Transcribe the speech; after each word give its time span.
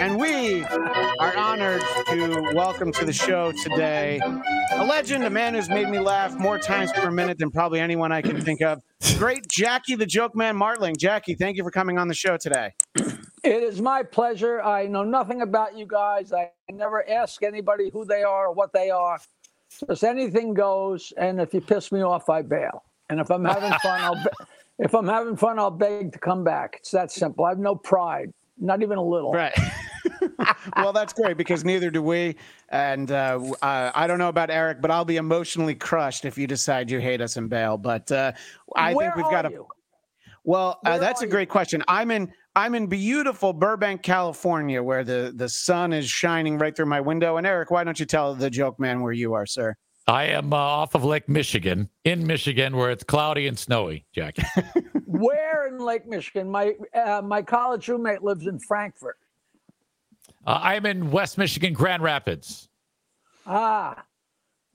And 0.00 0.20
we 0.20 0.62
are 0.64 1.36
honored 1.36 1.82
to 2.08 2.52
welcome 2.54 2.92
to 2.92 3.04
the 3.04 3.12
show 3.12 3.52
today 3.64 4.20
a 4.72 4.84
legend, 4.84 5.24
a 5.24 5.30
man 5.30 5.54
who's 5.54 5.68
made 5.68 5.88
me 5.88 5.98
laugh 5.98 6.38
more 6.38 6.58
times 6.58 6.92
per 6.92 7.10
minute 7.10 7.38
than 7.38 7.50
probably 7.50 7.80
anyone 7.80 8.12
I 8.12 8.22
can 8.22 8.40
think 8.40 8.62
of. 8.62 8.80
Great 9.16 9.48
Jackie 9.48 9.96
the 9.96 10.06
Joke 10.06 10.36
Man 10.36 10.56
Martling. 10.56 10.96
Jackie, 10.96 11.34
thank 11.34 11.56
you 11.56 11.64
for 11.64 11.70
coming 11.72 11.98
on 11.98 12.06
the 12.06 12.14
show 12.14 12.36
today. 12.36 12.74
It 12.96 13.62
is 13.62 13.80
my 13.80 14.02
pleasure. 14.04 14.60
I 14.60 14.86
know 14.86 15.04
nothing 15.04 15.42
about 15.42 15.76
you 15.76 15.86
guys. 15.86 16.32
I 16.32 16.50
never 16.70 17.08
ask 17.08 17.42
anybody 17.42 17.90
who 17.90 18.04
they 18.04 18.22
are 18.22 18.48
or 18.48 18.52
what 18.52 18.72
they 18.72 18.90
are. 18.90 19.18
Just 19.88 20.04
anything 20.04 20.54
goes, 20.54 21.12
and 21.16 21.40
if 21.40 21.52
you 21.52 21.60
piss 21.60 21.90
me 21.90 22.02
off, 22.02 22.28
I 22.28 22.42
bail. 22.42 22.84
And 23.10 23.20
if 23.20 23.30
I'm 23.30 23.44
having 23.44 23.72
fun, 23.80 24.00
I'll 24.00 24.14
be- 24.14 24.30
if 24.78 24.94
I'm 24.94 25.08
having 25.08 25.36
fun, 25.36 25.58
I'll 25.58 25.70
beg 25.70 26.12
to 26.12 26.18
come 26.18 26.44
back. 26.44 26.76
It's 26.78 26.90
that 26.92 27.10
simple. 27.10 27.44
I 27.44 27.50
have 27.50 27.58
no 27.58 27.74
pride, 27.74 28.32
not 28.60 28.82
even 28.82 28.98
a 28.98 29.04
little. 29.04 29.32
Right. 29.32 29.56
well, 30.76 30.92
that's 30.92 31.12
great 31.12 31.36
because 31.36 31.64
neither 31.64 31.90
do 31.90 32.02
we. 32.02 32.36
And 32.70 33.10
uh, 33.10 33.40
uh, 33.62 33.92
I 33.94 34.06
don't 34.06 34.18
know 34.18 34.28
about 34.28 34.50
Eric, 34.50 34.80
but 34.80 34.90
I'll 34.90 35.04
be 35.04 35.16
emotionally 35.16 35.74
crushed 35.74 36.24
if 36.24 36.36
you 36.38 36.46
decide 36.46 36.90
you 36.90 36.98
hate 36.98 37.20
us 37.20 37.36
and 37.36 37.48
bail. 37.48 37.76
But 37.76 38.10
uh, 38.10 38.32
I 38.76 38.94
Where 38.94 39.12
think 39.12 39.16
we've 39.16 39.32
got 39.32 39.44
are 39.46 39.48
a. 39.48 39.52
you? 39.52 39.66
Well, 40.44 40.78
uh, 40.84 40.98
that's 40.98 41.22
are 41.22 41.24
a 41.24 41.28
you? 41.28 41.32
great 41.32 41.48
question. 41.48 41.82
I'm 41.88 42.10
in. 42.10 42.32
I'm 42.56 42.74
in 42.74 42.86
beautiful 42.86 43.52
Burbank, 43.52 44.02
California, 44.02 44.82
where 44.82 45.04
the 45.04 45.32
the 45.34 45.48
sun 45.48 45.92
is 45.92 46.08
shining 46.08 46.58
right 46.58 46.74
through 46.74 46.86
my 46.86 47.00
window. 47.00 47.36
And 47.36 47.46
Eric, 47.46 47.70
why 47.70 47.84
don't 47.84 48.00
you 48.00 48.06
tell 48.06 48.34
the 48.34 48.50
joke 48.50 48.80
man 48.80 49.00
where 49.00 49.12
you 49.12 49.34
are, 49.34 49.46
sir? 49.46 49.74
I 50.08 50.24
am 50.24 50.54
uh, 50.54 50.56
off 50.56 50.94
of 50.94 51.04
Lake 51.04 51.28
Michigan, 51.28 51.90
in 52.04 52.26
Michigan, 52.26 52.76
where 52.76 52.90
it's 52.90 53.04
cloudy 53.04 53.46
and 53.46 53.58
snowy, 53.58 54.06
Jackie. 54.14 54.42
Where 55.08 55.66
in 55.68 55.78
Lake 55.78 56.06
Michigan? 56.06 56.50
My 56.50 56.74
uh, 56.94 57.22
my 57.24 57.40
college 57.40 57.88
roommate 57.88 58.22
lives 58.22 58.46
in 58.46 58.58
Frankfort. 58.58 59.16
Uh, 60.46 60.60
I'm 60.62 60.84
in 60.84 61.10
West 61.10 61.38
Michigan, 61.38 61.72
Grand 61.72 62.02
Rapids. 62.02 62.68
Ah, 63.46 64.04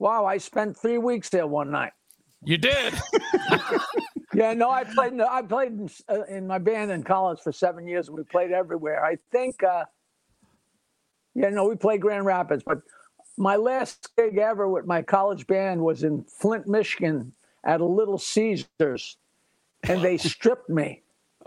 wow! 0.00 0.26
I 0.26 0.38
spent 0.38 0.76
three 0.76 0.98
weeks 0.98 1.28
there 1.28 1.46
one 1.46 1.70
night. 1.70 1.92
You 2.42 2.58
did? 2.58 2.94
Yeah, 4.34 4.52
no, 4.52 4.68
I 4.68 4.82
played. 4.82 5.12
In 5.12 5.20
I 5.20 5.42
played 5.42 5.72
in, 5.72 5.90
uh, 6.08 6.24
in 6.24 6.46
my 6.46 6.58
band 6.58 6.90
in 6.90 7.04
college 7.04 7.40
for 7.40 7.52
seven 7.52 7.86
years. 7.86 8.10
We 8.10 8.24
played 8.24 8.50
everywhere. 8.50 9.04
I 9.04 9.16
think. 9.30 9.62
Uh, 9.62 9.84
yeah, 11.36 11.50
no, 11.50 11.68
we 11.68 11.76
played 11.76 12.00
Grand 12.00 12.26
Rapids, 12.26 12.62
but 12.64 12.78
my 13.36 13.56
last 13.56 14.08
gig 14.16 14.38
ever 14.38 14.68
with 14.68 14.86
my 14.86 15.02
college 15.02 15.46
band 15.46 15.80
was 15.80 16.04
in 16.04 16.24
Flint, 16.24 16.66
Michigan, 16.66 17.32
at 17.64 17.80
a 17.80 17.84
Little 17.84 18.18
Caesars, 18.18 19.16
and 19.88 20.02
they 20.02 20.16
stripped 20.16 20.68
me. 20.68 21.02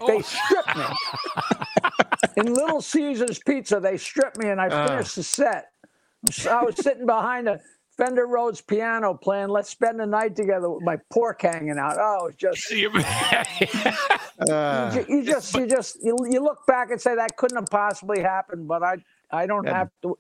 They 0.06 0.22
stripped 0.22 0.76
me. 0.78 0.86
in 2.38 2.54
Little 2.54 2.82
Caesars 2.82 3.40
Pizza, 3.46 3.80
they 3.80 3.98
stripped 3.98 4.38
me, 4.38 4.50
and 4.50 4.62
I 4.62 4.70
finished 4.88 5.16
the 5.16 5.24
set. 5.24 5.72
So 6.32 6.52
I 6.52 6.64
was 6.64 6.76
sitting 6.76 7.06
behind 7.06 7.48
a 7.48 7.60
Fender 7.98 8.28
Rhodes 8.28 8.62
piano 8.62 9.16
playing 9.16 9.50
"Let's 9.50 9.70
Spend 9.72 10.00
the 10.00 10.06
Night 10.06 10.36
Together" 10.36 10.70
with 10.70 10.84
my 10.84 10.98
pork 11.12 11.42
hanging 11.42 11.80
out. 11.80 11.98
Oh, 12.00 12.26
it 12.28 12.28
was 12.28 12.36
just 12.36 12.70
You- 12.72 12.92
Uh, 14.54 15.04
you, 15.10 15.24
just 15.24 15.56
you 15.56 15.66
just 15.66 15.98
you, 16.04 16.16
you 16.30 16.40
look 16.44 16.60
back 16.68 16.92
and 16.92 17.02
say 17.02 17.16
that 17.16 17.36
couldn't 17.38 17.58
have 17.58 17.66
possibly 17.72 18.22
happened 18.22 18.68
but 18.68 18.84
i 18.84 18.96
i 19.32 19.48
don't 19.48 19.66
have 19.74 19.90
to 20.04 20.16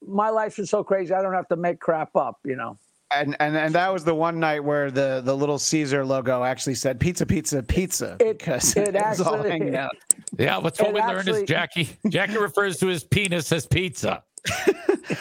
my 0.00 0.30
life 0.30 0.58
is 0.58 0.70
so 0.70 0.82
crazy 0.82 1.12
i 1.12 1.20
don't 1.20 1.34
have 1.34 1.46
to 1.46 1.56
make 1.56 1.78
crap 1.78 2.16
up 2.16 2.38
you 2.42 2.56
know 2.56 2.78
and 3.12 3.36
and 3.40 3.56
and 3.56 3.74
that 3.74 3.92
was 3.92 4.04
the 4.04 4.14
one 4.14 4.38
night 4.40 4.60
where 4.60 4.90
the 4.90 5.20
the 5.24 5.36
little 5.36 5.58
Caesar 5.58 6.04
logo 6.04 6.44
actually 6.44 6.74
said 6.76 6.98
"pizza, 7.00 7.26
pizza, 7.26 7.62
pizza" 7.62 8.16
It- 8.20 8.38
because 8.38 8.76
it 8.76 8.92
was 8.94 9.20
all 9.20 9.34
actually- 9.36 9.50
hanging 9.50 9.76
out. 9.76 9.90
yeah, 10.38 10.56
what's 10.58 10.78
what 10.78 10.88
And 10.88 10.94
we 10.94 11.00
learned 11.02 11.28
is 11.28 11.42
Jackie. 11.42 11.88
Jackie 12.08 12.38
refers 12.38 12.78
to 12.78 12.86
his 12.86 13.04
penis 13.04 13.50
as 13.52 13.66
pizza. 13.66 14.22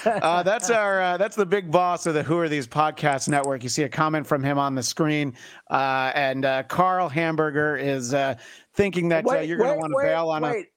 Uh, 0.05 0.41
that's 0.44 0.69
our 0.69 1.01
uh, 1.01 1.17
that's 1.17 1.35
the 1.35 1.45
big 1.45 1.69
boss 1.69 2.05
of 2.05 2.13
the 2.13 2.23
Who 2.23 2.38
Are 2.38 2.47
These 2.47 2.67
Podcast 2.67 3.28
Network. 3.28 3.63
You 3.63 3.69
see 3.69 3.83
a 3.83 3.89
comment 3.89 4.25
from 4.25 4.44
him 4.44 4.57
on 4.57 4.73
the 4.75 4.83
screen, 4.83 5.33
uh, 5.72 6.11
and 6.16 6.45
uh, 6.45 6.63
Carl 6.63 7.09
Hamburger 7.09 7.75
is 7.75 8.13
uh, 8.13 8.35
thinking 8.75 9.09
that 9.09 9.28
uh, 9.28 9.39
you're 9.39 9.57
going 9.57 9.73
to 9.73 9.78
want 9.79 9.91
to 9.91 9.97
bail 10.01 10.29
on 10.29 10.44
a. 10.45 10.47
wait. 10.51 10.67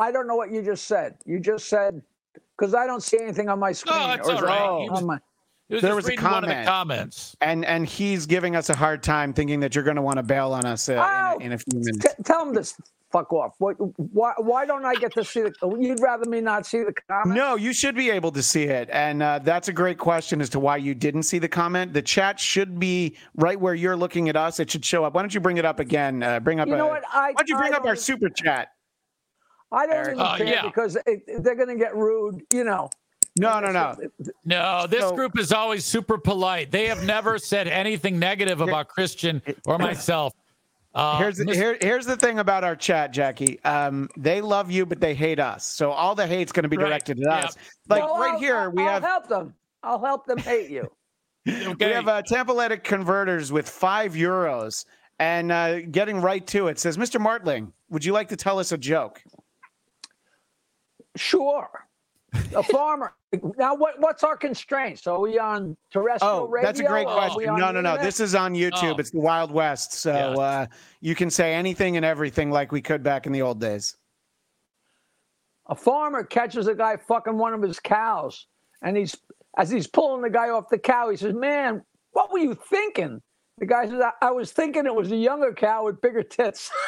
i 0.00 0.10
don't 0.10 0.26
know 0.26 0.34
what 0.34 0.50
you 0.50 0.62
just 0.62 0.86
said 0.86 1.14
you 1.26 1.38
just 1.38 1.68
said 1.68 2.02
because 2.58 2.74
i 2.74 2.86
don't 2.86 3.02
see 3.02 3.18
anything 3.20 3.48
on 3.48 3.58
my 3.58 3.70
screen 3.72 3.96
that's 3.98 4.28
or 4.28 4.32
is 4.34 4.38
all 4.40 4.44
it 4.44 4.48
right. 4.48 4.60
on 4.60 4.82
He 4.82 4.90
was- 4.90 5.02
my- 5.02 5.14
He 5.16 5.20
was 5.74 5.82
There 5.82 5.90
just 5.90 5.96
was 5.96 6.04
a 6.06 6.08
reading 6.10 6.24
one 6.24 6.34
of 6.44 6.48
the 6.48 6.54
comment. 6.54 6.66
comments. 6.68 7.36
And 7.40 7.64
and 7.64 7.86
he's 7.86 8.26
giving 8.26 8.54
us 8.56 8.70
a 8.70 8.74
hard 8.76 9.02
time, 9.02 9.32
thinking 9.32 9.60
that 9.60 9.74
you're 9.74 9.84
going 9.84 9.96
to 9.96 10.02
want 10.02 10.16
to 10.18 10.22
bail 10.22 10.52
on 10.52 10.64
us 10.64 10.88
uh, 10.88 10.92
in, 10.92 10.98
Oh, 10.98 11.02
a, 11.02 11.38
in 11.44 11.52
a 11.52 11.58
few 11.58 11.78
minutes. 11.80 11.98
T- 12.14 12.22
tell 12.24 12.46
him 12.46 12.54
this 12.54 12.74
fuck 13.12 13.32
off 13.32 13.54
what, 13.58 13.76
why, 14.12 14.32
why 14.38 14.66
don't 14.66 14.84
i 14.84 14.92
get 14.96 15.14
to 15.14 15.24
see 15.24 15.40
the 15.40 15.76
you'd 15.78 16.00
rather 16.00 16.28
me 16.28 16.40
not 16.40 16.66
see 16.66 16.78
the 16.82 16.92
comment 17.08 17.36
No, 17.36 17.54
you 17.54 17.72
should 17.72 17.94
be 17.94 18.10
able 18.10 18.32
to 18.32 18.42
see 18.42 18.64
it, 18.64 18.88
and 18.90 19.22
uh, 19.22 19.38
that's 19.44 19.68
a 19.68 19.72
great 19.72 19.96
question 19.96 20.40
as 20.40 20.50
to 20.50 20.58
why 20.60 20.76
you 20.76 20.92
didn't 20.92 21.22
see 21.22 21.38
the 21.38 21.48
comment. 21.48 21.92
The 21.92 22.02
chat 22.02 22.40
should 22.40 22.80
be 22.80 23.16
right 23.36 23.58
where 23.60 23.74
you're 23.74 23.96
looking 23.96 24.28
at 24.28 24.34
us. 24.36 24.58
It 24.58 24.68
should 24.70 24.84
show 24.84 25.04
up. 25.04 25.14
Why 25.14 25.22
don't 25.22 25.32
you 25.32 25.40
bring 25.40 25.56
it 25.56 25.64
up 25.64 25.78
again? 25.78 26.20
Uh, 26.24 26.40
bring 26.40 26.58
up. 26.58 26.66
You 26.66 26.76
know 26.76 26.86
a- 26.86 26.90
what? 26.90 27.04
I- 27.12 27.28
why 27.28 27.32
don't 27.34 27.48
you 27.48 27.56
bring 27.56 27.72
I 27.74 27.76
up 27.76 27.86
our 27.86 27.96
super 27.96 28.28
chat? 28.28 28.68
i 29.72 29.86
don't 29.86 29.94
Eric. 29.96 30.08
even 30.14 30.20
Uh, 30.20 30.36
care 30.36 30.46
yeah. 30.46 30.62
because 30.66 30.96
it, 31.06 31.22
they're 31.42 31.54
going 31.56 31.68
to 31.68 31.76
get 31.76 31.94
rude 31.96 32.40
you 32.52 32.64
know 32.64 32.88
No, 33.38 33.60
no, 33.60 33.70
no. 33.70 33.94
No, 34.44 34.86
this 34.88 35.00
So- 35.00 35.14
group 35.14 35.38
is 35.38 35.52
always 35.52 35.84
super 35.84 36.18
polite. 36.18 36.70
They 36.70 36.86
have 36.86 37.04
never 37.04 37.38
said 37.52 37.68
anything 37.68 38.18
negative 38.18 38.60
about 38.60 38.88
Christian 38.88 39.42
or 39.66 39.78
myself. 39.90 40.32
Uh, 40.94 41.18
Here's 41.18 41.36
the, 41.36 41.52
here, 41.54 41.76
here's 41.82 42.06
the 42.06 42.16
thing 42.16 42.38
about 42.38 42.64
our 42.64 42.74
chat, 42.74 43.12
Jackie. 43.12 43.62
Um, 43.64 44.08
they 44.16 44.40
love 44.40 44.70
you, 44.70 44.86
but 44.86 44.98
they 44.98 45.14
hate 45.14 45.38
us. 45.38 45.66
So 45.66 45.90
all 45.90 46.14
the 46.14 46.26
hate's 46.26 46.52
going 46.52 46.62
to 46.62 46.70
be 46.70 46.78
Right. 46.78 46.86
directed 46.88 47.20
at 47.20 47.26
Yeah. 47.26 47.44
us. 47.48 47.56
Like 47.88 48.02
Well, 48.02 48.18
right 48.18 48.32
I'll- 48.32 48.38
here, 48.40 48.56
I'll, 48.56 48.70
we 48.70 48.82
I'll 48.82 48.88
have 48.92 49.02
help 49.02 49.28
them. 49.28 49.54
I'll 49.82 50.02
help 50.02 50.24
them 50.24 50.38
hate 50.38 50.70
you. 50.70 50.90
we 51.46 51.66
okay. 51.66 51.92
have 51.92 52.08
uh, 52.08 52.22
Tampaletic 52.22 52.82
converters 52.82 53.52
with 53.52 53.68
five 53.68 54.14
euros, 54.14 54.86
and 55.18 55.52
uh, 55.52 55.80
getting 55.82 56.20
right 56.22 56.46
to 56.46 56.68
it 56.68 56.78
says, 56.78 56.96
Mr. 56.96 57.20
Martling, 57.20 57.72
would 57.90 58.02
you 58.04 58.12
like 58.14 58.28
to 58.30 58.36
tell 58.36 58.58
us 58.58 58.72
a 58.72 58.78
joke? 58.78 59.22
Sure. 61.16 61.86
A 62.54 62.62
farmer. 62.62 63.12
Now, 63.58 63.74
what, 63.74 64.00
what's 64.00 64.22
our 64.24 64.36
constraints? 64.36 65.02
So 65.02 65.14
are 65.16 65.20
we 65.20 65.38
on 65.38 65.76
terrestrial 65.92 66.34
Oh, 66.44 66.46
radio? 66.48 66.68
that's 66.68 66.80
a 66.80 66.84
great 66.84 67.06
or 67.06 67.10
are 67.10 67.28
we 67.36 67.44
question. 67.44 67.50
on 67.50 67.60
No, 67.60 67.70
no, 67.72 67.80
no. 67.80 67.96
This 68.02 68.20
is 68.20 68.34
on 68.34 68.54
YouTube. 68.54 68.94
Oh. 68.94 68.98
It's 68.98 69.10
the 69.10 69.18
Wild 69.20 69.50
West. 69.50 69.92
So 69.92 70.12
Yes. 70.12 70.38
uh, 70.38 70.66
you 71.00 71.14
can 71.14 71.28
say 71.30 71.54
anything 71.54 71.96
and 71.96 72.04
everything 72.04 72.50
like 72.50 72.72
we 72.72 72.80
could 72.80 73.02
back 73.02 73.26
in 73.26 73.32
the 73.32 73.42
old 73.42 73.60
days. 73.60 73.96
a 75.68 75.74
farmer 75.74 76.22
catches 76.24 76.66
a 76.68 76.74
guy 76.74 76.96
fucking 76.96 77.36
one 77.36 77.52
of 77.52 77.60
his 77.60 77.80
cows, 77.80 78.46
and 78.82 78.96
he's 78.96 79.16
as 79.58 79.68
he's 79.70 79.86
pulling 79.88 80.22
the 80.22 80.30
guy 80.30 80.50
off 80.50 80.68
the 80.68 80.78
cow, 80.78 81.10
he 81.10 81.16
says, 81.16 81.34
"Man, 81.34 81.82
what 82.12 82.30
were 82.32 82.38
you 82.38 82.54
thinking?" 82.54 83.20
The 83.58 83.66
guy 83.66 83.86
says, 83.88 84.00
"I, 84.00 84.12
I 84.28 84.30
was 84.30 84.52
thinking 84.52 84.86
it 84.86 84.94
was 84.94 85.10
a 85.10 85.16
younger 85.16 85.52
cow 85.52 85.84
with 85.84 86.00
bigger 86.00 86.22
tits." 86.22 86.70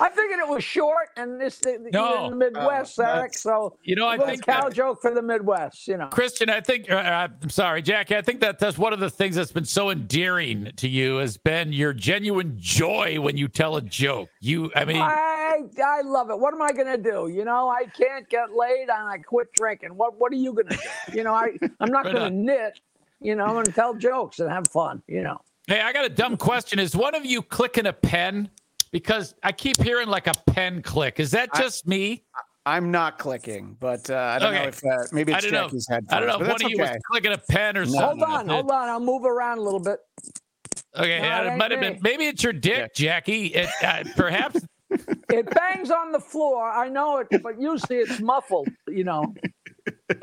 I 0.00 0.08
figured 0.10 0.38
it 0.38 0.48
was 0.48 0.62
short, 0.64 1.08
and 1.16 1.40
this 1.40 1.60
you're 1.64 1.78
No. 1.90 2.26
in 2.26 2.38
the 2.38 2.46
uh, 2.46 2.50
Midwest, 2.50 2.98
Oh, 2.98 3.04
Eric. 3.04 3.34
So 3.34 3.76
You 3.82 3.96
know, 3.96 4.06
I 4.06 4.18
think 4.18 4.48
uh, 4.48 4.52
cow 4.52 4.64
that- 4.68 4.74
joke 4.74 5.00
for 5.02 5.12
the 5.12 5.22
Midwest. 5.22 5.86
You 5.88 5.96
know. 5.96 6.06
Christian, 6.08 6.50
I 6.50 6.60
think 6.60 6.90
uh, 6.90 6.94
uh, 6.96 7.28
I'm 7.42 7.50
sorry, 7.50 7.82
Jackie. 7.82 8.16
I 8.16 8.22
think 8.22 8.40
that 8.40 8.58
that's 8.58 8.78
one 8.78 8.92
of 8.92 9.00
the 9.00 9.10
things 9.10 9.36
that's 9.36 9.52
been 9.52 9.64
so 9.64 9.90
endearing 9.90 10.70
to 10.76 10.88
you 10.88 11.16
has 11.16 11.36
been 11.36 11.72
your 11.72 11.92
genuine 11.92 12.56
joy 12.58 13.20
when 13.20 13.36
you 13.36 13.48
tell 13.48 13.76
a 13.76 13.82
joke. 13.82 14.28
You, 14.40 14.70
I 14.76 14.84
mean, 14.84 14.96
I 14.96 15.60
I 15.84 16.00
love 16.02 16.30
it. 16.30 16.38
What 16.38 16.54
am 16.54 16.62
I 16.62 16.72
gonna 16.72 16.98
do? 16.98 17.28
You 17.32 17.44
know, 17.44 17.68
I 17.68 17.84
can't 17.86 18.28
get 18.28 18.52
laid 18.54 18.82
and 18.90 19.08
I 19.08 19.18
quit 19.18 19.52
drinking. 19.52 19.90
What 19.96 20.18
what 20.18 20.32
are 20.32 20.36
you 20.36 20.52
gonna 20.52 20.76
do? 20.76 21.16
You 21.16 21.24
know, 21.24 21.34
I 21.34 21.56
I'm 21.80 21.90
not 21.90 22.04
Right 22.06 22.14
gonna 22.14 22.30
knit. 22.30 22.80
You 23.20 23.34
know, 23.36 23.44
I'm 23.44 23.54
gonna 23.54 23.66
tell 23.72 23.94
jokes 23.94 24.40
and 24.40 24.50
have 24.50 24.68
fun. 24.68 25.02
You 25.08 25.22
know. 25.22 25.38
hey, 25.66 25.80
I 25.80 25.92
got 25.92 26.04
a 26.04 26.08
dumb 26.10 26.36
question. 26.36 26.78
Is 26.78 26.94
one 26.94 27.14
of 27.14 27.24
you 27.24 27.40
clicking 27.42 27.86
a 27.86 27.92
pen? 27.92 28.50
Because 28.94 29.34
I 29.42 29.50
keep 29.50 29.82
hearing 29.82 30.06
like 30.06 30.28
a 30.28 30.32
pen 30.52 30.80
click. 30.80 31.18
Is 31.18 31.32
that 31.32 31.48
I- 31.52 31.60
just 31.60 31.84
me? 31.88 32.22
I'm 32.64 32.92
not 32.92 33.18
clicking, 33.18 33.76
but 33.78 34.08
uh, 34.08 34.14
I 34.16 34.38
don't 34.38 34.54
know 34.54 34.62
if 34.62 34.82
uh, 34.86 35.04
maybe 35.12 35.32
it's. 35.32 35.44
Jackie's 35.44 35.86
headphones. 35.86 36.12
I 36.12 36.20
don't 36.20 36.28
know 36.28 36.38
but 36.38 36.42
if 36.42 36.48
one 36.48 36.48
that's 36.48 36.64
of 36.64 36.70
you 36.70 36.76
okay. 36.82 36.92
was 36.92 37.02
clicking 37.10 37.32
a 37.32 37.38
pen 37.38 37.76
or 37.76 37.84
No, 37.84 37.90
something. 37.90 38.20
Hold 38.20 38.40
on, 38.40 38.48
hold 38.48 38.70
on. 38.70 38.88
I'll 38.88 39.00
move 39.00 39.24
around 39.24 39.58
a 39.58 39.62
little 39.62 39.80
bit. 39.80 39.98
Okay, 40.96 41.20
No, 41.20 41.42
it 41.42 41.46
it 41.48 41.56
might 41.58 41.72
have 41.72 41.80
been. 41.80 41.98
Maybe 42.02 42.26
it's 42.26 42.42
your 42.42 42.52
dick, 42.54 42.94
Jackie. 42.94 43.46
It, 43.48 43.68
uh, 43.82 44.04
perhaps. 44.16 44.60
It 45.30 45.50
bangs 45.50 45.90
on 45.90 46.12
the 46.12 46.20
floor. 46.20 46.70
I 46.70 46.88
know 46.88 47.16
it, 47.18 47.42
but 47.42 47.60
usually 47.60 47.98
it's 47.98 48.20
muffled. 48.20 48.68
You 48.86 49.02
know. 49.02 49.34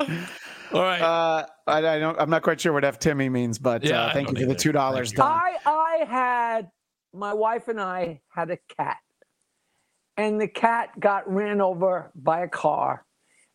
All 0.00 0.80
right. 0.82 1.02
Uh, 1.02 1.46
I, 1.66 1.78
I 1.78 1.98
don't. 1.98 2.18
I'm 2.18 2.30
not 2.30 2.42
quite 2.42 2.58
sure 2.58 2.72
what 2.72 2.82
F 2.84 2.98
Timmy 2.98 3.28
means, 3.28 3.58
but 3.58 3.84
Yeah, 3.84 4.04
uh, 4.04 4.12
thank 4.14 4.30
you 4.30 4.34
don't 4.34 4.44
for 4.44 4.48
the 4.48 4.58
two 4.58 4.72
dollars, 4.72 5.12
Thank 5.12 5.28
I 5.28 5.56
I 5.66 6.04
had 6.08 6.70
my 7.14 7.32
wife 7.32 7.68
and 7.68 7.80
I 7.80 8.20
had 8.34 8.50
a 8.50 8.58
cat, 8.76 8.98
and 10.16 10.40
the 10.40 10.48
cat 10.48 10.98
got 10.98 11.30
ran 11.32 11.60
over 11.60 12.10
by 12.14 12.40
a 12.40 12.48
car. 12.48 13.04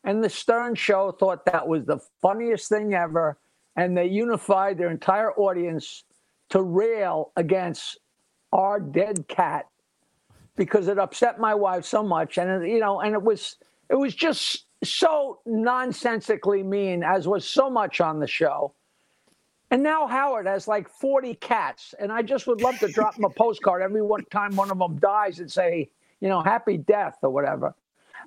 And 0.04 0.24
the 0.24 0.30
Stern 0.30 0.76
Show 0.76 1.12
thought 1.12 1.46
that 1.46 1.68
was 1.68 1.86
the 1.86 2.00
funniest 2.22 2.70
thing 2.70 2.94
ever. 2.94 3.38
And 3.76 3.96
they 3.96 4.08
unified 4.08 4.78
their 4.78 4.90
entire 4.90 5.34
audience 5.34 6.06
to 6.50 6.62
rail 6.62 7.34
against 7.36 8.00
our 8.54 8.80
dead 8.80 9.28
cat 9.28 9.68
because 10.56 10.88
it 10.88 10.98
upset 10.98 11.40
my 11.40 11.54
wife 11.54 11.86
so 11.86 12.02
much. 12.04 12.38
And, 12.38 12.64
it, 12.64 12.70
you 12.70 12.80
know, 12.80 13.02
and 13.02 13.14
it 13.14 13.22
was, 13.22 13.58
it 13.90 13.96
was 13.96 14.16
just 14.16 14.66
so 14.84 15.40
nonsensically 15.46 16.64
mean, 16.64 17.04
as 17.04 17.28
was 17.28 17.48
so 17.48 17.70
much 17.70 18.00
on 18.00 18.20
the 18.20 18.28
show. 18.28 18.74
And 19.70 19.84
now 19.84 20.08
Howard 20.08 20.48
has 20.48 20.68
like 20.68 20.90
40 20.90 21.36
cats. 21.36 21.94
And 22.00 22.12
I 22.12 22.22
just 22.22 22.48
would 22.48 22.62
love 22.62 22.80
to 22.80 22.88
drop 22.88 23.18
him 23.18 23.26
a 23.26 23.30
postcard 23.30 23.82
every 23.82 24.02
one 24.02 24.24
time 24.26 24.56
one 24.56 24.72
of 24.72 24.80
them 24.80 24.98
dies 24.98 25.40
and 25.40 25.52
say, 25.52 25.90
you 26.22 26.30
know, 26.30 26.42
happy 26.42 26.78
death 26.78 27.18
or 27.22 27.30
whatever. 27.30 27.76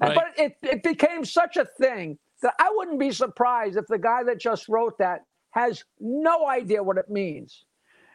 Right. 0.01 0.15
But 0.15 0.27
it, 0.39 0.57
it 0.63 0.83
became 0.83 1.25
such 1.25 1.57
a 1.57 1.65
thing 1.65 2.19
that 2.43 2.55
I 2.59 2.71
wouldn't 2.75 2.99
be 2.99 3.11
surprised 3.11 3.77
if 3.77 3.87
the 3.87 3.99
guy 3.99 4.23
that 4.25 4.39
just 4.39 4.69
wrote 4.69 4.99
that 4.99 5.25
has 5.53 5.85
no 5.99 6.47
idea 6.47 6.83
what 6.83 6.99
it 6.99 7.11
means. 7.11 7.65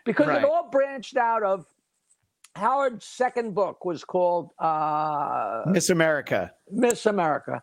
Because 0.06 0.27
right. 0.27 0.39
it 0.42 0.45
all 0.45 0.69
branched 0.72 1.18
out 1.18 1.44
of 1.44 1.66
Howard's 2.56 3.06
second 3.06 3.54
book 3.54 3.83
was 3.83 4.04
called 4.04 4.51
uh, 4.60 5.63
Miss 5.68 5.89
America. 5.89 6.51
Miss 6.72 7.06
America. 7.06 7.62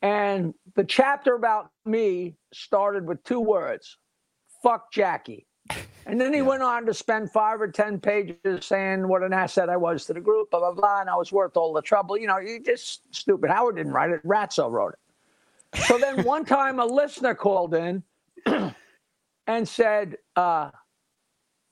And 0.00 0.52
the 0.74 0.84
chapter 0.84 1.34
about 1.34 1.70
me 1.84 2.34
started 2.52 3.06
with 3.06 3.22
two 3.22 3.40
words 3.40 3.98
fuck 4.62 4.92
Jackie. 4.92 5.46
And 6.06 6.20
then 6.20 6.32
he 6.32 6.40
yeah. 6.40 6.46
went 6.46 6.62
on 6.62 6.84
to 6.86 6.94
spend 6.94 7.30
five 7.30 7.60
or 7.60 7.68
10 7.68 8.00
pages 8.00 8.66
saying 8.66 9.06
what 9.06 9.22
an 9.22 9.32
asset 9.32 9.68
I 9.68 9.76
was 9.76 10.04
to 10.06 10.12
the 10.12 10.20
group, 10.20 10.50
blah, 10.50 10.60
blah, 10.60 10.72
blah. 10.72 11.00
And 11.00 11.08
I 11.08 11.16
was 11.16 11.30
worth 11.30 11.56
all 11.56 11.72
the 11.72 11.82
trouble. 11.82 12.18
You 12.18 12.26
know, 12.26 12.38
you 12.38 12.60
just 12.60 13.02
stupid. 13.14 13.50
Howard 13.50 13.76
didn't 13.76 13.92
write 13.92 14.10
it, 14.10 14.26
Ratso 14.26 14.70
wrote 14.70 14.94
it. 14.94 15.84
So 15.84 15.98
then 15.98 16.22
one 16.24 16.44
time 16.44 16.80
a 16.80 16.84
listener 16.84 17.34
called 17.34 17.74
in 17.74 18.02
and 19.46 19.68
said, 19.68 20.16
uh, 20.34 20.70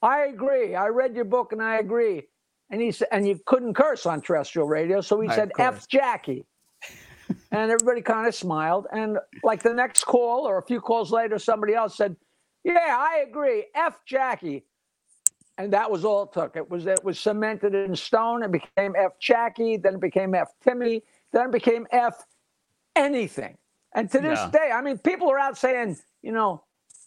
I 0.02 0.26
agree. 0.26 0.74
I 0.74 0.88
read 0.88 1.14
your 1.14 1.24
book 1.24 1.52
and 1.52 1.62
I 1.62 1.78
agree. 1.78 2.22
And 2.70 2.80
he 2.80 2.92
said, 2.92 3.08
and 3.10 3.26
you 3.26 3.40
couldn't 3.46 3.74
curse 3.74 4.06
on 4.06 4.20
terrestrial 4.20 4.68
radio. 4.68 5.00
So 5.00 5.20
he 5.20 5.28
said, 5.28 5.50
F 5.58 5.88
Jackie. 5.88 6.46
and 7.50 7.70
everybody 7.70 8.00
kind 8.00 8.28
of 8.28 8.34
smiled. 8.34 8.86
And 8.92 9.18
like 9.42 9.62
the 9.62 9.74
next 9.74 10.04
call 10.04 10.46
or 10.46 10.58
a 10.58 10.62
few 10.62 10.80
calls 10.80 11.10
later, 11.10 11.38
somebody 11.38 11.74
else 11.74 11.96
said, 11.96 12.14
Yeah, 12.64 12.96
I 12.98 13.24
agree. 13.28 13.66
F 13.74 14.00
Jackie. 14.04 14.64
And 15.58 15.72
that 15.72 15.90
was 15.90 16.04
all 16.04 16.22
it 16.24 16.32
took. 16.32 16.56
It 16.56 16.70
was 16.70 16.86
it 16.86 17.04
was 17.04 17.18
cemented 17.18 17.74
in 17.74 17.94
stone. 17.94 18.42
It 18.42 18.50
became 18.50 18.94
F 18.96 19.18
Jackie, 19.18 19.76
then 19.76 19.94
it 19.94 20.00
became 20.00 20.34
F 20.34 20.52
Timmy, 20.62 21.02
then 21.32 21.46
it 21.46 21.52
became 21.52 21.86
F 21.90 22.26
anything. 22.96 23.56
And 23.92 24.10
to 24.10 24.20
this 24.20 24.38
yeah. 24.38 24.50
day, 24.50 24.70
I 24.72 24.80
mean, 24.80 24.98
people 24.98 25.30
are 25.30 25.38
out 25.38 25.58
saying, 25.58 25.98
you 26.22 26.32
know, 26.32 26.62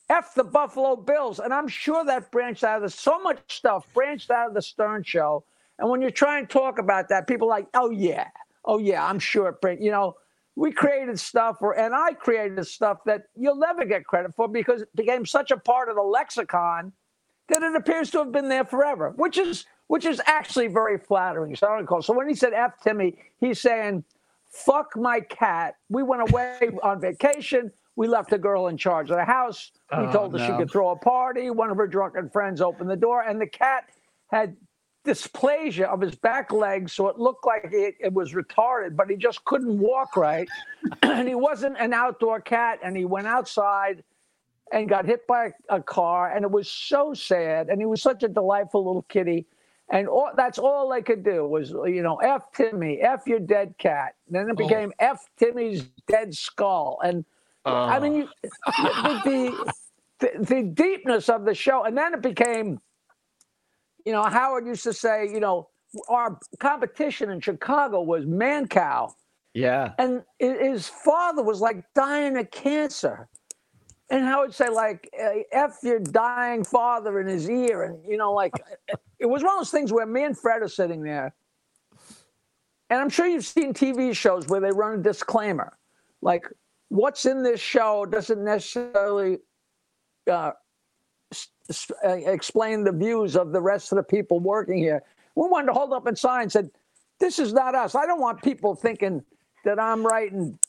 F 0.09 0.33
the 0.35 0.43
Buffalo 0.43 0.95
Bills. 0.95 1.39
And 1.39 1.53
I'm 1.53 1.67
sure 1.67 2.03
that 2.05 2.31
branched 2.31 2.63
out 2.63 2.77
of 2.77 2.83
the, 2.83 2.89
so 2.89 3.19
much 3.19 3.39
stuff 3.47 3.87
branched 3.93 4.29
out 4.29 4.49
of 4.49 4.53
the 4.53 4.61
Stern 4.61 5.03
show. 5.03 5.45
And 5.79 5.89
when 5.89 6.01
you 6.01 6.11
try 6.11 6.39
and 6.39 6.49
talk 6.49 6.77
about 6.77 7.09
that, 7.09 7.27
people 7.27 7.47
are 7.47 7.57
like, 7.57 7.67
oh, 7.73 7.89
yeah, 7.89 8.27
oh, 8.65 8.77
yeah, 8.77 9.03
I'm 9.05 9.19
sure. 9.19 9.49
It 9.49 9.61
branched, 9.61 9.81
you 9.81 9.91
know, 9.91 10.15
we 10.55 10.71
created 10.71 11.19
stuff, 11.19 11.57
or, 11.61 11.77
and 11.77 11.95
I 11.95 12.13
created 12.13 12.65
stuff 12.67 12.99
that 13.05 13.23
you'll 13.35 13.57
never 13.57 13.85
get 13.85 14.05
credit 14.05 14.35
for 14.35 14.47
because 14.47 14.83
it 14.83 14.95
became 14.95 15.25
such 15.25 15.51
a 15.51 15.57
part 15.57 15.89
of 15.89 15.95
the 15.95 16.01
lexicon 16.01 16.91
that 17.49 17.63
it 17.63 17.75
appears 17.75 18.09
to 18.11 18.19
have 18.19 18.31
been 18.31 18.49
there 18.49 18.63
forever, 18.63 19.13
which 19.15 19.37
is 19.37 19.65
which 19.87 20.05
is 20.05 20.21
actually 20.25 20.67
very 20.67 20.97
flattering. 20.97 21.55
So 21.55 22.13
when 22.13 22.29
he 22.29 22.35
said 22.35 22.53
F 22.53 22.79
Timmy, 22.81 23.17
he's 23.39 23.59
saying, 23.59 24.03
fuck 24.53 24.95
my 24.95 25.19
cat. 25.19 25.75
We 25.89 26.03
went 26.03 26.29
away 26.29 26.71
on 26.83 27.01
vacation. 27.01 27.71
We 27.95 28.07
left 28.07 28.33
a 28.33 28.37
girl 28.37 28.67
in 28.67 28.77
charge 28.77 29.11
of 29.11 29.17
the 29.17 29.25
house. 29.25 29.71
We 29.91 30.05
oh, 30.05 30.11
told 30.11 30.31
her 30.33 30.39
no. 30.39 30.47
she 30.47 30.53
could 30.53 30.71
throw 30.71 30.89
a 30.89 30.95
party. 30.95 31.49
One 31.49 31.69
of 31.69 31.77
her 31.77 31.85
drunken 31.85 32.29
friends 32.29 32.61
opened 32.61 32.89
the 32.89 32.95
door, 32.95 33.21
and 33.21 33.39
the 33.39 33.47
cat 33.47 33.85
had 34.31 34.55
dysplasia 35.05 35.85
of 35.85 36.01
his 36.01 36.15
back 36.15 36.51
legs, 36.51 36.93
so 36.93 37.07
it 37.07 37.19
looked 37.19 37.45
like 37.45 37.69
it, 37.71 37.95
it 37.99 38.13
was 38.13 38.33
retarded, 38.33 38.95
but 38.95 39.09
he 39.09 39.15
just 39.15 39.43
couldn't 39.45 39.77
walk 39.77 40.15
right. 40.15 40.47
and 41.03 41.27
he 41.27 41.35
wasn't 41.35 41.77
an 41.79 41.93
outdoor 41.93 42.39
cat, 42.39 42.79
and 42.83 42.95
he 42.95 43.05
went 43.05 43.27
outside 43.27 44.03
and 44.71 44.89
got 44.89 45.05
hit 45.05 45.27
by 45.27 45.45
a, 45.69 45.77
a 45.77 45.83
car, 45.83 46.35
and 46.35 46.43
it 46.43 46.51
was 46.51 46.69
so 46.69 47.13
sad. 47.13 47.69
And 47.69 47.79
he 47.79 47.85
was 47.85 48.01
such 48.01 48.23
a 48.23 48.27
delightful 48.27 48.85
little 48.85 49.03
kitty. 49.03 49.45
And 49.91 50.07
all, 50.07 50.31
that's 50.35 50.57
all 50.57 50.89
they 50.89 51.01
could 51.01 51.23
do 51.23 51.45
was, 51.47 51.69
you 51.69 52.01
know, 52.01 52.15
F 52.17 52.51
Timmy, 52.53 52.99
F 53.01 53.27
your 53.27 53.39
dead 53.39 53.75
cat. 53.77 54.15
And 54.27 54.35
then 54.35 54.49
it 54.49 54.53
oh. 54.53 54.67
became 54.67 54.91
oh. 54.99 55.05
F 55.05 55.27
Timmy's 55.37 55.83
dead 56.07 56.33
skull. 56.33 56.99
And 57.03 57.25
uh. 57.65 57.85
I 57.85 57.99
mean, 57.99 58.15
you, 58.15 58.29
the, 58.65 59.73
the, 60.19 60.31
the 60.39 60.63
deepness 60.63 61.29
of 61.29 61.45
the 61.45 61.53
show. 61.53 61.83
And 61.83 61.95
then 61.97 62.13
it 62.13 62.21
became, 62.21 62.79
you 64.05 64.11
know, 64.11 64.23
Howard 64.23 64.65
used 64.65 64.83
to 64.83 64.93
say, 64.93 65.29
you 65.31 65.39
know, 65.39 65.69
our 66.09 66.39
competition 66.59 67.29
in 67.29 67.39
Chicago 67.39 68.01
was 68.01 68.25
Mancow. 68.25 69.13
Yeah. 69.53 69.93
And 69.99 70.23
his 70.39 70.87
father 70.87 71.43
was 71.43 71.61
like 71.61 71.83
dying 71.93 72.37
of 72.37 72.49
cancer. 72.51 73.29
And 74.09 74.25
Howard 74.25 74.49
would 74.49 74.55
say, 74.55 74.69
like, 74.69 75.09
F 75.51 75.77
your 75.83 75.99
dying 75.99 76.63
father 76.63 77.19
in 77.19 77.27
his 77.27 77.49
ear. 77.49 77.83
And, 77.83 78.03
you 78.07 78.17
know, 78.17 78.33
like, 78.33 78.53
it 79.19 79.25
was 79.25 79.43
one 79.43 79.53
of 79.53 79.59
those 79.59 79.71
things 79.71 79.91
where 79.91 80.05
me 80.05 80.23
and 80.23 80.37
Fred 80.37 80.61
are 80.61 80.67
sitting 80.67 81.03
there. 81.03 81.33
And 82.89 82.99
I'm 82.99 83.09
sure 83.09 83.25
you've 83.25 83.45
seen 83.45 83.73
TV 83.73 84.15
shows 84.15 84.47
where 84.47 84.59
they 84.59 84.71
run 84.71 84.99
a 84.99 85.01
disclaimer. 85.01 85.77
Like, 86.21 86.45
what's 86.89 87.25
in 87.25 87.41
this 87.41 87.59
show 87.59 88.05
doesn't 88.05 88.43
necessarily 88.43 89.39
uh, 90.31 90.51
explain 92.03 92.83
the 92.83 92.91
views 92.91 93.35
of 93.35 93.51
the 93.51 93.61
rest 93.61 93.91
of 93.91 93.97
the 93.97 94.03
people 94.03 94.39
working 94.39 94.77
here. 94.77 95.03
We 95.35 95.47
wanted 95.47 95.67
to 95.67 95.73
hold 95.73 95.93
up 95.93 96.07
a 96.07 96.15
sign 96.15 96.43
and 96.43 96.51
said, 96.51 96.69
"This 97.19 97.39
is 97.39 97.53
not 97.53 97.75
us." 97.75 97.95
I 97.95 98.05
don't 98.05 98.21
want 98.21 98.41
people 98.41 98.75
thinking 98.75 99.23
that 99.65 99.79
I'm 99.79 100.05
writing 100.05 100.59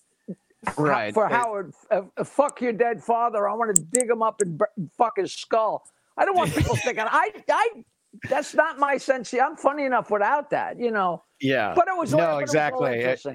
right. 0.78 1.12
for 1.12 1.28
Howard. 1.28 1.75
Uh, 1.90 2.02
uh, 2.16 2.25
fuck 2.25 2.61
your 2.61 2.73
dead 2.73 3.02
father. 3.02 3.49
I 3.49 3.54
want 3.54 3.75
to 3.76 3.83
dig 3.83 4.09
him 4.09 4.23
up 4.23 4.40
and 4.40 4.61
fuck 4.97 5.16
his 5.16 5.33
skull. 5.33 5.87
I 6.16 6.25
don't 6.25 6.37
want 6.37 6.54
people 6.56 6.76
thinking 6.76 7.04
I. 7.06 7.30
I. 7.49 7.85
That's 8.28 8.54
not 8.54 8.78
my 8.78 8.97
sense. 8.97 9.35
I'm 9.35 9.56
funny 9.56 9.85
enough 9.85 10.09
without 10.09 10.50
that, 10.50 10.78
you 10.78 10.92
know. 10.92 11.25
Yeah. 11.40 11.75
But 11.75 11.88
it 11.88 11.97
was 11.97 12.14
no 12.14 12.38
exactly. 12.38 13.00
It, 13.00 13.26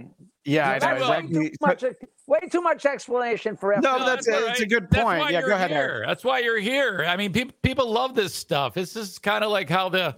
yeah, 0.46 0.70
I 0.70 0.80
know 0.80 1.12
exactly. 1.12 1.56
Much, 1.62 1.84
way 2.28 2.40
too 2.50 2.62
much 2.62 2.86
explanation 2.86 3.58
for 3.58 3.74
everything. 3.74 4.00
No, 4.00 4.06
that's, 4.06 4.28
no, 4.28 4.46
that's 4.46 4.60
a, 4.62 4.64
a 4.64 4.68
good 4.68 4.90
point. 4.90 5.32
Yeah, 5.32 5.42
go 5.42 5.54
ahead. 5.54 5.72
Here. 5.72 6.04
That's 6.06 6.24
why 6.24 6.40
you're 6.40 6.60
here. 6.60 7.06
I 7.08 7.18
mean, 7.18 7.34
people 7.34 7.56
people 7.62 7.92
love 7.92 8.16
this 8.16 8.34
stuff. 8.34 8.74
This 8.74 8.96
is 8.96 9.20
kind 9.20 9.44
of 9.44 9.52
like 9.52 9.70
how 9.70 9.90
the 9.90 10.16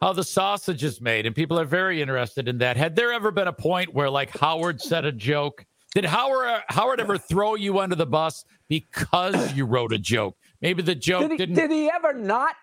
how 0.00 0.12
the 0.12 0.24
sausage 0.24 0.84
is 0.84 1.00
made, 1.00 1.26
and 1.26 1.34
people 1.34 1.58
are 1.58 1.64
very 1.64 2.00
interested 2.00 2.48
in 2.48 2.58
that. 2.58 2.76
Had 2.76 2.96
there 2.96 3.12
ever 3.12 3.30
been 3.30 3.48
a 3.48 3.52
point 3.52 3.92
where 3.92 4.08
like 4.08 4.36
Howard 4.38 4.80
said 4.80 5.04
a 5.04 5.12
joke? 5.12 5.64
Did 5.94 6.04
Howard 6.04 6.46
uh, 6.48 6.60
Howard 6.68 7.00
ever 7.00 7.18
throw 7.18 7.54
you 7.54 7.78
under 7.78 7.96
the 7.96 8.06
bus 8.06 8.44
because 8.68 9.52
you 9.54 9.66
wrote 9.66 9.92
a 9.92 9.98
joke? 9.98 10.36
Maybe 10.60 10.82
the 10.82 10.94
joke 10.94 11.22
did 11.22 11.30
he, 11.32 11.36
didn't. 11.36 11.54
Did 11.56 11.70
he 11.70 11.90
ever 11.90 12.12
not? 12.12 12.54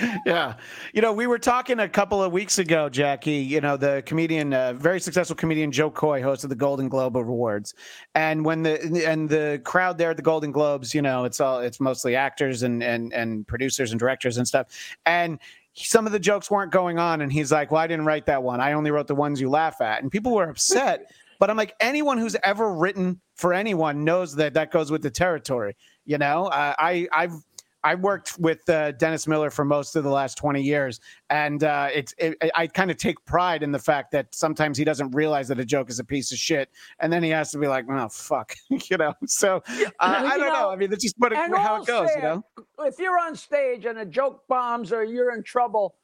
yeah. 0.26 0.54
You 0.92 1.02
know, 1.02 1.12
we 1.12 1.26
were 1.26 1.38
talking 1.38 1.80
a 1.80 1.88
couple 1.88 2.22
of 2.22 2.32
weeks 2.32 2.58
ago, 2.58 2.88
Jackie, 2.88 3.32
you 3.32 3.60
know, 3.60 3.76
the 3.76 4.02
comedian, 4.06 4.52
uh, 4.54 4.72
very 4.74 5.00
successful 5.00 5.36
comedian 5.36 5.72
Jo 5.72 5.90
Koy 5.90 6.22
hosted 6.22 6.48
the 6.48 6.54
Golden 6.54 6.88
Globe 6.88 7.16
Awards. 7.16 7.74
And 8.14 8.44
when 8.44 8.62
the 8.62 9.04
and 9.06 9.28
the 9.28 9.60
crowd 9.64 9.98
there 9.98 10.10
at 10.10 10.16
the 10.16 10.22
Golden 10.22 10.52
Globes, 10.52 10.94
you 10.94 11.02
know, 11.02 11.24
it's 11.24 11.40
all 11.40 11.60
it's 11.60 11.80
mostly 11.80 12.16
actors 12.16 12.62
and 12.62 12.82
and 12.82 13.12
and 13.12 13.46
producers 13.46 13.90
and 13.90 13.98
directors 13.98 14.36
and 14.36 14.46
stuff. 14.46 14.66
And 15.06 15.38
some 15.74 16.06
of 16.06 16.12
the 16.12 16.20
jokes 16.20 16.50
weren't 16.50 16.72
going 16.72 16.98
on 16.98 17.20
and 17.20 17.32
he's 17.32 17.52
like, 17.52 17.70
"Well, 17.70 17.80
I 17.80 17.86
didn't 17.86 18.06
write 18.06 18.26
that 18.26 18.42
one. 18.42 18.60
I 18.60 18.72
only 18.72 18.90
wrote 18.90 19.06
the 19.06 19.14
ones 19.14 19.40
you 19.40 19.50
laugh 19.50 19.80
at." 19.80 20.02
And 20.02 20.10
people 20.10 20.34
were 20.34 20.48
upset. 20.48 21.10
But 21.38 21.48
I'm 21.48 21.56
like, 21.56 21.74
anyone 21.80 22.18
who's 22.18 22.36
ever 22.44 22.74
written 22.74 23.18
for 23.34 23.54
anyone 23.54 24.04
knows 24.04 24.36
that 24.36 24.52
that 24.52 24.70
goes 24.70 24.90
with 24.90 25.00
the 25.00 25.10
territory. 25.10 25.74
You 26.04 26.18
know, 26.18 26.46
uh, 26.46 26.74
I 26.78 27.08
I've 27.12 27.32
I 27.82 27.94
worked 27.94 28.38
with 28.38 28.68
uh, 28.68 28.92
Dennis 28.92 29.26
Miller 29.26 29.50
for 29.50 29.64
most 29.64 29.96
of 29.96 30.04
the 30.04 30.10
last 30.10 30.36
20 30.36 30.62
years, 30.62 31.00
and 31.30 31.64
uh, 31.64 31.88
it's 31.92 32.14
it, 32.18 32.36
I 32.54 32.66
kind 32.66 32.90
of 32.90 32.98
take 32.98 33.24
pride 33.24 33.62
in 33.62 33.72
the 33.72 33.78
fact 33.78 34.12
that 34.12 34.34
sometimes 34.34 34.76
he 34.76 34.84
doesn't 34.84 35.12
realize 35.12 35.48
that 35.48 35.58
a 35.58 35.64
joke 35.64 35.88
is 35.88 35.98
a 35.98 36.04
piece 36.04 36.30
of 36.32 36.38
shit, 36.38 36.70
and 36.98 37.12
then 37.12 37.22
he 37.22 37.30
has 37.30 37.50
to 37.52 37.58
be 37.58 37.68
like, 37.68 37.86
"Oh 37.88 38.08
fuck," 38.08 38.54
you 38.68 38.96
know. 38.96 39.14
So 39.26 39.62
uh, 39.66 39.90
I 39.98 40.36
don't 40.36 40.48
know, 40.48 40.52
know. 40.52 40.70
I 40.70 40.76
mean, 40.76 40.92
it's 40.92 41.02
just 41.02 41.14
what 41.18 41.32
it, 41.32 41.38
how 41.38 41.82
it 41.82 41.86
goes, 41.86 42.10
you 42.14 42.22
know. 42.22 42.44
If 42.80 42.98
you're 42.98 43.18
on 43.18 43.34
stage 43.34 43.86
and 43.86 43.98
a 43.98 44.06
joke 44.06 44.44
bombs 44.48 44.92
or 44.92 45.04
you're 45.04 45.34
in 45.34 45.42
trouble, 45.42 45.94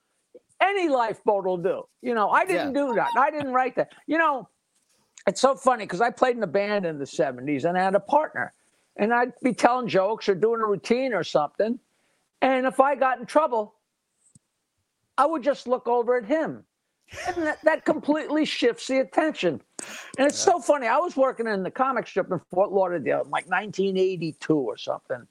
any 0.60 0.88
lifeboat 0.88 1.44
will 1.44 1.58
do. 1.58 1.82
You 2.02 2.14
know, 2.14 2.30
I 2.30 2.44
didn't 2.44 2.74
yeah. 2.74 2.86
do 2.86 2.94
that. 2.94 3.10
I 3.16 3.30
didn't 3.30 3.52
write 3.52 3.76
that. 3.76 3.92
You 4.06 4.18
know, 4.18 4.48
it's 5.26 5.40
so 5.40 5.54
funny 5.54 5.84
because 5.84 6.00
I 6.00 6.10
played 6.10 6.36
in 6.36 6.42
a 6.42 6.48
band 6.48 6.86
in 6.86 6.98
the 6.98 7.04
70s 7.04 7.64
and 7.64 7.76
I 7.76 7.82
had 7.82 7.94
a 7.94 8.00
partner 8.00 8.52
and 8.96 9.12
I'd 9.14 9.32
be 9.42 9.52
telling 9.52 9.88
jokes 9.88 10.28
or 10.28 10.34
doing 10.34 10.60
a 10.60 10.66
routine 10.66 11.12
or 11.12 11.24
something. 11.24 11.78
And 12.42 12.66
if 12.66 12.80
I 12.80 12.94
got 12.94 13.18
in 13.18 13.26
trouble, 13.26 13.74
I 15.18 15.26
would 15.26 15.42
just 15.42 15.66
look 15.66 15.88
over 15.88 16.16
at 16.16 16.24
him 16.26 16.64
And 17.28 17.36
that, 17.46 17.58
that 17.64 17.84
completely 17.84 18.44
shifts 18.44 18.86
the 18.88 18.98
attention. 19.00 19.60
And 20.18 20.26
it's 20.26 20.38
so 20.38 20.58
funny. 20.60 20.86
I 20.86 20.98
was 20.98 21.16
working 21.16 21.46
in 21.46 21.62
the 21.62 21.70
comic 21.70 22.06
strip 22.06 22.30
in 22.30 22.40
Fort 22.50 22.72
Lauderdale 22.72 23.22
in 23.22 23.30
like 23.30 23.46
1982 23.48 24.54
or 24.54 24.76
something. 24.76 25.26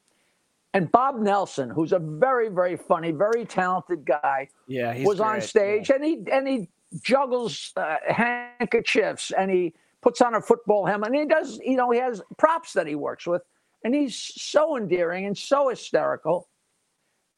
And 0.73 0.91
Bob 0.91 1.19
Nelson, 1.19 1.69
who's 1.69 1.93
a 1.93 1.99
very, 1.99 2.49
very 2.49 2.75
funny, 2.77 3.11
very 3.11 3.45
talented 3.45 4.05
guy, 4.05 4.49
Yeah, 4.67 4.97
was 5.03 5.19
on 5.19 5.35
great. 5.35 5.43
stage 5.43 5.89
and 5.89 6.03
he 6.03 6.23
and 6.31 6.47
he 6.47 6.69
juggles 7.01 7.73
uh, 7.77 7.97
handkerchiefs 8.07 9.31
and 9.31 9.51
he 9.51 9.73
puts 10.01 10.21
on 10.21 10.35
a 10.35 10.41
football 10.41 10.85
helmet 10.85 11.09
and 11.11 11.15
he 11.19 11.25
does 11.25 11.59
you 11.63 11.75
know 11.75 11.91
he 11.91 11.99
has 11.99 12.21
props 12.37 12.73
that 12.73 12.87
he 12.87 12.95
works 12.95 13.25
with 13.27 13.41
and 13.85 13.95
he's 13.95 14.17
so 14.17 14.75
endearing 14.75 15.25
and 15.25 15.37
so 15.37 15.69
hysterical 15.69 16.49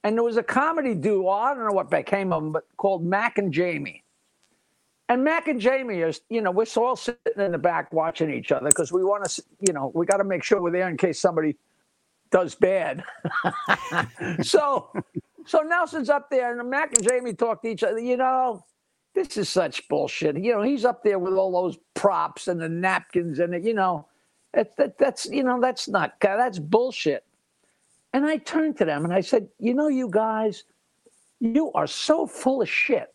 and 0.04 0.16
there 0.16 0.24
was 0.24 0.38
a 0.38 0.44
comedy 0.44 0.96
duo 0.96 1.30
i 1.30 1.54
don't 1.54 1.66
know 1.66 1.74
what 1.74 1.92
became 1.92 2.34
of 2.34 2.42
them, 2.42 2.52
but 2.52 2.64
called 2.78 3.06
Mack 3.06 3.38
and 3.38 3.54
jamie 3.54 4.04
and 5.10 5.24
Mack 5.24 5.48
and 5.48 5.62
jamie 5.62 6.00
is 6.00 6.22
you 6.30 6.42
know 6.42 6.50
we're 6.50 6.66
all 6.78 6.96
sitting 6.96 7.20
in 7.38 7.52
the 7.52 7.60
back 7.60 7.94
watching 7.94 8.34
each 8.34 8.52
other 8.52 8.70
because 8.70 8.92
we 8.92 9.04
want 9.04 9.24
to 9.30 9.44
you 9.68 9.74
know 9.74 9.92
we 9.94 10.08
got 10.08 10.18
to 10.18 10.24
make 10.24 10.44
sure 10.44 10.60
we're 10.60 10.72
there 10.72 10.90
in 10.90 10.98
case 10.98 11.20
somebody 11.20 11.56
does 12.32 12.56
bad 12.56 13.04
so 14.42 14.90
so 15.48 15.62
Nelson's 15.62 16.10
up 16.10 16.30
there, 16.30 16.60
and 16.60 16.70
Mack 16.70 16.94
and 16.98 17.08
Jamie 17.08 17.34
talk 17.34 17.62
to 17.62 17.70
each 17.70 17.84
other. 17.84 18.00
You 18.00 18.18
know, 18.18 18.66
this 19.16 19.38
is 19.38 19.48
such 19.48 19.88
bullshit. 19.88 20.38
You 20.38 20.54
know, 20.54 20.62
he's 20.62 20.84
up 20.84 21.04
there 21.04 21.18
with 21.18 21.34
all 21.34 21.52
those 21.54 21.78
props 21.96 22.50
and 22.50 22.62
the 22.62 22.68
napkins, 22.70 23.40
and 23.40 23.56
it, 23.56 23.64
you 23.64 23.74
know, 23.74 24.08
that, 24.58 24.76
that 24.78 24.98
that's 24.98 25.28
you 25.28 25.44
know 25.44 25.62
that's 25.62 25.88
not 25.88 26.20
that's 26.20 26.58
bullshit. 26.58 27.24
And 28.14 28.26
I 28.26 28.38
turned 28.38 28.78
to 28.78 28.86
them 28.86 29.06
and 29.06 29.14
I 29.14 29.22
said, 29.22 29.48
you 29.60 29.76
know, 29.76 29.88
you 29.88 30.10
guys, 30.10 30.64
you 31.40 31.72
are 31.74 31.86
so 31.86 32.26
full 32.26 32.64
of 32.64 32.70
shit. 32.70 33.14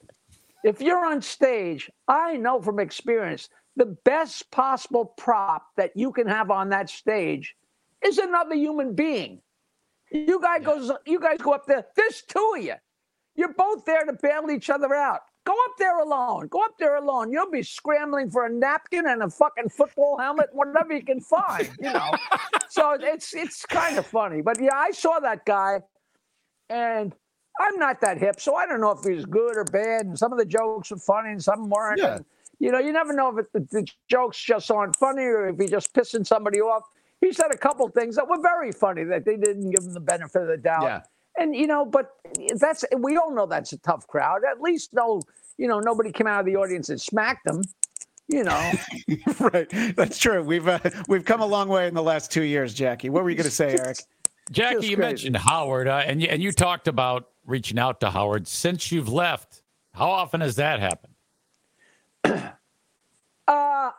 If 0.63 0.81
you're 0.81 1.05
on 1.05 1.21
stage, 1.21 1.91
I 2.07 2.37
know 2.37 2.63
from 2.63 2.79
experience 2.79 3.49
the 3.75 3.87
best 3.87 4.49
possible 4.53 5.05
prop 5.05 5.67
that 5.77 5.97
you 5.97 6.13
can 6.13 6.29
have 6.29 6.53
on 6.53 6.69
that 6.69 6.89
stage 6.89 7.57
is 8.05 8.19
another 8.19 8.55
human 8.55 8.95
being. 8.95 9.41
You 10.13 10.41
guys 10.41 10.65
goes, 10.65 10.93
you 11.07 11.19
guys 11.19 11.39
go 11.39 11.55
up 11.55 11.67
there. 11.67 11.87
There's 11.97 12.23
two 12.23 12.55
of 12.57 12.63
you. 12.63 12.75
You're 13.35 13.55
both 13.55 13.85
there 13.85 14.05
to 14.05 14.13
bail 14.13 14.49
each 14.51 14.71
other 14.71 14.95
out. 14.95 15.23
Go 15.45 15.53
up 15.53 15.73
there 15.79 15.99
alone. 15.99 16.47
Go 16.49 16.65
up 16.65 16.79
there 16.79 16.97
alone. 16.97 17.33
You'll 17.33 17.51
be 17.51 17.63
scrambling 17.63 18.31
for 18.31 18.47
a 18.47 18.53
napkin 18.53 19.07
and 19.09 19.23
a 19.23 19.31
fucking 19.31 19.71
football 19.71 20.19
helmet, 20.19 20.51
whatever 20.53 20.95
you 20.95 21.03
can 21.03 21.21
find. 21.21 21.69
You 21.81 21.93
know. 21.93 22.11
so 22.69 22.97
it's 23.01 23.35
it's 23.35 23.67
kind 23.67 23.99
of 23.99 24.07
funny, 24.07 24.41
but 24.41 24.61
yeah, 24.61 24.75
I 24.75 24.93
saw 24.93 25.19
that 25.19 25.45
guy, 25.45 25.81
and 26.71 27.13
I'm 27.61 27.77
not 27.79 28.01
that 28.03 28.19
hip, 28.19 28.41
so 28.41 28.55
I 28.55 28.67
don't 28.67 28.81
know 28.81 28.93
if 28.93 29.05
he's 29.05 29.25
good 29.25 29.57
or 29.57 29.65
bad. 29.65 30.07
And 30.07 30.19
some 30.19 30.33
of 30.33 30.39
the 30.39 30.45
jokes 30.45 30.91
were 30.91 30.99
funny, 30.99 31.31
and 31.31 31.43
some 31.43 31.69
weren't. 31.69 32.01
Yeah. 32.01 32.17
And, 32.17 32.25
you 32.61 32.71
know, 32.71 32.79
you 32.79 32.93
never 32.93 33.13
know 33.13 33.37
if 33.37 33.47
it, 33.55 33.71
the 33.71 33.85
jokes 34.09 34.41
just 34.41 34.71
aren't 34.71 34.95
funny 34.95 35.25
or 35.25 35.49
if 35.49 35.59
he's 35.59 35.71
just 35.73 35.93
pissing 35.93 36.25
somebody 36.25 36.61
off. 36.61 36.85
He 37.21 37.33
said 37.33 37.49
a 37.53 37.57
couple 37.57 37.89
things 37.89 38.15
that 38.15 38.29
were 38.29 38.41
very 38.41 38.71
funny 38.71 39.03
that 39.05 39.25
they 39.25 39.37
didn't 39.37 39.71
give 39.71 39.85
him 39.85 39.93
the 39.93 40.01
benefit 40.01 40.43
of 40.43 40.49
the 40.49 40.57
doubt. 40.57 40.83
Yeah. 40.83 41.01
And 41.39 41.57
you 41.57 41.67
know, 41.67 41.85
but 41.85 42.11
that's 42.61 42.85
we 42.99 43.17
all 43.17 43.35
know 43.35 43.47
that's 43.47 43.73
a 43.73 43.79
tough 43.79 44.07
crowd. 44.07 44.41
At 44.51 44.61
least 44.61 44.91
though, 44.93 45.23
you 45.57 45.67
know, 45.69 45.81
nobody 45.81 46.13
came 46.13 46.27
out 46.27 46.41
of 46.41 46.47
the 46.47 46.57
audience 46.57 46.89
and 46.89 47.01
smacked 47.01 47.45
them. 47.45 47.63
You 48.29 48.45
know, 48.45 48.73
right. 49.41 49.69
That's 49.97 50.19
true. 50.19 50.43
We've 50.43 50.67
uh, 50.67 50.79
we've 51.09 51.25
come 51.25 51.41
a 51.41 51.47
long 51.47 51.69
way 51.69 51.87
in 51.89 51.95
the 51.95 52.03
last 52.03 52.31
two 52.31 52.43
years, 52.45 52.73
Jackie. 52.73 53.11
What 53.11 53.25
were 53.25 53.31
you 53.31 53.37
going 53.37 53.45
to 53.45 53.51
say, 53.51 53.77
Eric? 53.79 53.99
Jackie, 54.51 54.75
Just 54.77 54.89
you 54.89 54.97
crazy. 54.97 55.09
mentioned 55.09 55.37
Howard, 55.37 55.89
uh, 55.89 56.03
and 56.07 56.21
you, 56.21 56.29
and 56.29 56.43
you 56.43 56.53
talked 56.53 56.89
about 56.89 57.29
reaching 57.47 57.79
out 57.79 58.01
to 58.01 58.11
Howard 58.11 58.47
since 58.49 58.91
you've 58.93 59.09
left. 59.09 59.63
How 59.93 60.11
often 60.11 60.41
has 60.41 60.57
that 60.57 60.81
happened? 60.81 61.15
uh, 63.49 63.91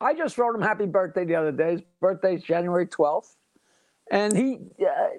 I 0.00 0.14
just 0.16 0.38
wrote 0.38 0.54
him 0.54 0.62
happy 0.62 0.86
birthday 0.86 1.24
the 1.24 1.36
other 1.36 1.52
day. 1.52 1.72
His 1.72 1.82
birthday's 2.00 2.42
January 2.42 2.86
twelfth, 2.86 3.36
and 4.10 4.36
he 4.36 4.58
uh, 4.80 5.18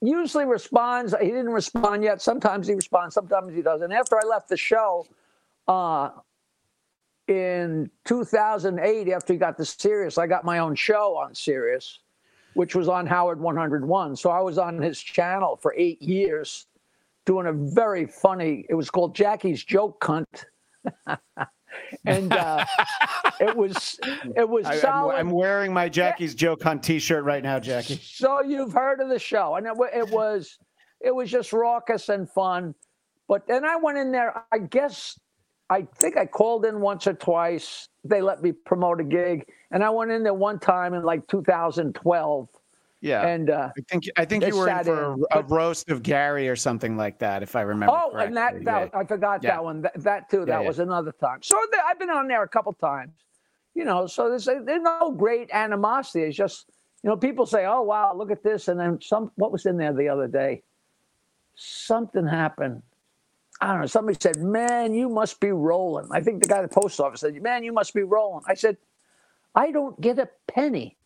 usually 0.00 0.44
responds. 0.44 1.14
He 1.20 1.28
didn't 1.28 1.50
respond 1.50 2.02
yet. 2.04 2.20
Sometimes 2.20 2.66
he 2.66 2.74
responds. 2.74 3.14
Sometimes 3.14 3.54
he 3.54 3.62
doesn't. 3.62 3.92
After 3.92 4.16
I 4.16 4.26
left 4.26 4.48
the 4.48 4.56
show, 4.56 5.06
uh, 5.68 6.10
in 7.28 7.90
2008, 8.04 9.08
after 9.08 9.32
he 9.32 9.38
got 9.38 9.56
to 9.56 9.64
Sirius, 9.64 10.18
I 10.18 10.26
got 10.26 10.44
my 10.44 10.58
own 10.58 10.74
show 10.74 11.16
on 11.16 11.34
Sirius, 11.34 12.00
which 12.54 12.74
was 12.74 12.88
on 12.88 13.06
Howard 13.06 13.40
101. 13.40 14.16
So 14.16 14.30
I 14.30 14.40
was 14.40 14.58
on 14.58 14.80
his 14.80 15.00
channel 15.00 15.56
for 15.56 15.74
eight 15.76 16.00
years, 16.00 16.66
doing 17.24 17.46
a 17.46 17.52
very 17.52 18.06
funny. 18.06 18.64
It 18.68 18.74
was 18.74 18.90
called 18.90 19.14
Jackie's 19.14 19.64
Joke 19.64 20.00
Cunt, 20.00 20.44
and 22.04 22.32
uh, 22.32 22.64
it 23.40 23.56
was 23.56 23.98
it 24.36 24.48
was 24.48 24.66
I, 24.66 24.76
solid. 24.76 25.14
I'm 25.14 25.30
wearing 25.30 25.72
my 25.72 25.88
Jackie's 25.88 26.34
Joke 26.34 26.62
Hunt 26.62 26.82
T-shirt 26.82 27.24
right 27.24 27.42
now, 27.42 27.58
Jackie. 27.58 28.00
So 28.02 28.42
you've 28.42 28.72
heard 28.72 29.00
of 29.00 29.08
the 29.08 29.18
show, 29.18 29.56
and 29.56 29.66
it, 29.66 29.74
it 29.94 30.10
was 30.10 30.58
it 31.00 31.14
was 31.14 31.30
just 31.30 31.52
raucous 31.52 32.08
and 32.08 32.28
fun. 32.30 32.74
But 33.28 33.46
then 33.46 33.64
I 33.64 33.76
went 33.76 33.98
in 33.98 34.12
there. 34.12 34.44
I 34.52 34.58
guess 34.58 35.18
I 35.68 35.86
think 35.96 36.16
I 36.16 36.26
called 36.26 36.64
in 36.64 36.80
once 36.80 37.06
or 37.06 37.14
twice. 37.14 37.88
They 38.04 38.22
let 38.22 38.42
me 38.42 38.52
promote 38.52 39.00
a 39.00 39.04
gig, 39.04 39.46
and 39.70 39.82
I 39.82 39.90
went 39.90 40.10
in 40.10 40.22
there 40.22 40.34
one 40.34 40.58
time 40.58 40.94
in 40.94 41.02
like 41.02 41.26
2012. 41.26 42.48
Yeah. 43.00 43.26
And 43.26 43.50
uh, 43.50 43.70
I 43.76 43.80
think 43.88 44.04
I 44.16 44.24
think 44.24 44.46
you 44.46 44.56
were 44.56 44.68
in 44.68 44.84
for 44.84 45.14
in, 45.14 45.24
a, 45.32 45.40
a 45.40 45.42
roast 45.42 45.90
of 45.90 46.02
Gary 46.02 46.48
or 46.48 46.56
something 46.56 46.96
like 46.96 47.18
that, 47.18 47.42
if 47.42 47.54
I 47.54 47.60
remember. 47.60 47.94
oh, 47.96 48.16
and 48.16 48.36
that, 48.36 48.64
that 48.64 48.90
Yeah. 48.92 48.98
I 48.98 49.04
forgot 49.04 49.42
Yeah. 49.42 49.50
that 49.50 49.64
one. 49.64 49.82
That, 49.82 50.02
that 50.02 50.30
too. 50.30 50.44
That 50.46 50.62
yeah. 50.62 50.66
was 50.66 50.78
another 50.78 51.12
time. 51.12 51.40
So 51.42 51.60
th- 51.70 51.82
I've 51.86 51.98
been 51.98 52.10
on 52.10 52.26
there 52.26 52.42
a 52.42 52.48
couple 52.48 52.72
times. 52.72 53.12
You 53.74 53.84
know, 53.84 54.06
so 54.06 54.30
there's 54.30 54.46
there's 54.46 54.82
no 54.82 55.12
great 55.12 55.50
animosity. 55.52 56.22
It's 56.24 56.36
just 56.36 56.66
you 57.02 57.10
know 57.10 57.16
people 57.16 57.44
say, 57.44 57.66
"Oh 57.66 57.82
wow, 57.82 58.14
look 58.16 58.30
at 58.30 58.42
this," 58.42 58.68
and 58.68 58.80
then 58.80 58.98
some. 59.02 59.30
What 59.36 59.52
was 59.52 59.66
in 59.66 59.76
there 59.76 59.92
the 59.92 60.08
other 60.08 60.26
day? 60.26 60.62
Something 61.54 62.26
happened. 62.26 62.82
I 63.60 63.68
don't 63.68 63.80
know. 63.82 63.86
Somebody 63.86 64.18
said, 64.20 64.38
"Man, 64.38 64.94
you 64.94 65.10
must 65.10 65.40
be 65.40 65.50
rolling." 65.52 66.08
I 66.10 66.22
think 66.22 66.42
the 66.42 66.48
guy 66.48 66.62
at 66.62 66.70
the 66.70 66.80
post 66.80 66.98
office 67.00 67.20
said, 67.20 67.40
"Man, 67.42 67.64
you 67.64 67.72
must 67.72 67.92
be 67.92 68.02
rolling." 68.02 68.44
I 68.48 68.54
said, 68.54 68.78
"I 69.54 69.70
don't 69.70 70.00
get 70.00 70.18
a 70.18 70.28
penny 70.48 70.96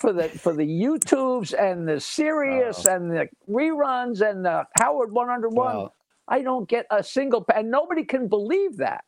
for 0.00 0.14
the 0.14 0.28
for 0.30 0.54
the 0.54 0.66
YouTubes 0.66 1.52
and 1.56 1.86
the 1.86 2.00
Sirius 2.00 2.86
oh. 2.86 2.96
and 2.96 3.10
the 3.10 3.28
reruns 3.48 4.28
and 4.28 4.44
the 4.44 4.66
Howard 4.80 5.12
101. 5.12 5.54
Well- 5.54 5.94
I 6.26 6.42
don't 6.42 6.68
get 6.68 6.86
a 6.92 7.02
single 7.02 7.44
and 7.52 7.70
nobody 7.70 8.04
can 8.04 8.28
believe 8.28 8.76
that, 8.76 9.04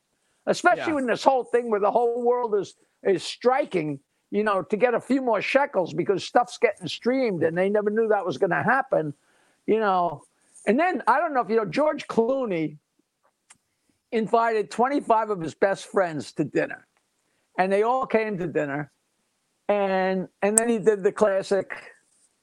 especially 0.46 0.90
Yeah. 0.90 0.94
when 0.96 1.06
this 1.06 1.22
whole 1.22 1.44
thing 1.44 1.70
where 1.70 1.78
the 1.80 1.90
whole 1.90 2.22
world 2.22 2.54
is 2.54 2.74
is 3.02 3.22
striking. 3.22 4.00
You 4.30 4.44
know, 4.44 4.62
to 4.62 4.76
get 4.78 4.94
a 4.94 5.00
few 5.00 5.20
more 5.20 5.42
shekels 5.42 5.92
because 5.92 6.24
stuff's 6.24 6.56
getting 6.56 6.88
streamed, 6.88 7.42
and 7.42 7.56
they 7.56 7.68
never 7.68 7.90
knew 7.90 8.08
that 8.08 8.24
was 8.24 8.38
going 8.38 8.50
to 8.50 8.62
happen. 8.62 9.12
You 9.66 9.78
know, 9.78 10.22
and 10.66 10.80
then 10.80 11.02
I 11.06 11.20
don't 11.20 11.34
know 11.34 11.42
if 11.42 11.50
you 11.50 11.56
know 11.56 11.66
George 11.66 12.06
Clooney 12.08 12.78
invited 14.10 14.70
25 14.70 15.30
of 15.30 15.40
his 15.40 15.54
best 15.54 15.86
friends 15.86 16.32
to 16.32 16.44
dinner, 16.44 16.86
and 17.58 17.70
they 17.70 17.82
all 17.82 18.06
came 18.06 18.38
to 18.38 18.46
dinner 18.46 18.90
and 19.68 20.28
and 20.42 20.56
then 20.56 20.68
he 20.68 20.78
did 20.78 21.02
the 21.02 21.12
classic. 21.12 21.72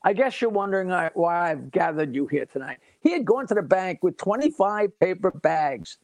I 0.04 0.14
guess 0.14 0.40
you're 0.40 0.50
wondering 0.50 0.92
uh, 0.92 1.10
why 1.14 1.52
I've 1.52 1.72
gathered 1.72 2.16
you 2.16 2.26
here 2.28 2.46
tonight. 2.46 2.78
He 3.02 3.12
had 3.12 3.26
gone 3.26 3.48
to 3.48 3.54
the 3.54 3.62
bank 3.62 4.00
with 4.02 4.18
25 4.18 4.98
paper 5.00 5.32
bags 5.32 5.98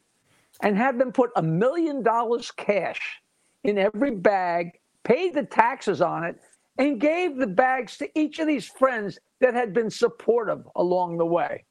and 0.62 0.78
had 0.78 1.00
them 1.00 1.14
put 1.14 1.32
a 1.38 1.42
million 1.42 2.04
dollars 2.04 2.52
cash 2.52 3.22
in 3.64 3.78
every 3.78 4.12
bag, 4.12 4.80
paid 5.04 5.34
the 5.34 5.44
taxes 5.44 6.02
on 6.02 6.26
it, 6.26 6.40
and 6.78 7.00
gave 7.00 7.38
the 7.38 7.48
bags 7.48 7.98
to 7.98 8.20
each 8.20 8.40
of 8.40 8.48
these 8.48 8.68
friends 8.68 9.18
that 9.40 9.54
had 9.54 9.74
been 9.74 9.90
supportive 9.90 10.68
along 10.76 11.18
the 11.18 11.26
way. 11.26 11.64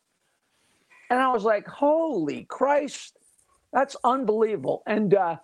And 1.11 1.21
I 1.21 1.31
was 1.33 1.45
like, 1.45 1.67
holy 1.67 2.45
Christ, 2.45 3.19
that's 3.73 3.97
unbelievable. 4.03 4.83
And 4.87 5.15
uh, 5.15 5.37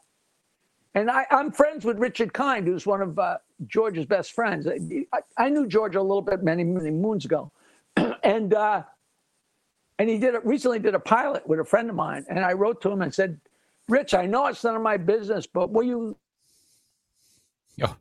and 0.95 1.11
I, 1.11 1.27
I'm 1.31 1.53
friends 1.53 1.85
with 1.85 1.99
Richard 1.99 2.33
Kind, 2.33 2.67
who's 2.67 2.87
one 2.87 3.03
of 3.03 3.19
uh, 3.19 3.39
George's 3.67 4.07
best 4.07 4.33
friends. 4.33 4.67
I, 4.67 5.19
I 5.37 5.49
knew 5.49 5.67
George 5.67 5.95
a 5.97 6.03
little 6.03 6.23
bit 6.23 6.43
many, 6.43 6.65
many 6.65 6.91
moons 6.91 7.25
ago, 7.25 7.51
and 8.23 8.55
uh, 8.55 8.83
and 9.99 10.09
he 10.09 10.19
did 10.19 10.35
a, 10.35 10.41
recently 10.41 10.79
did 10.79 10.95
a 10.95 11.01
pilot 11.01 11.47
with 11.47 11.61
a 11.61 11.65
friend 11.65 11.91
of 11.91 11.97
mine, 11.97 12.25
and 12.29 12.41
I 12.41 12.53
wrote 12.55 12.81
to 12.83 12.91
him 12.91 13.03
and 13.03 13.13
said, 13.15 13.39
"Rich, 13.89 14.15
I 14.15 14.27
know 14.27 14.47
it's 14.47 14.65
none 14.65 14.77
of 14.77 14.83
my 14.83 14.97
business, 14.97 15.47
but 15.47 15.71
will 15.71 15.83
you 15.85 16.17
Oh, 17.83 17.95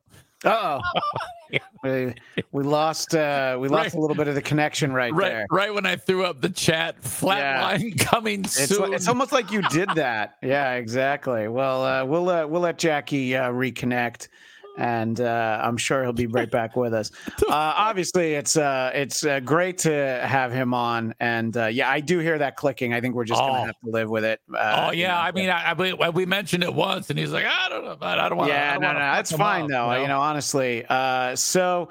Uh 0.45 0.79
oh. 0.95 1.57
we, 1.83 2.13
we 2.53 2.63
lost 2.63 3.13
uh 3.13 3.57
we 3.59 3.67
lost 3.67 3.87
Right. 3.87 3.93
a 3.95 3.99
little 3.99 4.15
bit 4.15 4.29
of 4.29 4.35
the 4.35 4.41
connection 4.41 4.93
right, 4.93 5.13
right, 5.13 5.29
there. 5.29 5.47
right 5.51 5.73
when 5.73 5.85
I 5.85 5.97
threw 5.97 6.23
up 6.25 6.39
the 6.39 6.49
chat, 6.49 7.01
flatline 7.01 7.99
coming 8.05 8.41
It's, 8.41 8.69
soon. 8.69 8.93
it's 8.93 9.09
almost 9.09 9.33
like 9.33 9.51
you 9.51 9.61
did 9.63 9.89
that. 9.95 10.35
Yeah, 10.41 10.75
exactly. 10.75 11.49
Well, 11.49 11.83
uh, 11.83 12.05
we'll 12.05 12.29
uh, 12.29 12.47
we'll 12.47 12.61
let 12.61 12.77
Jackie 12.77 13.35
uh, 13.35 13.49
reconnect, 13.51 14.29
and 14.79 15.19
uh, 15.21 15.59
I'm 15.61 15.77
sure 15.77 16.01
he'll 16.03 16.13
be 16.13 16.25
right 16.27 16.49
back 16.49 16.75
with 16.75 16.93
us. 16.93 17.11
Uh, 17.47 17.53
obviously, 17.53 18.33
it's 18.33 18.57
uh, 18.57 18.91
it's 18.93 19.25
uh, 19.25 19.39
great 19.41 19.77
to 19.79 19.91
have 20.25 20.51
him 20.51 20.73
on, 20.73 21.13
and 21.19 21.55
uh, 21.55 21.65
yeah, 21.67 21.89
I 21.89 21.99
do 21.99 22.19
hear 22.19 22.37
that 22.39 22.55
clicking. 22.55 22.93
I 22.93 23.01
think 23.01 23.13
we're 23.13 23.25
just 23.25 23.41
Oh. 23.41 23.47
gonna 23.47 23.65
have 23.67 23.79
to 23.83 23.89
live 23.91 24.09
with 24.09 24.23
it. 24.23 24.41
Uh, 24.53 24.87
oh 24.87 24.91
you 24.91 25.01
yeah, 25.03 25.09
know, 25.09 25.15
I 25.15 25.31
mean, 25.31 25.49
I, 25.49 25.71
I 26.05 26.09
we- 26.09 26.25
mentioned 26.25 26.63
it 26.63 26.73
once, 26.73 27.09
and 27.09 27.19
he's 27.19 27.31
like, 27.31 27.45
I 27.45 27.69
don't 27.69 27.83
know, 27.85 27.97
but 27.99 28.19
I 28.19 28.29
don't 28.29 28.37
want. 28.37 28.49
To. 28.49 28.55
Yeah, 28.55 28.77
no, 28.79 28.93
no, 28.93 28.99
that's 28.99 29.31
fine 29.31 29.67
though. 29.67 29.93
You 30.01 30.07
know, 30.07 30.19
honestly. 30.21 30.85
Uh, 30.87 31.35
so 31.35 31.89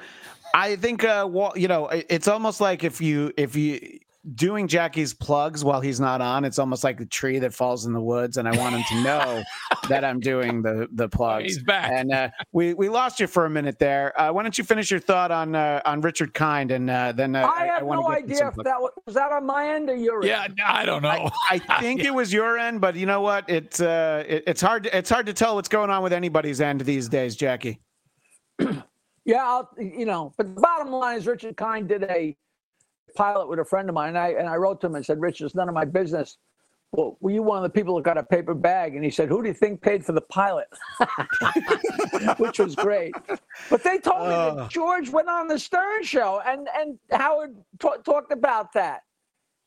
I 0.54 0.76
think, 0.76 1.04
uh, 1.04 1.28
you 1.56 1.68
know, 1.68 1.88
it's 1.88 2.26
almost 2.28 2.60
like 2.60 2.84
if 2.84 3.00
you 3.00 3.32
if 3.36 3.54
you 3.54 3.97
doing 4.34 4.68
Jackie's 4.68 5.14
plugs 5.14 5.64
while 5.64 5.80
he's 5.80 6.00
not 6.00 6.20
on, 6.20 6.44
it's 6.44 6.58
almost 6.58 6.84
like 6.84 6.98
the 6.98 7.06
tree 7.06 7.38
that 7.38 7.54
falls 7.54 7.86
in 7.86 7.92
the 7.92 8.00
woods, 8.00 8.36
and 8.36 8.48
I 8.48 8.56
want 8.56 8.74
him 8.74 8.82
to 8.88 9.02
know 9.02 9.42
that 9.88 10.04
I'm 10.04 10.20
doing 10.20 10.62
the 10.62 10.88
the 10.92 11.08
plugs. 11.08 11.44
he's 11.44 11.62
back. 11.62 11.90
And 11.92 12.12
uh, 12.12 12.28
we 12.52 12.74
we 12.74 12.88
lost 12.88 13.20
you 13.20 13.26
for 13.26 13.44
a 13.44 13.50
minute 13.50 13.78
there. 13.78 14.18
Uh, 14.20 14.32
why 14.32 14.42
don't 14.42 14.56
you 14.56 14.64
finish 14.64 14.90
your 14.90 15.00
thought 15.00 15.30
on 15.30 15.54
uh, 15.54 15.80
on 15.84 16.00
Richard 16.00 16.34
Kind, 16.34 16.70
and 16.70 16.88
uh, 16.88 17.12
then 17.12 17.36
uh, 17.36 17.46
I 17.46 17.66
have 17.66 17.82
wanna 17.82 18.02
no 18.02 18.08
idea 18.08 18.48
if 18.48 18.54
that 18.56 18.80
was, 18.80 18.92
was 19.06 19.14
that 19.14 19.32
on 19.32 19.46
my 19.46 19.68
end 19.68 19.90
or 19.90 19.96
your 19.96 20.24
Yeah, 20.24 20.44
end. 20.44 20.60
I 20.64 20.84
don't 20.84 21.02
know. 21.02 21.30
I 21.50 21.58
think 21.80 22.04
it 22.04 22.14
was 22.14 22.32
your 22.32 22.58
end, 22.58 22.80
but 22.80 22.96
you 22.96 23.06
know 23.06 23.20
what? 23.20 23.48
It's 23.48 23.80
uh, 23.80 24.24
it, 24.26 24.44
it's 24.46 24.60
hard. 24.60 24.88
It's 24.92 25.10
hard 25.10 25.26
to 25.26 25.32
tell 25.32 25.54
what's 25.56 25.68
going 25.68 25.90
on 25.90 26.02
with 26.02 26.12
anybody's 26.12 26.60
end 26.60 26.80
these 26.82 27.08
days, 27.08 27.36
Jackie. 27.36 27.80
Yeah, 29.24 29.44
I'll, 29.44 29.68
you 29.78 30.06
know, 30.06 30.32
but 30.38 30.54
the 30.54 30.60
bottom 30.62 30.90
line 30.90 31.18
is 31.18 31.26
Richard 31.26 31.54
Kind 31.54 31.86
did 31.86 32.02
a 32.04 32.34
pilot 33.18 33.48
with 33.48 33.58
a 33.58 33.64
friend 33.64 33.88
of 33.88 33.94
mine, 33.94 34.10
and 34.10 34.18
I 34.18 34.28
and 34.28 34.48
I 34.48 34.56
wrote 34.56 34.80
to 34.82 34.86
him 34.86 34.94
and 34.94 35.04
said, 35.04 35.20
Rich, 35.20 35.40
it's 35.40 35.54
none 35.54 35.68
of 35.68 35.74
my 35.74 35.84
business. 35.84 36.38
Well, 36.92 37.18
were 37.20 37.32
you 37.32 37.42
one 37.42 37.58
of 37.58 37.62
the 37.64 37.68
people 37.78 37.96
that 37.96 38.04
got 38.04 38.16
a 38.16 38.22
paper 38.22 38.54
bag? 38.54 38.94
And 38.94 39.04
he 39.04 39.10
said, 39.10 39.28
Who 39.28 39.42
do 39.42 39.48
you 39.48 39.54
think 39.54 39.82
paid 39.82 40.02
for 40.06 40.12
the 40.12 40.22
pilot? 40.22 40.68
Which 42.38 42.58
was 42.58 42.74
great. 42.74 43.12
But 43.68 43.82
they 43.84 43.98
told 43.98 44.20
me 44.28 44.34
Oh. 44.34 44.54
that 44.56 44.70
George 44.70 45.10
went 45.10 45.28
on 45.28 45.48
the 45.48 45.58
Stern 45.58 46.02
show, 46.04 46.40
and 46.46 46.66
and 46.74 46.98
Howard 47.10 47.56
ta- 47.78 47.96
talked 48.04 48.32
about 48.32 48.72
that. 48.72 49.02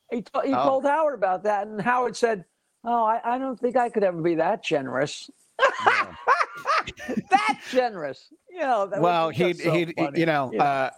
He 0.09 0.21
ta- 0.23 0.41
he 0.41 0.53
Oh. 0.53 0.63
told 0.63 0.85
Howard 0.85 1.13
about 1.13 1.43
that, 1.43 1.67
and 1.67 1.79
Howard 1.79 2.15
said, 2.17 2.43
"Oh, 2.83 3.03
I, 3.03 3.21
I 3.35 3.37
don't 3.37 3.59
think 3.59 3.75
I 3.75 3.89
could 3.89 4.03
ever 4.03 4.19
be 4.21 4.35
that 4.35 4.63
generous." 4.63 5.29
that 7.29 7.59
generous, 7.69 8.29
you 8.49 8.59
know. 8.61 8.87
That 8.87 9.01
well, 9.01 9.29
he 9.29 9.53
so 9.53 9.71
he 9.71 9.93
you 10.15 10.25
know 10.25 10.51
uh, 10.57 10.89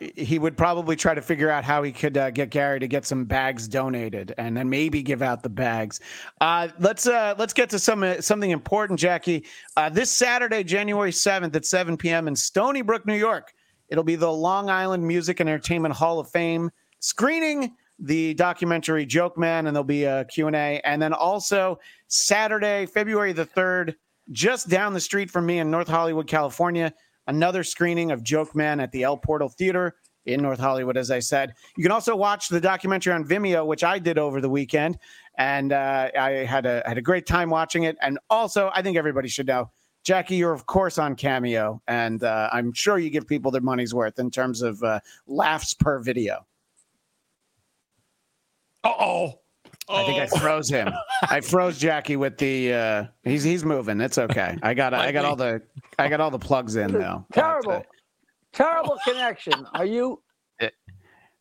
he 0.00 0.38
would 0.38 0.56
probably 0.56 0.96
try 0.96 1.14
to 1.14 1.22
figure 1.22 1.50
out 1.50 1.64
how 1.64 1.82
he 1.82 1.92
could 1.92 2.16
uh, 2.16 2.30
get 2.30 2.50
Gary 2.50 2.78
to 2.80 2.88
get 2.88 3.04
some 3.04 3.24
bags 3.24 3.66
donated, 3.66 4.34
and 4.38 4.56
then 4.56 4.68
maybe 4.68 5.02
give 5.02 5.22
out 5.22 5.42
the 5.42 5.48
bags. 5.48 6.00
Uh, 6.40 6.68
let's 6.78 7.06
uh, 7.06 7.34
let's 7.38 7.52
get 7.52 7.70
to 7.70 7.78
some 7.78 8.02
uh, 8.02 8.20
something 8.20 8.50
important, 8.50 8.98
Jackie. 8.98 9.44
Uh, 9.76 9.88
this 9.88 10.10
Saturday, 10.10 10.62
January 10.62 11.12
seventh 11.12 11.54
at 11.56 11.66
seven 11.66 11.96
p.m. 11.96 12.28
in 12.28 12.36
Stony 12.36 12.82
Brook, 12.82 13.06
New 13.06 13.16
York, 13.16 13.52
it'll 13.88 14.04
be 14.04 14.16
the 14.16 14.30
Long 14.30 14.70
Island 14.70 15.06
Music 15.06 15.40
and 15.40 15.48
Entertainment 15.48 15.94
Hall 15.94 16.20
of 16.20 16.30
Fame 16.30 16.70
screening 17.00 17.74
the 17.98 18.34
documentary 18.34 19.06
Jokeman, 19.06 19.66
and 19.66 19.68
there'll 19.68 19.84
be 19.84 20.04
a 20.04 20.24
Q&A. 20.26 20.80
And 20.84 21.02
then 21.02 21.12
also 21.12 21.80
Saturday, 22.06 22.86
February 22.86 23.32
the 23.32 23.44
3rd, 23.44 23.94
just 24.30 24.68
down 24.68 24.94
the 24.94 25.00
street 25.00 25.30
from 25.30 25.46
me 25.46 25.58
in 25.58 25.70
North 25.70 25.88
Hollywood, 25.88 26.26
California, 26.26 26.92
another 27.28 27.62
screening 27.62 28.10
of 28.10 28.24
Jokeman 28.24 28.82
at 28.82 28.90
the 28.90 29.04
El 29.04 29.16
Portal 29.16 29.48
Theater 29.48 29.94
in 30.26 30.42
North 30.42 30.58
Hollywood, 30.58 30.96
as 30.96 31.10
I 31.10 31.20
said. 31.20 31.54
You 31.76 31.82
can 31.82 31.92
also 31.92 32.16
watch 32.16 32.48
the 32.48 32.60
documentary 32.60 33.12
on 33.12 33.24
Vimeo, 33.24 33.66
which 33.66 33.84
I 33.84 33.98
did 33.98 34.18
over 34.18 34.40
the 34.40 34.48
weekend. 34.48 34.98
And 35.38 35.72
uh, 35.72 36.10
I 36.18 36.30
had 36.30 36.66
a, 36.66 36.82
had 36.84 36.98
a 36.98 37.02
great 37.02 37.26
time 37.26 37.48
watching 37.50 37.84
it. 37.84 37.96
And 38.02 38.18
also, 38.28 38.70
I 38.74 38.82
think 38.82 38.96
everybody 38.96 39.28
should 39.28 39.46
know, 39.46 39.70
Jackie, 40.04 40.36
you're 40.36 40.52
of 40.52 40.66
course 40.66 40.98
on 40.98 41.14
Cameo. 41.14 41.80
And 41.86 42.24
uh, 42.24 42.50
I'm 42.52 42.72
sure 42.72 42.98
you 42.98 43.10
give 43.10 43.26
people 43.26 43.50
their 43.50 43.62
money's 43.62 43.94
worth 43.94 44.18
in 44.18 44.30
terms 44.30 44.62
of 44.62 44.82
uh, 44.82 45.00
laughs 45.26 45.74
per 45.74 46.00
video. 46.00 46.44
Uh 48.84 49.30
oh. 49.88 49.96
I 49.96 50.04
think 50.06 50.20
I 50.20 50.38
froze 50.38 50.68
him. 50.68 50.88
I 51.22 51.40
froze 51.42 51.78
Jackie 51.78 52.16
with 52.16 52.38
the. 52.38 52.72
Uh, 52.72 53.04
he's 53.24 53.42
he's 53.42 53.64
moving. 53.64 54.00
It's 54.00 54.18
okay. 54.18 54.56
I 54.62 54.74
got 54.74 54.94
I 54.94 55.12
got 55.12 55.24
all 55.24 55.36
the 55.36 55.62
I 55.98 56.08
got 56.08 56.20
all 56.20 56.30
the 56.30 56.38
plugs 56.38 56.76
in 56.76 56.92
though. 56.92 57.24
terrible, 57.32 57.68
But, 57.72 57.80
uh, 57.80 57.82
terrible 58.52 58.98
connection. 59.04 59.66
Are 59.74 59.84
you 59.86 60.22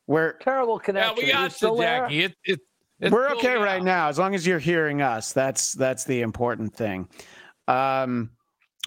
we're 0.08 0.34
terrible 0.40 0.76
Yeah, 0.82 0.86
connection? 0.86 1.16
we 1.26 1.32
Are 1.32 1.34
got 1.34 1.52
still 1.52 1.76
you. 1.76 1.82
Jackie. 1.82 2.24
It, 2.24 2.36
it, 2.46 2.60
it's 3.00 3.12
we're 3.12 3.30
okay 3.36 3.54
now. 3.56 3.64
right 3.64 3.84
now 3.84 4.08
as 4.10 4.18
long 4.18 4.34
as 4.34 4.48
you're 4.48 4.58
hearing 4.60 5.02
us. 5.02 5.34
That's 5.34 5.74
that's 5.74 6.04
the 6.06 6.22
important 6.22 6.74
thing. 6.76 7.08
Um, 7.68 8.32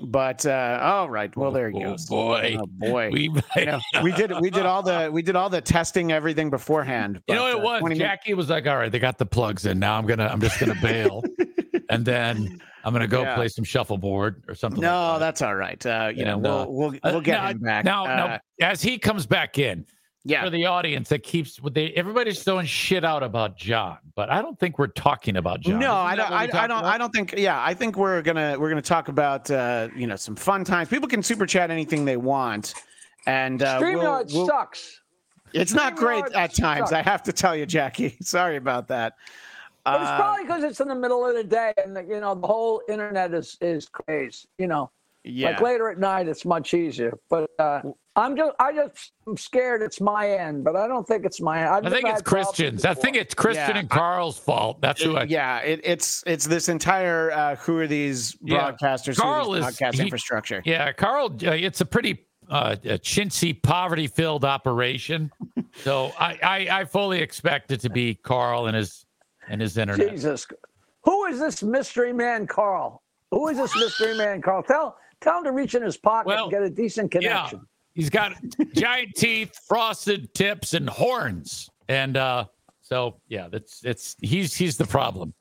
but 0.03 0.45
uh, 0.47 0.79
all 0.83 1.09
right. 1.11 1.35
Well, 1.37 1.51
there 1.53 1.71
he 1.71 1.79
Oh, 1.85 1.91
goes. 1.91 2.07
boy. 2.07 2.57
Oh 2.61 2.67
boy. 2.67 3.11
We, 3.13 3.31
You 3.57 3.65
know, 3.67 3.81
we 4.03 4.13
did 4.13 4.33
we 4.41 4.51
did 4.51 4.67
all 4.67 4.83
the 4.83 5.11
we 5.13 5.23
did 5.23 5.37
all 5.37 5.49
the 5.51 5.61
testing 5.61 6.13
everything 6.13 6.51
beforehand. 6.51 7.21
you 7.29 7.35
know 7.35 7.47
it 7.49 7.57
uh, 7.57 7.59
was? 7.61 7.81
20 7.81 7.95
min- 7.95 7.99
Jackie 7.99 8.35
was 8.35 8.49
like, 8.51 8.67
"All 8.67 8.77
right, 8.77 8.91
they 8.91 8.99
got 8.99 9.19
the 9.19 9.27
plugs 9.27 9.67
in. 9.67 9.79
Now 9.79 9.97
I'm 9.99 10.07
gonna, 10.07 10.27
I'm 10.27 10.41
just 10.41 10.59
gonna 10.61 10.75
bail, 10.81 11.23
and 11.91 12.05
then 12.05 12.61
I'm 12.85 12.93
gonna 12.93 13.07
go 13.07 13.23
Yeah. 13.23 13.35
play 13.35 13.49
some 13.49 13.65
shuffleboard 13.65 14.45
or 14.49 14.55
something." 14.55 14.81
No, 14.81 14.89
like 15.13 15.15
that. 15.15 15.19
that's 15.27 15.43
all 15.43 15.55
right. 15.57 15.85
Uh, 15.87 16.13
you 16.15 16.25
know, 16.25 16.39
we'll 16.39 16.53
uh, 16.61 16.67
we'll 16.69 16.95
Uh, 16.97 16.99
we'll 17.13 17.21
get 17.21 17.41
now, 17.43 17.49
him 17.49 17.59
back. 17.59 17.85
Now, 17.85 18.05
Uh, 18.05 18.39
now, 18.61 18.69
as 18.69 18.83
he 18.83 18.99
comes 18.99 19.27
back 19.27 19.59
in, 19.59 19.85
yeah. 20.25 20.45
for 20.45 20.51
the 20.51 20.67
audience 20.67 21.09
that 21.09 21.23
keeps 21.23 21.61
they 21.73 21.91
everybody's 21.93 22.43
throwing 22.43 22.67
shit 22.67 23.05
out 23.05 23.23
about 23.23 23.57
John, 23.57 23.99
but 24.15 24.31
I 24.31 24.43
don't 24.43 24.59
think 24.59 24.79
we're 24.79 24.87
talking 24.89 25.37
about 25.37 25.61
John. 25.61 25.79
No, 25.79 25.95
I 25.95 26.15
don't. 26.15 26.31
I, 26.31 26.43
I 26.43 26.47
don't. 26.47 26.65
about? 26.65 26.85
I 26.85 26.99
don't 26.99 27.13
think. 27.13 27.35
Yeah, 27.37 27.63
I 27.63 27.75
think 27.75 27.97
we're 27.97 28.23
gonna 28.23 28.57
we're 28.59 28.69
gonna 28.69 28.83
talk 28.83 29.09
about 29.09 29.51
uh, 29.51 29.89
you 29.97 30.07
know 30.07 30.17
some 30.17 30.37
fun 30.37 30.65
times. 30.65 30.89
People 30.89 31.09
can 31.09 31.23
super 31.23 31.47
chat 31.47 31.71
anything 31.71 32.05
they 32.05 32.17
want, 32.17 32.75
and 33.27 33.63
uh, 33.63 33.79
we'll- 33.81 34.25
we'll- 34.33 34.47
sucks. 34.47 35.01
It's 35.53 35.73
not 35.73 35.97
great 35.97 36.25
at 36.35 36.55
times. 36.55 36.91
sucks. 36.91 36.93
I 36.93 37.03
have 37.03 37.25
to 37.25 37.33
tell 37.33 37.57
you, 37.57 37.67
Jackie. 37.67 38.17
Sorry 38.23 38.57
about 38.57 38.87
that. 38.89 39.15
But 39.85 40.01
it's 40.03 40.11
Uh, 40.11 40.17
probably 40.17 40.45
because 40.45 40.63
it's 40.63 40.81
in 40.81 40.87
the 40.89 40.95
middle 40.95 41.27
of 41.27 41.35
the 41.35 41.43
day, 41.43 41.73
and 41.83 41.97
the, 41.97 42.03
you 42.05 42.21
know 42.21 42.35
the 42.35 42.47
whole 42.47 42.83
internet 42.89 43.33
is 43.35 43.57
is 43.61 43.89
crazy. 43.89 44.47
You 44.59 44.67
know, 44.69 44.91
yeah. 45.25 45.51
like 45.51 45.61
later 45.61 45.91
at 45.91 45.99
night, 45.99 46.29
it's 46.29 46.45
much 46.45 46.75
easier. 46.75 47.19
But 47.29 47.51
uh, 47.59 47.81
I'm 48.17 48.37
just 48.37 48.53
I 48.59 48.73
just, 48.73 49.13
I'm 49.27 49.37
scared 49.37 49.83
it's 49.83 50.01
my 50.01 50.31
end, 50.31 50.65
but 50.65 50.77
I 50.77 50.87
don't 50.87 51.07
think 51.07 51.25
it's 51.25 51.41
my. 51.41 51.69
I've 51.71 51.87
I 51.87 51.91
think 51.91 52.07
it's 52.09 52.23
Christian's. 52.23 52.85
I 52.85 52.95
think 52.95 53.17
it's 53.17 53.35
Christian 53.35 53.71
Yeah, 53.71 53.79
and 53.81 53.91
Carl's 53.91 54.39
fault. 54.39 54.81
That's 54.81 55.03
who 55.03 55.17
I. 55.17 55.25
yeah, 55.25 55.59
it, 55.59 55.81
it's 55.85 56.23
it's 56.27 56.47
this 56.47 56.69
entire 56.69 57.31
uh, 57.31 57.57
who 57.57 57.77
are 57.79 57.87
these 57.87 58.37
Yeah. 58.43 58.73
broadcasters? 58.73 59.17
Carl 59.19 59.47
who 59.47 59.53
are 59.55 59.61
these 59.61 59.69
is- 59.69 59.77
podcast 59.79 59.95
he- 59.95 60.03
infrastructure. 60.03 60.63
Yeah, 60.65 60.93
Carl. 60.93 61.27
Uh, 61.45 61.53
it's 61.53 61.81
a 61.81 61.87
pretty 61.87 62.27
uh, 62.49 62.77
a 62.85 62.99
chintzy, 62.99 63.63
poverty-filled 63.63 64.45
operation. 64.45 65.31
so 65.85 66.13
I, 66.19 66.39
I, 66.43 66.81
I 66.81 66.85
fully 66.85 67.21
expect 67.21 67.71
it 67.71 67.81
to 67.83 67.91
be 67.91 68.17
Carl 68.17 68.67
and 68.67 68.77
his 68.77 69.07
and 69.49 69.61
his 69.61 69.77
internet. 69.79 70.11
Jesus, 70.11 70.47
who 71.05 71.27
is 71.27 71.39
this 71.39 71.63
mystery 71.63 72.13
man, 72.13 72.47
Carl? 72.47 73.03
Who 73.31 73.47
is 73.49 73.57
this 73.57 73.75
mystery 73.77 74.17
man, 74.17 74.43
Carl? 74.43 74.63
Tell 74.65 74.97
tell 75.21 75.39
him 75.39 75.45
to 75.45 75.53
reach 75.53 75.75
in 75.75 75.83
his 75.83 75.97
pocket 75.97 76.29
Well, 76.29 76.45
and 76.45 76.51
get 76.53 76.63
a 76.63 76.71
decent 76.71 77.11
connection. 77.11 77.31
Yeah, 77.33 77.49
connection. 77.49 77.69
he's 77.95 78.11
got 78.11 78.33
giant 78.75 79.15
teeth, 79.17 79.59
frosted 79.67 80.33
tips, 80.35 80.75
and 80.75 80.89
horns. 80.89 81.69
And 81.89 82.17
uh, 82.17 82.45
so 82.81 83.21
yeah, 83.29 83.49
that's 83.49 83.85
it's 83.85 84.17
he's 84.21 84.55
he's 84.55 84.77
the 84.77 84.87
problem. 84.87 85.35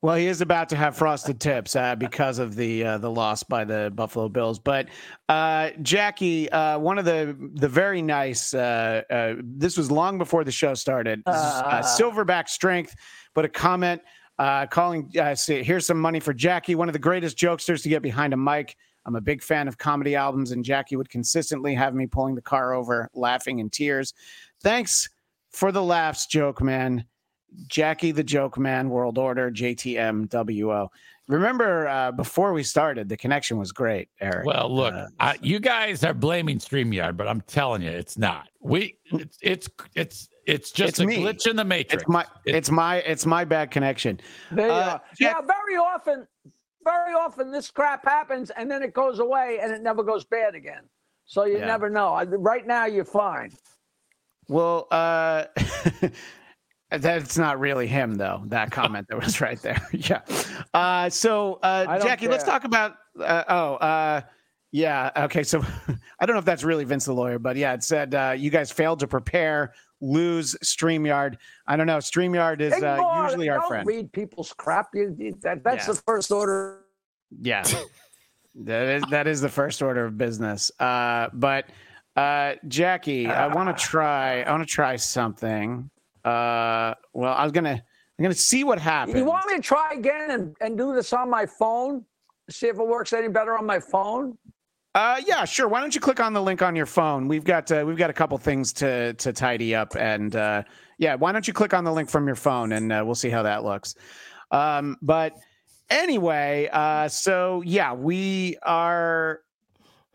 Well, 0.00 0.16
he 0.16 0.26
is 0.26 0.40
about 0.40 0.68
to 0.70 0.76
have 0.76 0.96
frosted 0.96 1.40
tips 1.40 1.76
uh, 1.76 1.94
because 1.94 2.40
of 2.40 2.56
the 2.56 2.84
uh, 2.84 2.98
the 2.98 3.08
loss 3.10 3.44
by 3.44 3.64
the 3.64 3.92
Buffalo 3.94 4.28
Bills. 4.28 4.58
But 4.58 4.88
uh, 5.28 5.70
Jackie, 5.82 6.50
uh, 6.50 6.78
one 6.80 6.98
of 6.98 7.04
the 7.04 7.36
the 7.54 7.68
very 7.68 8.02
nice. 8.02 8.52
Uh, 8.52 9.02
uh, 9.08 9.34
this 9.38 9.76
was 9.76 9.92
long 9.92 10.18
before 10.18 10.42
the 10.42 10.50
show 10.50 10.74
started. 10.74 11.22
This 11.24 11.36
uh, 11.36 11.62
Ah. 11.64 11.80
Silverback 11.82 12.48
Strength, 12.48 12.96
but 13.34 13.44
a 13.44 13.48
comment 13.48 14.02
uh, 14.40 14.66
calling. 14.66 15.08
Uh, 15.16 15.36
say, 15.36 15.62
here's 15.62 15.86
some 15.86 16.00
money 16.00 16.18
for 16.18 16.34
Jackie, 16.34 16.74
one 16.74 16.88
of 16.88 16.94
the 16.94 16.98
greatest 16.98 17.38
jokesters 17.38 17.82
to 17.84 17.88
get 17.88 18.02
behind 18.02 18.32
a 18.32 18.36
mic. 18.36 18.74
I'm 19.04 19.16
a 19.16 19.20
big 19.20 19.42
fan 19.42 19.68
of 19.68 19.78
comedy 19.78 20.14
albums, 20.14 20.52
and 20.52 20.64
Jackie 20.64 20.96
would 20.96 21.08
consistently 21.10 21.74
have 21.74 21.94
me 21.94 22.06
pulling 22.06 22.34
the 22.34 22.42
car 22.42 22.72
over, 22.74 23.08
laughing 23.14 23.58
in 23.58 23.68
tears. 23.70 24.14
Thanks 24.62 25.08
for 25.50 25.72
the 25.72 25.82
laughs, 25.82 26.26
joke 26.26 26.62
man. 26.62 27.04
Jackie 27.68 28.12
the 28.12 28.24
Joke 28.24 28.56
Man, 28.58 28.88
World 28.88 29.18
Order, 29.18 29.50
JTMWO. 29.50 30.88
Remember, 31.28 31.86
uh, 31.86 32.10
before 32.10 32.54
we 32.54 32.62
started, 32.62 33.08
the 33.10 33.16
connection 33.16 33.58
was 33.58 33.72
great, 33.72 34.08
Eric. 34.22 34.46
Well, 34.46 34.74
look, 34.74 34.94
Uh, 34.94 35.06
I, 35.20 35.38
you 35.42 35.60
guys 35.60 36.02
are 36.02 36.14
blaming 36.14 36.58
Streamyard, 36.58 37.16
but 37.18 37.28
I'm 37.28 37.42
telling 37.42 37.82
you, 37.82 37.90
it's 37.90 38.16
not. 38.16 38.48
We 38.60 38.96
it's 39.12 39.36
it's 39.42 39.68
it's, 39.94 40.28
it's 40.46 40.70
just 40.72 40.88
It's 40.94 41.00
a 41.00 41.06
me. 41.06 41.18
glitch 41.18 41.46
in 41.46 41.56
the 41.56 41.64
matrix. 41.64 42.02
it's 42.02 42.08
my 42.08 42.24
It- 42.46 42.54
it's 42.54 42.70
my 42.70 42.96
it's 43.00 43.26
my 43.26 43.44
bad 43.44 43.70
connection. 43.70 44.18
There 44.50 44.66
you 44.68 44.72
Uh, 44.72 44.76
are. 44.94 45.02
Yeah, 45.20 45.40
very 45.42 45.76
often, 45.76 46.26
very 46.84 47.14
often 47.14 47.50
this 47.50 47.70
crap 47.70 48.04
happens 48.04 48.50
and 48.50 48.70
then 48.70 48.82
it 48.82 48.92
goes 48.94 49.18
away 49.18 49.58
and 49.62 49.72
it 49.72 49.82
never 49.82 50.02
goes 50.02 50.24
bad 50.24 50.54
again. 50.54 50.82
So 51.24 51.44
you 51.44 51.58
Yeah. 51.58 51.66
never 51.66 51.88
know. 51.88 52.22
Right 52.24 52.66
now, 52.66 52.86
you're 52.86 53.04
fine. 53.04 53.52
Well, 54.48 54.88
uh, 54.90 55.44
that's 56.90 57.38
not 57.38 57.58
really 57.58 57.86
him 57.86 58.16
though. 58.16 58.42
That 58.46 58.70
comment 58.70 59.06
that 59.08 59.18
was 59.18 59.40
right 59.40 59.60
there. 59.62 59.80
yeah. 59.92 60.20
Uh, 60.74 61.08
so, 61.08 61.58
uh, 61.62 61.98
Jackie, 62.00 62.28
let's 62.28 62.44
talk 62.44 62.64
about. 62.64 62.96
Uh, 63.18 63.44
oh, 63.48 63.74
uh, 63.76 64.20
Yeah. 64.72 65.10
Okay. 65.16 65.42
So 65.42 65.60
I 66.20 66.26
don't 66.26 66.34
know 66.34 66.40
if 66.40 66.44
that's 66.44 66.64
really 66.64 66.84
Vince 66.84 67.04
the 67.06 67.12
lawyer, 67.14 67.38
but 67.38 67.56
yeah, 67.56 67.72
it 67.74 67.82
said 67.82 68.14
uh, 68.14 68.34
you 68.36 68.50
guys 68.50 68.70
failed 68.70 69.00
to 69.00 69.06
prepare, 69.06 69.72
lose 70.12 70.54
Streamyard. 70.62 71.36
I 71.66 71.76
don't 71.76 71.86
know. 71.86 71.98
Streamyard 71.98 72.60
is 72.60 72.72
uh, 72.74 73.22
usually 73.24 73.48
our 73.48 73.58
Don't 73.60 73.68
friend. 73.68 73.86
Read 73.86 74.12
people's 74.12 74.52
crap. 74.52 74.88
You, 74.92 75.14
you- 75.18 75.38
that, 75.42 75.64
that's 75.64 75.86
Yeah. 75.86 75.94
the 75.94 76.02
first 76.04 76.30
order. 76.30 76.80
Yeah. 77.40 77.64
that 78.56 78.82
is 78.88 79.02
that 79.10 79.26
is 79.26 79.40
the 79.40 79.48
first 79.48 79.80
order 79.80 80.04
of 80.04 80.18
business. 80.18 80.70
Uh, 80.78 81.28
but 81.32 81.66
uh, 82.16 82.54
Jackie, 82.68 83.26
I 83.28 83.46
want 83.46 83.74
to 83.74 83.82
try. 83.82 84.42
I 84.42 84.50
want 84.50 84.62
to 84.62 84.68
try 84.68 84.96
something. 84.96 85.88
Uh, 86.24 86.92
well, 87.14 87.32
I 87.32 87.44
was 87.44 87.52
gonna. 87.52 87.82
I'm 88.18 88.22
gonna 88.22 88.34
see 88.34 88.62
what 88.62 88.78
happens. 88.78 89.16
You 89.16 89.24
want 89.24 89.46
me 89.46 89.56
to 89.56 89.62
try 89.62 89.92
again 89.94 90.30
and, 90.30 90.54
and 90.60 90.76
do 90.76 90.94
this 90.94 91.12
on 91.14 91.30
my 91.30 91.46
phone? 91.46 92.04
See 92.50 92.66
if 92.68 92.78
it 92.78 92.86
works 92.86 93.12
any 93.14 93.28
better 93.28 93.56
on 93.56 93.64
my 93.64 93.80
phone? 93.80 94.36
Uh, 94.94 95.20
yeah, 95.26 95.44
sure. 95.44 95.68
Why 95.68 95.80
don't 95.80 95.94
you 95.94 96.00
click 96.00 96.20
on 96.20 96.34
the 96.34 96.42
link 96.42 96.60
on 96.60 96.76
your 96.76 96.86
phone? 96.86 97.26
We've 97.26 97.44
got 97.44 97.72
uh, 97.72 97.82
we've 97.86 97.96
got 97.96 98.10
a 98.10 98.12
couple 98.12 98.36
things 98.36 98.74
to 98.74 99.14
to 99.14 99.32
tidy 99.32 99.74
up, 99.74 99.96
and 99.96 100.36
uh, 100.36 100.64
yeah, 100.98 101.14
why 101.14 101.32
don't 101.32 101.48
you 101.48 101.54
click 101.54 101.72
on 101.72 101.84
the 101.84 101.92
link 101.92 102.10
from 102.10 102.26
your 102.26 102.36
phone, 102.36 102.72
and 102.72 102.92
uh, 102.92 103.02
we'll 103.04 103.14
see 103.14 103.30
how 103.30 103.42
that 103.42 103.64
looks. 103.64 103.94
Um, 104.50 104.98
but 105.00 105.38
anyway, 105.88 106.68
uh, 106.70 107.08
so 107.08 107.62
yeah, 107.64 107.94
we 107.94 108.58
are 108.62 109.40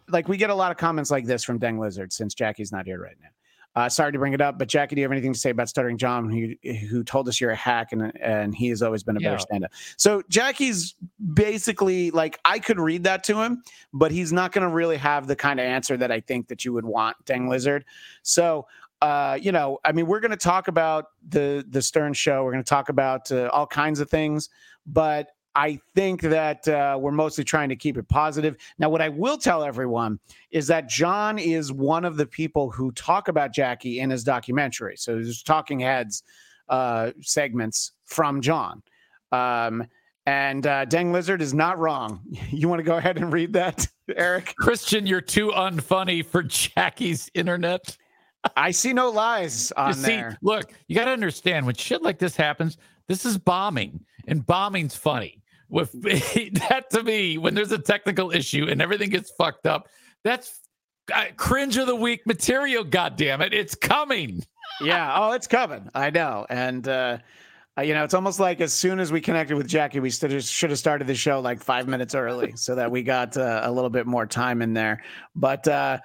like 0.10 0.28
we 0.28 0.38
get 0.38 0.52
a 0.52 0.56
lot 0.56 0.72
of 0.72 0.78
comments 0.78 1.10
like 1.10 1.26
this 1.26 1.44
from 1.44 1.60
Deng 1.60 1.80
Lizard 1.80 2.14
since 2.14 2.36
Jackie's 2.36 2.72
not 2.72 2.86
here 2.86 3.02
right 3.02 3.18
now. 3.20 3.30
Uh, 3.78 3.88
sorry 3.88 4.12
to 4.12 4.18
bring 4.18 4.34
it 4.34 4.42
up, 4.42 4.58
but 4.58 4.68
Jackie, 4.68 4.96
do 4.96 5.02
you 5.02 5.06
have 5.06 5.12
anything 5.12 5.34
to 5.34 5.40
say 5.40 5.52
about 5.52 5.70
Stuttering 5.70 6.00
John, 6.00 6.32
who 6.32 6.56
who 6.88 7.04
told 7.04 7.28
us 7.28 7.40
you're 7.40 7.52
a 7.52 7.56
hack 7.56 7.92
and 7.92 8.12
and 8.20 8.56
he 8.56 8.70
has 8.70 8.82
always 8.82 9.04
been 9.04 9.18
a 9.18 9.20
better 9.20 9.38
stand-up? 9.38 9.70
So 9.98 10.24
Jackie's 10.30 10.96
basically 11.36 12.10
like 12.10 12.40
I 12.44 12.58
could 12.58 12.80
read 12.80 13.04
that 13.04 13.24
to 13.26 13.40
him, 13.40 13.62
but 13.94 14.12
he's 14.12 14.34
not 14.34 14.52
going 14.52 14.68
to 14.68 14.74
really 14.74 14.98
have 14.98 15.28
the 15.28 15.36
kind 15.36 15.60
of 15.60 15.68
answer 15.68 15.96
that 15.96 16.12
I 16.12 16.22
think 16.22 16.48
that 16.48 16.66
you 16.66 16.74
would 16.74 16.86
want, 16.86 17.18
Dang 17.26 17.50
Lizard. 17.50 17.86
So 18.24 18.66
uh, 19.04 19.38
you 19.40 19.52
know, 19.52 19.78
I 19.86 19.92
mean, 19.92 20.08
we're 20.08 20.22
going 20.22 20.32
to 20.32 20.38
talk 20.38 20.68
about 20.68 21.10
the 21.30 21.64
the 21.70 21.84
Stern 21.84 22.14
Show. 22.14 22.44
We're 22.44 22.54
going 22.54 22.64
to 22.64 22.70
talk 22.70 22.90
about 22.90 23.32
uh, 23.32 23.52
all 23.54 23.68
kinds 23.68 24.00
of 24.00 24.10
things, 24.10 24.50
but 24.88 25.28
I 25.58 25.80
think 25.96 26.22
that 26.22 26.68
uh, 26.68 27.00
we're 27.02 27.12
mostly 27.12 27.44
trying 27.44 27.70
to 27.70 27.76
keep 27.76 27.98
it 27.98 28.08
positive. 28.08 28.58
Now, 28.78 28.90
what 28.90 29.02
I 29.02 29.10
will 29.10 29.40
tell 29.40 29.64
everyone 29.64 30.20
is 30.52 30.68
that 30.68 30.88
John 30.88 31.40
is 31.40 31.74
one 31.74 32.06
of 32.06 32.16
the 32.16 32.28
people 32.28 32.70
who 32.70 32.92
talk 32.92 33.28
about 33.28 33.54
Jackie 33.54 34.00
in 34.00 34.12
his 34.12 34.24
documentary. 34.24 34.98
So 34.98 35.16
there's 35.16 35.42
Talking 35.42 35.80
Heads 35.80 36.22
uh, 36.70 37.10
segments 37.22 37.94
from 38.06 38.40
John. 38.40 38.84
Um, 39.32 39.88
and 40.28 40.68
uh, 40.68 40.86
Deng 40.86 41.12
Lizard 41.12 41.42
is 41.42 41.56
not 41.56 41.80
wrong. 41.80 42.22
You 42.52 42.70
want 42.70 42.80
to 42.80 42.84
go 42.84 42.98
ahead 42.98 43.18
and 43.18 43.34
read 43.34 43.54
that, 43.54 43.88
Eric? 44.16 44.54
Christian, 44.60 45.08
you're 45.08 45.22
too 45.22 45.50
unfunny 45.50 46.24
for 46.24 46.44
Jackie's 46.44 47.32
internet. 47.34 47.98
I 48.56 48.70
see 48.70 48.94
no 48.94 49.10
lies 49.10 49.72
on 49.72 49.88
you 49.88 49.94
see, 49.96 50.08
there. 50.18 50.38
look, 50.44 50.72
you 50.88 50.96
got 50.96 51.06
to 51.06 51.12
understand 51.12 51.66
when 51.66 51.74
shit 51.74 52.04
like 52.04 52.20
this 52.20 52.36
happens, 52.36 52.78
this 53.08 53.26
is 53.26 53.40
bombing, 53.40 54.06
and 54.28 54.46
bombing's 54.46 54.96
funny. 54.96 55.42
With 55.70 55.92
that 56.02 56.86
to 56.92 57.04
me, 57.04 57.38
when 57.38 57.54
there's 57.54 57.72
a 57.72 57.78
technical 57.78 58.32
issue 58.32 58.68
and 58.70 58.82
everything 58.82 59.10
gets 59.10 59.32
fucked 59.32 59.66
up, 59.66 59.88
that's 60.24 60.62
cringe 61.36 61.78
of 61.78 61.88
the 61.88 61.96
week 61.96 62.26
material. 62.26 62.84
God 62.84 63.16
damn 63.16 63.42
it, 63.42 63.54
it's 63.54 63.76
coming. 63.76 64.44
yeah. 64.82 65.14
Oh, 65.16 65.32
it's 65.32 65.48
coming. 65.48 65.90
I 65.94 66.10
know. 66.10 66.46
And, 66.50 66.88
uh, 66.88 67.18
uh, 67.78 67.82
you 67.82 67.94
know, 67.94 68.04
it's 68.04 68.14
almost 68.14 68.40
like 68.40 68.60
as 68.60 68.74
soon 68.74 69.00
as 69.00 69.12
we 69.12 69.22
connected 69.22 69.56
with 69.56 69.68
Jackie, 69.68 70.00
we 70.00 70.10
should 70.10 70.32
have 70.32 70.80
started 70.80 71.06
the 71.06 71.16
show 71.16 71.40
like 71.40 71.62
five 71.62 71.88
minutes 71.88 72.16
early 72.16 72.54
so 72.56 72.74
that 72.76 72.90
we 72.90 73.04
got 73.04 73.38
uh, 73.38 73.62
a 73.64 73.72
little 73.72 73.90
bit 73.90 74.08
more 74.08 74.26
time 74.26 74.62
in 74.62 74.74
there. 74.74 75.04
But 75.36 75.68
uh, 75.68 76.00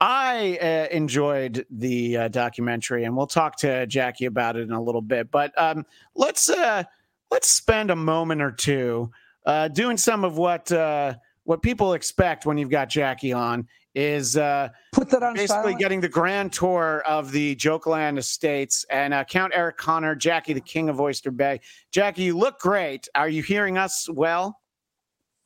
I 0.00 0.58
uh, 0.60 0.94
enjoyed 0.94 1.64
the 1.70 2.16
uh, 2.16 2.28
documentary, 2.28 3.04
and 3.04 3.16
we'll 3.16 3.26
talk 3.26 3.56
to 3.58 3.86
Jackie 3.86 4.26
about 4.26 4.56
it 4.56 4.62
in 4.62 4.72
a 4.72 4.82
little 4.82 5.00
bit. 5.00 5.30
But 5.30 5.56
um, 5.56 5.86
let's 6.14 6.50
uh, 6.50 6.84
let's 7.30 7.48
spend 7.48 7.90
a 7.90 7.96
moment 7.96 8.42
or 8.42 8.50
two 8.52 9.10
uh, 9.46 9.68
doing 9.68 9.96
some 9.96 10.24
of 10.24 10.36
what 10.38 10.70
uh, 10.72 11.14
what 11.44 11.62
people 11.62 11.92
expect 11.94 12.46
when 12.46 12.56
you've 12.58 12.70
got 12.70 12.88
Jackie 12.88 13.32
on. 13.32 13.66
Is 13.96 14.36
uh, 14.36 14.70
Put 14.92 15.08
that 15.10 15.22
on 15.22 15.34
basically 15.34 15.46
silent. 15.48 15.78
getting 15.78 16.00
the 16.00 16.08
grand 16.08 16.52
tour 16.52 17.04
of 17.06 17.30
the 17.30 17.54
Jokeland 17.54 18.18
Estates 18.18 18.84
and 18.90 19.14
uh, 19.14 19.22
Count 19.22 19.52
Eric 19.54 19.76
Connor, 19.76 20.16
Jackie, 20.16 20.52
the 20.52 20.60
King 20.60 20.88
of 20.88 21.00
Oyster 21.00 21.30
Bay. 21.30 21.60
Jackie, 21.92 22.22
you 22.22 22.36
look 22.36 22.58
great. 22.58 23.06
Are 23.14 23.28
you 23.28 23.40
hearing 23.40 23.78
us 23.78 24.08
well? 24.10 24.58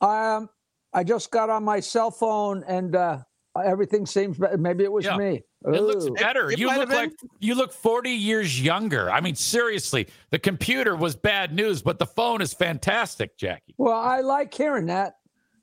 Um, 0.01 0.49
I 0.93 1.03
just 1.03 1.29
got 1.29 1.51
on 1.51 1.63
my 1.63 1.79
cell 1.79 2.09
phone 2.09 2.63
and 2.67 2.95
uh, 2.95 3.19
everything 3.65 4.05
seems 4.05 4.37
better. 4.37 4.57
Maybe 4.57 4.83
it 4.83 4.91
was 4.91 5.05
Yeah. 5.05 5.17
me. 5.17 5.41
It 5.65 5.81
looks 5.83 6.09
better. 6.21 6.51
it 6.51 6.57
you 6.59 6.67
might 6.67 6.79
look 6.79 6.89
like 6.89 7.11
you 7.39 7.53
look 7.55 7.73
40 7.73 8.11
years 8.11 8.61
younger. 8.61 9.11
I 9.11 9.19
mean, 9.21 9.35
seriously, 9.35 10.07
the 10.29 10.39
computer 10.39 10.95
was 10.95 11.15
bad 11.15 11.53
news, 11.53 11.81
but 11.81 11.99
the 11.99 12.05
phone 12.05 12.41
is 12.41 12.53
fantastic, 12.53 13.37
Jackie. 13.37 13.75
Well, 13.77 13.97
I 13.97 14.21
like 14.21 14.53
hearing 14.53 14.85
that. 14.87 15.15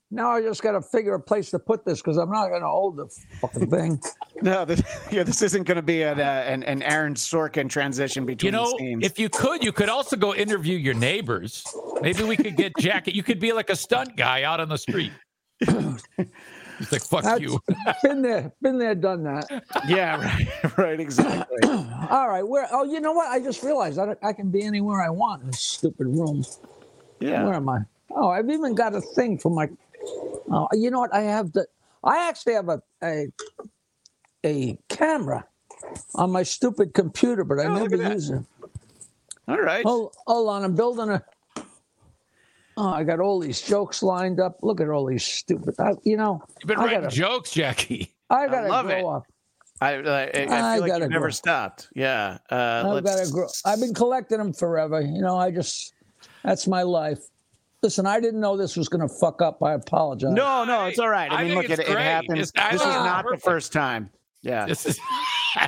Now 0.09 0.31
I 0.31 0.41
just 0.41 0.61
got 0.63 0.71
to 0.71 0.81
figure 0.81 1.15
a 1.15 1.19
place 1.19 1.49
to 1.51 1.59
put 1.59 1.83
this 1.83 1.99
because 2.01 2.15
I'm 2.15 2.31
not 2.31 2.47
going 2.47 2.61
to 2.61 2.67
hold 2.67 2.95
the 2.95 3.07
fucking 3.41 3.69
thing. 3.71 3.99
No, 4.41 4.63
this, 4.63 4.81
yeah, 5.11 5.23
this 5.23 5.41
isn't 5.41 5.63
going 5.63 5.75
to 5.75 5.81
be 5.81 6.01
an, 6.03 6.17
uh, 6.19 6.23
an 6.23 6.63
an 6.63 6.81
Aaron 6.83 7.15
Sorkin 7.15 7.67
transition 7.69 8.25
between 8.25 8.53
You 8.53 8.57
know, 8.57 8.73
scenes. 8.77 9.03
if 9.05 9.19
you 9.19 9.27
could, 9.27 9.61
you 9.65 9.73
could 9.73 9.89
also 9.89 10.15
go 10.15 10.33
interview 10.33 10.77
your 10.77 10.93
neighbors. 10.93 11.61
Maybe 12.01 12.23
we 12.23 12.37
could 12.37 12.55
get 12.55 12.71
Jackie. 12.79 13.11
You 13.11 13.23
could 13.23 13.39
be 13.39 13.51
like 13.51 13.69
a 13.69 13.75
stunt 13.75 14.15
guy 14.15 14.43
out 14.43 14.61
on 14.61 14.69
the 14.69 14.77
street. 14.77 15.11
He's 16.79 16.91
like, 16.91 17.01
fuck 17.03 17.23
That's- 17.23 17.41
you. 17.41 17.59
been 18.03 18.21
there, 18.21 18.51
been 18.61 18.77
there, 18.77 18.95
done 18.95 19.23
that. 19.23 19.63
yeah, 19.87 20.17
right, 20.63 20.77
right, 20.77 20.99
exactly. 20.99 21.57
All 21.63 22.27
right, 22.29 22.47
where? 22.47 22.67
Oh, 22.71 22.83
you 22.83 22.99
know 22.99 23.13
what? 23.13 23.29
I 23.31 23.39
just 23.39 23.63
realized 23.63 23.97
I, 23.99 24.15
I 24.23 24.33
can 24.33 24.49
be 24.49 24.63
anywhere 24.63 25.01
I 25.01 25.09
want 25.09 25.41
in 25.43 25.47
this 25.47 25.59
stupid 25.59 26.07
room. 26.07 26.45
Yeah. 27.19 27.45
Where 27.45 27.55
am 27.55 27.67
I? 27.69 27.79
Oh, 28.11 28.29
I've 28.29 28.49
even 28.49 28.75
got 28.75 28.93
a 28.95 29.01
thing 29.01 29.37
for 29.37 29.49
my. 29.49 29.67
Oh, 30.51 30.67
you 30.73 30.91
know 30.91 30.99
what? 30.99 31.13
I 31.13 31.21
have 31.21 31.51
the. 31.53 31.65
I 32.03 32.27
actually 32.29 32.53
have 32.53 32.69
a 32.69 32.81
a, 33.03 33.27
a 34.45 34.77
camera 34.89 35.45
on 36.15 36.31
my 36.31 36.43
stupid 36.43 36.93
computer, 36.93 37.43
but 37.43 37.59
I 37.59 37.65
Oh, 37.65 37.73
look 37.73 37.91
never 37.91 38.13
use 38.13 38.29
it. 38.29 38.41
all 39.47 39.59
right. 39.59 39.83
Hold, 39.83 40.15
hold 40.27 40.49
on, 40.49 40.63
I'm 40.63 40.75
building 40.75 41.09
a. 41.09 41.23
Oh, 42.77 42.89
I 42.89 43.03
got 43.03 43.19
all 43.19 43.39
these 43.39 43.61
jokes 43.61 44.03
lined 44.03 44.39
up. 44.39 44.57
Look 44.61 44.79
at 44.81 44.89
all 44.89 45.05
these 45.05 45.23
stupid. 45.23 45.73
I, 45.79 45.93
you 46.03 46.15
know, 46.15 46.41
You've 46.61 46.67
been 46.67 46.77
I 46.77 46.83
writing 46.85 47.01
gotta- 47.01 47.15
jokes, 47.15 47.51
Jackie. 47.51 48.13
I 48.29 48.47
gotta 48.47 48.67
love 48.67 48.85
grow 48.85 48.95
it. 48.97 49.05
up. 49.05 49.23
I, 49.81 49.89
I, 49.95 50.23
I 50.23 50.31
feel 50.31 50.53
I 50.53 50.77
like 50.77 50.87
gotta 50.91 51.03
you've 51.05 51.11
never 51.11 51.25
grow. 51.25 51.29
stopped. 51.31 51.87
Yeah, 51.95 52.37
uh, 52.51 52.55
I've 52.85 53.03
let's- 53.03 53.15
gotta 53.17 53.31
grow. 53.31 53.47
I've 53.65 53.79
been 53.79 53.93
collecting 53.93 54.37
them 54.37 54.53
forever. 54.53 55.01
You 55.01 55.21
know, 55.21 55.37
I 55.37 55.51
just 55.51 55.93
that's 56.43 56.67
my 56.67 56.83
life. 56.83 57.19
Listen, 57.83 58.05
I 58.07 58.19
didn't 58.19 58.39
know 58.41 58.57
this 58.57 58.75
was 58.75 58.89
gonna 58.89 59.07
fuck 59.09 59.41
up. 59.41 59.61
I 59.63 59.73
apologize. 59.73 60.31
No, 60.33 60.63
no, 60.63 60.85
it's 60.85 60.99
all 60.99 61.09
right. 61.09 61.31
I, 61.31 61.35
I 61.35 61.43
mean, 61.43 61.57
think 61.57 61.69
look, 61.69 61.79
it, 61.79 61.87
it 61.87 61.91
great. 61.91 62.03
happens. 62.03 62.39
This 62.39 62.47
is 62.47 62.51
think 62.53 62.73
it's 62.73 62.83
not 62.83 63.25
the 63.29 63.37
first 63.37 63.71
time. 63.73 64.09
Yeah. 64.41 64.65
This 64.65 64.85
is. 64.85 64.99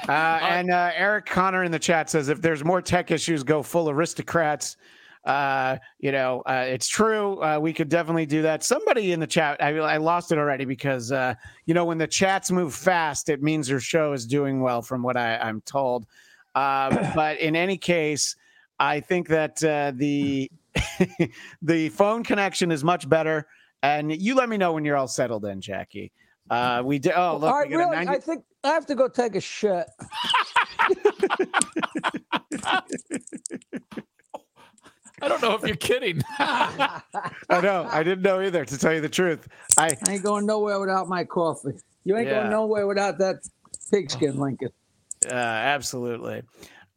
Uh, 0.07 0.11
and 0.11 0.69
uh, 0.71 0.91
Eric 0.95 1.25
Connor 1.25 1.63
in 1.63 1.71
the 1.71 1.79
chat 1.79 2.09
says 2.11 2.29
if 2.29 2.41
there's 2.41 2.63
more 2.63 2.81
tech 2.81 3.09
issues, 3.09 3.43
go 3.43 3.63
full 3.63 3.89
aristocrats. 3.89 4.77
Uh, 5.25 5.77
you 5.99 6.11
know, 6.11 6.41
uh, 6.45 6.65
it's 6.67 6.87
true. 6.87 7.41
Uh, 7.43 7.59
we 7.59 7.73
could 7.73 7.89
definitely 7.89 8.25
do 8.25 8.41
that. 8.41 8.63
Somebody 8.63 9.11
in 9.11 9.19
the 9.19 9.27
chat, 9.27 9.61
I, 9.61 9.75
I 9.77 9.97
lost 9.97 10.31
it 10.31 10.37
already 10.37 10.65
because, 10.65 11.11
uh, 11.11 11.33
you 11.65 11.73
know, 11.73 11.85
when 11.85 11.97
the 11.97 12.07
chats 12.07 12.51
move 12.51 12.73
fast, 12.73 13.29
it 13.29 13.43
means 13.43 13.69
your 13.69 13.79
show 13.79 14.13
is 14.13 14.25
doing 14.25 14.61
well, 14.61 14.81
from 14.81 15.03
what 15.03 15.17
I, 15.17 15.37
I'm 15.37 15.61
told. 15.61 16.05
Uh, 16.55 17.11
but 17.15 17.39
in 17.39 17.55
any 17.55 17.77
case, 17.77 18.35
I 18.79 19.01
think 19.01 19.27
that 19.27 19.63
uh, 19.63 19.91
the 19.95 20.49
the 21.61 21.89
phone 21.89 22.23
connection 22.23 22.71
is 22.71 22.83
much 22.83 23.07
better. 23.09 23.47
And 23.81 24.21
you 24.21 24.35
let 24.35 24.49
me 24.49 24.57
know 24.57 24.73
when 24.73 24.83
you're 24.83 24.97
all 24.97 25.07
settled 25.07 25.45
in, 25.45 25.61
Jackie. 25.61 26.11
Uh, 26.49 26.81
we 26.83 26.99
did. 26.99 27.13
Oh, 27.15 27.37
look, 27.37 27.51
all 27.51 27.59
right, 27.59 27.69
we 27.69 27.75
got 27.75 27.87
a 27.87 27.91
really, 27.91 28.05
90 28.05 28.11
I 28.11 28.19
think 28.19 28.43
I 28.63 28.69
have 28.69 28.85
to 28.87 28.95
go 28.95 29.07
take 29.07 29.35
a 29.35 29.41
shit. 29.41 29.85
I 35.21 35.27
don't 35.27 35.41
know 35.41 35.53
if 35.55 35.63
you're 35.63 35.75
kidding. 35.75 36.21
I 36.39 37.01
know. 37.49 37.87
I 37.91 38.03
didn't 38.03 38.21
know 38.23 38.41
either, 38.41 38.65
to 38.65 38.77
tell 38.77 38.93
you 38.93 39.01
the 39.01 39.09
truth. 39.09 39.47
I 39.77 39.95
I 40.07 40.13
ain't 40.13 40.23
going 40.23 40.45
nowhere 40.45 40.79
without 40.79 41.07
my 41.07 41.23
coffee. 41.23 41.73
You 42.05 42.17
ain't 42.17 42.27
Yeah. 42.27 42.39
going 42.39 42.49
nowhere 42.51 42.87
without 42.87 43.17
that 43.19 43.37
pigskin, 43.91 44.37
Lincoln. 44.39 44.69
uh, 45.27 45.33
absolutely. 45.33 46.43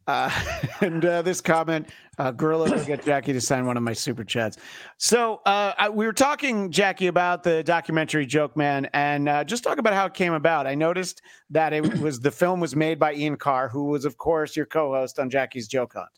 Uh, 0.05 0.29
and 0.81 1.05
uh, 1.05 1.21
this 1.21 1.39
comment, 1.41 1.87
uh, 2.17 2.29
Gorilla 2.31 2.69
will 2.69 2.83
get 2.85 3.05
Jackie 3.05 3.31
to 3.33 3.39
sign 3.41 3.65
one 3.65 3.77
of 3.77 3.83
my 3.83 3.93
super 3.93 4.23
chats. 4.23 4.57
So 4.97 5.41
uh, 5.45 5.73
I, 5.77 5.89
we 5.89 6.05
were 6.05 6.13
talking, 6.13 6.69
Jackie, 6.71 7.07
about 7.07 7.43
the 7.43 7.63
documentary 7.63 8.27
Jokeman, 8.27 8.89
and 8.93 9.29
uh, 9.29 9.43
just 9.45 9.63
talk 9.63 9.77
about 9.77 9.93
how 9.93 10.05
it 10.05 10.13
came 10.13 10.33
about. 10.33 10.67
I 10.67 10.75
noticed 10.75 11.21
that 11.51 11.71
it 11.73 11.99
was 11.99 12.19
the 12.19 12.31
film 12.31 12.59
was 12.59 12.75
made 12.75 12.99
by 12.99 13.13
Ian 13.13 13.37
Carr, 13.37 13.69
who 13.69 13.85
was, 13.85 14.03
of 14.05 14.17
course, 14.17 14.55
your 14.57 14.65
co-host 14.65 15.19
on 15.19 15.29
Jackie's 15.29 15.67
Joke 15.67 15.93
Hunt. 15.95 16.09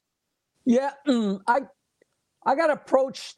Yeah, 0.66 0.92
I 1.48 1.62
I 2.46 2.56
got 2.56 2.70
approached 2.70 3.38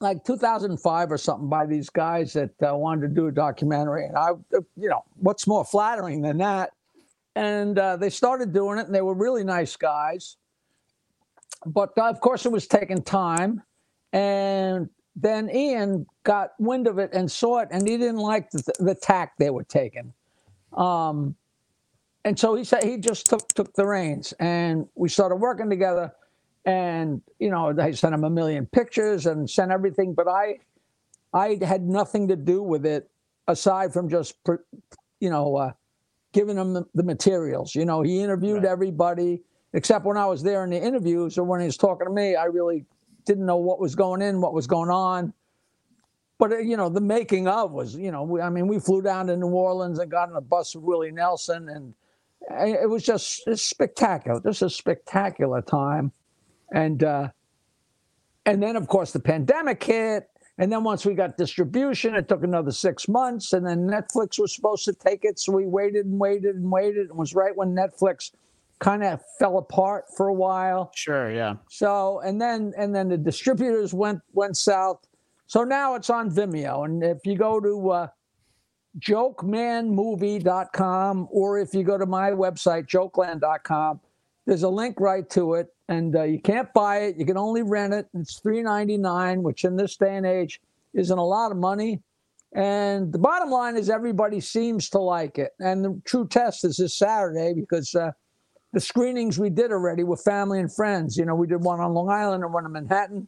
like 0.00 0.24
2005 0.24 1.12
or 1.12 1.18
something 1.18 1.48
by 1.48 1.66
these 1.66 1.88
guys 1.90 2.32
that 2.34 2.50
uh, 2.62 2.76
wanted 2.76 3.08
to 3.08 3.14
do 3.14 3.28
a 3.28 3.32
documentary, 3.32 4.06
and 4.06 4.16
I, 4.16 4.30
you 4.76 4.88
know, 4.88 5.04
what's 5.16 5.46
more 5.46 5.64
flattering 5.64 6.22
than 6.22 6.38
that? 6.38 6.70
And 7.36 7.78
uh, 7.78 7.96
they 7.96 8.10
started 8.10 8.52
doing 8.52 8.78
it, 8.78 8.86
and 8.86 8.94
they 8.94 9.02
were 9.02 9.14
really 9.14 9.44
nice 9.44 9.76
guys. 9.76 10.36
But 11.66 11.90
uh, 11.96 12.10
of 12.10 12.20
course, 12.20 12.44
it 12.46 12.52
was 12.52 12.66
taking 12.66 13.02
time, 13.02 13.62
and 14.12 14.88
then 15.16 15.48
Ian 15.54 16.06
got 16.24 16.50
wind 16.58 16.86
of 16.86 16.98
it 16.98 17.10
and 17.12 17.30
saw 17.30 17.60
it, 17.60 17.68
and 17.70 17.88
he 17.88 17.96
didn't 17.96 18.18
like 18.18 18.50
the, 18.50 18.72
the 18.80 18.94
tack 18.94 19.34
they 19.38 19.50
were 19.50 19.64
taking. 19.64 20.12
Um, 20.72 21.36
and 22.24 22.38
so 22.38 22.54
he 22.54 22.64
said 22.64 22.84
he 22.84 22.98
just 22.98 23.26
took 23.26 23.48
took 23.48 23.72
the 23.74 23.86
reins, 23.86 24.32
and 24.40 24.88
we 24.94 25.08
started 25.08 25.36
working 25.36 25.70
together. 25.70 26.12
And 26.64 27.20
you 27.38 27.50
know, 27.50 27.74
I 27.78 27.90
sent 27.92 28.14
him 28.14 28.24
a 28.24 28.30
million 28.30 28.66
pictures 28.66 29.26
and 29.26 29.48
sent 29.48 29.70
everything, 29.70 30.14
but 30.14 30.28
I, 30.28 30.58
I 31.32 31.58
had 31.62 31.82
nothing 31.82 32.28
to 32.28 32.36
do 32.36 32.62
with 32.62 32.86
it 32.86 33.10
aside 33.48 33.92
from 33.92 34.08
just, 34.08 34.36
you 35.20 35.30
know, 35.30 35.56
uh, 35.56 35.72
giving 36.32 36.56
him 36.56 36.72
the, 36.72 36.86
the, 36.94 37.02
materials. 37.02 37.74
You 37.74 37.84
know, 37.84 38.02
he 38.02 38.20
interviewed 38.20 38.62
right. 38.62 38.72
everybody 38.72 39.42
except 39.74 40.04
when 40.04 40.16
I 40.16 40.26
was 40.26 40.42
there 40.42 40.64
in 40.64 40.70
the 40.70 40.80
interviews 40.80 41.36
or 41.36 41.44
when 41.44 41.60
he 41.60 41.66
was 41.66 41.76
talking 41.76 42.06
to 42.06 42.12
me. 42.12 42.36
I 42.36 42.44
really 42.44 42.86
didn't 43.26 43.44
know 43.44 43.56
what 43.56 43.80
was 43.80 43.94
going 43.94 44.22
in, 44.22 44.40
what 44.40 44.54
was 44.54 44.66
going 44.66 44.90
on. 44.90 45.32
But 46.38 46.52
uh, 46.52 46.58
you 46.58 46.76
know, 46.76 46.88
the 46.88 47.00
making 47.00 47.46
of 47.46 47.72
was, 47.72 47.94
you 47.94 48.10
know, 48.10 48.22
we, 48.22 48.40
I 48.40 48.48
mean, 48.48 48.66
we 48.66 48.78
flew 48.78 49.02
down 49.02 49.26
to 49.26 49.36
New 49.36 49.48
Orleans 49.48 49.98
and 49.98 50.10
got 50.10 50.30
on 50.30 50.36
a 50.36 50.40
bus 50.40 50.74
with 50.74 50.84
Willie 50.84 51.12
Nelson, 51.12 51.68
and 51.68 51.94
it 52.50 52.88
was 52.88 53.04
just 53.04 53.48
spectacular. 53.56 54.40
This 54.40 54.56
is 54.56 54.62
a 54.62 54.70
spectacular 54.70 55.62
time 55.62 56.12
and 56.74 57.02
uh, 57.02 57.30
and 58.44 58.62
then 58.62 58.76
of 58.76 58.88
course 58.88 59.12
the 59.12 59.20
pandemic 59.20 59.82
hit. 59.82 60.28
And 60.56 60.70
then 60.70 60.84
once 60.84 61.04
we 61.04 61.14
got 61.14 61.36
distribution 61.36 62.14
it 62.14 62.28
took 62.28 62.44
another 62.44 62.70
six 62.72 63.08
months. 63.08 63.54
And 63.54 63.66
then 63.66 63.88
netflix 63.88 64.38
was 64.38 64.54
supposed 64.54 64.84
to 64.84 64.92
take 64.92 65.24
it. 65.24 65.38
So 65.38 65.52
we 65.52 65.66
waited 65.66 66.04
and 66.06 66.20
waited 66.20 66.56
and 66.56 66.70
waited. 66.70 67.08
And 67.08 67.18
was 67.18 67.34
right 67.34 67.56
when 67.56 67.74
netflix 67.74 68.32
kind 68.80 69.02
of 69.02 69.22
fell 69.38 69.56
apart 69.58 70.04
for 70.14 70.28
a 70.28 70.34
while. 70.34 70.92
Sure 70.94 71.32
yeah. 71.32 71.54
So 71.70 72.20
and 72.20 72.40
then 72.40 72.72
and 72.76 72.94
then 72.94 73.08
the 73.08 73.16
distributors 73.16 73.94
went 73.94 74.20
went 74.32 74.56
south. 74.56 75.00
So 75.46 75.64
now 75.64 75.94
it's 75.94 76.10
on 76.10 76.30
vimeo. 76.30 76.84
And 76.84 77.02
if 77.02 77.24
you 77.24 77.36
go 77.36 77.58
to 77.60 77.90
uh, 77.90 78.08
jokemanmovie.com 78.98 81.28
or 81.30 81.58
if 81.58 81.74
you 81.74 81.82
go 81.82 81.98
to 81.98 82.06
my 82.06 82.30
website 82.30 82.86
jokeland.com 82.86 84.00
there's 84.46 84.62
a 84.62 84.68
link 84.68 85.00
right 85.00 85.28
to 85.30 85.54
it 85.54 85.73
and 85.88 86.16
uh, 86.16 86.22
you 86.22 86.40
can't 86.40 86.72
buy 86.72 86.98
it. 86.98 87.16
You 87.16 87.26
can 87.26 87.36
only 87.36 87.62
rent 87.62 87.94
it. 87.94 88.06
It's 88.14 88.38
three 88.38 88.62
ninety 88.62 88.96
nine, 88.96 89.42
which 89.42 89.64
in 89.64 89.76
this 89.76 89.96
day 89.96 90.16
and 90.16 90.26
age 90.26 90.60
isn't 90.94 91.18
a 91.18 91.24
lot 91.24 91.50
of 91.50 91.58
money. 91.58 92.00
And 92.54 93.12
the 93.12 93.18
bottom 93.18 93.50
line 93.50 93.76
is 93.76 93.90
everybody 93.90 94.40
seems 94.40 94.88
to 94.90 94.98
like 94.98 95.38
it. 95.38 95.52
And 95.58 95.84
the 95.84 96.00
true 96.04 96.26
test 96.26 96.64
is 96.64 96.76
this 96.76 96.94
Saturday 96.94 97.52
because 97.52 97.94
uh, 97.96 98.12
the 98.72 98.80
screenings 98.80 99.38
we 99.38 99.50
did 99.50 99.72
already 99.72 100.04
with 100.04 100.20
family 100.22 100.60
and 100.60 100.72
friends. 100.72 101.16
You 101.16 101.24
know, 101.24 101.34
we 101.34 101.48
did 101.48 101.62
one 101.62 101.80
on 101.80 101.94
Long 101.94 102.10
Island 102.10 102.44
and 102.44 102.52
one 102.52 102.64
in 102.64 102.72
Manhattan. 102.72 103.26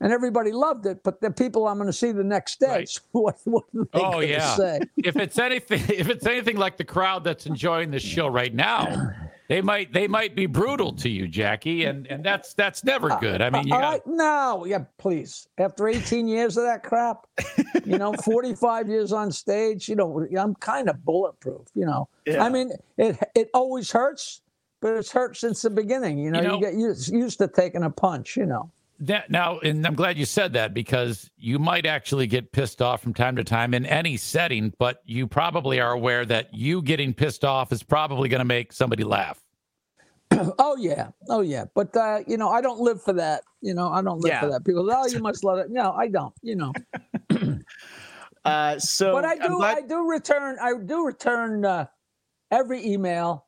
And 0.00 0.12
everybody 0.12 0.50
loved 0.50 0.86
it, 0.86 1.04
but 1.04 1.20
the 1.20 1.30
people 1.30 1.68
I'm 1.68 1.76
going 1.76 1.86
to 1.86 1.92
see 1.92 2.10
the 2.10 2.24
next 2.24 2.58
day, 2.58 2.66
right. 2.66 3.00
what, 3.12 3.38
what 3.44 3.64
oh 3.94 4.18
yeah. 4.18 4.56
Say? 4.56 4.80
If 4.96 5.14
it's 5.14 5.38
anything, 5.38 5.80
if 5.88 6.08
it's 6.08 6.26
anything 6.26 6.56
like 6.56 6.76
the 6.76 6.84
crowd 6.84 7.22
that's 7.22 7.46
enjoying 7.46 7.92
the 7.92 8.00
show 8.00 8.26
right 8.26 8.52
now, 8.52 9.12
they 9.52 9.60
might 9.60 9.92
they 9.92 10.08
might 10.08 10.34
be 10.34 10.46
brutal 10.46 10.94
to 10.94 11.10
you, 11.10 11.28
Jackie, 11.28 11.84
and 11.84 12.06
and 12.06 12.24
that's 12.24 12.54
that's 12.54 12.84
never 12.84 13.12
uh, 13.12 13.18
good. 13.18 13.42
I 13.42 13.50
mean, 13.50 13.64
you 13.64 13.74
got 13.74 14.06
no, 14.06 14.64
yeah, 14.64 14.84
please. 14.96 15.46
After 15.58 15.88
18 15.88 16.26
years 16.26 16.56
of 16.56 16.64
that 16.64 16.82
crap, 16.82 17.26
you 17.84 17.98
know, 17.98 18.12
45 18.24 18.88
years 18.88 19.12
on 19.12 19.30
stage, 19.30 19.90
you 19.90 19.96
know, 19.96 20.26
I'm 20.38 20.54
kind 20.54 20.88
of 20.88 21.04
bulletproof. 21.04 21.68
You 21.74 21.84
know, 21.84 22.08
yeah. 22.24 22.42
I 22.42 22.48
mean, 22.48 22.72
it 22.96 23.18
it 23.34 23.50
always 23.52 23.90
hurts, 23.90 24.40
but 24.80 24.94
it's 24.94 25.12
hurt 25.12 25.36
since 25.36 25.60
the 25.60 25.70
beginning. 25.70 26.18
You 26.18 26.30
know, 26.30 26.40
you, 26.40 26.48
know, 26.48 26.54
you 26.54 26.60
get 26.60 26.74
used, 26.74 27.12
used 27.12 27.38
to 27.40 27.48
taking 27.48 27.82
a 27.82 27.90
punch. 27.90 28.38
You 28.38 28.46
know 28.46 28.70
that 29.00 29.30
now, 29.30 29.58
and 29.60 29.86
I'm 29.86 29.94
glad 29.94 30.16
you 30.16 30.24
said 30.24 30.52
that 30.52 30.74
because 30.74 31.30
you 31.36 31.58
might 31.58 31.86
actually 31.86 32.26
get 32.26 32.52
pissed 32.52 32.80
off 32.80 33.02
from 33.02 33.14
time 33.14 33.36
to 33.36 33.44
time 33.44 33.74
in 33.74 33.84
any 33.86 34.16
setting, 34.16 34.72
but 34.78 35.02
you 35.04 35.26
probably 35.26 35.80
are 35.80 35.92
aware 35.92 36.24
that 36.26 36.54
you 36.54 36.82
getting 36.82 37.12
pissed 37.12 37.44
off 37.44 37.72
is 37.72 37.82
probably 37.82 38.28
going 38.28 38.40
to 38.40 38.44
make 38.44 38.72
somebody 38.72 39.02
laugh. 39.02 39.42
oh 40.58 40.76
yeah, 40.76 41.08
oh 41.28 41.40
yeah, 41.40 41.64
but 41.74 41.94
uh, 41.96 42.20
you 42.26 42.36
know, 42.36 42.48
I 42.48 42.60
don't 42.60 42.80
live 42.80 43.02
for 43.02 43.12
that. 43.14 43.42
You 43.60 43.74
know, 43.74 43.88
I 43.88 44.02
don't 44.02 44.20
live 44.20 44.30
yeah. 44.30 44.40
for 44.40 44.50
that. 44.50 44.64
People, 44.64 44.88
oh, 44.90 45.06
you 45.06 45.20
must 45.20 45.44
love 45.44 45.58
it. 45.58 45.70
No, 45.70 45.92
I 45.92 46.08
don't. 46.08 46.34
You 46.42 46.56
know. 46.56 46.72
uh, 48.44 48.78
so, 48.78 49.12
but 49.12 49.24
I 49.24 49.36
do, 49.36 49.56
glad- 49.56 49.78
I 49.78 49.80
do 49.82 50.08
return, 50.08 50.58
I 50.60 50.74
do 50.84 51.06
return 51.06 51.64
uh, 51.64 51.86
every 52.50 52.86
email, 52.86 53.46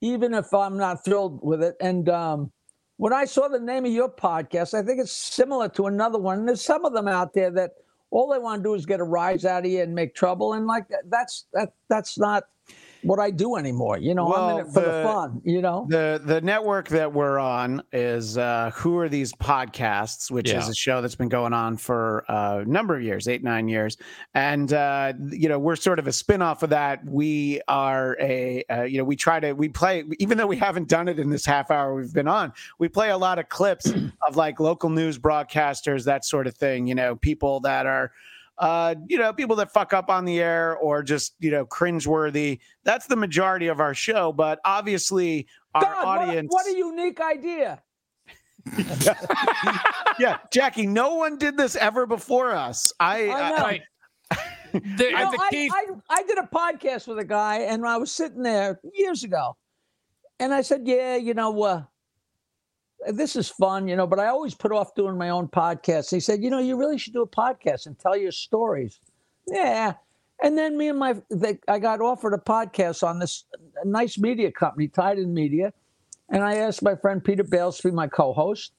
even 0.00 0.34
if 0.34 0.52
I'm 0.52 0.76
not 0.76 1.04
thrilled 1.04 1.40
with 1.42 1.62
it, 1.62 1.76
and 1.80 2.08
um, 2.08 2.52
when 2.96 3.12
I 3.12 3.24
saw 3.24 3.48
the 3.48 3.58
name 3.58 3.84
of 3.84 3.92
your 3.92 4.08
podcast, 4.08 4.74
I 4.74 4.82
think 4.82 5.00
it's 5.00 5.12
similar 5.12 5.68
to 5.70 5.86
another 5.86 6.18
one. 6.18 6.40
And 6.40 6.48
there's 6.48 6.62
some 6.62 6.84
of 6.84 6.92
them 6.92 7.08
out 7.08 7.34
there 7.34 7.50
that 7.50 7.72
all 8.10 8.32
they 8.32 8.38
want 8.38 8.62
to 8.62 8.68
do 8.68 8.74
is 8.74 8.86
get 8.86 9.00
a 9.00 9.04
rise 9.04 9.44
out 9.44 9.64
of 9.64 9.70
you 9.70 9.82
and 9.82 9.94
make 9.94 10.14
trouble. 10.14 10.52
And 10.52 10.66
like 10.66 10.86
that's 11.06 11.46
that 11.52 11.72
that's 11.88 12.18
not 12.18 12.44
what 13.04 13.20
I 13.20 13.30
do 13.30 13.56
anymore. 13.56 13.98
You 13.98 14.14
know, 14.14 14.28
well, 14.28 14.48
I'm 14.48 14.60
in 14.60 14.66
it 14.66 14.72
for 14.72 14.80
the, 14.80 14.86
the, 14.86 15.02
fun. 15.04 15.42
You 15.44 15.62
know, 15.62 15.86
the 15.88 16.20
the 16.24 16.40
network 16.40 16.88
that 16.88 17.12
we're 17.12 17.38
on 17.38 17.82
is 17.92 18.38
uh, 18.38 18.70
Who 18.74 18.98
Are 18.98 19.08
These 19.08 19.32
Podcasts, 19.34 20.30
which 20.30 20.50
yeah. 20.50 20.58
is 20.58 20.68
a 20.68 20.74
show 20.74 21.00
that's 21.00 21.14
been 21.14 21.28
going 21.28 21.52
on 21.52 21.76
for 21.76 22.24
a 22.28 22.64
number 22.66 22.96
of 22.96 23.02
years, 23.02 23.28
eight 23.28 23.42
nine 23.42 23.68
years, 23.68 23.96
and 24.34 24.72
uh, 24.72 25.12
you 25.30 25.48
know 25.48 25.58
we're 25.58 25.76
sort 25.76 25.98
of 25.98 26.06
a 26.06 26.10
spinoff 26.10 26.62
of 26.62 26.70
that. 26.70 27.04
We 27.04 27.60
are 27.68 28.16
a 28.20 28.64
uh, 28.70 28.82
you 28.82 28.98
know 28.98 29.04
we 29.04 29.16
try 29.16 29.40
to 29.40 29.52
we 29.52 29.68
play 29.68 30.04
even 30.18 30.38
though 30.38 30.46
we 30.46 30.56
haven't 30.56 30.88
done 30.88 31.08
it 31.08 31.18
in 31.18 31.30
this 31.30 31.44
half 31.44 31.70
hour 31.70 31.94
we've 31.94 32.14
been 32.14 32.28
on. 32.28 32.52
We 32.78 32.88
play 32.88 33.10
a 33.10 33.18
lot 33.18 33.38
of 33.38 33.48
clips 33.48 33.92
of 34.28 34.36
like 34.36 34.60
local 34.60 34.90
news 34.90 35.18
broadcasters, 35.18 36.04
that 36.04 36.24
sort 36.24 36.46
of 36.46 36.54
thing. 36.54 36.86
You 36.86 36.94
know, 36.94 37.16
people 37.16 37.60
that 37.60 37.86
are 37.86 38.12
uh, 38.58 38.94
you 39.08 39.18
know, 39.18 39.32
people 39.32 39.56
that 39.56 39.72
fuck 39.72 39.92
up 39.92 40.08
on 40.08 40.24
the 40.24 40.40
air 40.40 40.76
or 40.76 41.02
just, 41.02 41.34
you 41.40 41.50
know, 41.50 41.66
cringeworthy. 41.66 42.60
That's 42.84 43.06
the 43.06 43.16
majority 43.16 43.66
of 43.66 43.80
our 43.80 43.94
show. 43.94 44.32
But 44.32 44.60
obviously, 44.64 45.46
our 45.74 45.82
God, 45.82 46.04
audience. 46.06 46.48
What, 46.50 46.66
what 46.66 46.74
a 46.74 46.78
unique 46.78 47.20
idea. 47.20 47.82
yeah, 50.18 50.38
Jackie, 50.50 50.86
no 50.86 51.16
one 51.16 51.36
did 51.36 51.56
this 51.56 51.76
ever 51.76 52.06
before 52.06 52.52
us. 52.52 52.92
I, 52.98 53.28
I 53.28 53.50
know. 53.50 53.56
I, 53.56 53.80
the, 54.72 55.04
you 55.04 55.12
know, 55.12 55.32
I, 55.38 55.68
I, 55.72 55.86
I, 56.10 56.22
did 56.22 56.38
a 56.38 56.48
podcast 56.52 57.06
with 57.06 57.18
a 57.18 57.24
guy 57.24 57.58
and 57.58 57.86
I 57.86 57.96
was 57.96 58.10
sitting 58.10 58.42
there 58.42 58.80
years 58.94 59.22
ago 59.22 59.56
and 60.40 60.52
I 60.52 60.62
said, 60.62 60.82
Yeah, 60.84 61.16
you 61.16 61.34
know, 61.34 61.62
uh, 61.62 61.82
this 63.08 63.36
is 63.36 63.48
fun, 63.48 63.88
you 63.88 63.96
know, 63.96 64.06
but 64.06 64.18
I 64.18 64.26
always 64.26 64.54
put 64.54 64.72
off 64.72 64.94
doing 64.94 65.16
my 65.16 65.30
own 65.30 65.48
podcast. 65.48 66.10
He 66.10 66.20
said, 66.20 66.42
you 66.42 66.50
know, 66.50 66.58
you 66.58 66.76
really 66.76 66.98
should 66.98 67.12
do 67.12 67.22
a 67.22 67.26
podcast 67.26 67.86
and 67.86 67.98
tell 67.98 68.16
your 68.16 68.32
stories. 68.32 69.00
Yeah. 69.46 69.94
And 70.42 70.58
then 70.58 70.76
me 70.76 70.88
and 70.88 70.98
my, 70.98 71.16
they, 71.30 71.58
I 71.68 71.78
got 71.78 72.00
offered 72.00 72.34
a 72.34 72.38
podcast 72.38 73.06
on 73.06 73.18
this 73.18 73.44
nice 73.84 74.18
media 74.18 74.50
company, 74.50 74.88
Titan 74.88 75.32
Media. 75.32 75.72
And 76.30 76.42
I 76.42 76.56
asked 76.56 76.82
my 76.82 76.96
friend 76.96 77.22
Peter 77.22 77.44
Bales 77.44 77.78
to 77.78 77.88
be 77.88 77.94
my 77.94 78.08
co-host. 78.08 78.72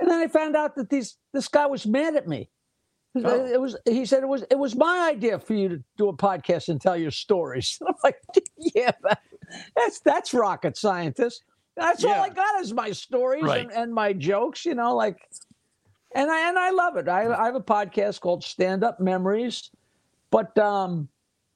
And 0.00 0.10
then 0.10 0.20
I 0.20 0.28
found 0.28 0.56
out 0.56 0.76
that 0.76 0.90
these, 0.90 1.16
this 1.32 1.48
guy 1.48 1.66
was 1.66 1.86
mad 1.86 2.16
at 2.16 2.28
me. 2.28 2.48
Oh. 3.14 3.46
It 3.46 3.60
was. 3.60 3.76
He 3.84 4.06
said 4.06 4.22
it 4.22 4.28
was. 4.28 4.42
It 4.50 4.58
was 4.58 4.74
my 4.74 5.10
idea 5.10 5.38
for 5.38 5.52
you 5.52 5.68
to 5.68 5.82
do 5.98 6.08
a 6.08 6.16
podcast 6.16 6.68
and 6.68 6.80
tell 6.80 6.96
your 6.96 7.10
stories. 7.10 7.78
I'm 7.86 7.94
like, 8.02 8.16
yeah, 8.56 8.92
that's 9.76 10.00
that's 10.00 10.32
rocket 10.32 10.78
scientist. 10.78 11.42
That's 11.76 12.02
yeah. 12.02 12.10
all 12.10 12.22
I 12.22 12.28
got 12.28 12.60
is 12.60 12.72
my 12.72 12.92
stories 12.92 13.44
right. 13.44 13.62
and, 13.62 13.72
and, 13.72 13.94
my 13.94 14.12
jokes, 14.12 14.64
you 14.64 14.74
know, 14.74 14.94
like, 14.94 15.16
and 16.14 16.30
I 16.30 16.48
and 16.48 16.58
I 16.58 16.70
love 16.70 16.96
it. 16.96 17.08
I, 17.08 17.32
I 17.32 17.46
have 17.46 17.54
a 17.54 17.60
podcast 17.60 18.20
called 18.20 18.44
Stand 18.44 18.84
Up 18.84 19.00
Memories, 19.00 19.70
but 20.30 20.56
um, 20.58 21.08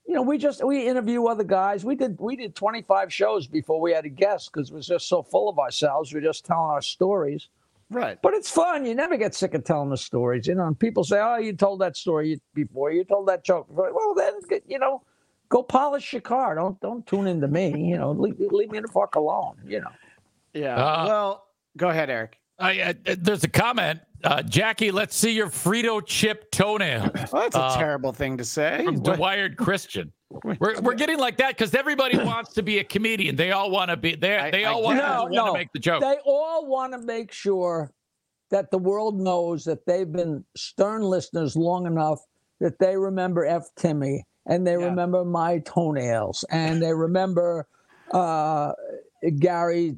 you 0.07 0.15
know, 0.15 0.23
we 0.23 0.39
just 0.39 0.65
we 0.65 0.87
interview 0.87 1.27
other 1.27 1.45
guys. 1.45 1.85
We 1.85 1.97
did 1.97 2.19
we 2.19 2.37
did 2.37 2.55
25 2.55 3.13
shows 3.13 3.47
before 3.47 3.81
we 3.81 3.93
had 3.93 4.07
a 4.07 4.09
guest 4.09 4.51
because 4.53 4.71
it 4.71 4.75
was 4.75 4.87
just 4.87 5.09
so 5.09 5.23
full 5.23 5.49
of 5.49 5.59
ourselves. 5.59 6.15
We're 6.15 6.21
just 6.21 6.47
telling 6.47 6.71
our 6.71 6.83
stories. 6.83 7.49
Right. 7.91 8.19
But 8.21 8.35
it's 8.35 8.51
fun. 8.51 8.85
You 8.85 8.95
never 8.95 9.17
get 9.17 9.35
sick 9.35 9.55
of 9.55 9.65
telling 9.65 9.91
the 9.91 9.97
stories, 9.97 10.47
you 10.47 10.55
know. 10.55 10.67
And 10.67 10.79
people 10.79 11.05
say, 11.05 11.21
"Oh, 11.21 11.37
you 11.37 11.53
told 11.53 11.81
that 11.81 11.97
story 11.97 12.41
before. 12.55 12.91
You 12.91 13.05
told 13.05 13.29
that 13.29 13.45
joke." 13.45 13.69
Before. 13.69 13.93
Well, 13.93 14.15
then, 14.15 14.61
you 14.67 14.79
know, 14.79 15.03
go 15.49 15.63
polish 15.63 16.13
your 16.13 16.23
car. 16.23 16.55
Don't 16.55 16.81
don't 16.81 17.07
tune 17.07 17.27
into 17.27 17.49
me. 17.49 17.69
You 17.91 17.99
know, 17.99 18.13
leave, 18.13 18.39
leave 18.39 18.71
me 18.71 18.81
the 18.81 18.89
fuck 18.89 19.15
alone. 19.15 19.57
You 19.67 19.81
know. 19.81 19.91
Yeah. 20.57 20.77
Uh, 20.77 21.05
well, 21.07 21.47
go 21.77 21.89
ahead, 21.89 22.11
Eric. 22.11 22.39
I, 22.59 22.81
uh, 22.81 23.17
there's 23.19 23.45
a 23.45 23.49
comment. 23.49 24.01
Uh, 24.25 24.43
Jackie, 24.43 24.91
let's 24.91 25.15
see 25.15 25.33
your 25.33 25.49
Frito 25.49 26.05
chip 26.05 26.51
toenail. 26.51 27.03
Well, 27.03 27.13
that's 27.43 27.57
a 27.57 27.61
uh, 27.61 27.77
terrible 27.77 28.13
thing 28.13 28.39
to 28.39 28.45
say. 28.45 28.85
From 28.85 29.03
Wired 29.19 29.57
Christian. 29.57 30.13
We're, 30.43 30.81
we're 30.81 30.95
getting 30.95 31.19
like 31.19 31.37
that 31.37 31.57
because 31.57 31.75
everybody 31.75 32.19
wants 32.19 32.53
to 32.55 32.63
be 32.63 32.79
a 32.79 32.85
comedian. 32.85 33.37
They 33.37 33.53
all 33.53 33.71
want 33.71 33.91
to 33.91 33.97
be 33.97 34.17
there. 34.17 34.51
They 34.51 34.65
all 34.65 34.83
want, 34.83 34.99
no, 34.99 35.29
to, 35.29 35.35
no. 35.35 35.47
to 35.47 35.53
make 35.53 35.73
the 35.73 35.79
joke. 35.79 36.01
They 36.01 36.17
all 36.25 36.67
want 36.67 36.93
to 36.95 36.99
make 36.99 37.31
sure 37.31 37.93
that 38.51 38.71
the 38.71 38.79
world 38.79 39.21
knows 39.21 39.65
that 39.65 39.87
they've 39.87 40.11
been 40.11 40.45
Stern 40.57 41.03
listeners 41.03 41.57
long 41.57 41.87
enough 41.87 42.21
that 42.61 42.79
they 42.79 42.97
remember 42.97 43.45
F. 43.45 43.69
Timmy 43.77 44.25
and 44.47 44.67
they 44.67 44.73
Yeah. 44.73 44.87
remember 44.87 45.25
my 45.25 45.59
toenails 45.61 46.45
and 46.51 46.83
they 46.83 46.95
remember 46.95 47.67
uh, 48.13 48.73
Gary, 49.39 49.97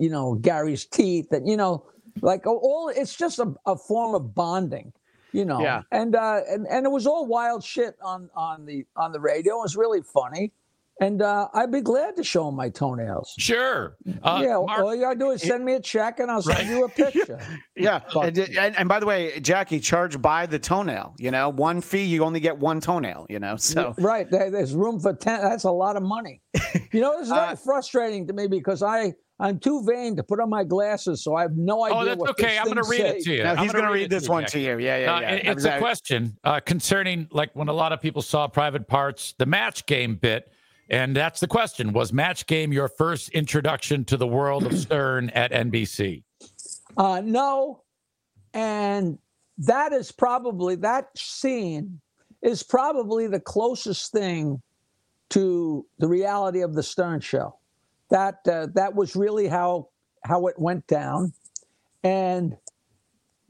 you 0.00 0.10
know, 0.10 0.34
Gary's 0.34 0.84
teeth 0.86 1.30
and, 1.32 1.46
you 1.48 1.56
know, 1.56 1.84
like 2.22 2.44
all 2.46 2.90
it's 2.94 3.14
just 3.14 3.38
a, 3.38 3.54
a 3.66 3.76
form 3.76 4.14
of 4.16 4.34
bonding 4.34 4.92
you 5.32 5.44
know 5.44 5.60
Yeah. 5.62 5.82
and 5.92 6.16
uh 6.16 6.40
and, 6.50 6.66
and 6.66 6.84
it 6.84 6.88
was 6.88 7.06
all 7.06 7.24
wild 7.24 7.62
shit 7.62 7.94
on 8.02 8.28
on 8.34 8.66
the 8.66 8.84
on 8.96 9.12
the 9.12 9.20
radio 9.20 9.54
it 9.54 9.62
was 9.62 9.76
really 9.76 10.02
funny 10.02 10.52
and 11.00 11.22
uh 11.22 11.46
i'd 11.54 11.70
be 11.70 11.80
glad 11.80 12.16
to 12.16 12.24
show 12.24 12.48
'em 12.48 12.56
my 12.56 12.68
toenails 12.68 13.32
Sure. 13.38 13.96
Uh, 14.24 14.40
yeah 14.42 14.58
Mark- 14.58 14.80
all 14.82 14.92
you 14.94 15.02
gotta 15.02 15.18
do 15.20 15.30
is 15.30 15.40
send 15.40 15.64
me 15.64 15.74
a 15.74 15.80
check 15.80 16.18
and 16.18 16.32
i'll 16.32 16.42
send 16.42 16.58
Right. 16.58 16.66
you 16.66 16.84
a 16.84 16.88
picture 16.88 17.38
Yeah, 17.76 18.00
and, 18.20 18.36
and, 18.36 18.76
and 18.76 18.88
by 18.88 18.98
the 18.98 19.06
way, 19.06 19.38
Jackie, 19.40 19.78
charge 19.80 20.20
by 20.20 20.44
the 20.46 20.58
toenail. 20.58 21.14
You 21.16 21.30
know, 21.30 21.48
one 21.48 21.80
fee, 21.80 22.04
you 22.04 22.24
only 22.24 22.40
get 22.40 22.58
one 22.58 22.78
toenail. 22.80 23.24
You 23.30 23.38
know, 23.38 23.56
so 23.56 23.94
right 23.98 24.28
there's 24.30 24.74
room 24.74 24.98
for 25.00 25.14
10 25.14 25.40
that's 25.42 25.64
a 25.64 25.70
lot 25.70 25.94
of 25.96 26.02
money 26.02 26.42
you 26.92 27.00
know 27.00 27.18
it's 27.20 27.28
very 27.40 27.52
Uh, 27.52 27.54
frustrating 27.54 28.26
to 28.26 28.32
me 28.34 28.48
because 28.48 28.82
i 28.82 29.14
i'm 29.40 29.58
too 29.58 29.82
vain 29.84 30.14
to 30.16 30.22
put 30.22 30.38
on 30.40 30.48
my 30.48 30.62
glasses 30.62 31.22
so 31.24 31.34
i 31.34 31.42
have 31.42 31.56
no 31.56 31.84
idea 31.84 31.98
oh, 31.98 32.04
that's 32.04 32.18
what 32.20 32.30
okay. 32.30 32.42
this 32.48 32.58
I'm 32.58 32.64
going 32.66 32.76
to 32.76 32.82
thing 32.84 32.90
read 32.90 33.00
it 33.16 33.24
say. 33.24 33.30
to 33.30 33.36
you. 33.38 33.42
now 33.42 33.52
I'm 33.52 33.58
he's 33.58 33.72
going 33.72 33.84
to 33.84 33.90
read 33.90 34.00
read 34.02 34.10
this 34.10 34.24
you, 34.26 34.30
one 34.30 34.44
to 34.46 34.58
you. 34.60 34.78
Yeah, 34.78 34.96
yeah, 34.98 35.14
Uh, 35.16 35.20
yeah. 35.20 35.30
it- 35.32 35.46
it's 35.46 35.64
a 35.64 35.78
question 35.78 36.36
uh, 36.44 36.60
concerning 36.60 37.26
like 37.32 37.50
when 37.54 37.68
a 37.68 37.72
lot 37.72 37.92
of 37.92 38.00
people 38.00 38.22
saw 38.22 38.46
Private 38.46 38.86
Parts, 38.86 39.34
the 39.38 39.46
match 39.46 39.86
game 39.86 40.14
bit, 40.16 40.52
and 40.88 41.16
that's 41.16 41.40
the 41.40 41.46
question: 41.48 41.92
Was 41.92 42.12
match 42.12 42.46
game 42.46 42.72
your 42.72 42.88
first 42.88 43.30
introduction 43.30 44.04
to 44.06 44.16
the 44.16 44.26
world 44.26 44.64
of 44.66 44.76
Stern 44.86 45.30
at 45.30 45.50
NBC? 45.52 46.22
Uh, 46.96 47.20
no, 47.24 47.82
and 48.54 49.18
that 49.58 49.92
is 49.92 50.10
probably 50.12 50.74
that 50.76 51.08
scene 51.16 52.00
is 52.42 52.62
probably 52.62 53.26
the 53.26 53.40
closest 53.40 54.12
thing 54.12 54.60
to 55.30 55.86
the 55.98 56.08
reality 56.08 56.60
of 56.62 56.74
the 56.74 56.82
Stern 56.82 57.20
Show. 57.20 57.54
That 58.10 58.38
uh, 58.50 58.68
that 58.74 58.94
was 58.94 59.14
really 59.16 59.46
how 59.46 59.88
how 60.24 60.46
it 60.48 60.58
went 60.58 60.86
down, 60.86 61.32
and 62.02 62.56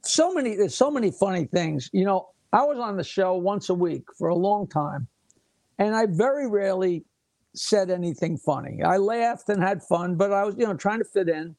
so 0.05 0.33
many 0.35 0.57
there's 0.57 0.75
so 0.75 0.91
many 0.91 1.11
funny 1.11 1.47
things. 1.47 1.89
You 1.93 2.05
know, 2.05 2.29
I 2.53 2.63
was 2.65 2.79
on 2.79 2.97
the 2.97 3.05
show 3.05 3.35
once 3.37 3.69
a 3.69 3.75
week 3.75 4.05
for 4.19 4.29
a 4.29 4.35
long 4.35 4.69
time, 4.69 5.09
and 5.79 5.95
I 5.95 6.07
very 6.07 6.49
rarely 6.49 7.05
said 7.55 7.91
anything 7.91 8.37
funny. 8.37 8.83
I 8.83 8.99
laughed 8.99 9.49
and 9.49 9.63
had 9.63 9.83
fun, 9.83 10.17
but 10.17 10.33
I 10.33 10.45
was 10.45 10.55
you 10.59 10.67
know 10.67 10.75
trying 10.75 10.99
to 10.99 11.05
fit 11.05 11.29
in. 11.29 11.57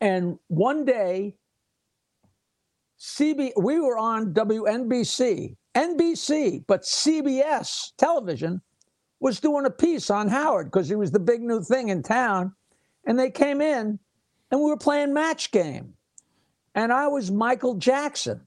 And 0.00 0.38
one 0.48 0.84
day, 0.84 1.36
CB, 3.00 3.52
we 3.56 3.80
were 3.80 3.98
on 3.98 4.32
WNBC, 4.32 5.56
NBC, 5.74 6.64
but 6.66 6.82
CBS 6.82 7.92
television 7.98 8.60
was 9.24 9.40
doing 9.40 9.64
a 9.64 9.70
piece 9.70 10.10
on 10.10 10.28
Howard 10.28 10.66
because 10.66 10.86
he 10.86 10.94
was 10.94 11.10
the 11.10 11.18
big 11.18 11.40
new 11.40 11.62
thing 11.62 11.88
in 11.88 12.02
town. 12.02 12.52
And 13.06 13.18
they 13.18 13.30
came 13.30 13.62
in 13.62 13.98
and 14.50 14.60
we 14.60 14.66
were 14.66 14.76
playing 14.76 15.14
match 15.14 15.50
game. 15.50 15.94
And 16.74 16.92
I 16.92 17.08
was 17.08 17.30
Michael 17.30 17.76
Jackson. 17.76 18.46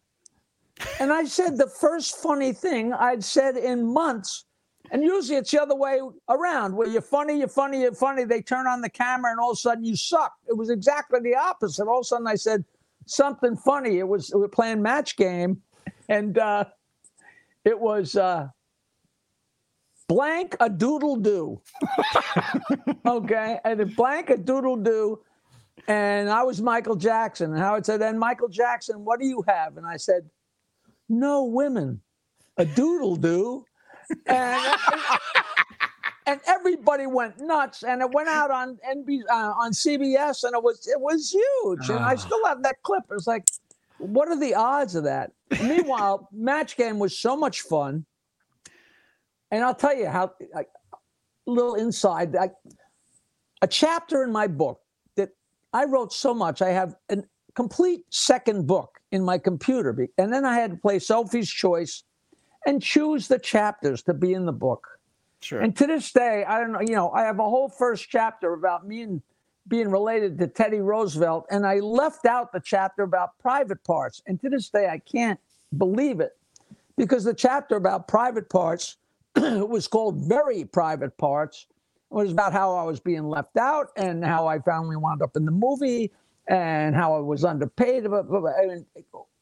And 0.99 1.11
I 1.11 1.25
said 1.25 1.57
the 1.57 1.67
first 1.67 2.17
funny 2.17 2.53
thing 2.53 2.93
I'd 2.93 3.23
said 3.23 3.57
in 3.57 3.91
months. 3.91 4.45
And 4.91 5.03
usually 5.03 5.39
it's 5.39 5.49
the 5.49 5.59
other 5.59 5.75
way 5.75 5.99
around 6.29 6.75
where 6.75 6.87
you're 6.87 7.01
funny, 7.01 7.39
you're 7.39 7.47
funny, 7.47 7.81
you're 7.81 7.95
funny. 7.95 8.23
They 8.23 8.43
turn 8.43 8.67
on 8.67 8.81
the 8.81 8.89
camera 8.89 9.31
and 9.31 9.39
all 9.39 9.49
of 9.49 9.55
a 9.55 9.59
sudden 9.59 9.83
you 9.83 9.95
suck. 9.95 10.33
It 10.47 10.55
was 10.55 10.69
exactly 10.69 11.19
the 11.21 11.35
opposite. 11.35 11.87
All 11.87 12.01
of 12.01 12.01
a 12.01 12.05
sudden 12.05 12.27
I 12.27 12.35
said 12.35 12.63
something 13.07 13.57
funny. 13.57 13.97
It 13.97 14.07
was, 14.07 14.31
we 14.31 14.41
were 14.41 14.47
playing 14.47 14.83
match 14.83 15.17
game 15.17 15.59
and 16.07 16.37
uh, 16.37 16.65
it 17.65 17.79
was 17.79 18.15
uh, 18.15 18.49
blank 20.07 20.55
a 20.59 20.69
doodle 20.69 21.17
do. 21.17 21.61
okay. 23.05 23.59
And 23.63 23.95
blank 23.95 24.29
a 24.29 24.37
doodle 24.37 24.77
do. 24.77 25.19
And 25.87 26.29
I 26.29 26.43
was 26.43 26.61
Michael 26.61 26.95
Jackson. 26.95 27.51
And 27.51 27.59
Howard 27.59 27.85
said, 27.85 28.01
And 28.01 28.19
Michael 28.19 28.49
Jackson, 28.49 29.05
what 29.05 29.19
do 29.19 29.25
you 29.25 29.43
have? 29.47 29.77
And 29.77 29.85
I 29.85 29.97
said, 29.97 30.29
No 31.07 31.45
women, 31.45 32.01
a 32.57 32.65
doodle 32.65 33.15
do. 33.15 33.65
And, 34.25 34.75
and 36.25 36.39
everybody 36.47 37.05
went 37.07 37.39
nuts. 37.39 37.83
And 37.83 38.01
it 38.01 38.11
went 38.11 38.27
out 38.29 38.51
on 38.51 38.77
NB, 38.89 39.19
uh, 39.29 39.33
on 39.33 39.71
CBS, 39.71 40.43
and 40.43 40.53
it 40.55 40.63
was 40.63 40.87
it 40.87 40.99
was 40.99 41.29
huge. 41.31 41.89
And 41.89 41.99
I 41.99 42.13
Ah. 42.13 42.15
still 42.15 42.45
have 42.45 42.63
that 42.63 42.81
clip. 42.83 43.03
It 43.09 43.13
was 43.13 43.27
like, 43.27 43.47
what 43.99 44.27
are 44.27 44.39
the 44.39 44.55
odds 44.55 44.95
of 44.95 45.03
that? 45.05 45.31
Meanwhile, 45.63 46.27
match 46.31 46.75
game 46.77 46.99
was 46.99 47.17
so 47.17 47.35
much 47.37 47.61
fun. 47.61 48.05
And 49.51 49.63
I'll 49.63 49.75
tell 49.75 49.95
you 49.95 50.07
how, 50.07 50.33
like, 50.53 50.69
a 50.91 51.51
little 51.51 51.75
inside, 51.75 52.33
like, 52.33 52.53
a 53.61 53.67
chapter 53.67 54.23
in 54.23 54.31
my 54.31 54.47
book 54.47 54.81
that 55.15 55.29
I 55.73 55.85
wrote 55.85 56.13
so 56.13 56.33
much. 56.33 56.61
I 56.61 56.69
have 56.69 56.95
a 57.09 57.17
complete 57.55 58.01
second 58.09 58.67
book 58.67 58.99
in 59.11 59.23
my 59.23 59.37
computer. 59.37 60.07
And 60.17 60.31
then 60.31 60.45
I 60.45 60.55
had 60.55 60.71
to 60.71 60.77
play 60.77 60.99
Sophie's 60.99 61.49
Choice 61.49 62.03
and 62.65 62.81
choose 62.81 63.27
the 63.27 63.39
chapters 63.39 64.03
to 64.03 64.13
be 64.13 64.33
in 64.33 64.45
the 64.45 64.51
book. 64.51 64.87
Sure. 65.39 65.61
And 65.61 65.75
to 65.77 65.87
this 65.87 66.11
day, 66.11 66.43
I 66.45 66.59
don't 66.59 66.71
know, 66.71 66.81
you 66.81 66.95
know, 66.95 67.11
I 67.11 67.21
have 67.21 67.39
a 67.39 67.43
whole 67.43 67.69
first 67.69 68.09
chapter 68.09 68.53
about 68.53 68.87
me 68.87 69.03
and 69.03 69.21
being 69.67 69.89
related 69.89 70.37
to 70.39 70.47
Teddy 70.47 70.79
Roosevelt, 70.79 71.45
and 71.51 71.65
I 71.65 71.79
left 71.79 72.25
out 72.25 72.53
the 72.53 72.61
chapter 72.63 73.03
about 73.03 73.37
private 73.39 73.83
parts. 73.83 74.21
And 74.25 74.39
to 74.41 74.49
this 74.49 74.69
day, 74.69 74.87
I 74.87 74.99
can't 74.99 75.39
believe 75.77 76.19
it 76.19 76.37
because 76.95 77.25
the 77.25 77.33
chapter 77.33 77.75
about 77.75 78.07
private 78.07 78.49
parts 78.49 78.97
was 79.67 79.87
called 79.87 80.27
Very 80.27 80.65
Private 80.65 81.17
Parts. 81.17 81.67
It 82.11 82.15
was 82.15 82.31
about 82.31 82.53
how 82.53 82.75
I 82.75 82.83
was 82.83 82.99
being 82.99 83.27
left 83.27 83.57
out 83.57 83.87
and 83.97 84.23
how 84.23 84.47
I 84.47 84.59
finally 84.59 84.95
wound 84.95 85.21
up 85.21 85.35
in 85.35 85.45
the 85.45 85.51
movie 85.51 86.11
and 86.47 86.95
how 86.95 87.15
I 87.15 87.19
was 87.19 87.43
underpaid. 87.43 88.05
blah, 88.05 88.23
blah, 88.23 88.39
blah. 88.39 88.51
I 88.51 88.67
mean, 88.67 88.85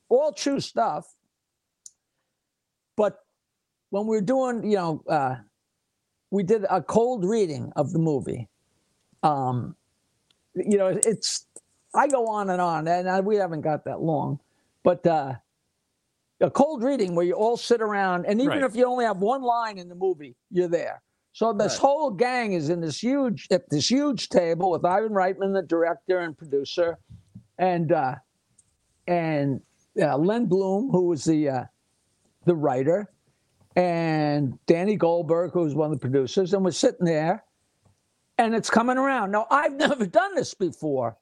all 0.10 0.31
true 0.34 0.60
stuff. 0.60 1.13
But 2.97 3.19
when 3.91 4.08
we 4.08 4.17
were 4.17 4.21
doing, 4.21 4.69
you 4.69 4.77
know, 4.77 5.03
uh, 5.08 5.36
we 6.31 6.43
did 6.43 6.65
a 6.69 6.81
cold 6.81 7.23
reading 7.23 7.71
of 7.75 7.93
the 7.93 7.99
movie. 7.99 8.49
Um, 9.23 9.75
you 10.55 10.77
know, 10.77 10.88
it's 10.88 11.45
I 11.93 12.08
go 12.08 12.27
on 12.27 12.49
and 12.49 12.62
on, 12.62 12.88
and 12.88 13.10
I, 13.10 13.21
we 13.21 13.38
haven't 13.38 13.62
got 13.62 13.86
that 13.86 14.01
long, 14.01 14.39
but 14.84 15.05
uh, 15.08 15.36
a 16.41 16.49
cold 16.51 16.83
reading 16.83 17.15
where 17.15 17.25
you 17.25 17.33
all 17.33 17.57
sit 17.57 17.81
around, 17.81 18.25
and 18.25 18.39
even 18.41 18.59
Right. 18.59 18.63
if 18.69 18.75
you 18.75 18.85
only 18.85 19.05
have 19.05 19.17
one 19.21 19.41
line 19.41 19.77
in 19.77 19.87
the 19.87 19.95
movie, 19.95 20.35
you're 20.51 20.67
there. 20.67 21.01
So 21.31 21.51
this 21.53 21.73
Right. 21.73 21.79
whole 21.79 22.11
gang 22.11 22.53
is 22.53 22.69
in 22.69 22.79
this 22.81 23.01
huge 23.01 23.47
at 23.51 23.69
this 23.69 23.89
huge 23.89 24.29
table 24.29 24.71
with 24.71 24.85
Ivan 24.85 25.11
Reitman, 25.11 25.53
the 25.53 25.61
director 25.61 26.19
and 26.19 26.38
producer, 26.38 26.97
and 27.57 27.91
uh, 27.91 28.15
and 29.07 29.61
uh, 30.01 30.17
Len 30.17 30.45
Blum, 30.45 30.89
who 30.89 31.07
was 31.07 31.23
the 31.25 31.49
uh, 31.49 31.63
the 32.45 32.55
writer, 32.55 33.11
and 33.75 34.57
Danny 34.65 34.95
Goldberg, 34.95 35.51
who 35.51 35.61
was 35.61 35.75
one 35.75 35.91
of 35.91 35.97
the 35.97 36.01
producers, 36.01 36.53
and 36.53 36.63
we're 36.63 36.71
sitting 36.71 37.05
there, 37.05 37.43
and 38.38 38.55
it's 38.55 38.69
coming 38.69 38.97
around. 38.97 39.31
Now 39.31 39.47
I've 39.49 39.73
never 39.86 40.05
done 40.05 40.36
this 40.36 40.53
before, 40.53 41.17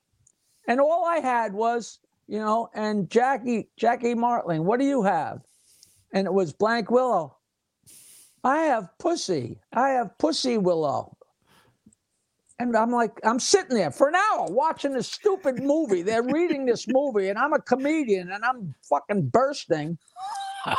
and 0.67 0.79
all 0.79 1.05
I 1.05 1.19
had 1.19 1.53
was, 1.53 1.99
you 2.27 2.39
know, 2.39 2.69
and 2.73 3.09
Jackie 3.09 3.69
Jackie 3.77 4.15
Martling, 4.15 4.65
what 4.65 4.79
do 4.79 4.85
you 4.85 5.03
have? 5.03 5.41
And 6.13 6.27
it 6.27 6.33
was 6.33 6.53
blank 6.53 6.91
Willow. 6.91 7.37
I 8.43 8.57
have 8.63 8.89
pussy. 8.99 9.59
I 9.73 9.89
have 9.89 10.17
pussy 10.17 10.57
Willow. 10.57 11.17
And 12.59 12.75
I'm 12.77 12.91
like, 12.91 13.19
I'm 13.23 13.39
sitting 13.39 13.75
there 13.75 13.91
for 13.91 14.07
an 14.09 14.15
hour 14.15 14.47
watching 14.49 14.93
this 14.93 15.11
stupid 15.11 15.61
movie. 15.61 16.01
They're 16.03 16.23
reading 16.23 16.65
this 16.65 16.87
movie, 16.87 17.29
and 17.29 17.37
I'm 17.37 17.53
a 17.53 17.59
comedian, 17.59 18.31
and 18.31 18.45
I'm 18.45 18.73
fucking 18.89 19.29
bursting. 19.29 19.97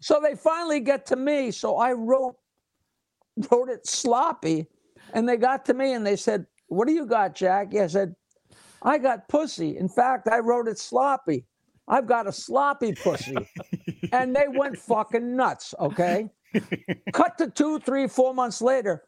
So 0.00 0.20
they 0.22 0.36
finally 0.36 0.80
get 0.80 1.06
to 1.06 1.16
me. 1.16 1.50
So 1.50 1.76
I 1.76 1.92
wrote 1.92 2.36
wrote 3.50 3.68
it 3.68 3.86
sloppy, 3.86 4.66
and 5.12 5.28
they 5.28 5.36
got 5.36 5.64
to 5.66 5.74
me 5.74 5.92
and 5.92 6.06
they 6.06 6.16
said, 6.16 6.46
"What 6.68 6.86
do 6.88 6.94
you 6.94 7.06
got, 7.06 7.34
Jackie?" 7.34 7.80
I 7.80 7.88
said, 7.88 8.14
"I 8.82 8.98
got 8.98 9.28
pussy. 9.28 9.76
In 9.76 9.88
fact, 9.88 10.28
I 10.28 10.38
wrote 10.38 10.68
it 10.68 10.78
sloppy. 10.78 11.44
I've 11.86 12.06
got 12.06 12.26
a 12.26 12.32
sloppy 12.32 12.94
pussy." 12.94 13.36
and 14.12 14.34
they 14.34 14.46
went 14.48 14.78
fucking 14.78 15.36
nuts. 15.36 15.74
Okay. 15.78 16.28
Cut 17.12 17.38
to 17.38 17.50
two, 17.50 17.78
three, 17.80 18.06
four 18.06 18.34
months 18.34 18.62
later. 18.62 19.04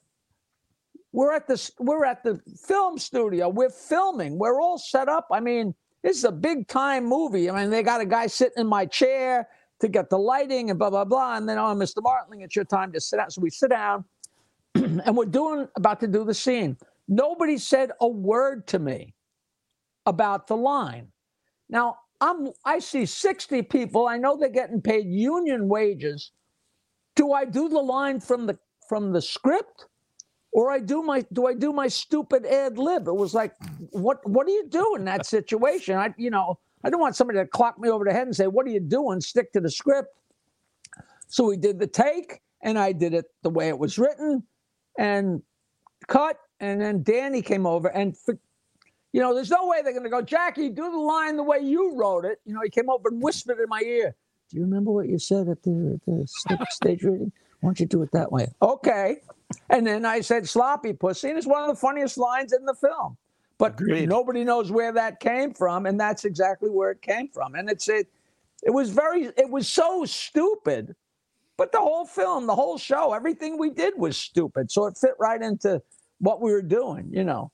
We're 1.12 1.32
at 1.34 1.48
the 1.48 1.70
we're 1.78 2.04
at 2.04 2.22
the 2.22 2.40
film 2.66 2.98
studio. 2.98 3.48
We're 3.48 3.70
filming. 3.70 4.38
We're 4.38 4.60
all 4.60 4.78
set 4.78 5.08
up. 5.08 5.26
I 5.32 5.40
mean, 5.40 5.74
this 6.02 6.16
is 6.16 6.24
a 6.24 6.32
big 6.32 6.68
time 6.68 7.04
movie. 7.04 7.50
I 7.50 7.60
mean, 7.60 7.70
they 7.70 7.82
got 7.82 8.00
a 8.00 8.06
guy 8.06 8.26
sitting 8.26 8.58
in 8.58 8.66
my 8.66 8.86
chair 8.86 9.48
to 9.80 9.88
get 9.88 10.10
the 10.10 10.18
lighting 10.18 10.70
and 10.70 10.78
blah 10.78 10.90
blah 10.90 11.04
blah. 11.04 11.36
And 11.36 11.48
then, 11.48 11.58
oh, 11.58 11.74
Mr. 11.74 12.02
Martling, 12.02 12.42
it's 12.42 12.54
your 12.54 12.64
time 12.64 12.92
to 12.92 13.00
sit 13.00 13.16
down. 13.16 13.30
So 13.30 13.40
we 13.40 13.50
sit 13.50 13.70
down, 13.70 14.04
and 14.74 15.16
we're 15.16 15.24
doing 15.24 15.66
about 15.76 16.00
to 16.00 16.06
do 16.06 16.24
the 16.24 16.34
scene. 16.34 16.76
Nobody 17.08 17.58
said 17.58 17.90
a 18.00 18.06
word 18.06 18.68
to 18.68 18.78
me 18.78 19.14
about 20.07 20.46
the 20.46 20.57
line. 20.57 21.09
Now, 21.68 21.96
I'm 22.20 22.48
I 22.64 22.78
see 22.80 23.07
60 23.07 23.62
people. 23.62 24.07
I 24.07 24.18
know 24.18 24.36
they're 24.36 24.48
getting 24.48 24.80
paid 24.80 25.07
union 25.07 25.68
wages. 25.68 26.32
Do 27.16 27.32
I 27.32 27.44
do 27.44 27.68
the 27.68 27.80
line 27.80 28.20
from 28.20 28.46
the 28.46 28.59
from 28.88 29.12
the 29.12 29.22
script? 29.22 29.86
Or 30.53 30.70
I 30.70 30.80
do 30.80 31.03
my 31.03 31.24
do 31.32 31.46
I 31.46 31.55
do 31.55 31.72
my 31.72 31.88
stupid 31.88 32.44
ad 32.44 32.76
lib? 32.76 33.09
It 33.09 33.14
was 33.14 33.34
like, 33.34 33.55
what 33.90 34.18
what 34.28 34.46
do 34.46 34.53
you 34.53 34.68
do 34.68 34.96
in 34.96 35.05
that 35.05 35.24
situation? 35.26 35.96
I 35.96 36.12
you 36.18 36.30
know, 36.30 36.59
I 36.84 36.90
don't 36.90 37.01
want 37.01 37.16
somebody 37.16 37.38
to 37.38 37.46
clock 37.46 37.78
me 37.78 37.88
over 37.88 38.05
the 38.05 38.12
head 38.12 38.26
and 38.26 38.34
say, 38.34 38.46
What 38.46 38.66
are 38.66 38.70
you 38.70 38.80
doing? 38.80 39.20
Stick 39.20 39.53
to 39.53 39.61
the 39.61 39.70
script. 39.70 40.09
So 41.28 41.44
we 41.44 41.57
did 41.57 41.78
the 41.78 41.86
take, 41.86 42.40
and 42.62 42.78
I 42.78 42.92
did 42.92 43.14
it 43.14 43.26
the 43.42 43.51
way 43.51 43.68
it 43.68 43.78
was 43.78 43.98
written 43.98 44.42
and 44.98 45.42
cut. 46.09 46.36
And 46.59 46.80
then 46.80 47.03
Danny 47.03 47.40
came 47.42 47.66
over 47.66 47.88
and 47.88 48.16
for, 48.18 48.38
you 49.12 49.20
know, 49.20 49.34
there's 49.34 49.50
no 49.50 49.66
way 49.66 49.82
they're 49.82 49.92
going 49.92 50.04
to 50.04 50.11
go, 50.11 50.22
Jackie, 50.22 50.68
do 50.68 50.90
the 50.90 50.98
line 50.98 51.36
the 51.36 51.42
way 51.42 51.58
you 51.58 51.96
wrote 51.96 52.24
it. 52.24 52.40
You 52.44 52.54
know, 52.54 52.61
he 52.62 52.70
came 52.70 52.88
over 52.88 53.08
and 53.08 53.20
whispered 53.20 53.58
in 53.58 53.68
my 53.68 53.80
ear, 53.80 54.14
Do 54.50 54.56
you 54.56 54.62
remember 54.62 54.92
what 54.92 55.08
you 55.08 55.18
said 55.18 55.48
at 55.48 55.62
the, 55.62 56.00
at 56.06 56.58
the 56.58 56.66
stage 56.70 57.02
reading? 57.02 57.32
Why 57.61 57.68
don't 57.68 57.80
you 57.80 57.86
do 57.86 58.02
it 58.02 58.11
that 58.12 58.30
way? 58.30 58.48
Okay. 58.62 59.16
And 59.68 59.86
then 59.86 60.04
I 60.04 60.20
said, 60.20 60.48
Sloppy 60.48 60.92
pussy. 60.92 61.28
And 61.28 61.38
it's 61.38 61.46
one 61.46 61.62
of 61.62 61.68
the 61.68 61.80
funniest 61.80 62.18
lines 62.18 62.52
in 62.52 62.64
the 62.64 62.74
film. 62.74 63.16
But 63.58 63.72
Agreed. 63.72 64.08
nobody 64.08 64.44
knows 64.44 64.70
where 64.70 64.92
that 64.92 65.20
came 65.20 65.52
from. 65.52 65.86
And 65.86 65.98
that's 65.98 66.24
exactly 66.24 66.70
where 66.70 66.92
it 66.92 67.02
came 67.02 67.28
from. 67.28 67.56
And 67.56 67.68
it's 67.68 67.88
it, 67.88 68.08
it 68.62 68.70
was 68.70 68.90
very, 68.90 69.24
it 69.24 69.50
was 69.50 69.68
so 69.68 70.04
stupid. 70.04 70.94
But 71.56 71.72
the 71.72 71.78
whole 71.78 72.06
film, 72.06 72.46
the 72.46 72.54
whole 72.54 72.78
show, 72.78 73.12
everything 73.12 73.58
we 73.58 73.70
did 73.70 73.94
was 73.98 74.16
stupid. 74.16 74.70
So 74.70 74.86
it 74.86 74.96
fit 74.96 75.14
right 75.18 75.42
into 75.42 75.82
what 76.18 76.40
we 76.40 76.52
were 76.52 76.62
doing, 76.62 77.11
you 77.12 77.24
know 77.24 77.50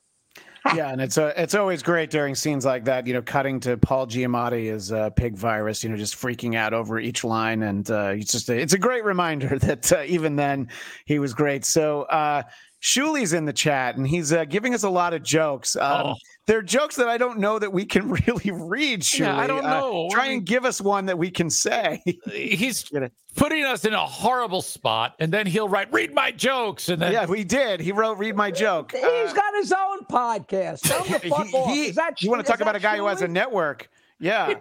yeah, 0.75 0.91
and 0.91 1.01
it's 1.01 1.19
uh, 1.19 1.33
it's 1.37 1.55
always 1.55 1.83
great 1.83 2.11
during 2.11 2.35
scenes 2.35 2.65
like 2.65 2.85
that. 2.85 3.07
You 3.07 3.15
know, 3.15 3.23
cutting 3.23 3.61
to 3.61 3.77
Paul 3.77 4.07
Giamatti 4.07 4.73
as 4.73 4.93
uh, 4.93 5.11
Pig 5.11 5.37
Vomit. 5.37 5.83
You 5.83 5.91
know, 5.91 5.97
just 5.97 6.15
freaking 6.17 6.55
out 6.57 6.73
over 6.75 6.99
each 6.99 7.25
line, 7.25 7.63
and 7.63 7.91
uh, 7.91 8.15
it's 8.17 8.33
just 8.33 8.49
a, 8.49 8.59
it's 8.59 8.73
a 8.73 8.79
great 8.79 9.05
reminder 9.05 9.59
that 9.61 9.93
uh, 9.93 10.03
even 10.07 10.37
then 10.37 10.69
he 11.05 11.19
was 11.19 11.35
great. 11.35 11.65
So. 11.65 12.03
Uh, 12.03 12.43
Shuli's 12.83 13.33
in 13.33 13.47
the 13.47 13.55
chat 13.55 13.97
and 13.97 14.07
he's 14.07 14.33
uh, 14.35 14.45
giving 14.45 14.75
us 14.75 14.85
a 14.85 14.91
lot 14.91 15.15
of 15.15 15.23
jokes. 15.23 15.77
Um, 15.77 16.09
Oh. 16.09 16.15
They're 16.47 16.63
jokes 16.63 16.97
that 16.97 17.09
I 17.09 17.19
don't 17.19 17.39
know 17.41 17.59
that 17.59 17.73
we 17.73 17.85
can 17.85 18.09
really 18.27 18.51
read. 18.53 19.01
Shuli. 19.03 19.21
Yeah, 19.21 19.37
I 19.37 19.47
don't 19.47 19.65
Uh, 19.65 19.81
know. 19.81 20.09
try 20.13 20.25
I 20.25 20.29
mean- 20.29 20.39
and 20.39 20.47
give 20.47 20.65
us 20.65 20.81
one 20.81 21.07
that 21.07 21.19
we 21.19 21.31
can 21.31 21.51
say. 21.51 22.03
He's 22.33 22.91
putting 23.35 23.65
us 23.65 23.85
in 23.85 23.93
a 23.95 24.07
horrible 24.07 24.63
spot, 24.63 25.15
and 25.19 25.33
then 25.33 25.47
he'll 25.47 25.69
write, 25.69 25.93
"Read 25.93 26.15
my 26.15 26.31
jokes," 26.31 26.89
and 26.89 27.03
then 27.03 27.13
yeah, 27.13 27.27
we 27.27 27.45
did. 27.45 27.81
He 27.81 27.93
wrote 27.93 28.19
"Read 28.19 28.37
my 28.37 28.51
joke." 28.51 28.93
He's 28.93 29.03
Uh, 29.05 29.33
got 29.35 29.55
his 29.57 29.73
own 29.73 30.05
podcast. 30.11 30.81
Tell 30.83 31.03
him 31.03 31.21
to 31.21 31.29
fuck 31.31 31.47
he- 31.49 31.57
off. 31.57 31.69
he- 31.71 31.87
is 31.89 31.97
that 31.97 32.23
you 32.23 32.31
want 32.31 32.45
to 32.47 32.51
talk 32.51 32.61
about 32.61 32.77
a 32.77 32.81
guy 32.81 32.97
who 32.97 33.07
has 33.07 33.23
a 33.23 33.29
network? 33.29 33.91
Yeah. 34.19 34.55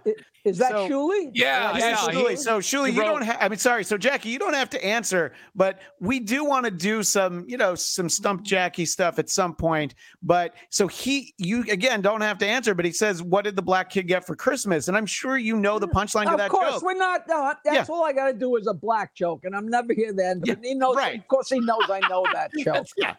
Is 0.46 0.58
that 0.58 0.70
So- 0.70 0.88
Shuli? 0.88 1.30
yeah, 1.34 1.72
This 1.72 1.82
yeah. 1.82 1.92
is 1.92 2.06
he- 2.06 2.12
Shuli. 2.22 2.38
so 2.38 2.58
Shuli, 2.60 2.92
you 2.94 3.02
don't. 3.02 3.22
Ha- 3.24 3.38
I 3.40 3.48
mean, 3.48 3.58
sorry. 3.58 3.82
So 3.82 3.98
Jackie, 3.98 4.28
you 4.28 4.38
don't 4.38 4.54
have 4.54 4.70
to 4.70 4.84
answer, 4.84 5.32
but 5.56 5.80
we 6.00 6.20
do 6.20 6.44
want 6.44 6.64
to 6.66 6.70
do 6.70 7.02
some, 7.02 7.44
you 7.48 7.56
know, 7.56 7.74
some 7.74 8.08
stump 8.08 8.44
Jackie 8.44 8.86
stuff 8.86 9.18
at 9.18 9.28
some 9.28 9.54
point. 9.56 9.94
But 10.22 10.54
so 10.70 10.86
he, 10.86 11.34
you 11.36 11.62
again, 11.62 12.00
don't 12.00 12.20
have 12.20 12.38
to 12.38 12.46
answer. 12.46 12.74
But 12.74 12.84
he 12.84 12.92
says, 12.92 13.22
"What 13.24 13.42
did 13.44 13.56
the 13.56 13.62
black 13.62 13.90
kid 13.90 14.04
get 14.04 14.24
for 14.24 14.36
Christmas?" 14.36 14.86
And 14.88 14.96
I'm 14.96 15.06
sure 15.06 15.36
you 15.36 15.56
know 15.56 15.78
the 15.80 15.88
mm, 15.88 15.92
punchline 15.92 16.30
to 16.30 16.36
that. 16.36 16.46
Of 16.46 16.52
course, 16.52 16.74
joke. 16.74 16.82
we're 16.82 16.94
not. 16.94 17.22
Uh, 17.22 17.34
no, 17.34 17.54
that's 17.64 17.88
Yeah. 17.88 17.94
all 17.94 18.04
I 18.04 18.12
got 18.12 18.26
to 18.28 18.32
do 18.32 18.54
is 18.54 18.68
a 18.68 18.74
black 18.74 19.14
joke, 19.16 19.44
and 19.44 19.56
I'm 19.56 19.66
never 19.68 19.92
here 19.92 20.12
then. 20.12 20.42
Yeah, 20.44 20.54
he 20.62 20.74
knows. 20.74 20.94
right. 20.96 21.18
Of 21.18 21.26
course, 21.26 21.48
he 21.50 21.58
knows 21.58 21.90
I 21.90 21.98
know 22.08 22.24
that 22.32 22.50
joke. 22.58 22.86
yeah, 22.96 23.14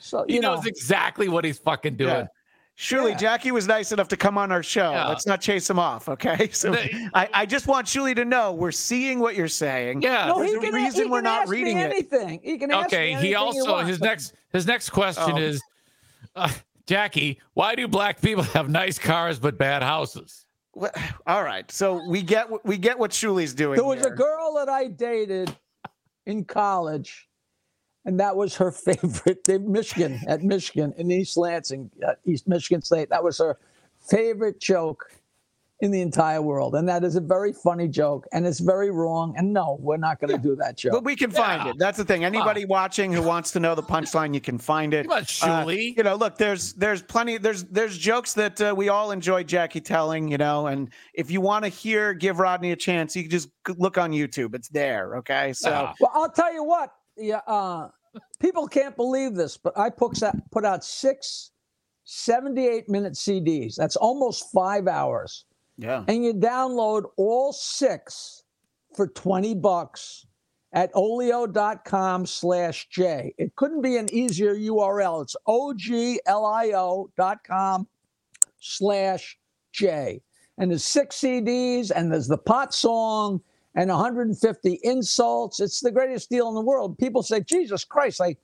So 0.00 0.24
he 0.26 0.34
you 0.34 0.40
knows 0.40 0.64
know, 0.64 0.68
exactly 0.68 1.28
what 1.28 1.44
he's 1.44 1.58
fucking 1.58 1.96
doing. 1.96 2.10
Yeah. 2.10 2.26
Shuli, 2.78 3.10
Yeah. 3.10 3.16
Jackie 3.16 3.50
was 3.52 3.66
nice 3.68 3.92
enough 3.92 4.08
to 4.08 4.16
come 4.16 4.38
on 4.38 4.50
our 4.50 4.62
show. 4.62 4.90
Yeah. 4.92 5.06
Let's 5.08 5.26
not 5.26 5.40
chase 5.40 5.68
him 5.68 5.78
off, 5.78 6.08
okay? 6.08 6.48
So 6.52 6.72
They- 6.72 7.08
I, 7.14 7.28
I 7.34 7.46
just 7.46 7.66
want 7.66 7.86
Shuli 7.86 8.14
to 8.16 8.24
know 8.24 8.52
we're 8.52 8.72
seeing 8.72 9.18
what 9.20 9.34
you're 9.36 9.46
saying. 9.48 10.02
Yeah. 10.02 10.26
no, 10.26 10.38
there's 10.38 10.50
he 10.52 10.56
a 10.56 10.60
can. 10.60 10.72
reason 10.74 11.10
we're 11.10 11.20
not 11.20 11.42
ask 11.42 11.50
reading 11.50 11.76
me 11.76 11.82
it. 11.82 11.90
anything. 11.92 12.40
He 12.42 12.58
can 12.58 12.70
ask 12.70 12.90
me 12.90 12.96
Okay. 12.98 13.12
anything 13.12 13.26
He 13.26 13.34
also 13.34 13.70
wants. 13.72 13.88
his 13.90 14.00
next 14.00 14.34
his 14.52 14.66
next 14.66 14.90
question 14.90 15.32
Oh. 15.34 15.36
is, 15.36 15.62
uh, 16.34 16.50
Jackie, 16.86 17.40
why 17.54 17.74
do 17.74 17.86
black 17.86 18.20
people 18.20 18.42
have 18.42 18.68
nice 18.68 18.98
cars 18.98 19.38
but 19.38 19.58
bad 19.58 19.82
houses? 19.82 20.46
Wha- 20.74 20.90
All 21.26 21.44
right. 21.44 21.70
So 21.70 22.02
we 22.08 22.22
get 22.22 22.48
what- 22.50 22.64
we 22.64 22.78
get 22.78 22.98
what 22.98 23.10
Shuli's 23.10 23.54
doing. 23.54 23.76
There 23.76 23.84
was 23.84 24.04
a 24.04 24.10
girl 24.10 24.54
that 24.54 24.68
I 24.70 24.88
dated 24.88 25.54
in 26.26 26.44
college, 26.44 27.28
and 28.04 28.18
that 28.20 28.36
was 28.36 28.54
her 28.56 28.70
favorite. 28.86 29.48
In 29.48 29.70
Michigan, 29.70 30.20
at 30.26 30.42
Michigan 30.42 30.92
in 30.96 31.10
East 31.10 31.36
Lansing, 31.36 31.90
at 32.06 32.18
East 32.24 32.48
Michigan 32.48 32.82
State, 32.82 33.10
that 33.10 33.22
was 33.22 33.38
her 33.38 33.58
favorite 34.08 34.60
joke 34.60 35.10
in 35.80 35.90
the 35.90 36.00
entire 36.00 36.40
world, 36.40 36.76
and 36.76 36.88
that 36.88 37.02
is 37.02 37.16
a 37.16 37.20
very 37.20 37.52
funny 37.52 37.88
joke, 37.88 38.24
and 38.32 38.46
it's 38.46 38.60
very 38.60 38.92
wrong. 38.92 39.34
And 39.36 39.52
no, 39.52 39.78
we're 39.80 39.96
not 39.96 40.20
going 40.20 40.30
to 40.30 40.38
do 40.38 40.54
that 40.54 40.76
joke. 40.76 40.92
But 40.92 41.02
we 41.02 41.16
can 41.16 41.32
find 41.32 41.64
Yeah. 41.64 41.70
it. 41.70 41.76
That's 41.78 41.98
the 41.98 42.04
thing. 42.04 42.24
Anybody 42.24 42.64
watching 42.64 43.12
who 43.12 43.20
wants 43.20 43.50
to 43.50 43.58
know 43.58 43.74
the 43.74 43.82
punchline, 43.82 44.32
you 44.32 44.40
can 44.40 44.58
find 44.58 44.94
it. 44.94 45.08
Come 45.08 45.24
on, 45.50 45.64
Uh, 45.66 45.68
you 45.70 46.04
know, 46.04 46.14
look, 46.14 46.38
there's 46.38 46.72
there's 46.74 47.02
plenty 47.02 47.36
there's 47.36 47.64
there's 47.64 47.98
jokes 47.98 48.32
that 48.34 48.60
uh, 48.60 48.72
we 48.76 48.90
all 48.90 49.10
enjoy 49.10 49.42
Jackie 49.42 49.80
telling, 49.80 50.28
you 50.28 50.38
know, 50.38 50.68
and 50.68 50.88
if 51.14 51.32
you 51.32 51.40
want 51.40 51.64
to 51.64 51.68
hear 51.68 52.14
give 52.14 52.38
Rodney 52.38 52.70
a 52.70 52.76
chance, 52.76 53.16
you 53.16 53.22
can 53.22 53.30
just 53.32 53.48
look 53.76 53.98
on 53.98 54.12
YouTube. 54.12 54.54
It's 54.54 54.68
there, 54.68 55.16
okay? 55.16 55.52
So 55.52 55.68
Yeah. 55.70 55.92
Well, 55.98 56.12
I'll 56.14 56.30
tell 56.30 56.54
you 56.54 56.62
what. 56.62 56.92
Yeah, 57.16 57.40
uh, 57.46 57.88
people 58.40 58.66
can't 58.66 58.96
believe 58.96 59.34
this, 59.34 59.56
but 59.56 59.76
I 59.78 59.90
put 59.90 60.22
out, 60.22 60.34
put 60.50 60.64
out 60.64 60.84
six 60.84 61.52
78 62.04 62.88
minute 62.88 63.14
CDs. 63.14 63.76
That's 63.76 63.96
almost 63.96 64.50
five 64.52 64.86
hours. 64.88 65.44
yeah. 65.78 66.04
And 66.08 66.24
you 66.24 66.34
download 66.34 67.04
all 67.16 67.52
six 67.52 68.42
for 68.94 69.06
20 69.08 69.54
bucks 69.56 70.26
at 70.72 70.92
oglio.com 70.94 72.26
slash 72.26 72.88
J. 72.88 73.34
It 73.38 73.54
couldn't 73.56 73.82
be 73.82 73.96
an 73.96 74.12
easier 74.12 74.54
URL. 74.54 75.22
It's 75.22 75.36
O-G-L-I-O.com 75.46 76.18
slash 78.58 79.38
J. 79.72 80.20
And 80.58 80.70
there's 80.70 80.84
six 80.84 81.16
CDs 81.20 81.90
and 81.94 82.12
there's 82.12 82.28
the 82.28 82.38
pot 82.38 82.74
song 82.74 83.40
and 83.74 83.90
150 83.90 84.80
insults. 84.82 85.60
It's 85.60 85.80
the 85.80 85.90
greatest 85.90 86.30
deal 86.30 86.48
in 86.48 86.54
the 86.54 86.60
world. 86.60 86.98
People 86.98 87.22
say, 87.22 87.40
Jesus 87.40 87.84
Christ, 87.84 88.20
I, 88.20 88.36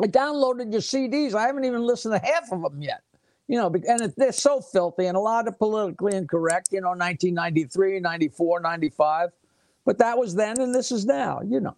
I 0.00 0.06
downloaded 0.06 0.72
your 0.72 0.80
CDs. 0.80 1.34
I 1.34 1.46
haven't 1.46 1.64
even 1.64 1.82
listened 1.82 2.14
to 2.14 2.26
half 2.26 2.50
of 2.52 2.62
them 2.62 2.82
yet. 2.82 3.02
You 3.48 3.58
know, 3.58 3.72
and 3.88 4.12
they're 4.16 4.32
so 4.32 4.60
filthy 4.60 5.06
and 5.06 5.16
a 5.16 5.20
lot 5.20 5.46
of 5.46 5.56
politically 5.56 6.16
incorrect, 6.16 6.70
you 6.72 6.80
know, 6.80 6.88
1993, 6.88 8.00
94, 8.00 8.60
95. 8.60 9.30
But 9.84 9.98
that 9.98 10.18
was 10.18 10.34
then 10.34 10.60
and 10.60 10.74
this 10.74 10.90
is 10.90 11.06
now, 11.06 11.40
you 11.46 11.60
know. 11.60 11.76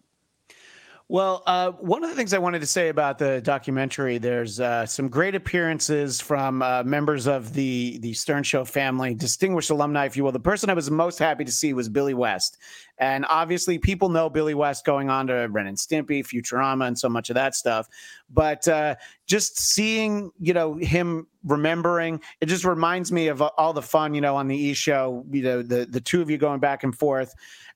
Well, 1.11 1.41
uh, 1.47 1.71
one 1.71 2.03
of 2.03 2.11
the 2.11 2.15
things 2.15 2.35
I 2.35 2.37
wanted 2.37 2.59
to 2.59 2.67
say 2.67 2.89
about 2.89 3.17
the 3.17 3.41
documentary, 3.41 4.19
there's 4.19 4.59
uh, 4.59 4.85
some 4.85 5.09
great 5.09 5.33
appearances 5.33 6.21
from 6.21 6.61
uh, 6.61 6.83
members 6.83 7.25
of 7.25 7.51
the 7.53 7.97
the 7.97 8.13
Stern 8.13 8.43
Show 8.43 8.63
family, 8.63 9.15
distinguished 9.15 9.71
alumni, 9.71 10.05
if 10.05 10.15
you 10.15 10.23
will. 10.23 10.31
The 10.31 10.39
person 10.39 10.69
I 10.69 10.75
was 10.75 10.91
most 10.91 11.17
happy 11.17 11.43
to 11.43 11.51
see 11.51 11.73
was 11.73 11.89
Billy 11.89 12.13
West, 12.13 12.59
and 12.99 13.25
obviously 13.27 13.79
people 13.79 14.09
know 14.09 14.29
Billy 14.29 14.53
West 14.53 14.85
going 14.85 15.09
on 15.09 15.25
to 15.27 15.47
Ren 15.49 15.65
and 15.65 15.77
Stimpy, 15.77 16.23
Futurama, 16.23 16.85
and 16.85 16.99
so 16.99 17.09
much 17.09 17.31
of 17.31 17.33
that 17.33 17.55
stuff. 17.55 17.87
But 18.29 18.67
uh, 18.67 18.93
just 19.25 19.59
seeing, 19.59 20.29
you 20.39 20.53
know, 20.53 20.75
him 20.75 21.25
remembering, 21.43 22.21
it 22.39 22.45
just 22.45 22.65
reminds 22.65 23.11
me 23.11 23.29
of 23.29 23.41
all 23.41 23.73
the 23.73 23.81
fun, 23.81 24.13
you 24.13 24.21
know, 24.21 24.35
on 24.35 24.47
the 24.47 24.55
E 24.55 24.75
Show. 24.75 25.25
You 25.31 25.41
know, 25.41 25.61
the 25.63 25.87
the 25.89 26.01
two 26.01 26.21
of 26.21 26.29
you 26.29 26.37
going 26.37 26.59
back 26.59 26.83
and 26.83 26.95
forth. 26.95 27.33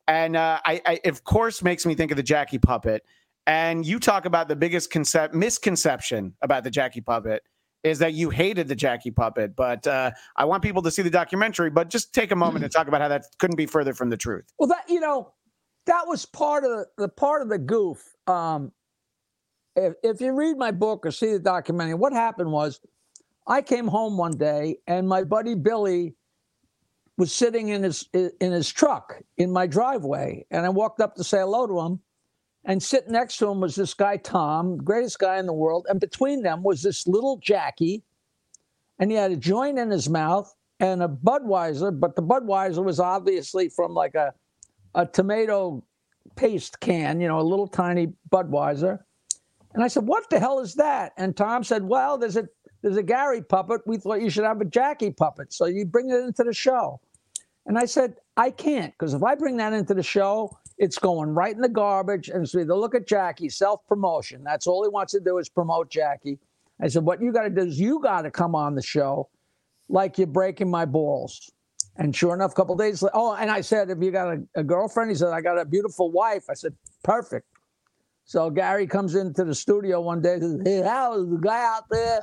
And 0.07 0.35
uh, 0.35 0.59
I, 0.65 0.81
I, 0.85 0.99
of 1.05 1.23
course, 1.23 1.63
makes 1.63 1.83
me 1.85 1.95
think 1.95 2.11
of 2.11 2.17
the 2.17 2.23
Jackie 2.23 2.59
puppet. 2.59 3.03
And 3.45 3.85
you 3.85 3.99
talk 3.99 4.25
about 4.25 4.47
the 4.47 4.55
biggest 4.55 4.91
concept 4.91 5.33
misconception 5.33 6.33
about 6.41 6.63
the 6.63 6.69
Jackie 6.69 7.01
puppet 7.01 7.43
is 7.83 7.99
that 7.99 8.13
you 8.13 8.29
hated 8.29 8.67
the 8.69 8.75
Jackie 8.75 9.11
puppet. 9.11 9.55
But 9.55 9.85
uh, 9.85 10.11
I 10.37 10.45
want 10.45 10.63
people 10.63 10.81
to 10.83 10.91
see 10.91 11.01
the 11.01 11.09
documentary. 11.09 11.69
But 11.69 11.89
just 11.89 12.13
take 12.13 12.31
a 12.31 12.35
moment 12.35 12.63
and 12.63 12.71
talk 12.71 12.87
about 12.87 13.01
how 13.01 13.09
that 13.09 13.25
couldn't 13.39 13.57
be 13.57 13.65
further 13.65 13.93
from 13.93 14.09
the 14.09 14.17
truth. 14.17 14.45
Well, 14.57 14.69
that 14.69 14.85
you 14.87 14.99
know, 14.99 15.33
that 15.85 16.07
was 16.07 16.25
part 16.25 16.63
of 16.63 16.71
the, 16.71 16.85
the 16.97 17.09
part 17.09 17.41
of 17.41 17.49
the 17.49 17.57
goof. 17.57 18.01
Um, 18.27 18.71
if, 19.75 19.93
if 20.03 20.21
you 20.21 20.31
read 20.33 20.57
my 20.57 20.71
book 20.71 21.05
or 21.05 21.11
see 21.11 21.33
the 21.33 21.39
documentary, 21.39 21.95
what 21.95 22.13
happened 22.13 22.51
was, 22.51 22.79
I 23.45 23.61
came 23.61 23.87
home 23.87 24.17
one 24.17 24.37
day 24.37 24.77
and 24.87 25.07
my 25.07 25.23
buddy 25.23 25.55
Billy 25.55 26.15
was 27.17 27.33
sitting 27.33 27.69
in 27.69 27.83
his 27.83 28.07
in 28.13 28.51
his 28.51 28.71
truck 28.71 29.21
in 29.37 29.51
my 29.51 29.67
driveway, 29.67 30.45
and 30.49 30.65
I 30.65 30.69
walked 30.69 30.99
up 30.99 31.15
to 31.15 31.23
say 31.23 31.39
hello 31.39 31.67
to 31.67 31.79
him. 31.81 31.99
And 32.65 32.81
sitting 32.81 33.11
next 33.11 33.37
to 33.37 33.49
him 33.49 33.59
was 33.59 33.75
this 33.75 33.93
guy 33.93 34.17
Tom, 34.17 34.77
greatest 34.77 35.19
guy 35.19 35.37
in 35.37 35.45
the 35.45 35.53
world, 35.53 35.85
and 35.89 35.99
between 35.99 36.43
them 36.43 36.63
was 36.63 36.81
this 36.81 37.07
little 37.07 37.37
Jackie, 37.37 38.03
and 38.99 39.11
he 39.11 39.17
had 39.17 39.31
a 39.31 39.37
joint 39.37 39.77
in 39.77 39.89
his 39.89 40.09
mouth 40.09 40.53
and 40.79 41.03
a 41.03 41.07
Budweiser, 41.07 41.97
but 41.97 42.15
the 42.15 42.23
Budweiser 42.23 42.83
was 42.83 42.99
obviously 42.99 43.69
from 43.69 43.93
like 43.93 44.15
a 44.15 44.33
a 44.95 45.05
tomato 45.05 45.83
paste 46.35 46.79
can, 46.79 47.19
you 47.19 47.27
know, 47.27 47.39
a 47.39 47.41
little 47.41 47.67
tiny 47.67 48.13
Budweiser. 48.31 48.99
And 49.73 49.83
I 49.83 49.87
said, 49.87 50.07
"What 50.07 50.29
the 50.29 50.39
hell 50.39 50.59
is 50.59 50.75
that?" 50.75 51.13
And 51.17 51.35
Tom 51.35 51.63
said, 51.63 51.83
"Well, 51.83 52.17
there's 52.17 52.37
a 52.37 52.47
there's 52.81 52.97
a 52.97 53.03
Gary 53.03 53.41
puppet. 53.41 53.81
We 53.85 53.97
thought 53.97 54.21
you 54.21 54.29
should 54.29 54.43
have 54.43 54.61
a 54.61 54.65
Jackie 54.65 55.11
puppet, 55.11 55.51
so 55.51 55.65
you 55.65 55.85
bring 55.85 56.09
it 56.09 56.19
into 56.19 56.43
the 56.43 56.53
show." 56.53 57.01
And 57.65 57.77
I 57.77 57.85
said, 57.85 58.15
I 58.35 58.51
can't, 58.51 58.93
because 58.93 59.13
if 59.13 59.23
I 59.23 59.35
bring 59.35 59.57
that 59.57 59.73
into 59.73 59.93
the 59.93 60.03
show, 60.03 60.57
it's 60.77 60.97
going 60.97 61.29
right 61.29 61.55
in 61.55 61.61
the 61.61 61.69
garbage. 61.69 62.29
And 62.29 62.47
so 62.47 62.59
either 62.59 62.75
look 62.75 62.95
at 62.95 63.07
Jackie, 63.07 63.49
self 63.49 63.85
promotion. 63.87 64.43
That's 64.43 64.67
all 64.67 64.83
he 64.83 64.89
wants 64.89 65.13
to 65.13 65.19
do 65.19 65.37
is 65.37 65.49
promote 65.49 65.89
Jackie. 65.89 66.39
I 66.81 66.87
said, 66.87 67.03
what 67.03 67.21
you 67.21 67.31
got 67.31 67.43
to 67.43 67.49
do 67.49 67.61
is 67.61 67.79
you 67.79 67.99
got 68.01 68.23
to 68.23 68.31
come 68.31 68.55
on 68.55 68.75
the 68.75 68.81
show 68.81 69.29
like 69.87 70.17
you're 70.17 70.27
breaking 70.27 70.69
my 70.69 70.85
balls. 70.85 71.51
And 71.97 72.15
sure 72.15 72.33
enough, 72.33 72.51
a 72.53 72.55
couple 72.55 72.75
days 72.75 73.03
later, 73.03 73.11
oh, 73.15 73.35
and 73.35 73.51
I 73.51 73.61
said, 73.61 73.91
if 73.91 74.01
you 74.01 74.09
got 74.11 74.33
a, 74.33 74.43
a 74.55 74.63
girlfriend, 74.63 75.11
he 75.11 75.15
said, 75.15 75.29
I 75.29 75.41
got 75.41 75.59
a 75.59 75.65
beautiful 75.65 76.11
wife. 76.11 76.45
I 76.49 76.55
said, 76.55 76.73
perfect. 77.03 77.47
So 78.25 78.49
Gary 78.49 78.87
comes 78.87 79.15
into 79.15 79.43
the 79.43 79.53
studio 79.55 80.01
one 80.01 80.21
day 80.21 80.35
and 80.35 80.41
says, 80.41 80.61
Hey, 80.63 80.77
Hal, 80.87 81.25
the 81.25 81.37
guy 81.37 81.63
out 81.63 81.83
there, 81.89 82.19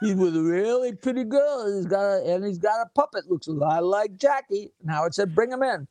he's 0.00 0.14
with 0.16 0.36
a 0.36 0.42
really 0.42 0.92
pretty 0.94 1.24
girl. 1.24 1.74
He's 1.74 1.86
got 1.86 2.02
a, 2.04 2.34
and 2.34 2.44
he's 2.44 2.58
got 2.58 2.80
a 2.84 2.88
puppet, 2.94 3.30
looks 3.30 3.46
a 3.46 3.52
lot 3.52 3.84
like 3.84 4.16
Jackie. 4.16 4.72
And 4.82 4.90
Howard 4.90 5.14
said, 5.14 5.34
Bring 5.34 5.52
him 5.52 5.62
in. 5.62 5.86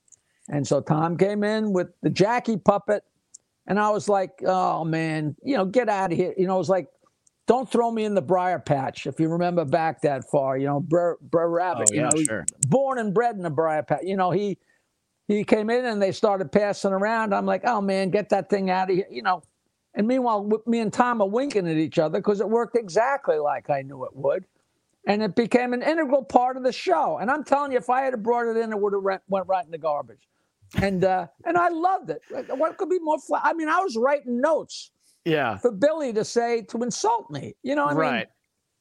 And 0.49 0.67
so 0.67 0.81
Tom 0.81 1.17
came 1.17 1.43
in 1.43 1.71
with 1.73 1.87
the 2.01 2.09
Jackie 2.09 2.57
puppet. 2.57 3.03
And 3.67 3.79
I 3.79 3.89
was 3.91 4.09
like, 4.09 4.31
Oh 4.45 4.83
man, 4.83 5.35
you 5.43 5.55
know, 5.55 5.65
get 5.65 5.87
out 5.89 6.11
of 6.11 6.17
here. 6.17 6.33
You 6.37 6.47
know, 6.47 6.55
it 6.55 6.59
was 6.59 6.69
like, 6.69 6.89
don't 7.47 7.69
throw 7.69 7.91
me 7.91 8.05
in 8.05 8.13
the 8.15 8.21
briar 8.21 8.59
patch. 8.59 9.05
If 9.07 9.19
you 9.19 9.29
remember 9.29 9.65
back 9.65 10.01
that 10.01 10.29
far, 10.29 10.57
you 10.57 10.65
know, 10.67 10.79
Brer, 10.81 11.17
Brer 11.21 11.49
Rabbit, 11.49 11.89
Oh, 11.91 11.93
you 11.93 12.01
yeah, 12.01 12.09
know, 12.09 12.23
sure. 12.23 12.45
born 12.67 12.99
and 12.99 13.13
bred 13.13 13.35
in 13.35 13.41
the 13.43 13.49
briar 13.49 13.83
patch. 13.83 14.01
You 14.03 14.17
know, 14.17 14.31
he 14.31 14.57
he 15.27 15.43
came 15.45 15.69
in 15.69 15.85
and 15.85 16.01
they 16.01 16.11
started 16.11 16.51
passing 16.51 16.91
around. 16.91 17.33
I'm 17.33 17.45
like, 17.45 17.61
oh 17.65 17.79
man, 17.81 18.09
get 18.11 18.29
that 18.29 18.49
thing 18.49 18.69
out 18.69 18.89
of 18.89 18.95
here. 18.97 19.07
You 19.09 19.23
know, 19.23 19.41
and 19.95 20.07
meanwhile, 20.07 20.49
me 20.65 20.79
and 20.79 20.91
Tom 20.91 21.21
are 21.21 21.27
winking 21.27 21.67
at 21.67 21.77
each 21.77 21.99
other 21.99 22.19
because 22.19 22.41
it 22.41 22.49
worked 22.49 22.75
exactly 22.75 23.37
like 23.37 23.69
I 23.69 23.81
knew 23.81 24.05
it 24.05 24.15
would. 24.15 24.45
And 25.05 25.21
it 25.21 25.35
became 25.35 25.73
an 25.73 25.81
integral 25.83 26.23
part 26.23 26.55
of 26.55 26.63
the 26.63 26.71
show. 26.71 27.17
And 27.17 27.29
I'm 27.29 27.43
telling 27.43 27.73
you, 27.73 27.77
if 27.77 27.89
I 27.89 28.03
had 28.03 28.23
brought 28.23 28.47
it 28.47 28.55
in, 28.57 28.71
it 28.71 28.79
would 28.79 28.93
have 28.93 29.19
went 29.27 29.47
right 29.47 29.65
in 29.65 29.71
the 29.71 29.77
garbage. 29.77 30.27
And 30.81 31.03
uh, 31.03 31.27
and 31.45 31.57
I 31.57 31.69
loved 31.69 32.09
it. 32.09 32.21
What 32.49 32.77
could 32.77 32.89
be 32.89 32.99
more 32.99 33.19
fun? 33.19 33.41
I 33.43 33.53
mean, 33.53 33.67
I 33.67 33.79
was 33.81 33.97
writing 33.97 34.39
notes 34.39 34.91
Yeah. 35.25 35.57
for 35.57 35.71
Billy 35.71 36.13
to 36.13 36.23
say 36.25 36.61
to 36.63 36.81
insult 36.83 37.29
me. 37.29 37.53
You 37.63 37.75
know, 37.75 37.83
what 37.85 37.91
I 37.91 37.93
mean, 37.95 38.01
right. 38.13 38.27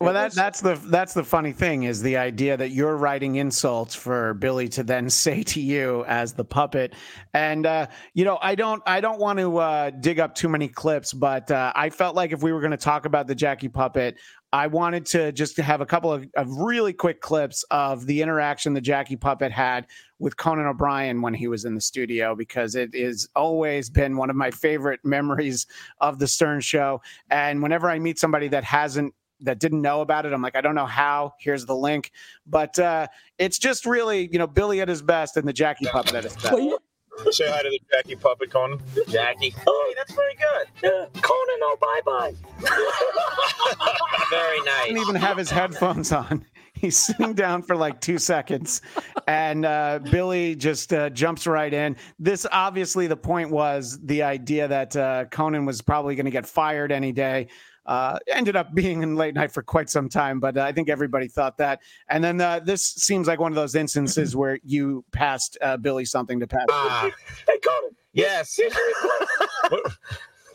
Well, 0.02 0.14
that 0.14 0.34
that's 0.34 0.60
the 0.60 0.74
that's 0.86 1.14
the 1.14 1.24
funny 1.24 1.52
thing 1.52 1.84
is 1.84 2.02
the 2.02 2.16
idea 2.16 2.56
that 2.56 2.70
you're 2.70 2.96
writing 2.96 3.36
insults 3.36 3.94
for 3.94 4.34
Billy 4.34 4.68
to 4.70 4.82
then 4.82 5.08
say 5.22 5.42
to 5.44 5.60
you 5.60 6.04
as 6.06 6.32
the 6.34 6.44
puppet, 6.44 6.94
and 7.34 7.66
uh, 7.66 7.86
you 8.14 8.24
know 8.24 8.38
I 8.42 8.54
don't 8.54 8.82
I 8.86 9.00
don't 9.00 9.20
want 9.20 9.38
to 9.38 9.58
uh, 9.58 9.90
dig 9.90 10.20
up 10.20 10.34
too 10.34 10.48
many 10.48 10.68
clips, 10.68 11.12
but 11.12 11.50
uh, 11.50 11.72
I 11.74 11.90
felt 11.90 12.16
like 12.16 12.32
if 12.32 12.42
we 12.42 12.52
were 12.52 12.60
going 12.60 12.72
to 12.72 12.76
talk 12.76 13.06
about 13.06 13.26
the 13.26 13.34
Jackie 13.34 13.68
puppet, 13.68 14.18
I 14.52 14.66
wanted 14.66 15.06
to 15.06 15.32
just 15.32 15.56
have 15.56 15.80
a 15.80 15.86
couple 15.86 16.12
of, 16.12 16.26
of 16.36 16.50
really 16.50 16.92
quick 16.92 17.22
clips 17.22 17.64
of 17.70 18.04
the 18.06 18.20
interaction 18.20 18.74
the 18.74 18.82
Jackie 18.82 19.16
puppet 19.16 19.50
had 19.50 19.86
with 20.18 20.36
Conan 20.36 20.66
O'Brien 20.66 21.22
when 21.22 21.32
he 21.32 21.48
was 21.48 21.64
in 21.64 21.74
the 21.74 21.80
studio 21.80 22.34
because 22.34 22.74
it 22.74 22.94
has 22.94 23.26
always 23.34 23.88
been 23.88 24.16
one 24.16 24.28
of 24.28 24.36
my 24.36 24.50
favorite 24.50 25.00
memories 25.04 25.66
of 26.00 26.18
the 26.18 26.26
Stern 26.26 26.60
Show, 26.60 27.00
and 27.30 27.62
whenever 27.62 27.88
I 27.88 27.98
meet 27.98 28.18
somebody 28.18 28.48
that 28.48 28.64
hasn't 28.64 29.14
that 29.42 29.58
didn't 29.58 29.82
know 29.82 30.00
about 30.00 30.26
it. 30.26 30.32
I'm 30.32 30.42
like, 30.42 30.56
I 30.56 30.60
don't 30.60 30.74
know 30.74 30.86
how. 30.86 31.34
Here's 31.38 31.66
the 31.66 31.76
link. 31.76 32.10
But 32.46 32.78
uh, 32.78 33.08
it's 33.38 33.58
just 33.58 33.86
really, 33.86 34.28
you 34.32 34.38
know, 34.38 34.46
Billy 34.46 34.80
at 34.80 34.88
his 34.88 35.02
best 35.02 35.36
and 35.36 35.46
the 35.46 35.52
Jackie 35.52 35.86
puppet 35.86 36.14
at 36.14 36.24
his 36.24 36.36
best. 36.36 36.56
Say 37.30 37.48
hi 37.48 37.62
to 37.62 37.68
the 37.68 37.80
Jackie 37.92 38.16
puppet, 38.16 38.50
Conan. 38.50 38.80
Jackie. 39.08 39.54
Oh, 39.66 39.84
hey, 39.88 39.94
that's 39.96 40.14
very 40.14 40.34
good. 40.34 41.22
Conan, 41.22 41.60
oh, 41.62 41.76
bye 41.80 42.00
bye. 42.04 42.34
very 44.30 44.60
nice. 44.60 44.64
He 44.64 44.64
nice. 44.64 44.86
didn't 44.88 44.98
even 44.98 45.14
have 45.16 45.36
his 45.36 45.50
headphones 45.50 46.10
on. 46.10 46.44
He's 46.74 46.96
sitting 46.96 47.34
down 47.34 47.62
for 47.62 47.76
like 47.76 48.00
two 48.00 48.18
seconds, 48.18 48.82
and 49.28 49.64
uh, 49.64 50.00
Billy 50.10 50.56
just 50.56 50.92
uh, 50.92 51.10
jumps 51.10 51.46
right 51.46 51.72
in. 51.72 51.96
This 52.18 52.44
obviously 52.50 53.06
the 53.06 53.16
point 53.16 53.50
was 53.50 54.00
the 54.02 54.22
idea 54.22 54.66
that 54.66 54.96
uh, 54.96 55.26
Conan 55.26 55.64
was 55.64 55.80
probably 55.80 56.16
going 56.16 56.24
to 56.24 56.32
get 56.32 56.46
fired 56.46 56.90
any 56.90 57.12
day. 57.12 57.48
Uh, 57.84 58.18
ended 58.28 58.54
up 58.54 58.72
being 58.74 59.02
in 59.02 59.16
late 59.16 59.34
night 59.34 59.50
for 59.50 59.62
quite 59.62 59.90
some 59.90 60.08
time, 60.08 60.38
but 60.38 60.56
uh, 60.56 60.62
I 60.62 60.70
think 60.72 60.88
everybody 60.88 61.26
thought 61.28 61.58
that. 61.58 61.80
And 62.08 62.22
then 62.22 62.40
uh, 62.40 62.60
this 62.60 62.84
seems 62.86 63.26
like 63.26 63.40
one 63.40 63.50
of 63.50 63.56
those 63.56 63.74
instances 63.74 64.36
where 64.40 64.58
you 64.62 65.04
passed 65.12 65.58
uh, 65.60 65.76
Billy 65.76 66.04
something 66.04 66.38
to 66.40 66.46
pass. 66.46 66.66
Ah, 66.70 67.10
Hey, 67.48 67.58
Conan. 67.58 67.90
yes. 68.12 68.58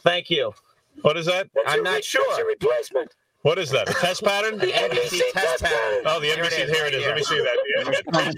Thank 0.03 0.30
you. 0.30 0.53
what 1.01 1.17
is 1.17 1.25
that? 1.25 1.49
I'm 1.65 1.84
not 1.84 2.03
sure. 2.03 2.45
replacement. 2.47 3.13
What 3.41 3.59
is 3.59 3.69
that? 3.71 3.89
A 3.89 3.93
test 3.93 4.23
pattern? 4.23 4.57
The 4.57 4.67
NBC 4.67 5.21
test 5.32 5.63
pattern. 5.63 6.03
Oh, 6.05 6.19
the 6.19 6.28
NBC. 6.30 6.65
Here 6.73 6.86
it 6.86 6.93
is. 6.93 7.05
Let 7.05 7.15
me 7.15 7.23
see 7.23 7.39
that. 7.39 8.38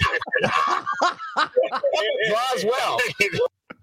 Draws 2.28 2.66
well. 2.66 3.00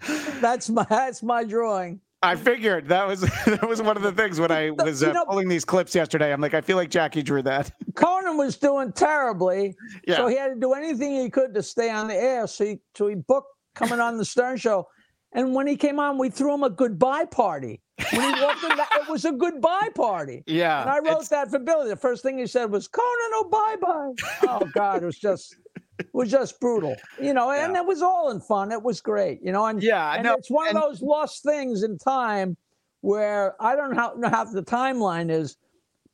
that's 0.40 0.68
my 0.68 0.84
that's 0.88 1.22
my 1.22 1.42
drawing. 1.44 2.00
I 2.22 2.34
figured 2.34 2.88
that 2.88 3.06
was 3.06 3.20
that 3.46 3.66
was 3.68 3.82
one 3.82 3.96
of 3.96 4.02
the 4.02 4.12
things 4.12 4.40
when 4.40 4.50
I 4.50 4.70
was 4.70 5.02
You 5.02 5.08
uh, 5.10 5.12
know- 5.12 5.24
pulling 5.26 5.48
these 5.48 5.64
clips 5.64 5.94
yesterday. 5.94 6.32
I'm 6.32 6.40
like, 6.40 6.54
I 6.54 6.60
feel 6.60 6.76
like 6.76 6.90
Jackie 6.90 7.22
drew 7.22 7.42
that. 7.42 7.70
Conan 7.94 8.36
was 8.36 8.56
doing 8.56 8.92
terribly, 8.92 9.74
Yeah. 10.06 10.16
so 10.16 10.26
he 10.26 10.36
had 10.36 10.48
to 10.48 10.60
do 10.60 10.72
anything 10.72 11.14
he 11.20 11.30
could 11.30 11.54
to 11.54 11.62
stay 11.62 11.90
on 11.90 12.08
the 12.08 12.14
air. 12.14 12.46
So 12.46 12.64
he 12.64 12.78
so 12.96 13.06
he 13.08 13.14
booked 13.14 13.48
coming 13.74 14.00
on 14.00 14.16
the 14.16 14.24
Stern 14.24 14.56
Show, 14.56 14.88
and 15.32 15.54
when 15.54 15.66
he 15.66 15.76
came 15.76 16.00
on, 16.00 16.16
we 16.18 16.30
threw 16.30 16.54
him 16.54 16.62
a 16.62 16.70
goodbye 16.70 17.26
party. 17.26 17.80
When 18.12 18.34
he 18.34 18.42
walked 18.42 18.62
in, 18.62 18.76
that, 18.76 18.88
it 19.02 19.08
was 19.08 19.24
a 19.24 19.32
goodbye 19.32 19.88
party. 19.94 20.42
Yeah, 20.46 20.82
And 20.82 20.90
I 20.90 20.98
wrote 20.98 21.28
that 21.30 21.50
for 21.50 21.58
Billy. 21.58 21.88
The 21.88 21.96
first 21.96 22.22
thing 22.22 22.38
he 22.38 22.46
said 22.46 22.70
was 22.70 22.88
Conan, 22.88 23.06
oh 23.34 23.48
bye 23.50 23.76
bye. 23.80 24.48
Oh 24.60 24.66
God, 24.74 25.02
it 25.02 25.06
was 25.06 25.18
just 25.18 25.56
it 25.98 26.08
was 26.12 26.30
just 26.30 26.60
brutal. 26.60 26.94
You 27.20 27.32
know, 27.34 27.50
and 27.50 27.74
Yeah. 27.74 27.80
it 27.80 27.86
was 27.86 28.02
all 28.02 28.30
in 28.30 28.40
fun. 28.40 28.72
It 28.72 28.82
was 28.82 29.00
great. 29.00 29.40
You 29.42 29.52
know, 29.52 29.66
and 29.66 29.82
Yeah, 29.82 30.14
and 30.14 30.24
no, 30.24 30.34
it's 30.34 30.50
one 30.50 30.68
and- 30.68 30.76
of 30.76 30.82
those 30.84 31.02
lost 31.02 31.42
things 31.42 31.82
in 31.82 31.98
time 31.98 32.56
where 33.00 33.54
I 33.62 33.76
don't 33.76 33.94
know 33.94 34.28
how, 34.28 34.44
the 34.44 34.62
timeline 34.62 35.30
is, 35.30 35.56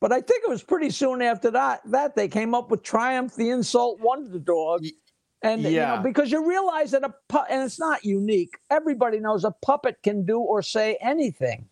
but 0.01 0.13
I 0.13 0.21
think 0.21 0.43
it 0.45 0.51
was 0.51 0.63
pretty 0.63 0.91
soon 0.91 1.23
after 1.23 1.51
that 1.53 1.81
that 1.87 2.17
they 2.17 2.29
came 2.29 2.55
up 2.55 2.71
with 2.71 2.83
Triumph 2.83 3.35
the 3.35 3.51
Insult 3.51 4.01
Wonder 4.01 4.39
Dog. 4.39 4.85
And 5.45 5.63
you 5.63 5.71
yeah. 5.71 5.97
know, 5.97 6.03
because 6.03 6.31
you 6.31 6.47
realize 6.49 6.93
that 6.93 7.03
a 7.03 7.13
pu- 7.29 7.47
and 7.51 7.63
it's 7.65 7.79
not 7.81 8.05
unique. 8.05 8.51
Everybody 8.71 9.19
knows 9.19 9.43
a 9.45 9.51
puppet 9.51 9.97
can 10.05 10.25
do 10.25 10.39
or 10.39 10.63
say 10.63 10.97
anything. 11.01 11.67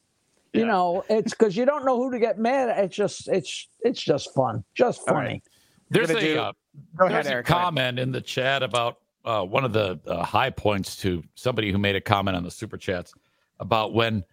You 0.52 0.66
know, 0.66 1.04
it's 1.08 1.30
because 1.30 1.56
you 1.56 1.64
don't 1.64 1.84
know 1.84 1.96
who 1.96 2.10
to 2.10 2.18
get 2.18 2.36
mad 2.36 2.70
at. 2.70 2.82
It's 2.86 2.96
just 2.96 3.28
it's 3.28 3.68
it's 3.82 4.02
just 4.02 4.34
fun, 4.34 4.64
just 4.74 5.06
funny. 5.06 5.18
right. 5.28 5.42
There's 5.90 6.10
a 6.10 6.20
do- 6.20 6.38
uh, 6.38 6.52
Go 6.96 7.06
ahead, 7.06 7.16
there's 7.16 7.26
a 7.26 7.32
Eric. 7.32 7.46
comment 7.46 7.98
in 7.98 8.12
the 8.12 8.20
chat 8.20 8.62
about 8.62 8.98
uh, 9.24 9.42
one 9.44 9.64
of 9.64 9.72
the 9.72 9.98
uh, 10.06 10.24
high 10.24 10.50
points 10.50 10.96
to 10.98 11.22
somebody 11.34 11.72
who 11.72 11.78
made 11.78 11.96
a 11.96 12.00
comment 12.00 12.36
on 12.36 12.44
the 12.44 12.50
super 12.50 12.76
chats 12.78 13.12
about 13.58 13.92
when 13.92 14.24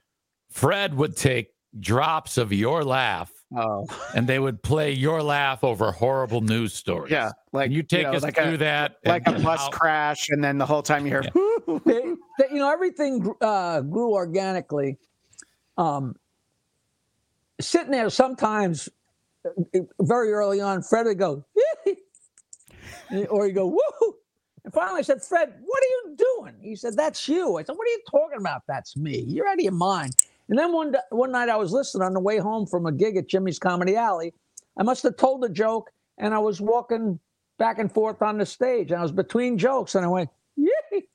Fred 0.50 0.94
would 0.94 1.18
take 1.18 1.54
drops 1.80 2.38
of 2.38 2.54
your 2.54 2.84
laugh 2.84 3.32
Oh, 3.56 3.88
and 4.14 4.28
they 4.28 4.40
would 4.40 4.62
play 4.62 4.92
your 4.92 5.24
laugh 5.24 5.64
over 5.64 5.90
horrible 5.94 6.42
news 6.42 6.74
stories. 6.74 7.12
yeah, 7.14 7.32
like 7.54 7.68
Can 7.68 7.72
you 7.72 7.82
take 7.84 8.04
know, 8.04 8.12
us 8.14 8.22
like 8.22 8.36
through 8.36 8.56
a, 8.56 8.58
that? 8.58 8.98
like 9.06 9.26
a 9.26 9.36
and 9.36 9.44
bus 9.44 9.60
how- 9.62 9.70
crash, 9.70 10.28
and 10.30 10.44
then 10.44 10.58
the 10.58 10.66
whole 10.66 10.82
time 10.84 11.06
you 11.06 11.12
hear. 11.14 11.24
Yeah. 11.24 11.80
they, 11.86 12.02
they- 12.40 12.50
you 12.52 12.58
know 12.60 12.70
everything 12.72 13.34
uh, 13.40 13.80
grew 13.82 14.14
organically 14.14 14.98
um, 15.78 16.16
sitting 17.62 17.92
there 17.92 18.10
sometimes 18.10 18.90
very 20.02 20.32
early 20.32 20.62
on 20.62 20.82
fred 20.82 21.06
would 21.06 21.20
go 21.20 21.44
or 23.30 23.46
he'd 23.46 23.54
go 23.54 23.68
woo 23.68 24.16
and 24.64 24.74
finally 24.74 25.00
i 25.00 25.02
said 25.02 25.24
fred 25.24 25.54
what 25.66 25.84
are 25.84 25.86
you 25.86 26.16
doing? 26.18 26.56
He 26.62 26.76
said 26.76 26.96
that's 26.96 27.28
you. 27.28 27.58
I 27.58 27.64
said 27.64 27.76
what 27.76 27.86
are 27.86 27.92
you 27.92 28.02
talking 28.10 28.40
about? 28.40 28.64
That's 28.68 28.96
me. 28.98 29.24
You're 29.28 29.48
out 29.48 29.56
of 29.56 29.60
your 29.60 29.72
mind. 29.72 30.14
And 30.50 30.58
then 30.58 30.72
one, 30.74 30.96
one 31.10 31.32
night 31.32 31.50
i 31.50 31.56
was 31.56 31.72
listening 31.72 32.04
on 32.04 32.14
the 32.14 32.20
way 32.20 32.38
home 32.38 32.66
from 32.66 32.86
a 32.86 32.92
gig 32.92 33.18
at 33.18 33.28
jimmy's 33.28 33.60
comedy 33.60 33.96
alley. 33.96 34.34
I 34.78 34.84
must 34.84 35.04
have 35.04 35.18
told 35.18 35.44
a 35.44 35.50
joke 35.50 35.92
and 36.18 36.34
i 36.34 36.40
was 36.40 36.62
walking 36.62 37.20
back 37.58 37.80
and 37.80 37.92
forth 37.92 38.22
on 38.22 38.38
the 38.38 38.46
stage 38.46 38.92
and 38.92 39.00
i 39.00 39.04
was 39.04 39.12
between 39.12 39.58
jokes 39.58 39.96
and 39.96 40.06
i 40.06 40.08
went 40.08 40.30
Yee! 40.58 41.08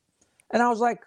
And 0.52 0.62
I 0.62 0.68
was 0.68 0.78
like, 0.78 1.00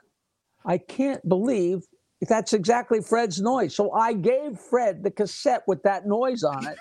I 0.65 0.77
can't 0.77 1.27
believe 1.27 1.83
that's 2.27 2.53
exactly 2.53 3.01
Fred's 3.01 3.41
noise. 3.41 3.75
So 3.75 3.91
I 3.91 4.13
gave 4.13 4.59
Fred 4.59 5.03
the 5.03 5.11
cassette 5.11 5.63
with 5.67 5.83
that 5.83 6.07
noise 6.07 6.43
on 6.43 6.65
it. 6.67 6.77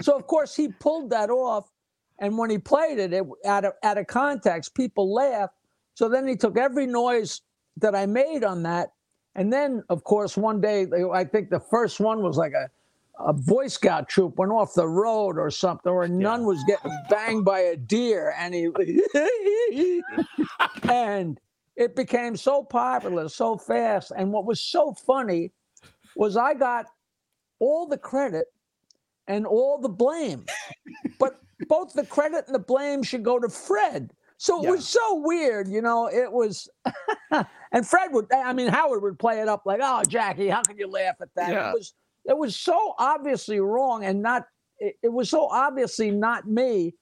so 0.00 0.16
of 0.16 0.26
course 0.26 0.54
he 0.56 0.68
pulled 0.68 1.10
that 1.10 1.30
off, 1.30 1.70
and 2.18 2.36
when 2.38 2.50
he 2.50 2.58
played 2.58 2.98
it, 2.98 3.12
it 3.12 3.24
out 3.44 3.64
of 3.64 3.72
out 3.82 3.98
of 3.98 4.06
context, 4.06 4.74
people 4.74 5.12
laughed. 5.12 5.54
So 5.94 6.08
then 6.08 6.26
he 6.26 6.36
took 6.36 6.58
every 6.58 6.86
noise 6.86 7.42
that 7.78 7.94
I 7.94 8.06
made 8.06 8.44
on 8.44 8.62
that, 8.64 8.92
and 9.34 9.52
then 9.52 9.82
of 9.88 10.04
course 10.04 10.36
one 10.36 10.60
day 10.60 10.86
I 11.12 11.24
think 11.24 11.50
the 11.50 11.60
first 11.60 12.00
one 12.00 12.22
was 12.22 12.36
like 12.36 12.52
a 12.52 12.68
a 13.18 13.32
Boy 13.32 13.68
Scout 13.68 14.08
troop 14.08 14.36
went 14.36 14.52
off 14.52 14.74
the 14.74 14.86
road 14.86 15.38
or 15.38 15.50
something, 15.50 15.90
or 15.90 16.04
a 16.04 16.08
nun 16.08 16.44
was 16.44 16.62
getting 16.66 16.92
banged 17.08 17.44
by 17.44 17.60
a 17.60 17.76
deer, 17.76 18.34
and 18.38 18.54
he 18.54 18.68
and 20.82 21.40
it 21.76 21.94
became 21.94 22.36
so 22.36 22.62
popular 22.62 23.28
so 23.28 23.56
fast. 23.56 24.12
And 24.16 24.32
what 24.32 24.46
was 24.46 24.60
so 24.60 24.94
funny 24.94 25.52
was 26.16 26.36
I 26.36 26.54
got 26.54 26.86
all 27.58 27.86
the 27.86 27.98
credit 27.98 28.46
and 29.28 29.46
all 29.46 29.78
the 29.78 29.88
blame, 29.88 30.44
but 31.18 31.40
both 31.68 31.92
the 31.92 32.06
credit 32.06 32.44
and 32.46 32.54
the 32.54 32.58
blame 32.60 33.02
should 33.02 33.22
go 33.22 33.38
to 33.38 33.48
Fred 33.48 34.12
So 34.38 34.60
it 34.60 34.64
Yeah. 34.64 34.70
was 34.72 34.86
so 34.88 35.20
weird, 35.20 35.68
you 35.68 35.80
know. 35.82 36.06
It 36.08 36.30
was, 36.30 36.68
and 37.72 37.86
Fred 37.86 38.12
would. 38.12 38.26
I 38.32 38.52
mean, 38.52 38.68
Howard 38.68 39.02
would 39.02 39.18
play 39.18 39.40
it 39.40 39.48
up 39.48 39.62
like, 39.64 39.80
"Oh, 39.82 40.02
Jackie, 40.04 40.48
how 40.48 40.62
can 40.62 40.76
you 40.76 40.86
laugh 40.88 41.16
at 41.22 41.28
that?" 41.36 41.50
Yeah. 41.52 41.70
It 41.70 41.74
was. 41.74 41.94
It 42.26 42.36
was 42.36 42.56
so 42.56 42.94
obviously 42.98 43.60
wrong, 43.60 44.04
and 44.04 44.20
not. 44.22 44.44
It, 44.78 44.96
it 45.02 45.08
was 45.12 45.30
so 45.30 45.46
obviously 45.48 46.10
not 46.10 46.46
me. 46.46 46.94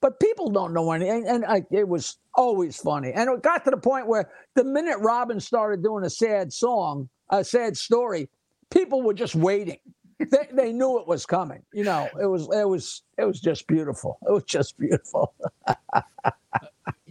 But 0.00 0.18
people 0.18 0.50
don't 0.50 0.72
know 0.72 0.92
anything, 0.92 1.26
and, 1.26 1.44
and 1.44 1.44
I, 1.44 1.64
it 1.70 1.86
was 1.86 2.16
always 2.34 2.76
funny. 2.76 3.12
And 3.12 3.28
it 3.28 3.42
got 3.42 3.64
to 3.64 3.70
the 3.70 3.76
point 3.76 4.06
where 4.06 4.30
the 4.54 4.64
minute 4.64 4.98
Robin 5.00 5.40
started 5.40 5.82
doing 5.82 6.04
a 6.04 6.10
sad 6.10 6.52
song, 6.52 7.08
a 7.30 7.44
sad 7.44 7.76
story, 7.76 8.28
people 8.70 9.02
were 9.02 9.14
just 9.14 9.34
waiting. 9.34 9.78
they, 10.18 10.48
they 10.52 10.72
knew 10.72 10.98
it 10.98 11.06
was 11.06 11.26
coming. 11.26 11.62
You 11.72 11.84
know, 11.84 12.08
it 12.20 12.26
was 12.26 12.48
it 12.52 12.68
was 12.68 13.02
it 13.18 13.24
was 13.24 13.40
just 13.40 13.66
beautiful. 13.66 14.18
It 14.26 14.32
was 14.32 14.44
just 14.44 14.78
beautiful. 14.78 15.34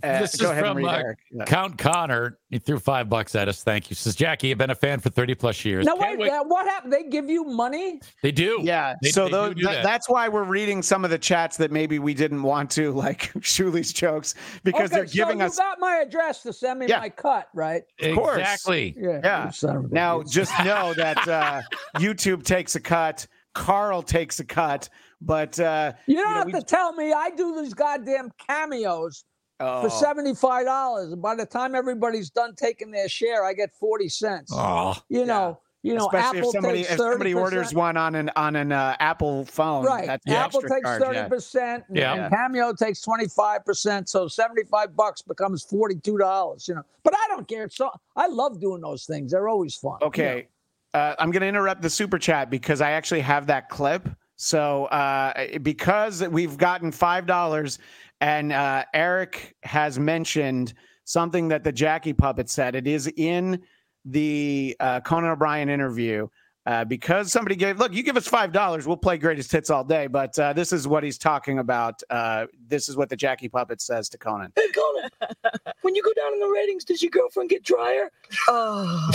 Uh, 0.04 0.20
This 0.20 0.36
go 0.36 0.45
is 0.45 0.52
ahead 0.52 0.66
from, 0.66 0.86
uh, 0.86 1.02
Yeah. 1.32 1.45
Count 1.45 1.78
Connor. 1.78 2.38
He 2.50 2.58
threw 2.60 2.80
five 2.80 3.10
bucks 3.10 3.36
at 3.36 3.47
us. 3.47 3.64
Thank 3.64 3.89
you. 3.89 3.95
Says 3.95 4.16
Jackie, 4.16 4.47
you've 4.47 4.58
been 4.58 4.70
a 4.70 4.76
fan 4.76 5.00
for 5.00 5.10
30 5.10 5.36
plus 5.36 5.64
years. 5.66 5.86
Now 5.86 5.95
Can't 5.97 6.20
wait, 6.20 6.32
uh, 6.32 6.43
what 6.43 6.66
happened? 6.68 6.91
They 6.93 7.04
give 7.04 7.30
you 7.30 7.43
money? 7.43 8.02
They 8.24 8.32
do. 8.32 8.60
Yeah, 8.64 8.95
They- 9.02 9.10
so 9.12 9.26
they 9.26 9.32
those, 9.32 9.50
do 9.56 9.62
do 9.62 9.68
that- 9.68 9.74
that. 9.76 9.84
that's 9.84 10.10
why 10.10 10.28
we're 10.30 10.43
reading 10.43 10.82
some 10.82 11.04
of 11.06 11.12
the 11.12 11.18
chats 11.18 11.58
that 11.58 11.72
maybe 11.72 12.00
we 12.00 12.14
didn't 12.14 12.41
want 12.43 12.72
to, 12.72 12.91
like 12.91 13.32
Shuli's 13.41 13.93
jokes, 13.93 14.36
because 14.64 14.91
okay, 14.91 14.95
they're 14.95 15.06
giving 15.06 15.39
so 15.39 15.45
us. 15.45 15.58
you 15.58 15.64
got 15.64 15.80
my 15.80 15.97
address 15.97 16.41
to 16.43 16.54
send 16.54 16.80
me 16.80 16.88
Yeah. 16.88 17.00
my 17.00 17.10
cut, 17.10 17.50
right? 17.54 17.84
Of 18.02 18.16
course. 18.16 18.39
Exactly. 18.39 18.95
Yeah. 18.97 19.20
Yeah. 19.24 19.45
you 19.47 19.52
son 19.52 19.76
of 19.78 19.86
a 19.86 19.93
Now, 19.93 20.20
bitch. 20.22 20.32
just 20.32 20.52
know 20.64 20.93
that 20.97 21.28
uh, 21.28 21.62
YouTube 21.97 22.43
takes 22.43 22.76
a 22.76 22.80
cut, 22.80 23.28
Carl 23.54 24.02
takes 24.02 24.39
a 24.39 24.45
cut, 24.45 24.89
but 25.22 25.60
uh, 25.60 25.91
you 26.08 26.16
don't 26.16 26.30
know, 26.30 26.36
have 26.36 26.45
we- 26.47 26.52
to 26.54 26.62
tell 26.62 26.93
me. 26.93 27.12
I 27.14 27.30
do 27.32 27.62
these 27.62 27.74
goddamn 27.74 28.32
cameos 28.47 29.24
oh, 29.60 29.82
for 29.84 29.89
seventy 29.89 30.34
five 30.36 30.66
dollars. 30.66 31.12
and 31.14 31.22
By 31.22 31.36
the 31.36 31.45
time 31.45 31.76
everybody's 31.76 32.30
done 32.30 32.55
taking 32.55 32.91
their 32.91 33.10
share, 33.10 33.43
I 33.45 33.53
get 33.53 33.74
forty 33.74 34.10
cents. 34.10 34.51
Oh, 34.53 34.95
you 35.10 35.26
know, 35.26 35.60
you 35.84 35.93
know, 35.93 36.07
especially 36.07 36.39
Apple 36.39 36.49
if 36.49 36.53
somebody 36.53 36.78
takes 36.80 36.91
if 36.91 36.97
somebody 36.97 37.34
orders 37.34 37.74
one 37.74 37.95
on 37.97 38.16
an 38.16 38.30
on 38.36 38.55
an 38.55 38.72
uh, 38.72 38.95
Apple 38.99 39.45
phone, 39.45 39.86
Right. 39.86 40.10
Apple 40.28 40.62
takes 40.62 40.89
thirty 40.89 41.16
yeah. 41.18 41.28
percent. 41.28 41.84
Yeah. 41.91 42.14
And 42.16 42.34
Cameo 42.34 42.74
takes 42.74 43.01
twenty 43.01 43.28
five 43.28 43.64
percent. 43.66 44.10
So 44.10 44.28
seventy 44.28 44.64
five 44.64 44.95
bucks 44.95 45.22
becomes 45.22 45.64
forty 45.64 45.95
two 45.95 46.18
dollars. 46.18 46.68
You 46.68 46.76
know, 46.76 46.84
but 47.03 47.14
I 47.16 47.28
don't 47.30 47.47
care. 47.47 47.70
So 47.70 47.89
I 48.16 48.28
love 48.28 48.60
doing 48.60 48.82
those 48.82 49.05
things. 49.05 49.32
They're 49.32 49.47
always 49.47 49.76
fun. 49.76 49.93
you 50.01 50.05
know. 50.05 50.07
Okay. 50.07 50.47
Uh, 50.93 51.14
I'm 51.20 51.30
going 51.30 51.41
to 51.41 51.47
interrupt 51.47 51.84
the 51.84 51.89
super 51.89 52.18
chat 52.18 52.49
because 52.49 52.82
I 52.82 52.91
actually 52.91 53.22
have 53.22 53.45
that 53.45 53.70
clip. 53.70 54.10
So 54.38 54.86
uh, 54.86 55.60
because 55.62 56.28
we've 56.28 56.57
gotten 56.57 56.91
five 56.91 57.26
dollars, 57.26 57.78
and 58.22 58.51
uh, 58.51 58.86
Eric 58.93 59.55
has 59.63 59.97
mentioned 59.99 60.74
something 61.05 61.47
that 61.49 61.63
the 61.63 61.72
Jackie 61.72 62.13
puppet 62.13 62.49
said. 62.49 62.76
It 62.76 62.88
is 62.88 63.11
in 63.17 63.61
the 64.05 64.76
uh, 64.80 64.99
Conan 65.01 65.32
O'Brien 65.32 65.70
interview. 65.70 66.28
Uh, 66.65 66.84
because 66.86 67.32
somebody 67.32 67.55
gave, 67.55 67.80
look, 67.80 67.93
you 67.93 68.03
give 68.03 68.15
us 68.17 68.28
five 68.28 68.51
dollars, 68.51 68.86
we'll 68.86 68.97
play 68.97 69.17
greatest 69.17 69.51
hits 69.51 69.72
all 69.72 69.84
day. 69.84 70.05
But 70.05 70.38
uh, 70.38 70.53
this 70.53 70.72
is 70.72 70.88
what 70.88 71.03
he's 71.03 71.17
talking 71.17 71.57
about. 71.57 72.03
Uh, 72.11 72.45
this 72.67 72.88
is 72.89 72.95
what 72.95 73.09
the 73.09 73.15
Jackie 73.15 73.49
puppet 73.49 73.82
says 73.82 74.07
to 74.09 74.20
Conan. 74.20 74.51
Hey, 74.55 74.67
Conan, 74.76 75.09
when 75.82 75.95
you 75.95 76.03
go 76.03 76.13
down 76.13 76.32
in 76.34 76.39
the 76.39 76.47
ratings, 76.47 76.84
does 76.84 77.01
your 77.01 77.09
girlfriend 77.09 77.49
get 77.49 77.63
drier? 77.63 78.11
Oh, 78.47 79.09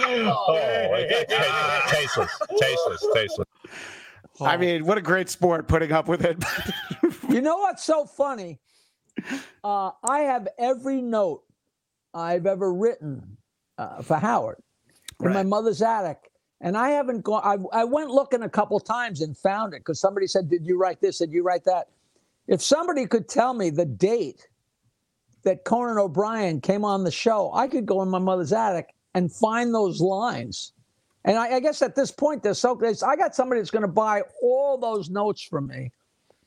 Oh, 0.00 1.04
tasteless, 1.88 2.30
tasteless, 2.58 3.06
tasteless. 3.14 3.48
I 4.40 4.56
mean, 4.56 4.84
what 4.84 4.98
a 4.98 5.02
great 5.02 5.28
sport 5.28 5.68
putting 5.68 5.92
up 5.92 6.08
with 6.08 6.24
it. 6.24 6.42
You 7.28 7.42
know 7.42 7.58
what's 7.58 7.84
so 7.84 8.06
funny? 8.06 8.58
Uh, 9.62 9.90
I 10.02 10.20
have 10.20 10.48
every 10.58 11.02
note 11.02 11.42
I've 12.14 12.46
ever 12.46 12.72
written 12.72 13.36
uh, 13.76 14.00
for 14.00 14.16
Howard 14.16 14.62
in 15.22 15.34
my 15.34 15.42
mother's 15.42 15.82
attic. 15.82 16.30
And 16.60 16.76
I 16.76 16.90
haven't 16.90 17.22
gone, 17.22 17.42
I, 17.44 17.80
I 17.80 17.84
went 17.84 18.10
looking 18.10 18.42
a 18.42 18.48
couple 18.48 18.80
times 18.80 19.20
and 19.20 19.36
found 19.36 19.74
it 19.74 19.80
because 19.80 20.00
somebody 20.00 20.26
said, 20.26 20.48
Did 20.48 20.66
you 20.66 20.78
write 20.78 21.00
this? 21.00 21.18
Did 21.18 21.32
you 21.32 21.42
write 21.42 21.64
that? 21.64 21.88
If 22.46 22.62
somebody 22.62 23.06
could 23.06 23.28
tell 23.28 23.52
me 23.52 23.70
the 23.70 23.84
date 23.84 24.48
that 25.44 25.64
Conan 25.64 25.98
O'Brien 25.98 26.60
came 26.60 26.84
on 26.84 27.04
the 27.04 27.10
show, 27.10 27.52
I 27.52 27.68
could 27.68 27.86
go 27.86 28.02
in 28.02 28.08
my 28.08 28.18
mother's 28.18 28.52
attic 28.52 28.94
and 29.14 29.30
find 29.30 29.74
those 29.74 30.00
lines. 30.00 30.72
And 31.24 31.36
I, 31.36 31.56
I 31.56 31.60
guess 31.60 31.82
at 31.82 31.94
this 31.94 32.10
point, 32.10 32.42
there's 32.42 32.58
so 32.58 32.78
I 33.06 33.16
got 33.16 33.34
somebody 33.34 33.60
that's 33.60 33.70
going 33.70 33.82
to 33.82 33.88
buy 33.88 34.22
all 34.42 34.78
those 34.78 35.10
notes 35.10 35.42
from 35.42 35.66
me 35.66 35.92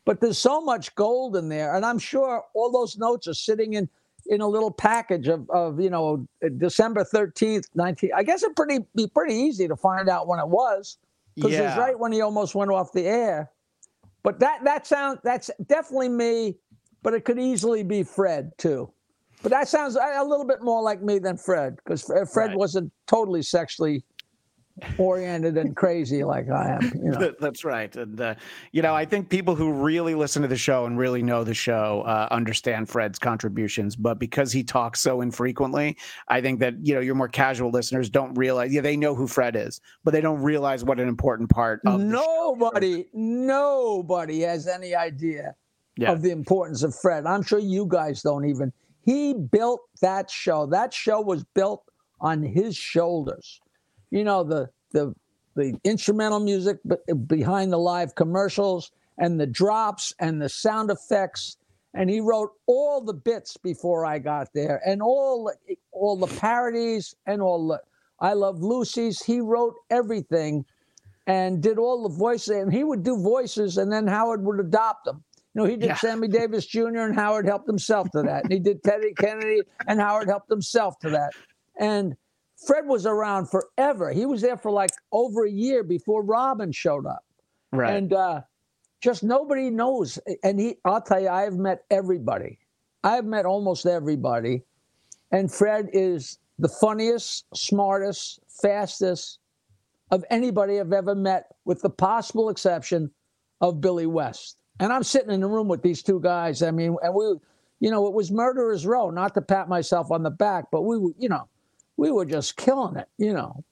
but 0.05 0.19
there's 0.19 0.37
so 0.37 0.61
much 0.61 0.93
gold 0.95 1.35
in 1.35 1.47
there 1.47 1.75
and 1.75 1.85
i'm 1.85 1.99
sure 1.99 2.43
all 2.53 2.71
those 2.71 2.97
notes 2.97 3.27
are 3.27 3.33
sitting 3.33 3.73
in 3.73 3.87
in 4.27 4.41
a 4.41 4.47
little 4.47 4.71
package 4.71 5.27
of, 5.27 5.49
of 5.49 5.79
you 5.79 5.89
know 5.89 6.25
december 6.57 7.03
13th 7.03 7.65
19 7.75 8.09
i 8.15 8.23
guess 8.23 8.43
it 8.43 8.55
pretty 8.55 8.79
be 8.95 9.07
pretty 9.07 9.35
easy 9.35 9.67
to 9.67 9.75
find 9.75 10.09
out 10.09 10.27
when 10.27 10.39
it 10.39 10.47
was 10.47 10.97
because 11.35 11.53
it's 11.53 11.77
right 11.77 11.97
when 11.97 12.11
he 12.11 12.21
almost 12.21 12.55
went 12.55 12.69
off 12.71 12.91
the 12.91 13.05
air. 13.07 13.49
But 14.23 14.39
that 14.39 14.63
that 14.63 14.85
sounds 14.85 15.19
that's 15.23 15.49
definitely 15.67 16.09
me 16.09 16.57
but 17.03 17.13
it 17.13 17.25
could 17.25 17.39
easily 17.39 17.83
be 17.83 18.03
fred 18.03 18.51
too. 18.57 18.91
But 19.41 19.51
that 19.51 19.67
sounds 19.67 19.95
a 19.95 20.01
a 20.17 20.23
little 20.23 20.45
bit 20.45 20.61
more 20.61 20.81
like 20.81 21.01
me 21.01 21.17
than 21.19 21.37
fred 21.37 21.77
because 21.77 22.03
fred 22.03 22.49
Right. 22.49 22.57
wasn't 22.57 22.91
totally 23.07 23.41
sexually 23.41 24.03
oriented 24.97 25.57
and 25.57 25.75
crazy 25.75 26.23
like 26.23 26.49
i 26.49 26.69
am 26.69 26.91
you 26.95 27.11
know 27.11 27.33
That's 27.39 27.63
right. 27.63 27.95
And, 27.95 28.19
uh, 28.19 28.35
you 28.71 28.81
know, 28.81 28.93
I 28.93 29.05
think 29.05 29.29
people 29.29 29.55
who 29.55 29.71
really 29.71 30.15
listen 30.15 30.41
to 30.41 30.47
the 30.47 30.57
show 30.57 30.85
and 30.85 30.97
really 30.97 31.23
know 31.23 31.43
the 31.43 31.53
show 31.53 32.01
uh, 32.05 32.27
understand 32.31 32.89
Fred's 32.89 33.17
contributions. 33.19 33.95
But 33.95 34.19
because 34.19 34.51
he 34.51 34.63
talks 34.63 34.99
so 34.99 35.21
infrequently, 35.21 35.97
I 36.27 36.41
think 36.41 36.59
that, 36.59 36.75
you 36.85 36.93
know, 36.93 36.99
your 36.99 37.15
more 37.15 37.27
casual 37.27 37.71
listeners 37.71 38.09
don't 38.09 38.33
realize, 38.35 38.73
yeah, 38.73 38.81
they 38.81 38.97
know 38.97 39.15
who 39.15 39.27
Fred 39.27 39.55
is, 39.55 39.81
but 40.03 40.11
they 40.11 40.21
don't 40.21 40.41
realize 40.41 40.83
what 40.83 40.99
an 40.99 41.07
important 41.07 41.49
part 41.49 41.81
of 41.85 41.99
the 41.99 42.05
show- 42.11 42.55
nobody, 42.57 43.05
nobody 43.13 44.41
has 44.41 44.67
any 44.67 44.93
idea 44.95 45.55
Yeah. 45.97 46.11
of 46.11 46.21
the 46.21 46.31
importance 46.31 46.83
of 46.83 46.93
Fred. 46.95 47.25
I'm 47.25 47.41
sure 47.43 47.59
you 47.59 47.85
guys 47.87 48.21
don't 48.21 48.45
even. 48.45 48.71
He 49.03 49.33
built 49.33 49.81
that 50.01 50.29
show. 50.29 50.65
That 50.67 50.93
show 50.93 51.21
was 51.21 51.43
built 51.55 51.83
on 52.19 52.43
his 52.43 52.75
shoulders. 52.75 53.60
You 54.11 54.23
know 54.23 54.43
the 54.43 54.69
the 54.91 55.15
the 55.55 55.75
instrumental 55.83 56.39
music 56.39 56.77
be- 56.87 57.13
behind 57.13 57.73
the 57.73 57.77
live 57.79 58.15
commercials 58.15 58.91
and 59.17 59.39
the 59.39 59.47
drops 59.47 60.13
and 60.19 60.41
the 60.41 60.49
sound 60.49 60.91
effects. 60.91 61.57
And 61.93 62.09
he 62.09 62.21
wrote 62.21 62.51
all 62.67 63.01
the 63.01 63.13
bits 63.13 63.57
before 63.57 64.05
I 64.05 64.19
got 64.19 64.49
there, 64.53 64.81
and 64.85 65.01
all 65.01 65.51
all 65.91 66.15
the 66.17 66.27
parodies 66.39 67.15
and 67.25 67.41
all 67.41 67.67
the 67.67 67.81
I 68.19 68.33
Love 68.33 68.61
Lucy's. 68.61 69.21
He 69.23 69.41
wrote 69.41 69.75
everything 69.89 70.65
and 71.27 71.61
did 71.61 71.77
all 71.77 72.07
the 72.07 72.15
voices. 72.15 72.49
And 72.55 72.71
he 72.73 72.83
would 72.83 73.03
do 73.03 73.21
voices, 73.21 73.77
and 73.77 73.91
then 73.91 74.07
Howard 74.07 74.43
would 74.45 74.59
adopt 74.59 75.05
them. 75.05 75.23
You 75.53 75.61
know, 75.61 75.67
he 75.67 75.75
did 75.75 75.87
Yeah. 75.87 75.95
Sammy 75.95 76.29
Davis 76.29 76.65
Jr. 76.65 76.99
and 76.99 77.15
Howard 77.15 77.45
helped 77.45 77.67
himself 77.67 78.09
to 78.11 78.21
that. 78.23 78.43
And 78.43 78.53
he 78.53 78.59
did 78.59 78.83
Teddy 78.83 79.13
Kennedy 79.13 79.61
and 79.87 79.99
Howard 79.99 80.29
helped 80.29 80.49
himself 80.49 80.97
to 80.99 81.09
that. 81.09 81.33
And 81.77 82.15
Fred 82.65 82.85
was 82.85 83.05
around 83.05 83.47
forever. 83.49 84.11
He 84.11 84.25
was 84.25 84.41
there 84.41 84.57
for 84.57 84.71
like 84.71 84.91
over 85.11 85.45
a 85.45 85.51
year 85.51 85.83
before 85.83 86.23
Robin 86.23 86.71
showed 86.71 87.05
up. 87.05 87.23
Right. 87.71 87.95
And 87.95 88.13
uh, 88.13 88.41
just 89.01 89.23
nobody 89.23 89.69
knows. 89.69 90.19
And 90.43 90.59
he, 90.59 90.75
I'll 90.85 91.01
tell 91.01 91.19
you, 91.19 91.29
I 91.29 91.41
have 91.41 91.55
met 91.55 91.83
everybody. 91.89 92.59
I 93.03 93.15
have 93.15 93.25
met 93.25 93.45
almost 93.45 93.85
everybody. 93.85 94.63
And 95.31 95.51
Fred 95.51 95.89
is 95.93 96.37
the 96.59 96.69
funniest, 96.69 97.45
smartest, 97.55 98.39
fastest 98.61 99.39
of 100.11 100.23
anybody 100.29 100.79
I've 100.79 100.91
ever 100.91 101.15
met, 101.15 101.55
with 101.63 101.81
the 101.81 101.89
possible 101.89 102.49
exception 102.49 103.09
of 103.61 103.79
Billy 103.79 104.05
West. 104.05 104.61
And 104.79 104.91
I'm 104.91 105.03
sitting 105.03 105.31
in 105.31 105.39
the 105.39 105.47
room 105.47 105.67
with 105.67 105.81
these 105.81 106.03
two 106.03 106.19
guys. 106.19 106.61
I 106.61 106.71
mean, 106.71 106.97
and 107.01 107.13
we, 107.15 107.23
you 107.79 107.89
know, 107.89 108.07
it 108.07 108.13
was 108.13 108.29
murderer's 108.29 108.85
row, 108.85 109.09
not 109.09 109.33
to 109.35 109.41
pat 109.41 109.69
myself 109.69 110.11
on 110.11 110.21
the 110.23 110.29
back, 110.29 110.65
but 110.71 110.81
we 110.81 110.97
you 111.17 111.29
know, 111.29 111.47
we 112.01 112.11
were 112.11 112.25
just 112.25 112.57
killing 112.57 112.95
it, 112.97 113.07
you 113.19 113.31
know. 113.31 113.63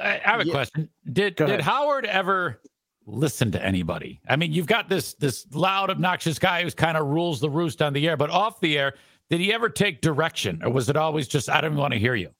I 0.00 0.20
I 0.24 0.30
have 0.30 0.40
a 0.40 0.46
Yeah. 0.46 0.52
question. 0.52 0.88
Did 1.12 1.34
Go 1.34 1.46
did 1.46 1.54
ahead. 1.54 1.64
Howard 1.64 2.06
ever 2.06 2.60
listen 3.06 3.50
to 3.52 3.64
anybody? 3.64 4.20
I 4.28 4.36
mean, 4.36 4.52
you've 4.52 4.68
got 4.68 4.88
this 4.88 5.14
this 5.14 5.46
loud, 5.52 5.90
obnoxious 5.90 6.38
guy 6.38 6.62
who's 6.62 6.74
kind 6.76 6.96
of 6.96 7.06
rules 7.08 7.40
the 7.40 7.50
roost 7.50 7.82
on 7.82 7.92
the 7.92 8.06
air, 8.06 8.16
but 8.16 8.30
off 8.30 8.60
the 8.60 8.78
air, 8.78 8.94
did 9.30 9.40
he 9.40 9.52
ever 9.52 9.68
take 9.68 10.00
direction, 10.00 10.62
or 10.62 10.70
was 10.70 10.88
it 10.88 10.96
always 10.96 11.26
just 11.26 11.50
I 11.50 11.60
don't 11.60 11.74
want 11.76 11.92
to 11.92 11.98
hear 11.98 12.14
you? 12.14 12.30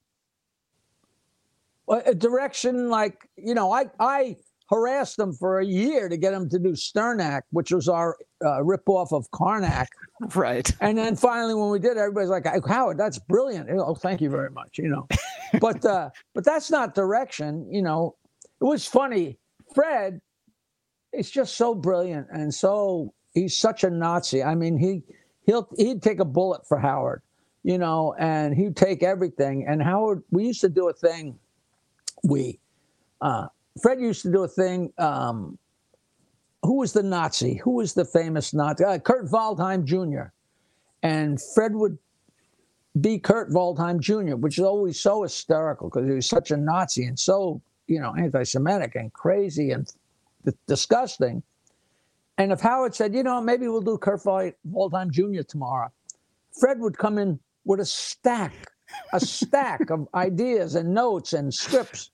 a 1.88 2.12
direction 2.16 2.88
like 2.90 3.28
you 3.36 3.54
know 3.54 3.70
i 3.70 3.84
i 4.00 4.34
harassed 4.68 5.16
them 5.16 5.32
for 5.32 5.60
a 5.60 5.64
year 5.64 6.08
to 6.08 6.16
get 6.16 6.32
them 6.32 6.48
to 6.48 6.58
do 6.58 6.72
sternak 6.72 7.42
which 7.50 7.72
was 7.72 7.88
our 7.88 8.16
uh, 8.44 8.58
ripoff 8.60 9.12
of 9.12 9.30
Carnac 9.30 9.88
right. 10.34 10.70
and 10.80 10.96
then 10.98 11.16
finally 11.16 11.54
when 11.54 11.70
we 11.70 11.78
did 11.78 11.96
everybody's 11.96 12.30
like 12.30 12.46
howard 12.66 12.98
that's 12.98 13.18
brilliant 13.18 13.68
oh 13.70 13.94
thank 13.94 14.20
you 14.20 14.30
very 14.30 14.50
much 14.50 14.78
you 14.78 14.88
know 14.88 15.06
but 15.60 15.84
uh 15.84 16.10
but 16.34 16.44
that's 16.44 16.70
not 16.70 16.94
direction 16.94 17.66
you 17.72 17.82
know 17.82 18.14
it 18.60 18.64
was 18.64 18.86
funny 18.86 19.38
fred 19.74 20.20
is 21.12 21.30
just 21.30 21.56
so 21.56 21.74
brilliant 21.74 22.26
and 22.32 22.52
so 22.52 23.12
he's 23.36 23.54
such 23.54 23.84
a 23.84 23.90
Nazi. 23.90 24.42
I 24.42 24.56
mean, 24.56 24.76
he 24.76 25.04
he'll 25.44 25.68
he'd 25.76 26.02
take 26.02 26.18
a 26.18 26.24
bullet 26.24 26.66
for 26.66 26.78
Howard, 26.78 27.22
you 27.62 27.78
know, 27.78 28.16
and 28.18 28.56
he'd 28.56 28.74
take 28.76 29.04
everything. 29.04 29.66
And 29.68 29.80
Howard, 29.80 30.24
we 30.32 30.46
used 30.46 30.62
to 30.62 30.68
do 30.68 30.88
a 30.88 30.92
thing. 30.92 31.38
We, 32.24 32.58
uh, 33.20 33.46
Fred 33.80 34.00
used 34.00 34.22
to 34.22 34.32
do 34.32 34.44
a 34.44 34.48
thing. 34.48 34.92
Um, 34.98 35.58
who 36.62 36.78
was 36.78 36.92
the 36.92 37.02
Nazi? 37.02 37.54
Who 37.56 37.72
was 37.72 37.94
the 37.94 38.04
famous 38.04 38.52
Nazi? 38.52 38.84
Uh, 38.84 38.98
Kurt 38.98 39.30
Waldheim 39.30 39.84
Jr. 39.84 40.32
And 41.02 41.40
Fred 41.54 41.74
would 41.74 41.98
be 43.00 43.18
Kurt 43.18 43.50
Waldheim 43.50 44.00
Jr., 44.00 44.36
which 44.36 44.58
is 44.58 44.64
always 44.64 44.98
so 44.98 45.22
hysterical 45.22 45.88
because 45.88 46.08
he 46.08 46.14
was 46.14 46.26
such 46.26 46.50
a 46.50 46.56
Nazi 46.56 47.04
and 47.04 47.18
so, 47.18 47.60
you 47.86 48.00
know, 48.00 48.14
anti 48.16 48.42
Semitic 48.42 48.94
and 48.96 49.12
crazy 49.12 49.70
and 49.70 49.92
th- 50.44 50.56
disgusting. 50.66 51.42
And 52.38 52.52
if 52.52 52.60
Howard 52.60 52.94
said, 52.94 53.14
you 53.14 53.22
know, 53.22 53.40
maybe 53.40 53.68
we'll 53.68 53.80
do 53.80 53.96
Kurt 53.96 54.22
Waldheim 54.22 55.10
Jr. 55.10 55.42
tomorrow, 55.42 55.90
Fred 56.58 56.80
would 56.80 56.98
come 56.98 57.18
in 57.18 57.38
with 57.64 57.80
a 57.80 57.84
stack, 57.84 58.52
a 59.12 59.20
stack 59.20 59.90
of 59.90 60.08
ideas 60.14 60.74
and 60.74 60.92
notes 60.92 61.32
and 61.32 61.52
scripts. 61.52 62.10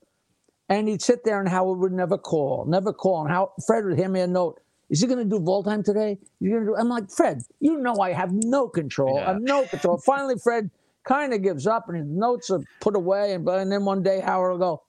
And 0.73 0.87
he'd 0.87 1.03
sit 1.03 1.23
there 1.23 1.39
and 1.39 1.47
Howard 1.47 1.77
would 1.79 1.91
never 1.91 2.17
call, 2.17 2.65
never 2.65 2.91
call. 2.91 3.21
And 3.21 3.31
how 3.31 3.53
Fred 3.67 3.85
would 3.85 3.99
hand 3.99 4.11
me 4.13 4.21
a 4.21 4.27
note. 4.27 4.59
Is 4.89 5.01
he 5.01 5.07
going 5.07 5.19
to 5.19 5.25
do 5.25 5.39
Waldheim 5.39 5.83
today? 5.85 6.17
You're 6.39 6.53
going 6.53 6.65
to 6.65 6.71
do? 6.71 6.75
I'm 6.75 6.89
like, 6.89 7.11
Fred, 7.11 7.43
you 7.59 7.77
know 7.77 7.97
I 7.97 8.11
have 8.11 8.31
no 8.31 8.67
control. 8.67 9.23
I 9.23 9.33
have 9.33 9.41
no 9.41 9.67
control. 9.67 9.99
Finally, 9.99 10.35
Fred 10.43 10.71
kind 11.03 11.31
of 11.31 11.43
gives 11.43 11.67
up 11.67 11.89
and 11.89 11.97
his 11.97 12.07
notes 12.07 12.49
are 12.49 12.61
put 12.79 12.95
away. 12.95 13.33
And, 13.33 13.47
and 13.47 13.71
then 13.71 13.85
one 13.85 14.01
day 14.01 14.19
Howard 14.19 14.53
will 14.53 14.57
go, 14.57 14.83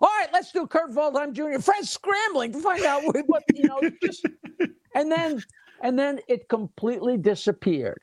all 0.00 0.08
right, 0.08 0.28
let's 0.32 0.52
do 0.52 0.66
Kurt 0.66 0.92
Waldheim 0.92 1.34
Jr. 1.34 1.60
Fred's 1.60 1.90
scrambling 1.90 2.52
to 2.52 2.60
find 2.60 2.84
out 2.86 3.02
what, 3.26 3.42
you 3.54 3.66
know, 3.66 3.90
just, 4.02 4.24
and 4.94 5.12
then 5.12 5.42
and 5.82 5.98
then 5.98 6.18
it 6.28 6.48
completely 6.48 7.18
disappeared. 7.18 8.00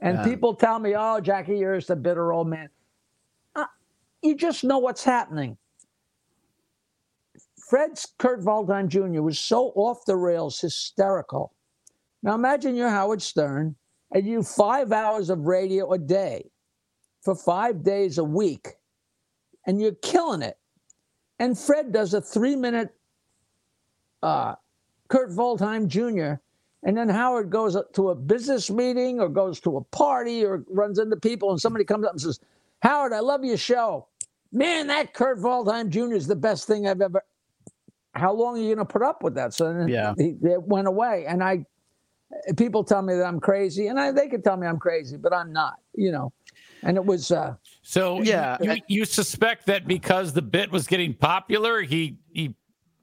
And 0.00 0.18
Yeah. 0.18 0.24
people 0.24 0.54
tell 0.54 0.78
me, 0.78 0.94
"Oh, 0.94 1.18
Jackie, 1.20 1.56
you're 1.58 1.76
just 1.78 1.88
a 1.90 1.96
bitter 1.96 2.30
old 2.32 2.48
man." 2.48 2.68
Uh, 3.56 3.64
you 4.22 4.36
just 4.36 4.64
know 4.64 4.78
what's 4.78 5.02
happening. 5.04 5.56
Fred's 7.68 8.08
Kurt 8.18 8.40
Waldheim 8.44 8.88
Jr. 8.88 9.20
was 9.20 9.38
so 9.38 9.68
off 9.74 10.04
the 10.06 10.16
rails, 10.16 10.60
hysterical. 10.60 11.52
Now 12.22 12.34
imagine 12.34 12.74
you're 12.74 12.88
Howard 12.88 13.20
Stern 13.20 13.76
and 14.12 14.26
you 14.26 14.42
five 14.42 14.90
hours 14.90 15.28
of 15.28 15.40
radio 15.40 15.92
a 15.92 15.98
day 15.98 16.50
for 17.20 17.34
five 17.34 17.82
days 17.82 18.16
a 18.16 18.24
week, 18.24 18.68
and 19.66 19.80
you're 19.80 19.94
killing 19.96 20.40
it. 20.40 20.56
And 21.38 21.58
Fred 21.58 21.92
does 21.92 22.14
a 22.14 22.22
three 22.22 22.56
minute 22.56 22.94
uh, 24.22 24.54
Kurt 25.08 25.30
Waldheim 25.30 25.88
Jr. 25.88 26.40
And 26.84 26.96
then 26.96 27.08
Howard 27.08 27.50
goes 27.50 27.76
to 27.92 28.10
a 28.10 28.14
business 28.14 28.70
meeting 28.70 29.20
or 29.20 29.28
goes 29.28 29.60
to 29.60 29.76
a 29.76 29.84
party 29.84 30.44
or 30.44 30.64
runs 30.70 30.98
into 30.98 31.16
people, 31.16 31.50
and 31.50 31.60
somebody 31.60 31.84
comes 31.84 32.06
up 32.06 32.12
and 32.12 32.20
says, 32.20 32.40
Howard, 32.80 33.12
I 33.12 33.20
love 33.20 33.44
your 33.44 33.56
show. 33.56 34.06
Man, 34.52 34.86
that 34.86 35.12
Kurt 35.12 35.38
Waldheim 35.38 35.90
Jr. 35.90 36.14
is 36.14 36.26
the 36.26 36.36
best 36.36 36.66
thing 36.66 36.88
I've 36.88 37.02
ever. 37.02 37.22
How 38.18 38.32
long 38.34 38.56
are 38.56 38.60
you 38.60 38.74
going 38.74 38.86
to 38.86 38.92
put 38.92 39.02
up 39.02 39.22
with 39.22 39.34
that? 39.36 39.54
So 39.54 39.72
then 39.72 39.88
Yeah. 39.88 40.14
he, 40.18 40.36
it 40.42 40.62
went 40.62 40.88
away. 40.88 41.24
And 41.26 41.42
I, 41.42 41.64
people 42.56 42.84
tell 42.84 43.02
me 43.02 43.14
that 43.14 43.24
I'm 43.24 43.40
crazy, 43.40 43.86
and 43.86 43.98
I, 43.98 44.10
they 44.12 44.28
can 44.28 44.42
tell 44.42 44.56
me 44.56 44.66
I'm 44.66 44.78
crazy, 44.78 45.16
but 45.16 45.32
I'm 45.32 45.52
not, 45.52 45.74
you 45.94 46.12
know. 46.12 46.32
And 46.82 46.96
it 46.96 47.04
was, 47.04 47.30
uh, 47.30 47.54
So 47.82 48.22
Yeah, 48.22 48.56
you, 48.60 48.70
I- 48.72 48.82
you 48.88 49.04
suspect 49.04 49.66
that 49.66 49.86
because 49.86 50.32
the 50.32 50.42
bit 50.42 50.70
was 50.70 50.86
getting 50.86 51.14
popular, 51.14 51.80
he 51.82 52.16
he 52.32 52.54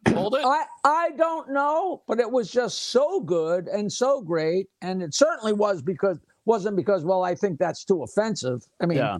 pulled 0.05 0.35
it. 0.35 0.45
I 0.45 0.63
I 0.83 1.09
don't 1.17 1.51
know, 1.51 2.03
but 2.07 2.19
it 2.19 2.29
was 2.29 2.51
just 2.51 2.89
so 2.89 3.19
good 3.19 3.67
and 3.67 3.91
so 3.91 4.21
great, 4.21 4.67
and 4.81 5.01
it 5.01 5.13
certainly 5.15 5.53
was 5.53 5.81
because 5.81 6.19
wasn't 6.45 6.75
because 6.77 7.03
well 7.03 7.23
I 7.23 7.33
think 7.35 7.57
that's 7.59 7.83
too 7.83 8.03
offensive. 8.03 8.61
I 8.81 8.85
mean, 8.85 8.97
Yeah. 8.99 9.17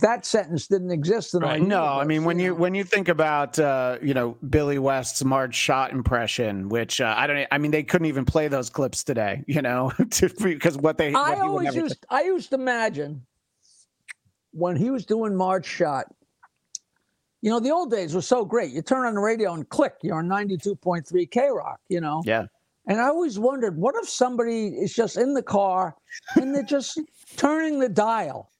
That 0.00 0.26
sentence 0.26 0.66
didn't 0.66 0.90
exist 0.90 1.32
in 1.34 1.40
Right. 1.40 1.62
No, 1.62 1.84
I 1.84 2.04
mean 2.04 2.24
when 2.24 2.38
you 2.38 2.50
know? 2.50 2.54
when 2.56 2.74
you 2.74 2.84
think 2.84 3.08
about 3.08 3.58
uh, 3.58 3.96
you 4.02 4.12
know 4.12 4.36
Billy 4.50 4.78
West's 4.78 5.24
Marge 5.24 5.54
Schott 5.54 5.92
impression, 5.92 6.68
which 6.68 7.00
uh, 7.00 7.14
I 7.16 7.26
don't, 7.26 7.46
I 7.50 7.56
mean 7.56 7.70
they 7.70 7.82
couldn't 7.82 8.06
even 8.06 8.26
play 8.26 8.48
those 8.48 8.68
clips 8.68 9.02
today, 9.02 9.42
you 9.46 9.62
know, 9.62 9.92
because 9.98 10.76
what 10.76 10.98
they 10.98 11.12
what 11.12 11.38
I 11.38 11.40
always 11.40 11.74
used 11.74 12.04
I 12.10 12.24
used 12.24 12.50
to 12.50 12.56
imagine 12.56 13.24
when 14.52 14.76
he 14.76 14.90
was 14.90 15.06
doing 15.06 15.34
Marge 15.34 15.66
Schott. 15.66 16.06
You 17.40 17.50
know, 17.50 17.60
the 17.60 17.70
old 17.70 17.90
days 17.90 18.14
were 18.14 18.22
so 18.22 18.44
great. 18.44 18.72
You 18.72 18.82
turn 18.82 19.06
on 19.06 19.14
the 19.14 19.20
radio 19.20 19.52
and 19.54 19.68
click, 19.68 19.94
you're 20.02 20.18
on 20.18 20.26
92.3 20.26 21.30
K 21.30 21.48
Rock, 21.48 21.78
you 21.88 22.00
know. 22.00 22.22
yeah, 22.24 22.46
And 22.86 23.00
I 23.00 23.04
always 23.04 23.38
wondered, 23.38 23.76
what 23.76 23.94
if 24.02 24.08
somebody 24.08 24.68
is 24.68 24.92
just 24.92 25.16
in 25.16 25.32
the 25.32 25.42
car 25.42 25.94
and 26.34 26.52
they're 26.52 26.64
just 26.64 26.98
turning 27.36 27.78
the 27.78 27.90
dial 27.90 28.50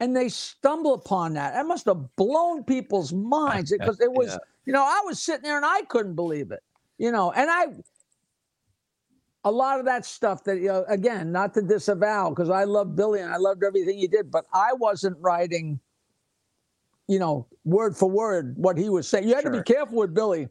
and 0.00 0.16
they 0.16 0.28
stumble 0.28 0.94
upon 0.94 1.34
that? 1.34 1.54
That 1.54 1.66
must 1.66 1.86
have 1.86 2.16
blown 2.16 2.64
people's 2.64 3.12
minds 3.12 3.70
because 3.78 4.00
it 4.00 4.12
was, 4.12 4.38
you 4.64 4.72
know, 4.72 4.82
I 4.82 5.02
was 5.04 5.22
sitting 5.22 5.42
there 5.42 5.56
and 5.56 5.66
I 5.66 5.82
couldn't 5.82 6.14
believe 6.14 6.50
it, 6.50 6.62
you 6.98 7.12
know, 7.12 7.30
and 7.32 7.50
I, 7.50 7.66
a 9.44 9.50
lot 9.50 9.78
of 9.78 9.86
that 9.86 10.04
stuff 10.04 10.44
that, 10.44 10.56
you 10.56 10.68
know, 10.68 10.84
again, 10.88 11.32
not 11.32 11.54
to 11.54 11.62
disavow 11.62 12.30
because 12.30 12.50
I 12.50 12.64
love 12.64 12.96
Billy 12.96 13.20
and 13.20 13.32
I 13.32 13.36
loved 13.36 13.62
everything 13.64 13.98
he 13.98 14.06
did, 14.06 14.30
but 14.30 14.44
I 14.52 14.72
wasn't 14.74 15.16
writing, 15.20 15.80
you 17.08 17.18
know, 17.18 17.46
word 17.64 17.96
for 17.96 18.10
word 18.10 18.54
what 18.56 18.76
he 18.76 18.88
was 18.88 19.08
saying. 19.08 19.28
You 19.28 19.34
had 19.34 19.44
to 19.44 19.50
be 19.50 19.62
careful 19.62 19.98
with 19.98 20.12
Billy 20.14 20.48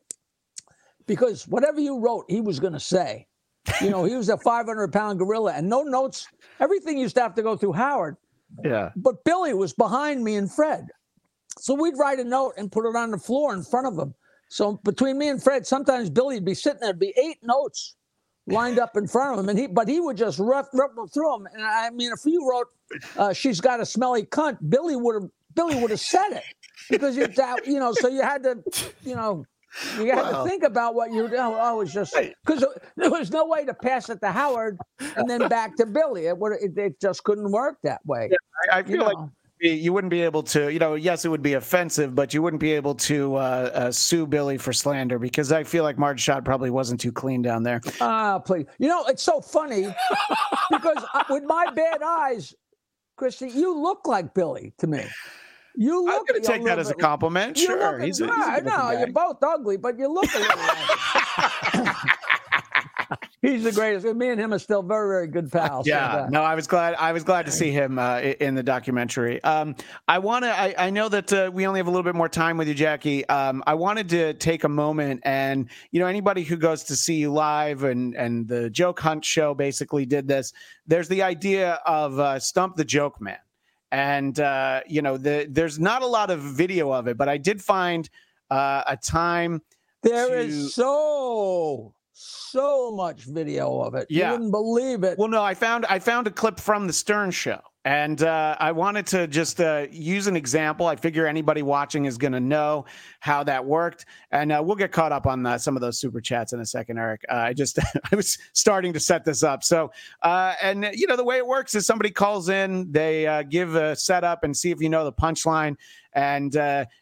because 1.05 1.47
whatever 1.47 1.79
you 1.79 1.99
wrote, 1.99 2.25
he 2.29 2.41
was 2.41 2.59
going 2.59 2.73
to 2.73 2.79
say. 2.79 3.27
You 3.81 3.89
know, 3.89 4.03
he 4.03 4.15
was 4.15 4.29
a 4.29 4.37
500 4.37 4.91
pound 4.91 5.19
gorilla 5.19 5.53
and 5.53 5.69
no 5.69 5.83
notes. 5.83 6.27
Everything 6.59 6.97
used 6.97 7.15
to 7.15 7.21
have 7.21 7.35
to 7.35 7.43
go 7.43 7.55
through 7.55 7.73
Howard. 7.73 8.17
Yeah, 8.63 8.91
But 8.95 9.23
Billy 9.23 9.53
was 9.53 9.73
behind 9.73 10.23
me 10.23 10.35
and 10.35 10.51
Fred. 10.51 10.87
So 11.57 11.73
we'd 11.73 11.97
write 11.97 12.19
a 12.19 12.23
note 12.23 12.53
and 12.57 12.71
put 12.71 12.85
it 12.85 12.95
on 12.95 13.11
the 13.11 13.17
floor 13.17 13.53
in 13.53 13.63
front 13.63 13.87
of 13.87 13.97
him. 13.97 14.13
So 14.49 14.79
between 14.83 15.17
me 15.17 15.29
and 15.29 15.41
Fred, 15.41 15.67
sometimes 15.67 16.09
Billy 16.09 16.35
would 16.35 16.45
be 16.45 16.53
sitting 16.53 16.79
there'd 16.81 16.99
be 16.99 17.13
eight 17.17 17.37
notes 17.43 17.95
lined 18.47 18.79
up 18.79 18.97
in 18.97 19.07
front 19.07 19.33
of 19.33 19.39
him. 19.39 19.49
And 19.49 19.59
he, 19.59 19.67
but 19.67 19.87
he 19.87 19.99
would 19.99 20.17
just 20.17 20.39
rough, 20.39 20.67
ruffle 20.73 21.07
through 21.07 21.31
them. 21.31 21.47
And 21.53 21.63
I 21.63 21.89
mean, 21.91 22.11
if 22.11 22.25
you 22.25 22.49
wrote, 22.49 22.67
uh, 23.17 23.33
she's 23.33 23.61
got 23.61 23.79
a 23.79 23.85
smelly 23.85 24.23
cunt, 24.23 24.57
Billy 24.69 24.95
would 24.95 25.21
have, 25.21 25.29
Billy 25.55 25.75
would 25.75 25.91
have 25.91 25.99
said 25.99 26.29
it 26.31 26.43
because 26.89 27.15
you, 27.15 27.27
that, 27.27 27.65
you 27.67 27.79
know, 27.79 27.93
so 27.93 28.07
you 28.07 28.21
had 28.21 28.43
to, 28.43 28.63
you 29.03 29.15
know, 29.15 29.45
you 29.97 30.07
had 30.07 30.17
Wow. 30.23 30.43
to 30.43 30.49
think 30.49 30.63
about 30.63 30.95
what 30.95 31.11
you 31.11 31.27
doing. 31.27 31.39
Oh, 31.39 31.75
it 31.75 31.77
was 31.77 31.93
just 31.93 32.15
because 32.45 32.65
there 32.95 33.09
was 33.11 33.31
no 33.31 33.45
way 33.45 33.65
to 33.65 33.73
pass 33.73 34.09
it 34.09 34.19
to 34.21 34.31
Howard 34.31 34.77
and 35.15 35.29
then 35.29 35.47
back 35.47 35.75
to 35.77 35.85
Billy. 35.85 36.27
It 36.27 36.37
would, 36.37 36.53
it, 36.61 36.77
it 36.77 36.99
just 36.99 37.23
couldn't 37.23 37.51
work 37.51 37.77
that 37.83 38.05
way. 38.05 38.29
I, 38.71 38.77
I 38.77 38.79
you 38.79 38.85
feel 38.85 39.05
like 39.05 39.17
know. 39.17 39.31
you 39.61 39.93
wouldn't 39.93 40.11
be 40.11 40.21
able 40.21 40.43
to, 40.43 40.71
you 40.71 40.79
know, 40.79 40.95
yes, 40.95 41.25
it 41.25 41.29
would 41.29 41.41
be 41.41 41.53
offensive, 41.53 42.15
but 42.15 42.33
you 42.33 42.41
wouldn't 42.41 42.61
be 42.61 42.71
able 42.73 42.95
to 42.95 43.35
uh, 43.35 43.39
uh, 43.73 43.91
sue 43.91 44.25
Billy 44.25 44.57
for 44.57 44.73
slander 44.73 45.19
because 45.19 45.51
I 45.51 45.63
feel 45.63 45.83
like 45.83 45.97
Marge 45.97 46.19
Schott 46.21 46.43
probably 46.43 46.69
wasn't 46.71 46.99
too 46.99 47.11
clean 47.11 47.41
down 47.41 47.63
there. 47.63 47.81
Ah, 48.01 48.39
please. 48.39 48.65
You 48.79 48.87
know, 48.87 49.05
it's 49.05 49.23
so 49.23 49.39
funny 49.41 49.93
because 50.71 51.03
with 51.29 51.43
my 51.43 51.69
bad 51.75 52.01
eyes, 52.01 52.53
Christy, 53.17 53.49
you 53.49 53.77
look 53.77 54.07
like 54.07 54.33
Billy 54.33 54.73
to 54.77 54.87
me. 54.87 55.05
You 55.75 56.05
look. 56.05 56.27
I'm 56.29 56.41
to 56.41 56.47
take 56.47 56.63
that 56.65 56.79
as 56.79 56.89
a 56.89 56.95
compliment. 56.95 57.57
you 57.57 57.67
Sure, 57.67 57.99
he's 57.99 58.19
a, 58.19 58.25
he's 58.25 58.33
a 58.33 58.61
no, 58.63 58.91
you're 58.91 59.11
both 59.11 59.37
ugly, 59.41 59.77
but 59.77 59.97
you 59.97 60.11
look 60.11 60.33
a 60.33 60.39
little. 60.39 61.95
He's 63.41 63.63
the 63.63 63.71
greatest. 63.71 64.05
Me 64.05 64.29
and 64.29 64.39
him 64.39 64.53
are 64.53 64.59
still 64.59 64.83
very, 64.83 65.07
very 65.07 65.27
good 65.27 65.49
pals. 65.49 65.87
Yeah, 65.87 66.27
no, 66.29 66.41
I 66.41 66.55
was 66.55 66.67
glad. 66.67 66.95
I 66.95 67.13
was 67.13 67.23
glad 67.23 67.45
to 67.45 67.51
see 67.53 67.71
him 67.71 67.97
uh, 67.97 68.19
in 68.19 68.53
the 68.53 68.63
documentary. 68.63 69.41
Um, 69.43 69.75
I 70.09 70.19
want 70.19 70.43
to. 70.43 70.51
I, 70.51 70.75
I 70.77 70.89
know 70.89 71.07
that 71.07 71.31
uh, 71.31 71.49
we 71.53 71.65
only 71.65 71.79
have 71.79 71.87
a 71.87 71.89
little 71.89 72.03
bit 72.03 72.15
more 72.15 72.27
time 72.27 72.57
with 72.57 72.67
you, 72.67 72.73
Jackie. 72.73 73.27
Um, 73.29 73.63
I 73.65 73.75
wanted 73.75 74.09
to 74.09 74.33
take 74.33 74.65
a 74.65 74.69
moment, 74.69 75.21
and 75.23 75.69
you 75.91 76.01
know, 76.01 76.07
anybody 76.07 76.43
who 76.43 76.57
goes 76.57 76.83
to 76.85 76.97
see 76.97 77.15
you 77.15 77.31
live, 77.31 77.83
and 77.83 78.13
and 78.15 78.45
the 78.45 78.69
Joke 78.69 78.99
Hunt 78.99 79.23
show 79.23 79.53
basically 79.53 80.05
did 80.05 80.27
this. 80.27 80.51
There's 80.85 81.07
the 81.07 81.23
idea 81.23 81.79
of 81.85 82.19
uh, 82.19 82.39
Stump 82.39 82.75
the 82.75 82.85
Joke 82.85 83.21
Man, 83.21 83.37
and 83.91 84.39
uh, 84.39 84.81
you 84.87 85.01
know, 85.01 85.17
the, 85.17 85.47
there's 85.49 85.79
not 85.79 86.01
a 86.01 86.07
lot 86.07 86.29
of 86.29 86.39
video 86.39 86.91
of 86.91 87.07
it, 87.07 87.17
but 87.17 87.29
I 87.29 87.37
did 87.37 87.61
find 87.61 88.09
uh, 88.49 88.83
a 88.87 88.97
time. 88.97 89.61
There 90.03 90.29
to- 90.29 90.39
is 90.39 90.73
so 90.73 91.93
so 92.13 92.91
much 92.91 93.23
video 93.23 93.79
of 93.79 93.95
it. 93.95 94.07
Yeah. 94.09 94.27
You 94.27 94.31
wouldn't 94.33 94.51
believe 94.51 95.03
it. 95.03 95.17
Well, 95.17 95.29
no, 95.29 95.41
I 95.41 95.53
found 95.53 95.85
I 95.85 95.99
found 95.99 96.27
a 96.27 96.31
clip 96.31 96.59
from 96.59 96.87
the 96.87 96.93
Stern 96.93 97.31
Show, 97.31 97.61
and 97.89 98.21
uh, 98.21 98.55
I 98.59 98.71
wanted 98.71 99.07
to 99.07 99.25
just 99.25 99.59
uh, 99.59 99.87
use 99.89 100.27
an 100.27 100.35
example. 100.35 100.85
I 100.85 100.95
figure 100.95 101.25
anybody 101.25 101.63
watching 101.63 102.05
is 102.05 102.19
going 102.19 102.33
to 102.33 102.39
know 102.39 102.85
how 103.19 103.43
that 103.45 103.65
worked, 103.65 104.05
and 104.29 104.51
uh, 104.51 104.61
we'll 104.63 104.75
get 104.75 104.91
caught 104.91 105.11
up 105.11 105.25
on 105.25 105.57
some 105.57 105.75
of 105.75 105.81
those 105.81 105.99
super 105.99 106.21
chats 106.21 106.53
in 106.53 106.59
a 106.59 106.65
second, 106.67 106.99
Eric. 106.99 107.25
Uh, 107.27 107.37
I 107.37 107.53
just 107.53 107.79
I 108.11 108.15
was 108.15 108.37
starting 108.53 108.93
to 108.93 108.99
set 108.99 109.25
this 109.25 109.41
up, 109.41 109.63
so 109.63 109.91
uh, 110.21 110.53
and 110.61 110.87
you 110.93 111.07
know 111.07 111.15
the 111.15 111.23
way 111.23 111.37
it 111.37 111.47
works 111.47 111.73
is 111.73 111.87
somebody 111.87 112.11
calls 112.11 112.47
in, 112.47 112.91
they 112.91 113.25
uh, 113.25 113.41
give 113.41 113.73
a 113.73 113.95
setup 113.95 114.43
and 114.43 114.55
see 114.55 114.69
if 114.69 114.79
you 114.79 114.89
know 114.89 115.03
the 115.03 115.13
punchline, 115.13 115.75
and 116.13 116.53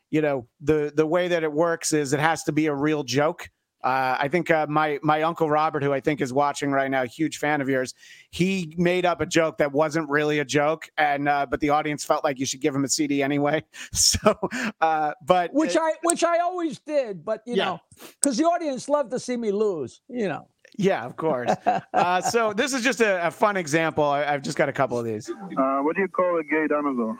you 0.09 0.21
know 0.21 0.47
the 0.61 0.93
the 0.95 1.05
way 1.05 1.27
that 1.27 1.43
it 1.43 1.51
works 1.51 1.91
is 1.91 2.13
it 2.13 2.21
has 2.21 2.43
to 2.43 2.53
be 2.53 2.67
a 2.67 2.73
real 2.73 3.03
joke. 3.03 3.49
Uh, 3.87 4.17
I 4.19 4.27
think 4.27 4.51
uh, 4.51 4.67
my 4.69 4.99
my 5.01 5.21
uncle 5.21 5.49
Robert, 5.49 5.81
who 5.81 5.93
I 5.93 6.01
think 6.01 6.19
is 6.19 6.33
watching 6.33 6.71
right 6.71 6.91
now, 6.91 7.05
huge 7.05 7.37
fan 7.37 7.61
of 7.61 7.69
yours, 7.69 7.93
he 8.31 8.73
made 8.77 9.05
up 9.05 9.21
a 9.21 9.25
joke 9.25 9.59
that 9.59 9.71
wasn't 9.71 10.09
really 10.09 10.39
a 10.39 10.45
joke, 10.45 10.89
and 10.97 11.29
uh, 11.29 11.45
but 11.49 11.61
the 11.61 11.69
audience 11.69 12.03
felt 12.03 12.21
like 12.25 12.37
you 12.37 12.45
should 12.45 12.59
give 12.59 12.75
him 12.75 12.83
a 12.83 12.89
CD 12.89 13.23
anyway. 13.23 13.63
So, 13.93 14.37
uh, 14.81 15.13
but 15.25 15.53
which 15.53 15.77
I 15.77 15.93
which 16.03 16.23
I 16.25 16.39
always 16.39 16.79
did, 16.79 17.23
but 17.23 17.43
you 17.45 17.55
Yeah. 17.55 17.65
know, 17.65 17.79
because 18.19 18.35
the 18.35 18.43
audience 18.43 18.89
loved 18.89 19.11
to 19.11 19.19
see 19.19 19.37
me 19.37 19.51
lose. 19.51 20.01
You 20.09 20.27
know, 20.27 20.49
yeah, 20.77 21.05
of 21.05 21.15
course. 21.15 21.51
Uh, 21.93 22.21
so 22.21 22.53
this 22.53 22.73
is 22.73 22.83
just 22.83 23.01
a, 23.01 23.27
a 23.27 23.31
fun 23.31 23.57
example. 23.57 24.03
I, 24.03 24.25
I've 24.25 24.41
just 24.41 24.57
got 24.57 24.69
a 24.69 24.73
couple 24.73 24.97
of 24.97 25.05
these. 25.05 25.29
Uh, 25.29 25.79
what 25.79 25.95
do 25.95 26.01
you 26.01 26.07
call 26.07 26.37
a 26.37 26.43
gay 26.43 26.67
dinosaur? 26.67 27.17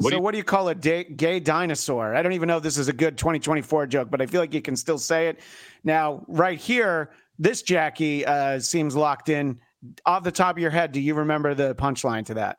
so 0.00 0.18
what 0.18 0.32
do 0.32 0.38
you 0.38 0.44
call 0.44 0.68
a 0.68 0.74
da- 0.74 1.04
gay 1.04 1.38
dinosaur? 1.38 2.14
I 2.14 2.22
don't 2.22 2.32
even 2.32 2.48
know 2.48 2.56
if 2.56 2.62
this 2.62 2.78
is 2.78 2.88
a 2.88 2.92
good 2.92 3.18
2024 3.18 3.86
joke, 3.86 4.10
but 4.10 4.20
I 4.22 4.26
feel 4.26 4.40
like 4.40 4.54
you 4.54 4.62
can 4.62 4.76
still 4.76 4.98
say 4.98 5.28
it. 5.28 5.40
Now, 5.84 6.24
right 6.28 6.58
here, 6.58 7.10
this 7.38 7.62
Jackie 7.62 8.24
uh, 8.24 8.58
seems 8.58 8.96
locked 8.96 9.28
in. 9.28 9.60
Off 10.06 10.24
the 10.24 10.32
top 10.32 10.56
of 10.56 10.58
your 10.58 10.70
head, 10.70 10.92
do 10.92 11.00
you 11.00 11.14
remember 11.14 11.54
the 11.54 11.74
punchline 11.74 12.24
to 12.26 12.34
that? 12.34 12.58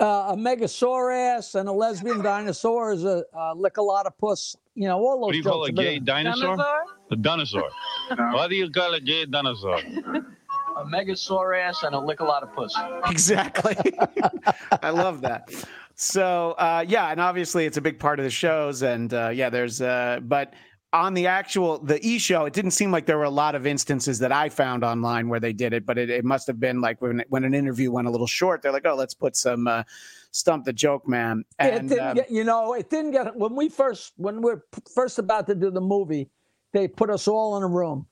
Uh, 0.00 0.26
a 0.32 0.36
megasaurus 0.36 1.54
and 1.54 1.68
a 1.68 1.72
lesbian 1.72 2.22
dinosaur 2.22 2.92
is 2.92 3.04
a, 3.04 3.24
a 3.32 3.54
lickalotopus. 3.56 4.56
You 4.74 4.86
know, 4.88 4.98
all 4.98 5.16
those 5.20 5.26
What 5.26 5.32
do 5.32 5.38
you 5.38 5.44
call 5.44 5.64
a 5.64 5.68
jokes. 5.70 5.80
gay 5.80 5.98
dinosaur? 5.98 6.56
A 7.10 7.16
dinosaur. 7.16 7.68
What 8.32 8.48
do 8.48 8.56
you 8.56 8.70
call 8.70 8.94
a 8.94 9.00
gay 9.00 9.24
dinosaur? 9.26 9.78
A 9.78 10.84
megasaurus 10.84 11.82
and 11.82 11.94
a 11.96 11.98
lickalotopus. 11.98 12.70
Exactly. 13.10 13.76
I 14.82 14.90
love 14.90 15.20
that. 15.22 15.48
So 15.96 16.52
uh, 16.52 16.84
yeah, 16.86 17.08
and 17.10 17.20
obviously 17.20 17.66
it's 17.66 17.76
a 17.76 17.80
big 17.80 17.98
part 17.98 18.20
of 18.20 18.24
the 18.24 18.30
shows, 18.30 18.82
and 18.82 19.12
uh, 19.12 19.30
yeah, 19.34 19.50
there's 19.50 19.80
uh, 19.82 20.20
but 20.22 20.54
on 20.92 21.12
the 21.14 21.26
actual 21.26 21.78
the 21.78 22.04
e 22.06 22.18
show, 22.18 22.46
it 22.46 22.52
didn't 22.52 22.70
seem 22.70 22.90
like 22.90 23.04
there 23.04 23.18
were 23.18 23.24
a 23.24 23.30
lot 23.30 23.54
of 23.54 23.66
instances 23.66 24.18
that 24.20 24.32
I 24.32 24.48
found 24.48 24.84
online 24.84 25.28
where 25.28 25.40
they 25.40 25.52
did 25.52 25.72
it, 25.72 25.84
but 25.84 25.98
it, 25.98 26.08
it 26.08 26.24
must 26.24 26.46
have 26.46 26.58
been 26.58 26.80
like 26.80 27.02
when 27.02 27.22
when 27.28 27.44
an 27.44 27.54
interview 27.54 27.90
went 27.90 28.08
a 28.08 28.10
little 28.10 28.26
short, 28.26 28.62
they're 28.62 28.72
like, 28.72 28.86
oh, 28.86 28.94
let's 28.94 29.14
put 29.14 29.36
some 29.36 29.66
uh, 29.66 29.82
stump 30.30 30.64
the 30.64 30.72
joke 30.72 31.06
man, 31.06 31.44
it 31.60 31.88
didn't 31.88 32.00
um, 32.00 32.16
get, 32.16 32.30
you 32.30 32.44
know, 32.44 32.72
it 32.72 32.88
didn't 32.88 33.10
get 33.10 33.36
when 33.36 33.54
we 33.54 33.68
first 33.68 34.14
when 34.16 34.36
we 34.36 34.54
we're 34.54 34.62
first 34.94 35.18
about 35.18 35.46
to 35.48 35.54
do 35.54 35.70
the 35.70 35.80
movie, 35.80 36.30
they 36.72 36.88
put 36.88 37.10
us 37.10 37.28
all 37.28 37.56
in 37.58 37.62
a 37.62 37.68
room, 37.68 38.06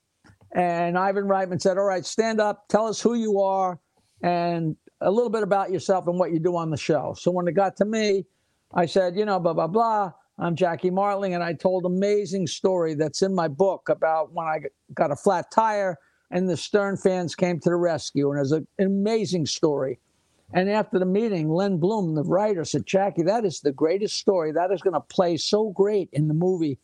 and 0.52 0.98
Ivan 0.98 1.24
Reitman 1.24 1.60
said, 1.60 1.78
"All 1.78 1.84
right, 1.84 2.04
stand 2.04 2.40
up, 2.40 2.68
tell 2.68 2.86
us 2.86 3.00
who 3.00 3.14
you 3.14 3.40
are, 3.40 3.78
and 4.22 4.76
a 5.00 5.10
little 5.10 5.30
bit 5.30 5.42
about 5.42 5.70
yourself 5.70 6.08
and 6.08 6.18
what 6.18 6.30
you 6.30 6.38
do 6.38 6.56
on 6.56 6.70
the 6.70 6.76
show." 6.76 7.14
So 7.18 7.30
when 7.30 7.48
it 7.48 7.52
got 7.52 7.76
to 7.76 7.86
me, 7.86 8.26
I 8.74 8.84
said, 8.84 9.16
"You 9.16 9.24
know, 9.24 9.40
blah 9.40 9.54
blah 9.54 9.66
blah." 9.66 10.12
I'm 10.38 10.54
Jackie 10.54 10.90
Martling, 10.90 11.32
and 11.34 11.42
I 11.42 11.54
told 11.54 11.86
an 11.86 11.96
amazing 11.96 12.46
story 12.46 12.94
that's 12.94 13.22
in 13.22 13.34
my 13.34 13.48
book 13.48 13.88
about 13.88 14.34
when 14.34 14.46
I 14.46 14.60
got 14.92 15.10
a 15.10 15.16
flat 15.16 15.50
tire 15.50 15.96
and 16.30 16.48
the 16.48 16.56
Stern 16.56 16.98
fans 16.98 17.34
came 17.34 17.58
to 17.60 17.70
the 17.70 17.76
rescue, 17.76 18.30
and 18.30 18.38
it 18.38 18.42
was 18.42 18.52
an 18.52 18.66
amazing 18.78 19.46
story. 19.46 19.98
And 20.52 20.68
after 20.68 20.98
the 20.98 21.06
meeting, 21.06 21.48
Len 21.48 21.78
Blum, 21.78 22.14
the 22.14 22.22
writer, 22.22 22.64
said, 22.64 22.86
Jackie, 22.86 23.22
that 23.22 23.44
is 23.44 23.60
the 23.60 23.72
greatest 23.72 24.16
story. 24.16 24.52
That 24.52 24.70
is 24.72 24.82
going 24.82 24.94
to 24.94 25.00
play 25.00 25.36
so 25.38 25.70
great 25.70 26.10
in 26.12 26.28
the 26.28 26.34
movie. 26.34 26.78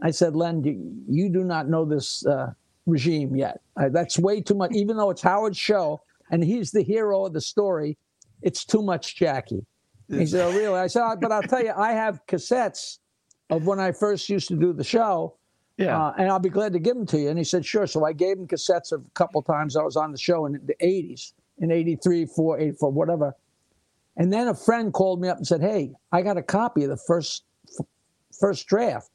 I 0.00 0.10
said, 0.10 0.34
Len, 0.34 0.64
you, 0.64 1.02
you 1.08 1.28
do 1.28 1.44
not 1.44 1.68
know 1.68 1.84
this 1.84 2.24
uh, 2.24 2.52
regime 2.86 3.36
yet. 3.36 3.60
Uh, 3.76 3.88
that's 3.90 4.18
way 4.18 4.40
too 4.40 4.54
much. 4.54 4.72
Even 4.72 4.96
though 4.96 5.10
it's 5.10 5.22
Howard's 5.22 5.58
show 5.58 6.00
and 6.30 6.42
he's 6.42 6.70
the 6.70 6.82
hero 6.82 7.26
of 7.26 7.34
the 7.34 7.40
story, 7.40 7.98
it's 8.42 8.64
too 8.64 8.82
much 8.82 9.16
Jackie. 9.16 9.66
He 10.10 10.26
said, 10.26 10.46
oh, 10.46 10.56
really? 10.56 10.78
I 10.78 10.86
said, 10.86 11.02
"Uh, 11.02 11.16
but 11.16 11.32
I'll 11.32 11.42
tell 11.42 11.62
you, 11.62 11.72
I 11.76 11.92
have 11.92 12.24
cassettes 12.26 12.98
of 13.50 13.66
when 13.66 13.78
I 13.78 13.92
first 13.92 14.28
used 14.28 14.48
to 14.48 14.56
do 14.56 14.72
the 14.72 14.84
show. 14.84 15.36
yeah, 15.76 15.98
Uh, 16.06 16.14
and 16.18 16.28
I'll 16.30 16.38
be 16.38 16.48
glad 16.48 16.72
to 16.72 16.78
give 16.78 16.96
them 16.96 17.06
to 17.06 17.18
you. 17.18 17.28
And 17.28 17.38
he 17.38 17.44
said, 17.44 17.64
sure. 17.64 17.86
So 17.86 18.04
I 18.04 18.12
gave 18.12 18.38
him 18.38 18.46
cassettes 18.46 18.90
of 18.92 19.02
a 19.02 19.10
couple 19.14 19.42
times 19.42 19.76
I 19.76 19.82
was 19.82 19.96
on 19.96 20.12
the 20.12 20.18
show 20.18 20.46
in 20.46 20.60
the 20.64 20.74
80s, 20.82 21.32
in 21.58 21.70
83, 21.70 22.26
4, 22.26 22.58
84, 22.58 22.90
whatever. 22.92 23.34
And 24.16 24.32
then 24.32 24.48
a 24.48 24.54
friend 24.54 24.92
called 24.92 25.20
me 25.20 25.28
up 25.28 25.36
and 25.36 25.46
said, 25.46 25.60
hey, 25.60 25.92
I 26.10 26.22
got 26.22 26.36
a 26.36 26.42
copy 26.42 26.84
of 26.84 26.90
the 26.90 26.96
first 26.96 27.44
first 28.38 28.66
draft 28.66 29.10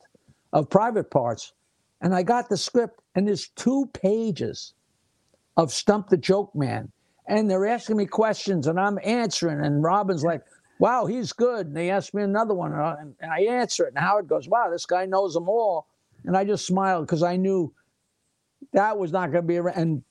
of 0.53 0.69
Private 0.69 1.09
Parts. 1.11 1.53
And 2.01 2.13
I 2.13 2.23
got 2.23 2.49
the 2.49 2.57
script, 2.57 3.01
and 3.15 3.27
there's 3.27 3.47
two 3.49 3.89
pages 3.93 4.73
of 5.57 5.71
Stump 5.71 6.09
the 6.09 6.17
Joke 6.17 6.53
Man. 6.53 6.91
And 7.27 7.49
they're 7.49 7.65
asking 7.65 7.95
me 7.97 8.05
questions, 8.05 8.67
and 8.67 8.77
I'm 8.79 8.99
answering. 9.03 9.63
And 9.63 9.81
Robin's 9.83 10.23
like, 10.23 10.41
wow, 10.79 11.05
he's 11.05 11.33
good. 11.33 11.67
And 11.67 11.77
they 11.77 11.89
asked 11.89 12.13
me 12.13 12.23
another 12.23 12.53
one, 12.53 12.73
and 12.73 12.81
I, 12.81 12.95
and 13.21 13.31
I 13.31 13.39
answer 13.41 13.85
it. 13.85 13.93
And 13.95 13.97
Howard 13.97 14.27
goes, 14.27 14.47
wow, 14.49 14.69
this 14.69 14.85
guy 14.85 15.05
knows 15.05 15.33
them 15.33 15.47
all. 15.47 15.87
And 16.25 16.35
I 16.37 16.43
just 16.43 16.65
smiled 16.65 17.05
because 17.05 17.23
I 17.23 17.35
knew 17.35 17.73
that 18.73 18.97
was 18.97 19.11
not 19.11 19.31
going 19.31 19.43
to 19.43 19.47
be 19.47 19.57
around. 19.57 19.77
And 19.77 20.03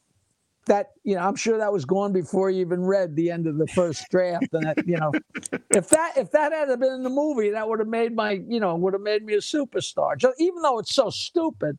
that, 0.67 0.93
you 1.03 1.17
know, 1.17 1.23
I'm 1.23 1.35
sure 1.35 1.59
that 1.59 1.73
was 1.73 1.85
gone 1.85 2.13
before 2.13 2.49
you 2.51 2.61
even 2.61 2.83
read 2.83 3.17
the 3.17 3.31
end 3.31 3.47
of 3.47 3.59
the 3.59 3.67
first 3.67 4.09
draft. 4.11 4.47
And 4.53 4.65
that, 4.65 4.87
you 4.87 4.97
know, 4.97 5.11
if 5.71 5.89
that 5.89 6.17
if 6.17 6.31
that 6.31 6.53
had 6.53 6.69
been 6.79 6.93
in 6.93 7.03
the 7.03 7.11
movie, 7.11 7.51
that 7.51 7.69
would 7.69 7.81
have 7.81 7.89
made 7.89 8.15
my, 8.15 8.41
you 8.47 8.61
know, 8.61 8.77
would 8.77 8.93
have 8.93 9.03
made 9.03 9.25
me 9.25 9.35
a 9.35 9.39
superstar. 9.39 10.17
Just, 10.17 10.35
even 10.39 10.63
though 10.63 10.79
it's 10.79 10.95
so 10.95 11.11
stupid, 11.11 11.77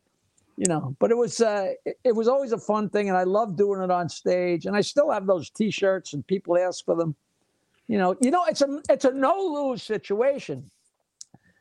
you 0.58 0.66
know. 0.68 0.96
But 1.00 1.12
it 1.12 1.18
was 1.18 1.40
uh, 1.40 1.74
it, 1.86 1.98
it 2.04 2.12
was 2.14 2.28
always 2.28 2.52
a 2.52 2.58
fun 2.58 2.90
thing, 2.90 3.08
and 3.08 3.18
I 3.18 3.24
love 3.24 3.56
doing 3.56 3.82
it 3.82 3.90
on 3.90 4.10
stage. 4.10 4.66
And 4.66 4.76
I 4.76 4.82
still 4.82 5.10
have 5.12 5.28
those 5.28 5.50
T-shirts, 5.50 6.14
and 6.14 6.28
people 6.28 6.58
ask 6.58 6.84
for 6.84 6.96
them. 6.96 7.16
You 7.88 7.98
know, 7.98 8.16
you 8.22 8.32
know, 8.32 8.46
it's 8.46 8.62
a 8.62 8.82
it's 8.90 9.06
a 9.06 9.12
no 9.12 9.38
lose 9.38 9.84
situation 9.84 10.70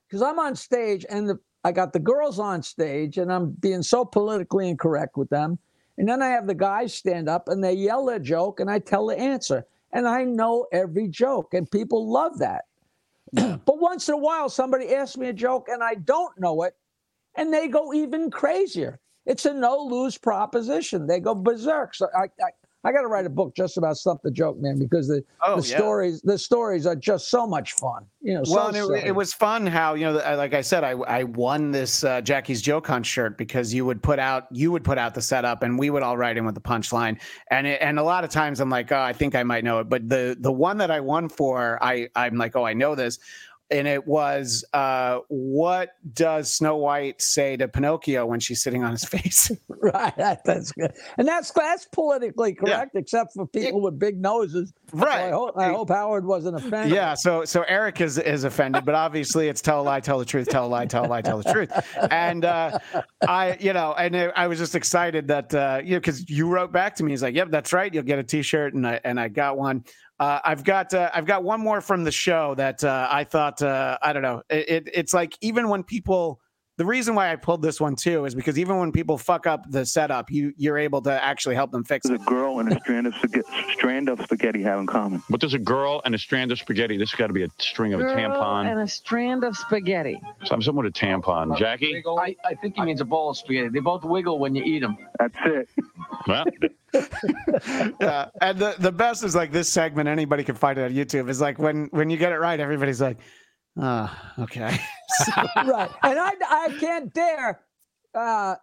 because 0.09 0.23
I'm 0.23 0.39
on 0.39 0.55
stage 0.55 1.05
and 1.09 1.29
the, 1.29 1.39
I 1.65 1.73
got 1.73 1.93
the 1.93 1.99
girls 1.99 2.39
on 2.39 2.63
stage 2.63 3.19
and 3.19 3.33
I'm 3.33 3.53
being 3.53 3.83
so 3.83 4.05
politically 4.05 4.69
incorrect 4.69 5.17
with 5.17 5.31
them. 5.31 5.59
And 5.99 6.09
then 6.09 6.23
I 6.23 6.29
have 6.29 6.47
the 6.47 6.55
guys 6.55 6.95
stand 6.95 7.29
up 7.29 7.49
and 7.49 7.63
they 7.63 7.75
yell 7.75 8.07
their 8.07 8.19
joke 8.19 8.61
and 8.61 8.71
I 8.71 8.79
tell 8.79 9.07
the 9.07 9.19
answer. 9.19 9.65
And 9.93 10.07
I 10.09 10.25
know 10.25 10.67
every 10.73 11.09
joke 11.09 11.55
and 11.55 11.71
people 11.71 12.11
love 12.11 12.39
that. 12.39 12.65
but 13.33 13.79
once 13.79 14.09
in 14.09 14.15
a 14.15 14.19
while, 14.19 14.49
somebody 14.49 14.95
asks 14.95 15.17
me 15.17 15.29
a 15.29 15.33
joke 15.33 15.69
and 15.69 15.83
I 15.83 15.95
don't 15.95 16.39
know 16.39 16.63
it 16.63 16.75
and 17.37 17.53
they 17.53 17.69
go 17.69 17.93
even 17.93 18.31
crazier. 18.31 19.01
It's 19.27 19.45
a 19.45 19.55
no 19.55 19.79
lose 19.79 20.19
proposition. 20.19 21.07
They 21.07 21.21
go 21.21 21.35
berserk. 21.35 21.95
So 21.95 22.09
I, 22.17 22.25
I, 22.25 22.51
I 22.85 22.93
got 22.93 23.03
to 23.03 23.07
write 23.07 23.27
a 23.27 23.31
book 23.31 23.55
just 23.55 23.79
about 23.79 23.97
Stump 23.97 24.23
the 24.23 24.31
Joke 24.31 24.59
Man 24.59 24.79
because 24.79 25.09
the, 25.09 25.25
Oh, 25.45 25.61
the 25.61 25.69
yeah. 25.69 25.77
stories 25.77 26.21
the 26.23 26.37
stories 26.37 26.87
are 26.87 26.97
just 26.97 27.31
so 27.31 27.47
much 27.47 27.75
fun. 27.75 28.05
You 28.21 28.35
know, 28.35 28.43
Well, 28.49 28.73
so 28.73 28.95
it, 28.95 29.05
it 29.05 29.13
was 29.13 29.33
fun 29.33 29.67
how 29.67 29.95
you 29.95 30.05
know, 30.05 30.13
like 30.37 30.55
I 30.55 30.61
said, 30.61 30.85
I 30.85 30.91
I 30.93 31.25
won 31.25 31.71
this 31.71 32.05
uh, 32.05 32.21
Jackie's 32.21 32.63
joke 32.63 32.87
hunt 32.87 33.07
shirt 33.07 33.39
because 33.39 33.73
you 33.73 33.85
would 33.87 34.03
put 34.03 34.19
out 34.19 34.47
you 34.51 34.73
would 34.73 34.85
put 34.85 34.99
out 34.99 35.15
the 35.15 35.23
setup 35.23 35.63
and 35.63 35.79
we 35.79 35.91
would 35.91 36.03
all 36.03 36.17
write 36.17 36.37
in 36.37 36.45
with 36.45 36.55
the 36.55 36.61
punchline, 36.61 37.21
and 37.51 37.67
it, 37.67 37.81
and 37.81 37.99
a 37.99 38.03
lot 38.03 38.25
of 38.25 38.31
times 38.31 38.61
I'm 38.61 38.71
like, 38.71 38.91
oh, 38.93 39.01
I 39.01 39.13
think 39.13 39.35
I 39.35 39.43
might 39.43 39.65
know 39.65 39.81
it, 39.81 39.89
but 39.89 40.09
the 40.09 40.37
the 40.41 40.53
one 40.53 40.79
that 40.79 40.91
I 40.91 41.01
won 41.01 41.29
for, 41.29 41.79
I 41.83 42.09
I'm 42.17 42.37
like, 42.37 42.57
oh, 42.57 42.65
I 42.65 42.75
know 42.75 42.95
this. 42.95 43.19
And 43.73 43.89
it 43.89 44.07
was, 44.07 44.65
uh, 44.73 45.21
what 45.29 45.91
does 46.13 46.53
Snow 46.53 46.77
White 46.77 47.23
say 47.23 47.57
to 47.57 47.67
Pinocchio 47.67 48.27
when 48.27 48.39
she's 48.39 48.63
sitting 48.63 48.85
on 48.85 48.93
his 48.93 49.05
face? 49.07 49.51
Right, 49.83 50.17
that, 50.17 50.45
that's 50.45 50.71
good, 50.71 50.93
and 51.19 51.27
that's 51.27 51.51
that's 51.51 51.87
politically 51.87 52.55
correct, 52.55 52.95
except 52.95 53.33
for 53.35 53.49
people 53.49 53.81
with 53.81 53.99
big 53.99 54.21
noses. 54.21 54.73
So 54.97 55.05
I 55.05 55.31
hope, 55.31 55.59
I 55.59 55.71
hope 55.71 55.89
Howard 55.89 56.25
wasn't 56.25 56.57
offended. 56.57 56.95
Yeah, 56.95 57.15
so 57.15 57.45
so 57.45 57.63
Eric 57.63 58.01
is 58.01 58.17
is 58.17 58.45
offended, 58.45 58.85
but 58.85 58.95
obviously 58.95 59.49
it's 59.49 59.61
tell 59.61 59.81
a 59.81 59.83
lie, 59.83 59.99
tell 59.99 60.21
the 60.21 60.25
truth, 60.25 60.49
tell 60.49 60.67
a 60.67 60.69
lie, 60.69 60.87
tell 60.87 61.05
a 61.05 61.09
lie, 61.09 61.21
tell 61.21 61.39
the 61.39 61.53
truth. 61.53 61.73
And 62.13 62.45
uh, 62.45 62.79
I, 63.27 63.57
you 63.59 63.73
know, 63.73 63.95
and 63.95 64.17
I 64.17 64.27
I 64.37 64.47
was 64.47 64.59
just 64.59 64.77
excited 64.77 65.27
that 65.29 65.53
uh, 65.53 65.81
you 65.83 65.93
know 65.93 65.99
because 65.99 66.29
you 66.31 66.47
wrote 66.47 66.71
back 66.71 66.95
to 66.97 67.05
me, 67.05 67.11
he's 67.11 67.23
like, 67.23 67.35
"Yep, 67.35 67.51
that's 67.51 67.73
right, 67.73 67.93
you'll 67.93 68.05
get 68.05 68.21
a 68.21 68.25
T-shirt," 68.25 68.75
and 68.75 68.87
I 68.87 69.01
and 69.05 69.19
I 69.19 69.29
got 69.29 69.59
one. 69.59 69.85
Uh, 70.21 70.41
I've 70.45 70.65
got 70.65 70.95
uh, 70.95 71.11
I've 71.15 71.27
got 71.27 71.43
one 71.43 71.61
more 71.61 71.81
from 71.81 72.05
the 72.05 72.13
show 72.13 72.55
that 72.57 72.85
uh, 72.85 73.09
I 73.11 73.25
thought 73.25 73.61
uh, 73.63 73.99
I 74.03 74.13
don't 74.13 74.23
know. 74.23 74.43
It, 74.51 74.69
it 74.69 74.89
it's 74.95 75.15
like 75.15 75.37
even 75.41 75.69
when 75.69 75.83
people. 75.85 76.41
The 76.79 76.87
reason 76.87 77.15
why 77.15 77.31
I 77.31 77.37
pulled 77.37 77.61
this 77.61 77.81
one 77.81 77.97
too 77.97 78.25
is 78.25 78.35
because 78.35 78.59
even 78.59 78.79
when 78.79 78.93
people 78.93 79.19
fuck 79.19 79.47
up 79.47 79.65
the 79.69 79.85
setup, 79.85 80.31
you 80.31 80.55
you're 80.57 80.79
able 80.79 81.03
to 81.03 81.23
actually 81.23 81.55
help 81.55 81.71
them 81.71 81.85
fix 81.85 82.07
What 82.09 82.15
it. 82.15 82.19
does 82.19 82.27
a 82.27 82.31
girl 82.31 82.59
and 82.61 82.73
a 82.73 82.81
strand 82.81 83.07
of 83.07 83.15
spaghetti, 83.15 83.45
strand 83.75 84.09
of 84.09 84.21
spaghetti 84.23 84.63
have 84.63 84.79
in 84.79 84.87
common? 84.87 85.23
What 85.29 85.41
does 85.43 85.53
a 85.53 85.59
girl 85.59 86.01
and 86.07 86.15
a 86.15 86.19
strand 86.19 86.51
of 86.51 86.59
spaghetti? 86.59 86.97
This 86.97 87.11
has 87.11 87.19
got 87.19 87.27
to 87.27 87.35
be 87.35 87.43
a 87.43 87.49
string 87.59 87.93
of 87.93 88.01
a 88.01 88.05
tampon. 88.05 88.71
and 88.71 88.81
a 88.81 88.89
strand 88.89 89.45
of 89.45 89.55
spaghetti. 89.55 90.19
Some 90.47 90.63
something 90.63 90.83
with 90.83 90.97
a 90.97 90.99
tampon. 90.99 91.59
Jackie? 91.59 92.03
I, 92.07 92.35
I 92.45 92.55
think 92.55 92.77
he 92.77 92.83
means 92.83 93.03
a 93.03 93.05
bowl 93.05 93.29
of 93.31 93.37
spaghetti. 93.37 93.69
They 93.69 93.81
both 93.81 94.03
wiggle 94.05 94.39
when 94.39 94.55
you 94.55 94.65
eat 94.65 94.81
them. 94.81 94.97
That's 95.19 95.35
it. 95.45 95.69
Well, 96.27 96.45
yeah, 98.01 98.29
and 98.41 98.59
the 98.59 98.77
the 98.79 98.93
best 98.93 99.25
is 99.25 99.35
like 99.35 99.53
this 99.53 99.69
segment. 99.69 100.09
Anybody 100.09 100.43
can 100.45 100.55
find 100.55 100.79
it 100.79 100.85
on 100.85 100.93
YouTube. 100.93 101.29
Is 101.29 101.41
like 101.41 101.59
when 101.59 101.89
when 101.91 102.11
you 102.11 102.17
get 102.17 102.33
it 102.33 102.39
right, 102.39 102.59
everybody's 102.59 103.01
like, 103.01 103.19
"Ah, 103.79 104.35
okay." 104.39 104.79
right. 105.67 105.91
And 106.03 106.19
I, 106.19 106.33
I 106.49 106.77
can't 106.81 107.13
dare 107.13 107.61
uh, 108.15 108.57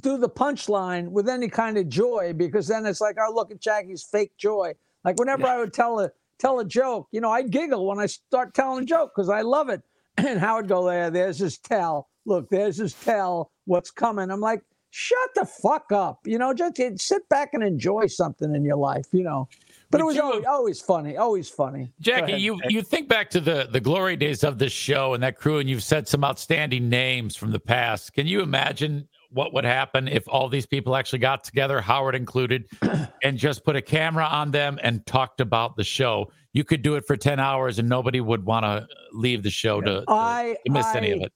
do 0.00 0.18
the 0.18 0.28
punchline 0.28 1.08
with 1.08 1.28
any 1.28 1.48
kind 1.48 1.78
of 1.78 1.88
joy 1.88 2.32
because 2.36 2.68
then 2.68 2.86
it's 2.86 3.00
like, 3.00 3.16
oh, 3.20 3.32
look 3.34 3.50
at 3.50 3.60
Jackie's 3.60 4.02
fake 4.02 4.36
joy. 4.36 4.72
Like 5.04 5.18
whenever 5.18 5.46
I 5.46 5.58
would 5.58 5.72
tell 5.72 6.00
a 6.00 6.10
tell 6.38 6.60
a 6.60 6.64
joke, 6.64 7.08
you 7.12 7.20
know, 7.20 7.30
I 7.30 7.42
giggle 7.42 7.86
when 7.86 7.98
I 7.98 8.06
start 8.06 8.54
telling 8.54 8.84
a 8.84 8.86
joke 8.86 9.12
because 9.14 9.28
I 9.28 9.42
love 9.42 9.68
it. 9.68 9.82
And 10.18 10.38
Howard 10.38 10.68
go 10.68 10.86
there, 10.86 11.10
there's 11.10 11.38
his 11.38 11.56
tell. 11.58 12.08
Look, 12.26 12.50
there's 12.50 12.76
his 12.76 12.92
tell. 12.92 13.52
What's 13.64 13.90
coming? 13.90 14.30
I'm 14.30 14.40
like, 14.40 14.62
shut 14.90 15.30
the 15.34 15.46
fuck 15.46 15.92
up. 15.92 16.20
You 16.26 16.36
know, 16.36 16.52
just 16.52 16.76
sit 17.00 17.26
back 17.28 17.50
and 17.54 17.62
enjoy 17.62 18.06
something 18.06 18.54
in 18.54 18.64
your 18.64 18.76
life. 18.76 19.06
You 19.12 19.22
know. 19.22 19.48
But 19.90 20.00
it 20.00 20.04
was 20.04 20.18
always, 20.18 20.44
always 20.44 20.80
funny. 20.80 21.16
Always 21.16 21.48
funny. 21.48 21.92
Jackie, 22.00 22.34
you 22.34 22.60
you 22.68 22.80
think 22.80 23.08
back 23.08 23.28
to 23.30 23.40
the 23.40 23.68
the 23.70 23.80
glory 23.80 24.16
days 24.16 24.44
of 24.44 24.58
this 24.58 24.72
show 24.72 25.14
and 25.14 25.22
that 25.22 25.36
crew, 25.36 25.58
and 25.58 25.68
you've 25.68 25.82
said 25.82 26.06
some 26.06 26.24
outstanding 26.24 26.88
names 26.88 27.34
from 27.34 27.50
the 27.50 27.58
past. 27.58 28.12
Can 28.12 28.26
you 28.26 28.40
imagine 28.40 29.08
what 29.30 29.52
would 29.52 29.64
happen 29.64 30.06
if 30.06 30.28
all 30.28 30.48
these 30.48 30.66
people 30.66 30.94
actually 30.96 31.18
got 31.18 31.42
together, 31.42 31.80
Howard 31.80 32.14
included, 32.14 32.66
and 33.22 33.36
just 33.36 33.64
put 33.64 33.74
a 33.76 33.82
camera 33.82 34.24
on 34.26 34.50
them 34.52 34.78
and 34.82 35.04
talked 35.06 35.40
about 35.40 35.76
the 35.76 35.84
show? 35.84 36.30
You 36.52 36.62
could 36.64 36.82
do 36.82 36.94
it 36.94 37.04
for 37.04 37.16
ten 37.16 37.40
hours, 37.40 37.80
and 37.80 37.88
nobody 37.88 38.20
would 38.20 38.44
want 38.44 38.64
to 38.64 38.86
leave 39.12 39.42
the 39.42 39.50
show 39.50 39.80
to, 39.80 40.00
to- 40.02 40.04
I 40.08 40.56
to 40.66 40.72
miss 40.72 40.86
any 40.94 41.10
of 41.10 41.20
it. 41.22 41.32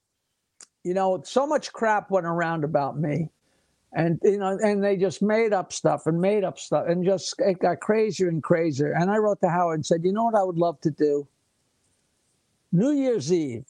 you 0.84 0.94
know, 0.94 1.22
so 1.24 1.44
much 1.44 1.72
crap 1.72 2.10
went 2.12 2.26
around 2.26 2.62
about 2.62 2.98
me. 3.00 3.30
And 3.96 4.18
you 4.22 4.38
know, 4.38 4.58
and 4.60 4.82
they 4.82 4.96
just 4.96 5.22
made 5.22 5.52
up 5.52 5.72
stuff 5.72 6.06
and 6.06 6.20
made 6.20 6.42
up 6.42 6.58
stuff 6.58 6.86
and 6.88 7.04
just 7.04 7.34
it 7.38 7.60
got 7.60 7.80
crazier 7.80 8.28
and 8.28 8.42
crazier. 8.42 8.92
And 8.92 9.10
I 9.10 9.18
wrote 9.18 9.40
to 9.42 9.48
Howard 9.48 9.76
and 9.76 9.86
said, 9.86 10.04
you 10.04 10.12
know 10.12 10.24
what 10.24 10.34
I 10.34 10.42
would 10.42 10.58
love 10.58 10.80
to 10.80 10.90
do? 10.90 11.28
New 12.72 12.90
Year's 12.90 13.32
Eve, 13.32 13.66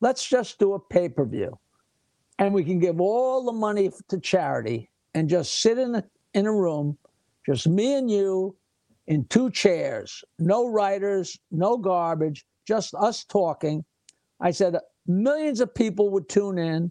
let's 0.00 0.28
just 0.28 0.58
do 0.58 0.74
a 0.74 0.80
pay-per-view. 0.80 1.56
And 2.40 2.52
we 2.52 2.64
can 2.64 2.80
give 2.80 3.00
all 3.00 3.44
the 3.44 3.52
money 3.52 3.92
to 4.08 4.18
charity 4.18 4.90
and 5.14 5.28
just 5.28 5.60
sit 5.60 5.78
in 5.78 5.94
a 5.94 6.04
in 6.34 6.46
a 6.46 6.52
room, 6.52 6.98
just 7.46 7.68
me 7.68 7.94
and 7.94 8.10
you 8.10 8.56
in 9.06 9.24
two 9.26 9.50
chairs, 9.50 10.24
no 10.40 10.66
writers, 10.66 11.38
no 11.52 11.76
garbage, 11.76 12.44
just 12.66 12.92
us 12.94 13.22
talking. 13.22 13.84
I 14.40 14.50
said 14.50 14.76
millions 15.06 15.60
of 15.60 15.72
people 15.72 16.10
would 16.10 16.28
tune 16.28 16.58
in. 16.58 16.90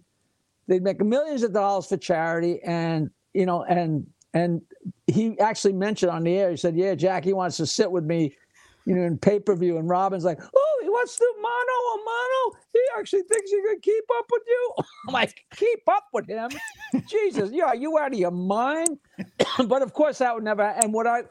They'd 0.67 0.83
make 0.83 1.03
millions 1.03 1.43
of 1.43 1.53
dollars 1.53 1.87
for 1.87 1.97
charity, 1.97 2.61
and 2.63 3.09
you 3.33 3.45
know, 3.45 3.63
and 3.63 4.07
and 4.33 4.61
he 5.07 5.37
actually 5.39 5.73
mentioned 5.73 6.11
on 6.11 6.23
the 6.23 6.35
air. 6.35 6.51
He 6.51 6.57
said, 6.57 6.75
"Yeah, 6.75 6.95
Jackie 6.95 7.33
wants 7.33 7.57
to 7.57 7.65
sit 7.65 7.91
with 7.91 8.03
me, 8.05 8.35
you 8.85 8.95
know, 8.95 9.03
in 9.03 9.17
pay 9.17 9.39
per 9.39 9.55
view." 9.55 9.77
And 9.77 9.89
Robin's 9.89 10.23
like, 10.23 10.39
"Oh, 10.41 10.79
he 10.81 10.89
wants 10.89 11.17
to 11.17 11.33
mono 11.37 11.47
a 11.49 11.97
mono. 12.05 12.59
He 12.73 12.81
actually 12.97 13.23
thinks 13.23 13.51
he 13.51 13.61
can 13.67 13.79
keep 13.81 14.03
up 14.17 14.25
with 14.31 14.43
you." 14.47 14.73
I'm 15.07 15.13
like, 15.13 15.43
"Keep 15.55 15.87
up 15.89 16.05
with 16.13 16.27
him? 16.27 16.49
Jesus, 17.07 17.51
yeah, 17.51 17.65
are 17.65 17.75
you 17.75 17.97
out 17.97 18.13
of 18.13 18.19
your 18.19 18.31
mind?" 18.31 18.97
but 19.67 19.81
of 19.81 19.93
course, 19.93 20.19
that 20.19 20.33
would 20.33 20.43
never. 20.43 20.63
And 20.63 20.93
what 20.93 21.07
I, 21.07 21.23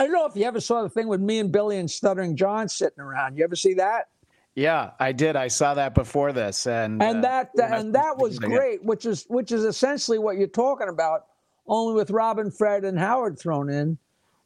I 0.00 0.04
don't 0.04 0.12
know 0.12 0.26
if 0.26 0.34
you 0.34 0.44
ever 0.44 0.60
saw 0.60 0.82
the 0.82 0.88
thing 0.88 1.08
with 1.08 1.20
me 1.20 1.38
and 1.38 1.52
Billy 1.52 1.78
and 1.78 1.90
Stuttering 1.90 2.36
John 2.36 2.68
sitting 2.68 3.00
around. 3.00 3.36
You 3.36 3.44
ever 3.44 3.56
see 3.56 3.74
that? 3.74 4.08
Yeah, 4.56 4.92
I 4.98 5.12
did. 5.12 5.36
I 5.36 5.48
saw 5.48 5.74
that 5.74 5.94
before 5.94 6.32
this, 6.32 6.66
and 6.66 7.02
and 7.02 7.18
uh, 7.18 7.28
that 7.28 7.50
yeah, 7.54 7.78
and 7.78 7.94
that 7.94 8.16
was 8.16 8.38
great 8.38 8.82
which 8.82 9.04
is 9.04 9.26
which 9.28 9.52
is 9.52 9.64
essentially 9.64 10.18
what 10.18 10.38
you're 10.38 10.48
talking 10.48 10.88
about 10.88 11.26
only 11.66 11.94
with 11.94 12.10
robin 12.10 12.50
fred 12.50 12.84
and 12.84 12.98
howard 12.98 13.38
thrown 13.38 13.68
in 13.68 13.98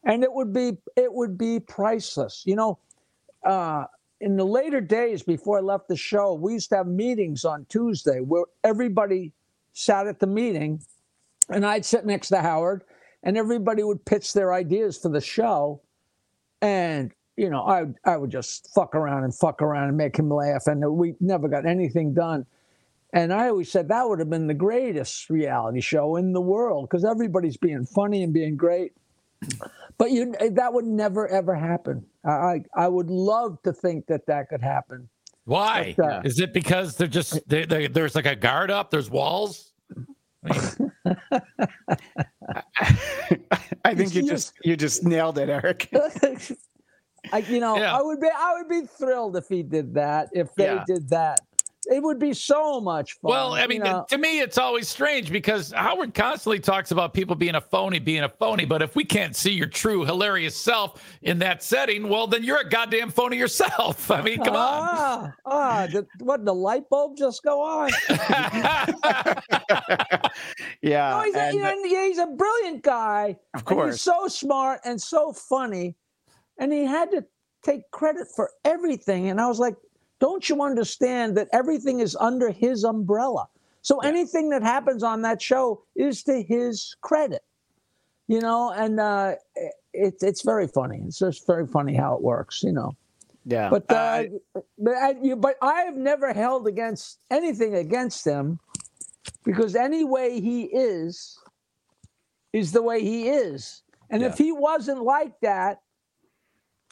and 0.04 0.24
it 0.24 0.32
would 0.32 0.52
be 0.52 0.76
it 0.96 1.12
would 1.12 1.36
be 1.36 1.60
priceless 1.60 2.42
you 2.46 2.56
know 2.56 2.78
uh 3.44 3.84
in 4.20 4.36
the 4.36 4.44
later 4.44 4.80
days 4.80 5.22
before 5.22 5.58
i 5.58 5.60
left 5.60 5.88
the 5.88 5.96
show 5.96 6.34
we 6.34 6.54
used 6.54 6.70
to 6.70 6.76
have 6.76 6.86
meetings 6.86 7.44
on 7.44 7.66
tuesday 7.68 8.20
where 8.20 8.44
everybody 8.64 9.32
sat 9.72 10.06
at 10.06 10.18
the 10.18 10.26
meeting 10.26 10.80
and 11.50 11.64
i'd 11.66 11.84
sit 11.84 12.04
next 12.04 12.28
to 12.28 12.40
howard 12.40 12.82
and 13.22 13.36
everybody 13.36 13.82
would 13.82 14.04
pitch 14.04 14.32
their 14.32 14.52
ideas 14.52 14.96
for 14.96 15.10
the 15.10 15.20
show 15.20 15.80
and 16.62 17.12
you 17.36 17.48
know, 17.50 17.62
I 17.62 17.86
I 18.04 18.16
would 18.16 18.30
just 18.30 18.72
fuck 18.74 18.94
around 18.94 19.24
and 19.24 19.34
fuck 19.34 19.62
around 19.62 19.88
and 19.88 19.96
make 19.96 20.16
him 20.16 20.30
laugh, 20.30 20.66
and 20.66 20.84
we 20.96 21.14
never 21.20 21.48
got 21.48 21.66
anything 21.66 22.12
done. 22.14 22.46
And 23.12 23.32
I 23.32 23.48
always 23.48 23.70
said 23.72 23.88
that 23.88 24.08
would 24.08 24.20
have 24.20 24.30
been 24.30 24.46
the 24.46 24.54
greatest 24.54 25.28
reality 25.30 25.80
show 25.80 26.16
in 26.16 26.32
the 26.32 26.40
world 26.40 26.88
because 26.88 27.04
everybody's 27.04 27.56
being 27.56 27.84
funny 27.84 28.22
and 28.22 28.32
being 28.32 28.56
great. 28.56 28.92
But 29.98 30.12
you, 30.12 30.32
that 30.52 30.72
would 30.72 30.84
never 30.84 31.26
ever 31.28 31.54
happen. 31.54 32.04
I 32.24 32.30
I 32.30 32.62
I 32.76 32.88
would 32.88 33.10
love 33.10 33.60
to 33.64 33.72
think 33.72 34.06
that 34.06 34.26
that 34.26 34.48
could 34.48 34.62
happen. 34.62 35.08
Why? 35.44 35.94
But, 35.96 36.04
uh, 36.06 36.20
Is 36.24 36.38
it 36.38 36.52
because 36.52 36.96
they're 36.96 37.08
just 37.08 37.40
they, 37.48 37.64
they, 37.64 37.86
there's 37.88 38.14
like 38.14 38.26
a 38.26 38.36
guard 38.36 38.70
up? 38.70 38.90
There's 38.90 39.10
walls. 39.10 39.72
I 43.84 43.94
think 43.94 44.14
you 44.14 44.22
You- 44.22 44.28
just 44.28 44.52
you 44.62 44.76
just 44.76 45.04
nailed 45.04 45.38
it, 45.38 45.48
Eric. 45.48 45.88
I, 47.32 47.38
you 47.38 47.60
know, 47.60 47.76
Yeah. 47.76 47.96
I 47.96 48.02
would 48.02 48.20
be 48.20 48.28
I 48.34 48.54
would 48.58 48.68
be 48.68 48.86
thrilled 48.86 49.36
if 49.36 49.48
he 49.48 49.62
did 49.62 49.94
that. 49.94 50.28
If 50.32 50.54
they 50.54 50.64
Yeah. 50.64 50.84
did 50.86 51.08
that, 51.10 51.40
it 51.86 52.02
would 52.02 52.18
be 52.18 52.34
so 52.34 52.78
much 52.80 53.14
fun. 53.14 53.30
Well, 53.30 53.52
I 53.54 53.62
you 53.62 53.68
mean, 53.68 53.82
know. 53.82 54.04
to 54.10 54.18
me, 54.18 54.40
it's 54.40 54.58
always 54.58 54.86
strange 54.86 55.32
because 55.32 55.72
Howard 55.72 56.12
constantly 56.14 56.60
talks 56.60 56.90
about 56.90 57.14
people 57.14 57.34
being 57.34 57.54
a 57.54 57.60
phony, 57.60 57.98
being 57.98 58.22
a 58.22 58.28
phony. 58.28 58.66
But 58.66 58.82
if 58.82 58.94
we 58.94 59.02
can't 59.02 59.34
see 59.34 59.52
your 59.52 59.66
true, 59.66 60.04
hilarious 60.04 60.54
self 60.54 61.02
in 61.22 61.38
that 61.38 61.62
setting, 61.62 62.08
well, 62.08 62.26
then 62.26 62.44
you're 62.44 62.60
a 62.60 62.68
goddamn 62.68 63.10
phony 63.10 63.38
yourself. 63.38 64.10
I 64.18 64.20
mean, 64.20 64.38
come 64.44 64.54
on. 64.56 64.88
Ah, 64.88 65.32
ah, 65.46 65.86
did, 65.86 66.06
what 66.18 66.44
the 66.44 66.54
light 66.54 66.88
bulb 66.90 67.16
just 67.16 67.42
go 67.42 67.60
on? 67.62 67.90
yeah, 70.82 71.10
No, 71.10 71.22
he's, 71.24 71.34
a, 71.34 71.40
and, 71.40 71.56
you 71.56 71.62
know, 71.62 71.82
he's 72.04 72.18
a 72.18 72.26
brilliant 72.26 72.82
guy. 72.82 73.36
of 73.54 73.60
and 73.60 73.64
course. 73.64 73.94
he's 73.94 74.02
so 74.02 74.28
smart 74.28 74.80
and 74.84 75.00
so 75.00 75.32
funny, 75.32 75.96
and 76.60 76.72
he 76.72 76.84
had 76.84 77.10
to 77.10 77.24
take 77.64 77.90
credit 77.90 78.28
for 78.36 78.50
everything. 78.64 79.28
And 79.28 79.40
I 79.40 79.48
was 79.48 79.58
like, 79.58 79.76
"Don't 80.20 80.48
you 80.48 80.62
understand 80.62 81.36
that 81.36 81.48
everything 81.52 81.98
is 82.00 82.14
under 82.16 82.50
his 82.50 82.84
umbrella? 82.84 83.48
So 83.82 83.98
anything 84.00 84.50
that 84.50 84.62
happens 84.62 85.02
on 85.02 85.22
that 85.22 85.40
show 85.40 85.82
is 85.96 86.22
to 86.24 86.42
his 86.42 86.94
credit, 87.00 87.42
you 88.28 88.40
know." 88.40 88.70
And 88.70 89.00
uh, 89.00 89.34
it's 89.92 90.22
it's 90.22 90.42
very 90.42 90.68
funny. 90.68 91.02
It's 91.06 91.18
just 91.18 91.46
very 91.46 91.66
funny 91.66 91.96
how 91.96 92.14
it 92.14 92.22
works, 92.22 92.62
you 92.62 92.72
know. 92.72 92.92
yeah, 93.46 93.70
But 93.70 93.90
uh, 93.90 93.94
Uh, 94.54 94.60
but 94.78 94.94
I, 94.94 95.14
you, 95.22 95.36
but 95.36 95.56
I 95.62 95.82
have 95.82 95.96
never 95.96 96.32
held 96.32 96.68
against 96.68 97.18
anything 97.30 97.74
against 97.74 98.24
him 98.24 98.60
because 99.44 99.74
any 99.74 100.04
way 100.04 100.40
he 100.40 100.64
is 100.64 101.38
is 102.52 102.72
the 102.72 102.82
way 102.82 103.00
he 103.00 103.28
is, 103.28 103.82
and 104.10 104.22
if 104.22 104.36
he 104.36 104.52
wasn't 104.52 105.02
like 105.02 105.38
that, 105.40 105.80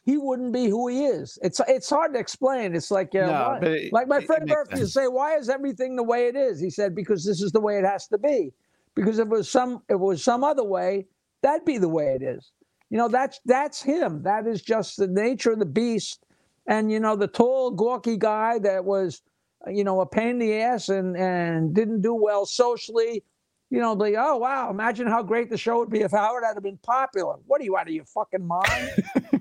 he 0.09 0.17
wouldn't 0.17 0.53
be 0.55 0.69
who 0.69 0.89
he 0.89 1.05
is. 1.05 1.39
It's 1.43 1.61
it's 1.69 1.91
hard 1.91 2.15
to 2.15 2.19
explain. 2.19 2.75
It's 2.75 2.91
like 2.91 3.15
uh, 3.15 3.27
No, 3.27 3.33
why- 3.33 3.59
it- 3.69 3.93
like 3.93 4.09
my 4.09 4.21
friend 4.27 4.45
Murphy 4.49 4.81
would 4.81 4.91
say, 4.91 5.07
"Why 5.09 5.37
is 5.37 5.49
everything 5.51 5.97
the 5.97 6.03
way 6.13 6.29
it 6.29 6.37
is?" 6.37 6.59
He 6.61 6.71
said, 6.71 6.95
"Because 6.95 7.25
this 7.27 7.43
is 7.43 7.53
the 7.53 7.61
way 7.61 7.77
it 7.79 7.85
has 7.85 8.07
to 8.09 8.19
be. 8.19 8.53
Because 8.95 9.19
if 9.19 9.27
it 9.27 9.31
was 9.31 9.51
some 9.51 9.83
if 9.91 9.95
it 9.95 10.01
was 10.01 10.25
some 10.25 10.43
other 10.45 10.65
way, 10.65 11.07
that'd 11.43 11.67
be 11.67 11.77
the 11.79 11.91
way 11.91 12.15
it 12.19 12.23
is." 12.23 12.53
You 12.91 12.97
know, 12.97 13.09
that's 13.09 13.39
that's 13.45 13.83
him. 13.83 14.23
That 14.23 14.47
is 14.47 14.63
just 14.63 14.97
the 14.97 15.09
nature 15.09 15.53
of 15.53 15.59
the 15.59 15.67
beast. 15.67 16.25
And 16.67 16.91
you 16.91 17.01
know, 17.01 17.15
the 17.15 17.29
tall, 17.29 17.71
gawky 17.71 18.17
guy 18.17 18.59
that 18.61 18.85
was, 18.87 19.21
you 19.67 19.85
know, 19.85 20.01
a 20.01 20.07
pain 20.07 20.29
in 20.31 20.39
the 20.39 20.55
ass 20.55 20.89
and 20.89 21.17
and 21.19 21.75
didn't 21.75 22.01
do 22.01 22.15
well 22.15 22.47
socially. 22.47 23.25
You 23.71 23.81
know, 23.81 23.93
like, 23.93 24.15
oh 24.17 24.37
wow, 24.39 24.71
imagine 24.71 25.07
how 25.07 25.23
great 25.23 25.51
the 25.51 25.59
show 25.59 25.79
would 25.79 25.91
be 25.91 26.01
if 26.01 26.13
Howard 26.13 26.43
had 26.45 26.63
been 26.63 26.79
popular. 26.79 27.37
What 27.47 27.61
are 27.61 27.65
you 27.65 27.77
out 27.77 27.87
of 27.87 27.95
your 27.95 28.07
fucking 28.07 28.47
mind? 28.47 28.91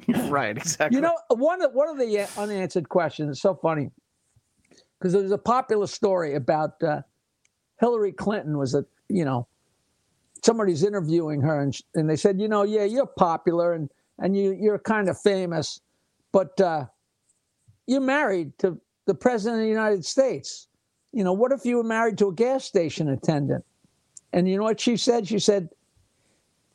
right, 0.29 0.57
exactly. 0.57 0.97
You 0.97 1.01
know, 1.01 1.17
one 1.29 1.61
of 1.61 1.73
one 1.73 1.87
of 1.87 1.97
the 1.97 2.27
unanswered 2.37 2.89
questions 2.89 3.37
is 3.37 3.41
so 3.41 3.55
funny 3.55 3.89
because 4.99 5.13
there's 5.13 5.31
a 5.31 5.37
popular 5.37 5.87
story 5.87 6.35
about 6.35 6.81
uh, 6.83 7.01
Hillary 7.79 8.11
Clinton 8.11 8.57
was 8.57 8.75
a 8.75 8.83
you 9.07 9.23
know 9.23 9.47
somebody's 10.43 10.83
interviewing 10.83 11.41
her 11.41 11.61
and 11.61 11.73
sh- 11.73 11.81
and 11.95 12.09
they 12.09 12.15
said 12.15 12.39
you 12.39 12.47
know 12.47 12.63
yeah 12.63 12.83
you're 12.83 13.05
popular 13.05 13.73
and 13.73 13.89
and 14.19 14.35
you 14.35 14.51
you're 14.59 14.77
kind 14.77 15.09
of 15.09 15.19
famous 15.19 15.79
but 16.31 16.59
uh, 16.61 16.85
you're 17.87 18.01
married 18.01 18.57
to 18.59 18.79
the 19.05 19.15
president 19.15 19.61
of 19.61 19.63
the 19.63 19.69
United 19.69 20.05
States. 20.05 20.67
You 21.13 21.23
know 21.23 21.33
what 21.33 21.51
if 21.51 21.65
you 21.65 21.77
were 21.77 21.83
married 21.83 22.17
to 22.19 22.27
a 22.27 22.33
gas 22.33 22.65
station 22.65 23.09
attendant? 23.09 23.65
And 24.33 24.47
you 24.47 24.57
know 24.57 24.63
what 24.63 24.79
she 24.79 24.97
said? 24.97 25.27
She 25.27 25.39
said, 25.39 25.69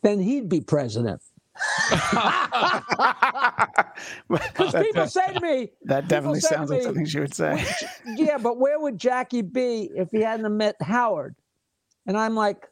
then 0.02 0.20
he'd 0.20 0.48
be 0.48 0.60
president. 0.60 1.22
Because 4.28 4.74
people 4.74 5.06
say 5.06 5.32
to 5.32 5.40
me, 5.40 5.70
that 5.84 6.08
definitely 6.08 6.40
sounds 6.40 6.70
like 6.70 6.82
something 6.82 7.04
she 7.04 7.20
would 7.20 7.34
say. 7.34 7.64
yeah, 8.16 8.38
but 8.38 8.58
where 8.58 8.80
would 8.80 8.98
Jackie 8.98 9.42
be 9.42 9.90
if 9.94 10.10
he 10.10 10.20
hadn't 10.20 10.56
met 10.56 10.76
Howard? 10.80 11.36
And 12.06 12.16
I'm 12.16 12.34
like, 12.34 12.66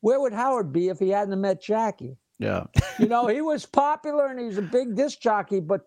where 0.00 0.20
would 0.20 0.32
Howard 0.32 0.72
be 0.72 0.88
if 0.88 0.98
he 0.98 1.10
hadn't 1.10 1.38
met 1.40 1.62
Jackie? 1.62 2.16
Yeah, 2.38 2.64
You 2.98 3.06
know, 3.06 3.26
he 3.26 3.42
was 3.42 3.66
popular 3.66 4.26
and 4.26 4.40
he 4.40 4.46
was 4.46 4.56
a 4.56 4.62
big 4.62 4.96
disc 4.96 5.20
jockey, 5.20 5.60
but 5.60 5.82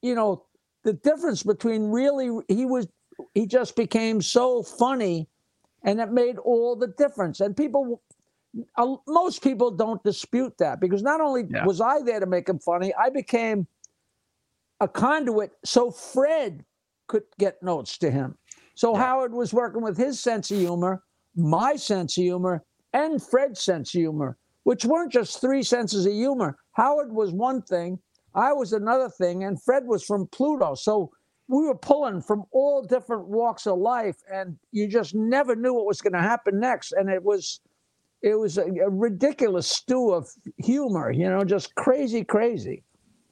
you 0.00 0.14
know, 0.14 0.46
the 0.84 0.94
difference 0.94 1.42
between 1.42 1.90
really 1.90 2.30
he 2.48 2.64
was 2.64 2.88
he 3.34 3.46
just 3.46 3.76
became 3.76 4.22
so 4.22 4.62
funny 4.62 5.28
and 5.84 6.00
it 6.00 6.10
made 6.10 6.38
all 6.38 6.76
the 6.76 6.88
difference. 6.88 7.40
And 7.40 7.56
people 7.56 8.02
most 9.06 9.42
people 9.42 9.70
don't 9.70 10.02
dispute 10.02 10.56
that 10.58 10.80
because 10.80 11.02
not 11.02 11.20
only 11.20 11.46
Yeah. 11.50 11.66
was 11.66 11.80
I 11.80 12.00
there 12.02 12.18
to 12.18 12.26
make 12.26 12.48
him 12.48 12.58
funny, 12.58 12.94
I 12.94 13.10
became 13.10 13.66
a 14.80 14.88
conduit 14.88 15.52
so 15.64 15.90
Fred 15.90 16.64
could 17.08 17.24
get 17.38 17.62
notes 17.62 17.98
to 17.98 18.10
him. 18.10 18.36
So 18.74 18.94
Howard 18.94 19.34
was 19.34 19.52
working 19.52 19.82
with 19.82 19.96
his 19.96 20.18
sense 20.20 20.50
of 20.50 20.58
humor 20.58 21.02
my 21.38 21.76
sense 21.76 22.18
of 22.18 22.24
humor 22.24 22.64
and 22.92 23.22
Fred's 23.22 23.60
sense 23.60 23.94
of 23.94 24.00
humor, 24.00 24.36
which 24.64 24.84
weren't 24.84 25.12
just 25.12 25.40
three 25.40 25.62
senses 25.62 26.04
of 26.04 26.12
humor. 26.12 26.58
Howard 26.72 27.12
was 27.12 27.32
one 27.32 27.62
thing, 27.62 27.98
I 28.34 28.52
was 28.52 28.72
another 28.72 29.08
thing, 29.08 29.44
and 29.44 29.62
Fred 29.62 29.86
was 29.86 30.04
from 30.04 30.26
Pluto. 30.28 30.74
So 30.74 31.10
we 31.48 31.66
were 31.66 31.74
pulling 31.74 32.20
from 32.20 32.44
all 32.52 32.82
different 32.82 33.26
walks 33.26 33.66
of 33.66 33.78
life, 33.78 34.16
and 34.30 34.58
you 34.70 34.86
just 34.86 35.14
never 35.14 35.56
knew 35.56 35.72
what 35.72 35.86
was 35.86 36.00
going 36.02 36.12
to 36.12 36.20
happen 36.20 36.60
next. 36.60 36.92
And 36.92 37.08
it 37.08 37.24
was, 37.24 37.60
it 38.22 38.34
was 38.34 38.58
a, 38.58 38.66
a 38.66 38.90
ridiculous 38.90 39.66
stew 39.66 40.12
of 40.12 40.28
humor, 40.58 41.10
you 41.10 41.28
know, 41.28 41.44
just 41.44 41.74
crazy, 41.74 42.22
crazy. 42.22 42.82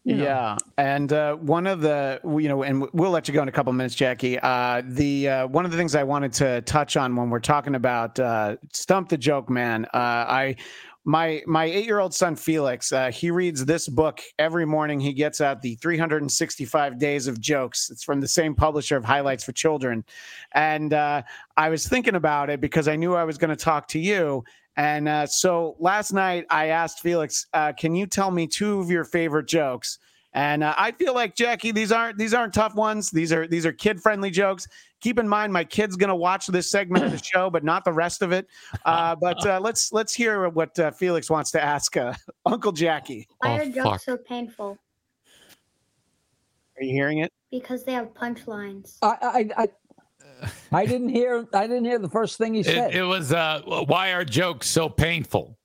you 0.07 0.15
know. 0.15 0.23
Yeah, 0.23 0.57
and 0.79 1.13
uh, 1.13 1.35
one 1.35 1.67
of 1.67 1.81
the 1.81 2.21
you 2.25 2.49
know, 2.49 2.63
and 2.63 2.87
we'll 2.93 3.11
let 3.11 3.27
you 3.27 3.35
go 3.35 3.43
in 3.43 3.49
a 3.49 3.53
couple 3.53 3.73
minutes, 3.73 3.97
Jackie. 3.97 4.39
Uh, 4.39 4.83
the 4.87 5.29
uh, 5.29 5.47
one 5.49 5.65
of 5.65 5.73
the 5.73 5.77
things 5.77 5.97
I 5.97 6.05
wanted 6.05 6.33
to 6.35 6.61
touch 6.63 6.97
on 6.97 7.17
when 7.17 7.29
we're 7.29 7.41
talking 7.41 7.75
about 7.75 8.19
uh, 8.21 8.57
stump 8.73 9.09
the 9.09 9.19
joke 9.19 9.51
man, 9.51 9.85
uh, 9.87 9.89
I 9.95 10.57
my 11.07 11.41
my 11.47 11.65
eight 11.65 11.87
year 11.87 12.01
old 12.01 12.13
son 12.13 12.35
Felix, 12.35 12.93
uh, 12.93 13.13
he 13.13 13.31
reads 13.31 13.65
this 13.65 13.89
book 13.89 14.21
every 14.41 14.67
morning. 14.67 14.99
He 14.99 15.13
gets 15.13 15.41
out 15.41 15.63
the 15.63 15.77
365 15.77 16.99
days 16.99 17.29
of 17.29 17.41
jokes. 17.41 17.91
It's 17.91 18.03
from 18.03 18.21
the 18.21 18.27
same 18.27 18.57
publisher 18.57 18.97
of 18.97 19.05
Highlights 19.05 19.45
for 19.45 19.53
Children, 19.53 20.05
and 20.53 20.93
uh, 20.93 21.23
I 21.57 21.69
was 21.69 21.87
thinking 21.87 22.17
about 22.17 22.51
it 22.51 22.61
because 22.61 22.89
I 22.89 22.97
knew 22.97 23.15
I 23.15 23.23
was 23.23 23.39
going 23.39 23.51
to 23.51 23.57
talk 23.57 23.87
to 23.89 24.01
you. 24.01 24.43
And 24.77 25.09
uh, 25.09 25.27
so 25.27 25.77
last 25.79 26.13
night 26.13 26.45
I 26.51 26.67
asked 26.67 27.01
Felix, 27.01 27.47
uh, 27.55 27.73
"Can 27.73 27.95
you 27.95 28.07
tell 28.07 28.33
me 28.33 28.49
two 28.49 28.81
of 28.81 28.91
your 28.91 29.05
favorite 29.05 29.47
jokes?" 29.47 30.01
And 30.37 30.63
uh, 30.63 30.75
I 30.77 30.93
feel 30.93 31.15
like 31.15 31.35
Jackie, 31.35 31.73
these 31.73 31.91
aren't 31.91 32.19
these 32.19 32.35
aren't 32.35 32.53
tough 32.53 32.75
ones. 32.75 33.11
These 33.11 33.33
are 33.33 33.47
these 33.49 33.65
are 33.65 33.73
kid 33.73 34.03
friendly 34.03 34.31
jokes. 34.31 34.69
Keep 35.01 35.19
in 35.19 35.27
mind, 35.27 35.51
my 35.51 35.65
kid's 35.65 35.97
gonna 35.97 36.15
watch 36.15 36.47
this 36.47 36.71
segment 36.71 37.07
of 37.07 37.11
the 37.11 37.23
show, 37.25 37.49
but 37.49 37.65
not 37.65 37.87
the 37.87 37.93
rest 37.93 38.21
of 38.21 38.33
it. 38.33 38.47
Uh, 38.85 39.17
but 39.17 39.45
uh, 39.47 39.59
let's 39.59 39.95
let's 39.95 40.13
hear 40.13 40.47
what 40.51 40.79
uh, 40.79 40.91
Felix 40.91 41.31
wants 41.31 41.51
to 41.53 41.65
ask 41.65 41.97
uh, 41.97 42.13
Uncle 42.47 42.71
Jackie. 42.71 43.27
Why 43.39 43.53
Oh, 43.53 43.63
are 43.63 43.71
jokes 43.71 44.05
so 44.05 44.19
painful? 44.19 44.77
Are 46.77 46.83
you 46.83 46.93
hearing 46.93 47.21
it? 47.21 47.33
Because 47.51 47.85
they 47.85 47.93
have 47.95 48.13
punchlines. 48.13 48.99
I, 49.01 49.49
I, 49.57 49.63
I, 49.63 49.69
I 50.71 50.85
didn't 50.85 51.09
hear. 51.09 51.47
I 51.55 51.67
didn't 51.67 51.87
hear 51.87 51.99
the 51.99 52.11
first 52.11 52.37
thing 52.37 52.53
he 52.53 52.63
said. 52.63 52.91
It, 52.91 52.99
it 52.99 53.05
was 53.05 53.33
uh, 53.33 53.63
why 53.65 54.13
are 54.13 54.23
jokes 54.23 54.69
so 54.69 54.91
painful? 54.91 55.56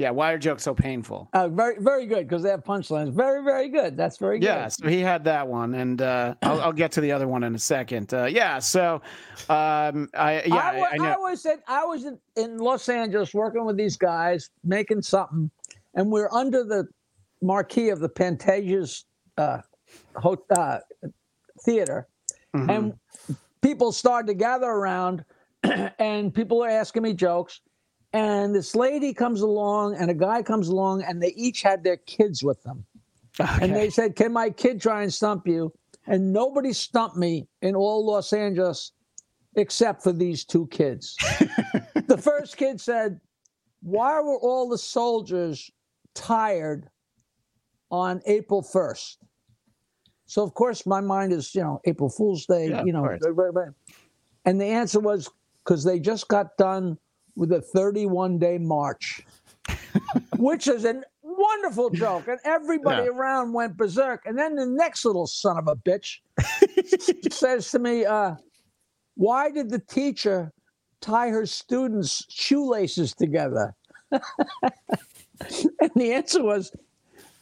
Yeah. 0.00 0.10
Why 0.10 0.32
are 0.32 0.38
jokes 0.38 0.62
so 0.62 0.74
painful? 0.74 1.28
Uh, 1.34 1.48
very, 1.48 1.76
very 1.78 2.06
good 2.06 2.26
because 2.26 2.42
they 2.42 2.48
have 2.48 2.64
punchlines. 2.64 3.12
Very, 3.12 3.44
very 3.44 3.68
good. 3.68 3.98
That's 3.98 4.16
very 4.16 4.38
good. 4.38 4.46
Yeah, 4.46 4.68
so 4.68 4.88
he 4.88 5.00
had 5.00 5.22
that 5.24 5.46
one, 5.46 5.74
and 5.74 6.00
uh, 6.00 6.34
I'll, 6.40 6.60
I'll 6.62 6.72
get 6.72 6.90
to 6.92 7.02
the 7.02 7.12
other 7.12 7.28
one 7.28 7.44
in 7.44 7.54
a 7.54 7.58
second. 7.58 8.14
Uh, 8.14 8.24
yeah, 8.24 8.58
so 8.60 9.02
um, 9.50 10.08
I 10.14 10.42
yeah 10.46 10.54
I, 10.54 10.78
I, 10.78 11.04
I. 11.04 11.12
I 11.12 11.16
was 11.18 11.44
in, 11.44 11.58
I 11.68 11.84
was 11.84 12.06
in, 12.06 12.18
in 12.36 12.56
Los 12.56 12.88
Angeles 12.88 13.34
working 13.34 13.66
with 13.66 13.76
these 13.76 13.98
guys 13.98 14.48
making 14.64 15.02
something, 15.02 15.50
and 15.94 16.10
we're 16.10 16.32
under 16.32 16.64
the 16.64 16.88
marquee 17.42 17.90
of 17.90 18.00
the 18.00 18.08
Pantages 18.08 19.04
uh, 19.36 19.58
uh, 20.24 20.78
theater, 21.62 22.08
Mhm. 22.56 22.70
and 22.74 23.34
people 23.60 23.92
started 23.92 24.28
to 24.28 24.34
gather 24.34 24.66
around, 24.66 25.26
and 25.98 26.32
people 26.32 26.64
are 26.64 26.70
asking 26.70 27.02
me 27.02 27.12
jokes. 27.12 27.60
And 28.12 28.54
this 28.54 28.74
lady 28.74 29.14
comes 29.14 29.40
along, 29.40 29.94
and 29.96 30.10
a 30.10 30.14
guy 30.14 30.42
comes 30.42 30.68
along, 30.68 31.02
and 31.02 31.22
they 31.22 31.32
each 31.36 31.62
had 31.62 31.84
their 31.84 31.96
kids 31.96 32.42
with 32.42 32.62
them. 32.64 32.84
And 33.60 33.74
they 33.74 33.90
said, 33.90 34.16
Can 34.16 34.32
my 34.32 34.50
kid 34.50 34.80
try 34.80 35.02
and 35.02 35.12
stump 35.12 35.46
you? 35.46 35.72
And 36.06 36.32
nobody 36.32 36.72
stumped 36.72 37.16
me 37.16 37.46
in 37.62 37.76
all 37.76 38.04
Los 38.04 38.32
Angeles 38.32 38.92
except 39.54 40.02
for 40.02 40.12
these 40.12 40.44
two 40.44 40.66
kids. 40.68 41.16
the 42.06 42.18
first 42.18 42.56
kid 42.56 42.80
said, 42.80 43.20
Why 43.82 44.20
were 44.20 44.38
all 44.38 44.68
the 44.68 44.78
soldiers 44.78 45.70
tired 46.14 46.88
on 47.90 48.20
April 48.26 48.62
1st? 48.62 49.18
So, 50.26 50.42
of 50.42 50.54
course, 50.54 50.86
my 50.86 51.00
mind 51.00 51.32
is, 51.32 51.54
you 51.54 51.62
know, 51.62 51.80
April 51.84 52.08
Fool's 52.08 52.46
Day, 52.46 52.68
Yeah, 52.68 52.84
you 52.84 52.92
know. 52.92 53.04
And 54.44 54.60
the 54.60 54.66
answer 54.66 55.00
was 55.00 55.28
because 55.64 55.84
they 55.84 55.98
just 55.98 56.28
got 56.28 56.56
done 56.56 56.98
with 57.36 57.52
a 57.52 57.60
31 57.60 58.38
day 58.38 58.58
march, 58.58 59.20
which 60.38 60.68
is 60.68 60.84
a 60.84 61.02
wonderful 61.22 61.90
joke. 61.90 62.28
And 62.28 62.38
everybody 62.44 63.04
Yeah. 63.04 63.10
around 63.10 63.52
went 63.52 63.76
berserk. 63.76 64.22
And 64.26 64.38
then 64.38 64.54
the 64.54 64.66
next 64.66 65.04
little 65.04 65.26
son 65.26 65.58
of 65.58 65.66
a 65.68 65.76
bitch 65.76 66.18
says 67.32 67.70
to 67.72 67.78
me, 67.78 68.04
uh, 68.04 68.34
Why 69.14 69.50
did 69.50 69.70
the 69.70 69.80
teacher 69.80 70.52
tie 71.00 71.30
her 71.30 71.46
students' 71.46 72.24
shoelaces 72.28 73.14
together? 73.14 73.74
and 74.12 75.90
the 75.96 76.12
answer 76.12 76.42
was 76.42 76.72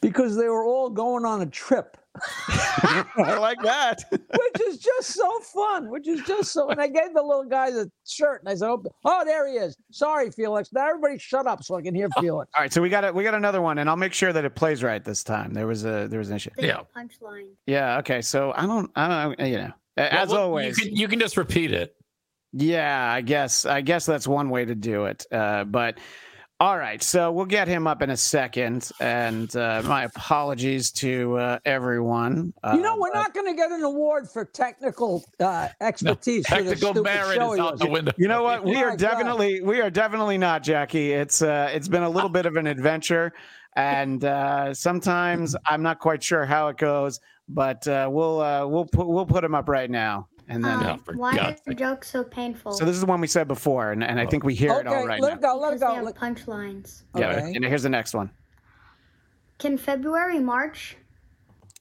because 0.00 0.36
they 0.36 0.48
were 0.48 0.64
all 0.64 0.90
going 0.90 1.24
on 1.24 1.42
a 1.42 1.46
trip 1.46 1.97
I 2.48 3.38
like 3.38 3.60
that. 3.62 4.02
which 4.10 4.68
is 4.68 4.78
just 4.78 5.14
so 5.14 5.40
fun. 5.40 5.88
Which 5.90 6.08
is 6.08 6.20
just 6.26 6.52
so. 6.52 6.68
And 6.70 6.80
I 6.80 6.88
gave 6.88 7.14
the 7.14 7.22
little 7.22 7.44
guy 7.44 7.70
the 7.70 7.90
shirt, 8.06 8.40
and 8.42 8.48
I 8.48 8.54
said, 8.54 8.68
"Oh, 8.68 8.82
oh, 9.04 9.24
there 9.24 9.46
he 9.48 9.54
is. 9.54 9.76
Sorry, 9.92 10.30
Felix. 10.30 10.72
Now 10.72 10.88
everybody 10.88 11.18
shut 11.18 11.46
up 11.46 11.62
so 11.62 11.76
I 11.76 11.82
can 11.82 11.94
hear 11.94 12.08
Felix." 12.18 12.50
All 12.54 12.62
right, 12.62 12.72
so 12.72 12.82
we 12.82 12.88
got 12.88 13.04
it. 13.04 13.14
we 13.14 13.22
got 13.24 13.34
another 13.34 13.62
one, 13.62 13.78
and 13.78 13.88
I'll 13.88 13.96
make 13.96 14.12
sure 14.14 14.32
that 14.32 14.44
it 14.44 14.54
plays 14.54 14.82
right 14.82 15.04
this 15.04 15.22
time. 15.22 15.54
There 15.54 15.66
was 15.66 15.84
a 15.84 16.08
there 16.08 16.18
was 16.18 16.30
an 16.30 16.36
issue. 16.36 16.50
They 16.56 16.68
Yeah. 16.68 16.80
Punchline. 16.96 17.48
Yeah. 17.66 17.98
Okay. 17.98 18.22
So 18.22 18.52
I 18.56 18.66
don't 18.66 18.90
I 18.96 19.08
don't 19.36 19.48
you 19.48 19.58
know 19.58 19.72
as 19.96 20.28
Well, 20.28 20.36
well, 20.38 20.44
always. 20.46 20.78
you 20.78 20.84
can, 20.86 20.96
you 20.96 21.08
can 21.08 21.18
just 21.20 21.36
repeat 21.36 21.72
it. 21.72 21.94
Yeah, 22.52 23.12
I 23.12 23.20
guess 23.20 23.66
I 23.66 23.80
guess 23.82 24.06
that's 24.06 24.26
one 24.26 24.48
way 24.50 24.64
to 24.64 24.74
do 24.74 25.04
it. 25.04 25.26
Uh, 25.30 25.64
but 25.64 25.98
all 26.60 26.76
right, 26.76 27.00
so 27.02 27.30
we'll 27.30 27.46
get 27.46 27.68
him 27.68 27.86
up 27.86 28.02
in 28.02 28.10
a 28.10 28.16
second, 28.16 28.90
and 29.00 29.54
uh, 29.54 29.80
my 29.84 30.04
apologies 30.04 30.90
to 30.92 31.36
uh, 31.38 31.58
everyone. 31.64 32.52
Uh, 32.64 32.72
you 32.74 32.82
know, 32.82 32.96
we're 32.96 33.12
but- 33.12 33.18
not 33.20 33.34
going 33.34 33.46
to 33.46 33.54
get 33.54 33.70
an 33.70 33.84
award 33.84 34.28
for 34.28 34.44
technical 34.44 35.24
uh, 35.38 35.68
expertise. 35.80 36.46
for 36.48 36.56
the 36.56 36.70
Technical 36.70 36.94
stupid 36.94 37.04
merit 37.04 37.36
is 37.54 37.58
out 37.60 37.78
the 37.78 37.86
window. 37.86 38.10
You 38.18 38.26
know 38.26 38.42
what? 38.42 38.64
We 38.68 38.74
My 38.74 38.82
are 38.82 38.90
God. 38.90 38.98
definitely 38.98 39.60
we 39.62 39.80
are 39.80 39.88
definitely 39.90 40.36
not, 40.36 40.62
Jackie. 40.64 41.12
It's 41.12 41.42
uh 41.42 41.70
it's 41.72 41.86
been 41.88 42.02
a 42.02 42.10
little 42.10 42.28
bit 42.30 42.44
of 42.44 42.56
an 42.56 42.66
adventure, 42.66 43.32
and 43.76 44.24
uh, 44.24 44.74
sometimes 44.74 45.54
I'm 45.64 45.82
not 45.82 46.00
quite 46.00 46.22
sure 46.24 46.44
how 46.44 46.68
it 46.68 46.76
goes, 46.76 47.20
but 47.48 47.86
uh, 47.86 48.08
we'll 48.10 48.40
uh, 48.40 48.66
we'll 48.66 48.86
put 48.86 49.06
we'll 49.06 49.26
put 49.26 49.44
him 49.44 49.54
up 49.54 49.68
right 49.68 49.88
now, 49.90 50.26
and 50.48 50.64
then. 50.64 50.74
Um, 50.74 50.82
Yeah, 50.82 50.96
for 50.96 51.14
why 51.16 51.36
God's 51.36 51.60
are 51.66 51.74
jokes 51.74 52.10
so 52.10 52.24
painful? 52.24 52.72
so 52.72 52.84
this 52.84 52.94
is 52.94 53.00
the 53.00 53.06
one 53.06 53.20
we 53.20 53.26
said 53.26 53.46
before, 53.48 53.92
and, 53.92 54.02
and 54.02 54.18
I 54.18 54.26
think 54.26 54.44
we 54.44 54.54
hear 54.54 54.72
it 54.80 54.86
all 54.86 54.94
Okay, 54.94 55.06
right 55.06 55.20
let 55.20 55.34
it 55.34 55.40
now. 55.40 55.54
go. 55.54 55.60
Let 55.60 55.74
it 55.74 55.80
go. 55.80 56.00
Let- 56.02 56.14
punchlines. 56.16 57.02
Yeah, 57.16 57.30
Okay. 57.32 57.52
and 57.54 57.64
here's 57.64 57.82
the 57.82 57.88
next 57.88 58.14
one. 58.14 58.30
Can 59.58 59.76
February 59.76 60.38
March? 60.38 60.96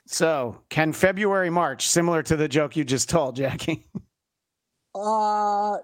So, 0.05 0.61
can 0.69 0.93
February 0.93 1.49
March 1.49 1.87
similar 1.87 2.23
to 2.23 2.35
the 2.35 2.47
joke 2.47 2.75
you 2.75 2.83
just 2.83 3.09
told, 3.09 3.35
Jackie? 3.35 3.85
Uh, 4.95 5.77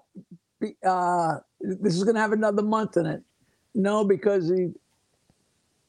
be- 0.60 0.78
uh, 0.86 1.36
this 1.62 1.96
is 1.96 2.04
going 2.04 2.16
to 2.16 2.22
have 2.22 2.32
another 2.32 2.64
month 2.64 2.98
in 2.98 3.06
it. 3.06 3.22
No, 3.76 4.04
because 4.04 4.50
he 4.50 4.72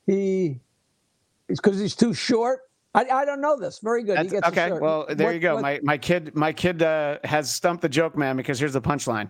he 0.06 0.60
it's 1.48 1.60
because 1.60 1.78
he's 1.78 1.94
too 1.96 2.12
short. 2.12 2.60
I, 2.94 3.04
I 3.06 3.24
don't 3.24 3.40
know 3.40 3.58
this. 3.58 3.80
Very 3.80 4.04
good. 4.04 4.18
he 4.20 4.28
gets 4.28 4.46
okay. 4.48 4.70
Well, 4.72 5.06
there 5.08 5.26
What- 5.28 5.34
you 5.34 5.40
go. 5.40 5.54
what- 5.54 5.62
My 5.62 5.80
my 5.82 5.98
kid 5.98 6.34
my 6.34 6.52
kid 6.52 6.82
uh, 6.82 7.18
has 7.24 7.50
stumped 7.50 7.82
the 7.82 7.88
joke 7.88 8.16
man 8.16 8.36
because 8.36 8.58
here's 8.58 8.72
the 8.72 8.80
punchline. 8.80 9.28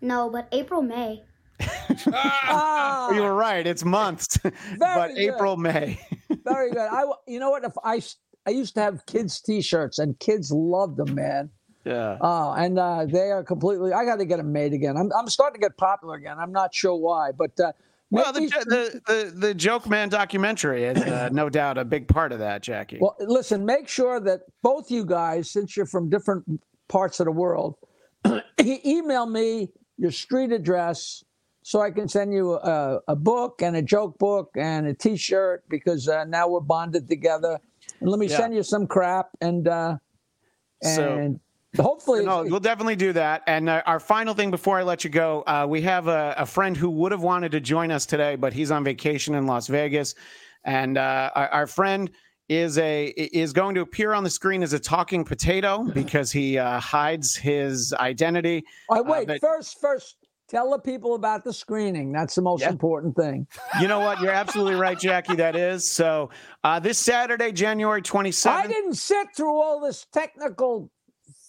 No, 0.00 0.30
but 0.30 0.48
April 0.52 0.82
May. 0.82 1.24
Ah, 2.12 3.10
you 3.12 3.20
were 3.22 3.34
right. 3.34 3.66
It's 3.66 3.84
months, 3.84 4.38
but 4.78 5.08
good. 5.08 5.18
April 5.18 5.56
May. 5.56 5.98
very 6.44 6.70
good. 6.70 6.78
I 6.90 7.04
you 7.26 7.40
know 7.40 7.50
what? 7.50 7.64
If 7.64 7.72
I 7.82 8.00
I 8.46 8.50
used 8.50 8.74
to 8.74 8.80
have 8.80 9.04
kids 9.06 9.40
T-shirts 9.40 9.98
and 9.98 10.18
kids 10.20 10.52
loved 10.52 10.96
them, 10.98 11.14
man. 11.14 11.50
Yeah. 11.84 12.18
Oh, 12.20 12.52
and 12.52 12.78
uh, 12.78 13.06
they 13.06 13.30
are 13.32 13.42
completely. 13.42 13.92
I 13.92 14.04
got 14.04 14.16
to 14.16 14.24
get 14.24 14.36
them 14.36 14.52
made 14.52 14.72
again. 14.72 14.96
I'm 14.96 15.10
I'm 15.18 15.28
starting 15.28 15.60
to 15.60 15.64
get 15.64 15.76
popular 15.76 16.14
again. 16.14 16.36
I'm 16.38 16.52
not 16.52 16.72
sure 16.74 16.94
why, 16.94 17.32
but 17.32 17.58
uh, 17.58 17.72
Well, 18.10 18.32
the, 18.32 18.40
the 18.40 19.00
the 19.06 19.32
the 19.48 19.54
Joke 19.54 19.86
Man 19.86 20.08
documentary 20.08 20.84
is 20.84 20.96
uh, 20.98 21.28
no 21.30 21.50
doubt 21.50 21.76
a 21.76 21.84
big 21.84 22.08
part 22.08 22.32
of 22.32 22.38
that, 22.38 22.62
Jackie. 22.62 22.98
Well, 23.00 23.14
listen, 23.20 23.66
make 23.66 23.86
sure 23.86 24.18
that 24.20 24.40
both 24.62 24.90
you 24.90 25.04
guys, 25.04 25.50
since 25.50 25.76
you're 25.76 25.84
from 25.86 26.08
different 26.08 26.44
parts 26.88 27.20
of 27.20 27.26
the 27.26 27.32
world, 27.32 27.76
email 28.60 29.26
me 29.26 29.68
your 29.98 30.10
street 30.10 30.52
address 30.52 31.22
so 31.62 31.82
I 31.82 31.90
can 31.90 32.08
send 32.08 32.32
you 32.32 32.54
a, 32.54 33.00
a 33.08 33.16
book 33.16 33.60
and 33.60 33.76
a 33.76 33.82
joke 33.82 34.16
book 34.18 34.50
and 34.56 34.86
a 34.86 34.94
T-shirt 34.94 35.64
because 35.68 36.08
uh, 36.08 36.24
now 36.24 36.48
we're 36.48 36.60
bonded 36.60 37.08
together. 37.08 37.58
And 38.00 38.08
let 38.08 38.18
me 38.18 38.26
Yeah. 38.28 38.38
send 38.38 38.54
you 38.54 38.62
some 38.62 38.86
crap 38.86 39.26
and 39.42 39.68
uh, 39.68 39.96
So- 40.82 41.18
and 41.18 41.40
hopefully 41.76 42.24
no, 42.24 42.42
we'll 42.44 42.60
definitely 42.60 42.96
do 42.96 43.12
that. 43.12 43.42
And 43.46 43.68
uh, 43.68 43.82
our 43.86 44.00
final 44.00 44.34
thing 44.34 44.50
before 44.50 44.78
I 44.78 44.82
let 44.82 45.04
you 45.04 45.10
go, 45.10 45.42
uh, 45.46 45.66
we 45.68 45.82
have 45.82 46.08
a, 46.08 46.34
a 46.38 46.46
friend 46.46 46.76
who 46.76 46.90
would 46.90 47.12
have 47.12 47.22
wanted 47.22 47.52
to 47.52 47.60
join 47.60 47.90
us 47.90 48.06
today, 48.06 48.36
but 48.36 48.52
he's 48.52 48.70
on 48.70 48.84
vacation 48.84 49.34
in 49.34 49.46
Las 49.46 49.66
Vegas. 49.68 50.14
And 50.64 50.98
uh, 50.98 51.30
our, 51.34 51.48
our 51.50 51.66
friend 51.66 52.10
is 52.48 52.78
a 52.78 53.06
is 53.08 53.52
going 53.52 53.74
to 53.74 53.82
appear 53.82 54.14
on 54.14 54.24
the 54.24 54.30
screen 54.30 54.62
as 54.62 54.72
a 54.72 54.78
talking 54.78 55.24
potato 55.24 55.84
because 55.94 56.32
he 56.32 56.56
uh, 56.58 56.80
hides 56.80 57.36
his 57.36 57.92
identity. 57.94 58.64
All 58.88 59.00
Uh, 59.00 59.02
wait. 59.02 59.26
but- 59.28 59.40
first, 59.40 59.78
first, 59.80 60.16
tell 60.48 60.70
the 60.70 60.78
people 60.78 61.14
about 61.14 61.44
the 61.44 61.52
screening. 61.52 62.10
That's 62.10 62.34
the 62.34 62.40
most 62.42 62.62
Yeah. 62.62 62.70
important 62.70 63.14
thing. 63.16 63.46
You 63.82 63.86
know 63.88 64.00
what? 64.00 64.20
You're 64.22 64.32
absolutely 64.32 64.76
right, 64.76 64.98
Jackie. 64.98 65.36
That 65.36 65.54
is 65.56 65.90
so. 65.90 66.30
Uh, 66.64 66.80
this 66.80 66.96
Saturday, 66.98 67.52
January 67.52 68.00
27th. 68.00 68.46
I 68.50 68.66
didn't 68.66 68.94
sit 68.94 69.28
through 69.36 69.60
all 69.60 69.78
this 69.80 70.06
technical 70.10 70.90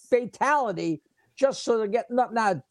fatality 0.09 1.01
just 1.35 1.63
so 1.63 1.77
they're 1.77 1.87
getting 1.87 2.19
up 2.19 2.33
now. 2.33 2.61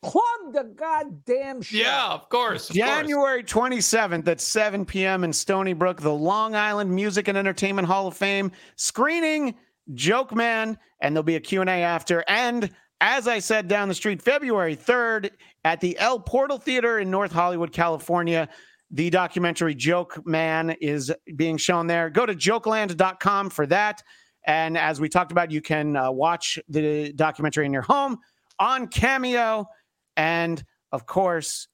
Plug 0.00 0.52
the 0.52 0.72
goddamn 0.76 1.60
show. 1.60 1.76
Yeah, 1.76 2.06
of 2.08 2.28
course. 2.28 2.70
of 2.70 2.76
course. 2.76 2.88
January 2.88 3.42
27th 3.42 4.28
at 4.28 4.40
7 4.40 4.84
p.m. 4.84 5.24
in 5.24 5.32
Stony 5.32 5.72
Brook, 5.72 6.00
the 6.00 6.14
Long 6.14 6.54
Island 6.54 6.90
Music 6.94 7.26
and 7.26 7.36
Entertainment 7.36 7.88
Hall 7.88 8.06
of 8.06 8.16
Fame 8.16 8.52
screening 8.76 9.56
Joke 9.94 10.32
Man, 10.34 10.78
and 11.00 11.16
there'll 11.16 11.24
be 11.24 11.34
a 11.34 11.40
Q&A 11.40 11.64
after. 11.64 12.22
And 12.28 12.70
as 13.00 13.26
I 13.26 13.40
said 13.40 13.66
down 13.66 13.88
the 13.88 13.94
street, 13.94 14.22
February 14.22 14.76
3rd 14.76 15.30
at 15.64 15.80
the 15.80 15.98
El 15.98 16.20
Portal 16.20 16.58
Theater 16.58 17.00
in 17.00 17.10
North 17.10 17.32
Hollywood, 17.32 17.72
California, 17.72 18.48
the 18.90 19.10
documentary 19.10 19.74
Joke 19.74 20.24
Man 20.26 20.70
is 20.80 21.12
being 21.36 21.56
shown 21.56 21.86
there. 21.86 22.08
Go 22.08 22.24
to 22.24 22.34
jokeland.com 22.34 23.50
for 23.50 23.66
that. 23.66 24.02
And 24.48 24.76
as 24.76 25.00
we 25.00 25.08
talked 25.08 25.30
about, 25.30 25.50
you 25.52 25.60
can 25.60 25.94
uh, 25.96 26.10
watch 26.10 26.58
the 26.68 27.12
documentary 27.12 27.66
in 27.66 27.72
your 27.72 27.82
home 27.82 28.18
on 28.58 28.88
Cameo. 28.88 29.68
And 30.16 30.64
of 30.90 31.06
course, 31.06 31.68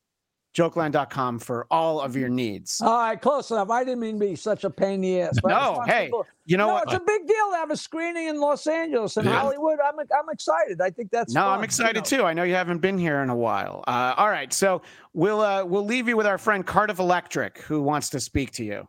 jokeland.com 0.57 1.39
for 1.41 1.67
all 1.71 2.01
of 2.01 2.15
your 2.17 2.29
needs. 2.29 2.81
All 2.81 2.97
right, 2.99 3.21
close 3.21 3.51
enough. 3.51 3.71
I 3.71 3.83
didn't 3.85 4.01
mean 4.01 4.21
to 4.21 4.27
be 4.27 4.37
such 4.37 4.65
a 4.65 4.71
pain 4.71 4.95
in 4.95 5.01
the 5.03 5.21
ass. 5.23 5.39
but 5.43 5.49
No, 5.49 5.83
hey, 5.87 6.07
people- 6.07 6.27
you 6.47 6.57
know 6.57 6.67
no, 6.69 6.73
what? 6.75 6.85
it's 6.85 6.95
a 6.95 7.01
big 7.01 7.27
deal 7.27 7.51
to 7.51 7.57
have 7.57 7.71
a 7.71 7.77
screening 7.77 8.29
in 8.29 8.41
Los 8.41 8.67
Angeles 8.67 9.17
and 9.17 9.27
Yeah. 9.27 9.41
Hollywood. 9.41 9.79
I'm 9.85 9.99
I'm 9.99 10.29
excited. 10.31 10.81
I 10.81 10.91
think 10.91 11.11
that's 11.11 11.33
No, 11.33 11.43
fun, 11.43 11.51
I'm 11.55 11.59
you 11.61 11.65
excited 11.65 11.97
know. 11.97 12.19
too. 12.19 12.25
I 12.25 12.35
know 12.35 12.43
you 12.45 12.55
haven't 12.55 12.79
been 12.79 12.99
here 12.99 13.21
in 13.23 13.31
a 13.31 13.37
while. 13.37 13.83
Uh, 13.89 14.15
all 14.17 14.29
right, 14.29 14.53
so 14.53 14.83
we'll 15.13 15.41
uh, 15.41 15.65
we'll 15.65 15.85
leave 15.87 16.07
you 16.09 16.17
with 16.17 16.27
our 16.27 16.39
friend 16.39 16.65
Cardiff 16.67 16.99
Electric, 17.01 17.59
who 17.59 17.83
wants 17.83 18.11
to 18.11 18.21
speak 18.21 18.51
to 18.53 18.65
you. 18.65 18.89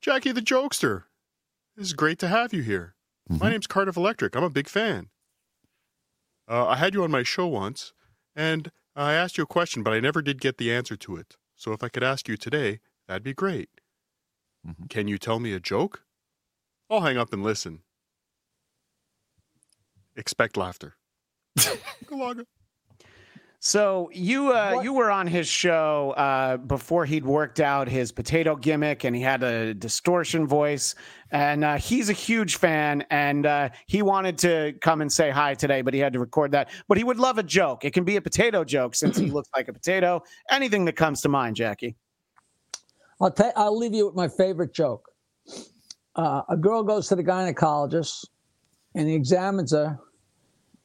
Jackie 0.00 0.32
the 0.32 0.42
Jokester. 0.42 1.04
it's 1.76 1.92
great 1.92 2.18
to 2.20 2.28
have 2.28 2.52
you 2.52 2.62
here. 2.62 2.93
My 3.28 3.50
name's 3.50 3.66
Cardiff 3.66 3.96
Electric. 3.96 4.36
I'm 4.36 4.44
a 4.44 4.50
big 4.50 4.68
fan. 4.68 5.08
Uh, 6.48 6.66
I 6.66 6.76
had 6.76 6.92
you 6.94 7.02
on 7.04 7.10
my 7.10 7.22
show 7.22 7.46
once, 7.46 7.92
and 8.36 8.70
I 8.94 9.14
asked 9.14 9.38
you 9.38 9.44
a 9.44 9.46
question, 9.46 9.82
but 9.82 9.94
I 9.94 10.00
never 10.00 10.20
did 10.20 10.40
get 10.40 10.58
the 10.58 10.70
answer 10.72 10.96
to 10.96 11.16
it. 11.16 11.36
So 11.56 11.72
if 11.72 11.82
I 11.82 11.88
could 11.88 12.02
ask 12.02 12.28
you 12.28 12.36
today, 12.36 12.80
that'd 13.08 13.22
be 13.22 13.32
great. 13.32 13.70
Can 14.88 15.08
you 15.08 15.18
tell 15.18 15.40
me 15.40 15.52
a 15.52 15.60
joke? 15.60 16.04
I'll 16.90 17.00
hang 17.00 17.16
up 17.16 17.32
and 17.32 17.42
listen. 17.42 17.80
Expect 20.16 20.56
laughter. 20.56 20.94
Galaga. 21.58 22.44
So 23.66 24.10
you 24.12 24.52
uh, 24.52 24.82
you 24.82 24.92
were 24.92 25.10
on 25.10 25.26
his 25.26 25.48
show 25.48 26.12
uh, 26.18 26.58
before 26.58 27.06
he'd 27.06 27.24
worked 27.24 27.60
out 27.60 27.88
his 27.88 28.12
potato 28.12 28.56
gimmick, 28.56 29.04
and 29.04 29.16
he 29.16 29.22
had 29.22 29.42
a 29.42 29.72
distortion 29.72 30.46
voice. 30.46 30.94
And 31.30 31.64
uh, 31.64 31.78
he's 31.78 32.10
a 32.10 32.12
huge 32.12 32.56
fan, 32.56 33.06
and 33.08 33.46
uh, 33.46 33.70
he 33.86 34.02
wanted 34.02 34.36
to 34.40 34.74
come 34.82 35.00
and 35.00 35.10
say 35.10 35.30
hi 35.30 35.54
today, 35.54 35.80
but 35.80 35.94
he 35.94 36.00
had 36.00 36.12
to 36.12 36.18
record 36.18 36.52
that. 36.52 36.68
But 36.88 36.98
he 36.98 37.04
would 37.04 37.18
love 37.18 37.38
a 37.38 37.42
joke. 37.42 37.86
It 37.86 37.94
can 37.94 38.04
be 38.04 38.16
a 38.16 38.20
potato 38.20 38.64
joke 38.64 38.94
since 38.94 39.16
he 39.16 39.30
looks 39.30 39.48
like 39.56 39.68
a 39.68 39.72
potato. 39.72 40.22
Anything 40.50 40.84
that 40.84 40.96
comes 40.96 41.22
to 41.22 41.30
mind, 41.30 41.56
Jackie. 41.56 41.96
I'll 43.18 43.30
tell. 43.30 43.50
I'll 43.56 43.78
leave 43.78 43.94
you 43.94 44.04
with 44.04 44.14
my 44.14 44.28
favorite 44.28 44.74
joke. 44.74 45.10
Uh, 46.16 46.42
a 46.50 46.56
girl 46.58 46.82
goes 46.82 47.08
to 47.08 47.16
the 47.16 47.24
gynecologist, 47.24 48.26
and 48.94 49.08
he 49.08 49.14
examines 49.14 49.72
her, 49.72 49.98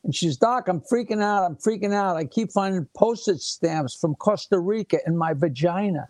and 0.03 0.15
she's 0.15 0.37
Doc. 0.37 0.67
I'm 0.67 0.81
freaking 0.81 1.21
out. 1.21 1.43
I'm 1.43 1.55
freaking 1.55 1.93
out. 1.93 2.15
I 2.17 2.25
keep 2.25 2.51
finding 2.51 2.87
postage 2.95 3.41
stamps 3.41 3.95
from 3.95 4.15
Costa 4.15 4.59
Rica 4.59 4.99
in 5.05 5.17
my 5.17 5.33
vagina. 5.33 6.07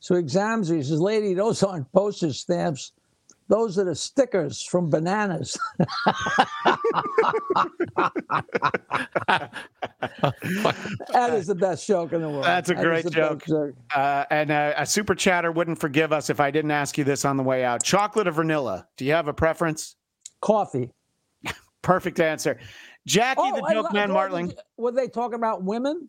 So 0.00 0.14
he 0.14 0.20
examines 0.20 0.68
her. 0.68 0.76
He 0.76 0.82
says, 0.82 1.00
"Lady, 1.00 1.34
those 1.34 1.62
aren't 1.62 1.90
postage 1.92 2.38
stamps. 2.38 2.92
Those 3.48 3.78
are 3.78 3.84
the 3.84 3.94
stickers 3.94 4.62
from 4.62 4.90
bananas." 4.90 5.56
that 11.12 11.30
is 11.32 11.46
the 11.46 11.54
best 11.54 11.86
joke 11.86 12.12
in 12.12 12.22
the 12.22 12.28
world. 12.28 12.44
That's 12.44 12.70
a 12.70 12.74
That 12.74 12.82
great 12.84 13.10
joke. 13.10 13.44
joke. 13.46 13.74
Uh, 13.94 14.24
and 14.30 14.50
uh, 14.50 14.74
a 14.76 14.86
super 14.86 15.14
chatter 15.14 15.52
wouldn't 15.52 15.78
forgive 15.78 16.12
us 16.12 16.30
if 16.30 16.40
I 16.40 16.50
didn't 16.50 16.70
ask 16.70 16.98
you 16.98 17.04
this 17.04 17.24
on 17.24 17.36
the 17.36 17.42
way 17.42 17.64
out. 17.64 17.82
Chocolate 17.82 18.28
or 18.28 18.32
vanilla? 18.32 18.86
Do 18.96 19.04
you 19.04 19.12
have 19.12 19.28
a 19.28 19.34
preference? 19.34 19.96
Coffee. 20.40 20.90
Perfect 21.86 22.18
answer. 22.18 22.58
Jackie 23.06 23.48
the 23.52 23.62
I 23.62 23.72
Joke 23.72 23.92
Man 23.92 24.10
oh, 24.10 24.14
Martling. 24.14 24.52
Were 24.76 24.90
they 24.90 25.06
talking 25.06 25.36
about 25.36 25.62
women? 25.62 26.08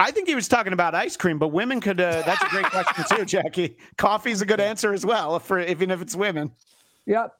I 0.00 0.10
think 0.10 0.26
he 0.26 0.34
was 0.34 0.48
talking 0.48 0.72
about 0.72 0.96
ice 0.96 1.16
cream, 1.16 1.38
but 1.38 1.46
women 1.48 1.80
could. 1.80 2.00
Uh, 2.00 2.24
that's 2.26 2.42
a 2.42 2.48
great 2.48 2.66
question 2.66 3.04
too, 3.16 3.24
Jackie. 3.24 3.76
Coffee's 3.98 4.42
a 4.42 4.46
good 4.46 4.58
answer 4.58 4.92
as 4.92 5.06
well, 5.06 5.38
for 5.38 5.60
even 5.60 5.92
if 5.92 6.02
it's 6.02 6.16
women. 6.16 6.50
Yep. 7.06 7.32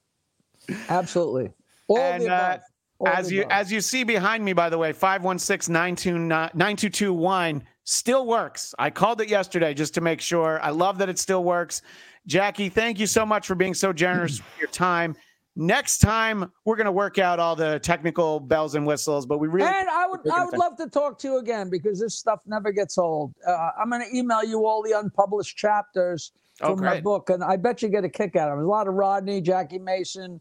Absolutely. 0.89 1.51
All 1.89 1.99
And, 1.99 2.23
the 2.23 2.29
uh, 2.29 2.37
above. 2.37 2.61
All 3.01 3.09
As 3.09 3.31
the 3.31 3.35
you 3.35 3.45
as 3.51 3.73
you 3.73 3.81
see 3.81 4.05
behind 4.05 4.45
me, 4.45 4.53
by 4.53 4.71
the 4.71 4.79
way, 4.79 4.93
516-922 4.93 7.17
wine 7.17 7.65
still 7.83 8.29
works. 8.29 8.77
I 8.79 8.91
called 8.91 9.21
it 9.21 9.29
yesterday 9.29 9.75
just 9.75 9.93
to 9.95 10.01
make 10.01 10.21
sure. 10.21 10.61
I 10.63 10.71
love 10.71 10.99
that 10.99 11.09
it 11.09 11.19
still 11.19 11.43
works. 11.43 11.83
Jackie, 12.29 12.69
thank 12.69 13.01
you 13.01 13.09
so 13.09 13.27
much 13.27 13.45
for 13.45 13.57
being 13.57 13.75
so 13.75 13.93
generous 13.93 14.39
with 14.55 14.61
your 14.61 14.69
time. 14.69 15.17
Next 15.59 15.99
time, 15.99 16.53
we're 16.67 16.77
going 16.77 16.85
to 16.85 16.93
work 16.93 17.19
out 17.19 17.41
all 17.41 17.57
the 17.57 17.79
technical 17.79 18.39
bells 18.41 18.75
and 18.75 18.87
whistles, 18.87 19.25
but 19.25 19.39
we 19.39 19.49
really 19.49 19.67
and 19.67 19.89
I 19.89 20.07
would 20.07 20.21
I 20.31 20.45
would 20.45 20.59
love 20.59 20.77
to 20.77 20.87
talk 20.87 21.19
to 21.21 21.29
you 21.29 21.39
again 21.39 21.71
because 21.71 21.99
this 21.99 22.15
stuff 22.15 22.41
never 22.45 22.73
gets 22.73 22.99
old. 22.99 23.33
Uh, 23.47 23.71
I'm 23.81 23.89
going 23.89 24.03
to 24.03 24.15
email 24.17 24.45
you 24.45 24.67
all 24.67 24.83
the 24.83 24.93
unpublished 24.99 25.57
chapters 25.57 26.33
Oh, 26.61 26.75
from 26.77 26.85
my 26.87 27.01
book, 27.01 27.29
and 27.31 27.43
I 27.45 27.57
bet 27.57 27.83
you 27.83 27.89
get 27.89 28.05
a 28.05 28.09
kick 28.09 28.35
out 28.37 28.49
of 28.49 28.55
it. 28.55 28.57
There's 28.57 28.67
a 28.67 28.69
lot 28.69 28.89
of 28.89 28.95
Rodney, 28.95 29.41
Jackie 29.43 29.79
Mason, 29.79 30.41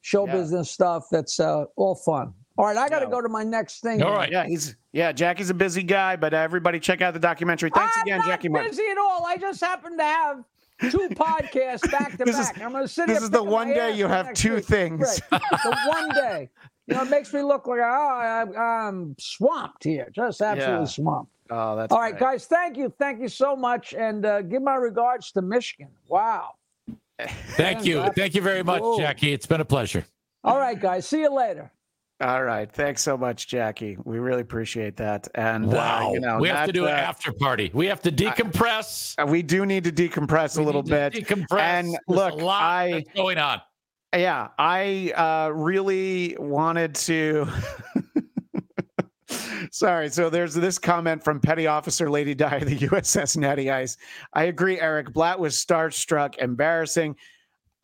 show 0.00 0.26
Yeah. 0.26 0.32
business 0.32 0.70
stuff. 0.70 1.04
That's 1.10 1.38
uh, 1.40 1.64
all 1.76 1.94
fun. 1.94 2.32
All 2.58 2.66
right, 2.66 2.76
I 2.76 2.88
got 2.88 2.98
to 3.00 3.06
Yeah. 3.06 3.10
go 3.12 3.20
to 3.20 3.28
my 3.28 3.44
next 3.44 3.80
thing. 3.80 4.02
All 4.02 4.08
here. 4.10 4.16
right. 4.18 4.30
Yeah, 4.32 4.44
he's 4.46 4.76
yeah. 4.92 5.10
Jackie's 5.12 5.50
a 5.50 5.54
busy 5.54 5.82
guy, 5.82 6.16
but 6.16 6.34
uh, 6.34 6.38
everybody 6.38 6.78
check 6.80 7.00
out 7.00 7.14
the 7.14 7.20
documentary. 7.20 7.70
Thanks 7.70 7.96
I'm 7.96 8.02
again, 8.02 8.18
not 8.18 8.26
Jackie. 8.26 8.48
Martin. 8.48 8.70
busy 8.70 8.82
at 8.90 8.98
all. 8.98 9.24
I 9.26 9.36
just 9.38 9.60
happen 9.60 9.96
to 9.98 10.04
have 10.04 10.44
two 10.90 11.08
podcasts 11.10 11.90
back 11.90 12.16
to 12.18 12.24
This 12.24 12.38
is- 12.38 12.46
back. 12.50 12.60
I'm 12.62 12.72
going 12.72 12.84
to 12.84 12.88
sit 12.88 13.06
this 13.06 13.22
is 13.22 13.30
the 13.30 13.42
one 13.42 13.68
day 13.68 13.92
you 13.94 14.06
have 14.08 14.32
two 14.34 14.56
week. 14.56 14.64
things. 14.64 15.20
Right. 15.30 15.40
the 15.64 15.78
one 15.86 16.08
day. 16.10 16.50
You 16.88 16.94
know, 16.96 17.02
it 17.02 17.10
makes 17.10 17.32
me 17.32 17.42
look 17.42 17.66
like 17.68 17.78
oh, 17.80 17.82
I, 17.84 18.44
I'm 18.88 19.14
swamped 19.18 19.84
here, 19.84 20.08
just 20.12 20.40
absolutely 20.42 20.80
Yeah. 20.80 20.84
swamped. 20.86 21.30
Oh, 21.50 21.76
that's 21.76 21.92
All 21.92 22.00
right, 22.00 22.10
great. 22.16 22.20
guys, 22.20 22.46
thank 22.46 22.76
you, 22.76 22.92
thank 22.98 23.20
you 23.20 23.28
so 23.28 23.54
much, 23.54 23.92
and 23.94 24.24
uh, 24.26 24.42
give 24.42 24.62
my 24.62 24.74
regards 24.76 25.30
to 25.32 25.42
Michigan. 25.42 25.88
Wow. 26.08 26.54
Thank 27.50 27.84
you. 27.84 28.08
Thank 28.16 28.34
you 28.34 28.42
very 28.42 28.64
much, 28.64 28.80
Whoa. 28.82 28.98
Jackie. 28.98 29.32
It's 29.32 29.46
been 29.46 29.60
a 29.60 29.64
pleasure. 29.64 30.04
All 30.44 30.58
right, 30.58 30.78
guys, 30.80 31.06
see 31.06 31.20
you 31.20 31.32
later. 31.32 31.70
All 32.22 32.44
right. 32.44 32.70
Thanks 32.70 33.02
so 33.02 33.16
much, 33.16 33.48
Jackie. 33.48 33.96
We 34.04 34.20
really 34.20 34.42
appreciate 34.42 34.96
that. 34.98 35.26
And 35.34 35.64
uh, 35.66 35.76
Wow. 35.76 36.12
you 36.12 36.20
know, 36.20 36.38
we 36.38 36.48
have 36.48 36.66
to 36.68 36.72
do 36.72 36.86
an 36.86 36.94
uh, 36.94 36.98
after 36.98 37.32
party. 37.32 37.70
We 37.74 37.86
have 37.86 38.00
to 38.02 38.12
decompress. 38.12 39.16
uh, 39.20 39.26
we 39.26 39.42
do 39.42 39.66
need 39.66 39.82
to 39.84 39.92
decompress 39.92 40.56
a 40.56 40.62
little 40.62 40.84
bit. 40.84 41.14
Decompress. 41.14 41.58
And 41.60 41.86
There's 41.88 41.98
look, 42.06 42.32
a 42.34 42.44
lot 42.44 42.62
I- 42.62 43.04
going 43.16 43.38
on. 43.38 43.60
Yeah, 44.14 44.48
I 44.58 45.10
uh, 45.16 45.50
really 45.52 46.36
wanted 46.38 46.94
to. 46.96 47.48
Sorry. 49.72 50.10
So 50.10 50.28
there's 50.28 50.52
this 50.54 50.78
comment 50.78 51.24
from 51.24 51.40
Petty 51.40 51.66
Officer 51.66 52.10
Lady 52.10 52.34
Di 52.34 52.56
of 52.56 52.66
the 52.68 52.76
USS 52.78 53.38
Natty 53.38 53.70
Ice. 53.70 53.96
I 54.34 54.44
agree, 54.44 54.78
Eric. 54.78 55.08
Bladt 55.14 55.38
was 55.38 55.56
starstruck, 55.56 56.36
embarrassing. 56.36 57.16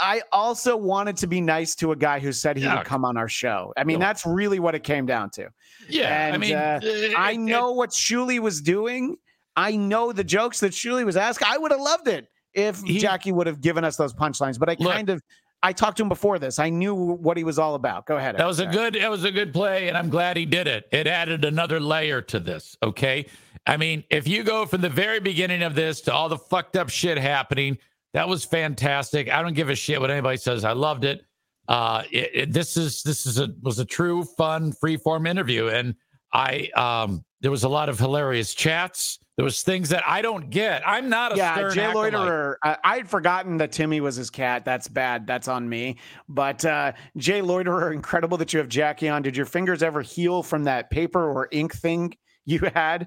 I 0.01 0.23
also 0.33 0.77
wanted 0.77 1.17
to 1.19 1.27
be 1.27 1.41
nice 1.41 1.75
to 1.77 1.93
a 1.93 1.97
guy 1.97 2.21
who 2.21 2.33
said 2.33 2.57
he 2.57 2.63
Yeah. 2.65 2.77
would 2.77 2.87
come 2.87 3.05
on 3.05 3.17
our 3.17 3.29
show. 3.29 3.73
I 3.77 3.85
mean, 3.85 3.99
that's 3.99 4.25
really 4.25 4.61
what 4.61 4.75
it 4.75 4.85
came 4.85 5.07
down 5.07 5.31
to. 5.31 5.49
Yeah. 5.89 6.31
I 6.33 6.39
mean, 6.39 6.55
uh, 6.55 6.81
it- 6.83 7.17
I 7.17 7.33
it- 7.33 7.39
know 7.39 7.73
what 7.73 7.91
Shuli 7.91 8.39
was 8.39 8.61
doing. 8.61 9.17
I 9.57 9.75
know 9.77 10.13
the 10.13 10.23
jokes 10.25 10.61
that 10.61 10.73
Shuli 10.73 11.05
was 11.05 11.17
asking. 11.17 11.49
I 11.51 11.59
would 11.59 11.73
have 11.73 11.81
loved 11.81 12.07
it 12.09 12.29
if 12.55 12.81
He- 12.83 12.99
Jackie 13.01 13.33
would 13.33 13.47
have 13.49 13.61
given 13.61 13.85
us 13.85 13.97
those 13.97 14.13
punchlines. 14.15 14.59
But 14.59 14.71
I 14.71 14.77
Look. 14.79 14.93
kind 14.93 15.11
of, 15.11 15.21
I 15.65 15.73
talked 15.73 15.97
to 15.97 16.05
him 16.05 16.09
before 16.09 16.39
this. 16.39 16.61
I 16.61 16.71
knew 16.71 16.95
what 16.95 17.37
he 17.37 17.43
was 17.43 17.59
all 17.59 17.75
about. 17.75 18.07
Go 18.07 18.17
ahead. 18.19 18.37
That 18.37 18.47
was 18.47 18.61
a 18.61 18.67
good 18.67 18.95
that 18.95 19.11
was 19.11 19.25
a 19.25 19.33
good 19.33 19.53
play, 19.53 19.89
and 19.89 19.97
I'm 19.99 20.09
glad 20.11 20.37
he 20.37 20.47
did 20.47 20.69
it. 20.69 20.87
It 20.93 21.09
added 21.09 21.45
another 21.45 21.81
layer 21.81 22.23
to 22.23 22.39
this. 22.39 22.77
Okay. 22.85 23.27
I 23.67 23.77
mean, 23.77 24.05
if 24.09 24.29
you 24.29 24.45
go 24.45 24.65
from 24.65 24.81
the 24.81 24.89
very 24.89 25.19
beginning 25.19 25.63
of 25.65 25.75
this 25.75 26.01
to 26.03 26.13
all 26.15 26.29
the 26.29 26.39
fucked 26.39 26.77
up 26.77 26.89
shit 26.89 27.19
happening, 27.19 27.77
that 28.15 28.29
was 28.29 28.45
fantastic. 28.45 29.31
I 29.33 29.43
don't 29.43 29.55
give 29.55 29.69
a 29.71 29.75
shit 29.75 30.01
what 30.01 30.11
anybody 30.11 30.37
says. 30.39 30.65
I 30.65 30.73
loved 30.73 31.05
it. 31.05 31.23
Uh 31.69 32.03
it, 32.11 32.31
it- 32.35 32.53
this 32.53 32.77
is 32.77 33.03
this 33.03 33.27
is 33.27 33.39
a 33.39 33.49
was 33.63 33.79
a 33.79 33.85
true 33.85 34.25
fun 34.25 34.73
free 34.73 34.97
form 34.97 35.27
interview. 35.27 35.69
And 35.69 35.95
I 36.33 36.69
um 36.77 37.25
there 37.41 37.51
was 37.51 37.65
a 37.65 37.69
lot 37.69 37.89
of 37.89 37.99
hilarious 37.99 38.55
chats. 38.55 39.19
There 39.37 39.45
was 39.45 39.63
things 39.63 39.91
that 39.91 40.03
I 40.05 40.21
don't 40.21 40.51
get. 40.51 40.83
I'm 40.85 41.09
not 41.09 41.33
a 41.33 41.37
yeah, 41.37 41.55
Stern 41.55 41.75
Jay. 41.75 41.93
Loiterer. 41.93 42.59
I, 42.65 42.77
I'd 42.83 43.09
forgotten 43.09 43.57
that 43.59 43.71
Timmy 43.71 44.01
was 44.01 44.17
his 44.17 44.31
cat. 44.31 44.65
That's 44.65 44.89
bad. 44.89 45.29
That's 45.29 45.47
on 45.47 45.69
me. 45.69 45.99
But 46.29 46.65
uh, 46.65 46.91
Jay 47.17 47.41
Loiterer, 47.41 47.93
incredible 47.93 48.37
that 48.39 48.53
you 48.53 48.59
have 48.59 48.69
Jackie 48.69 49.09
on. 49.09 49.23
Did 49.23 49.37
your 49.37 49.47
fingers 49.47 49.81
ever 49.85 50.03
heal 50.03 50.43
from 50.43 50.65
that 50.65 50.91
paper 50.91 51.25
or 51.25 51.47
ink 51.53 51.73
thing 51.73 52.15
you 52.47 52.59
had? 52.75 53.07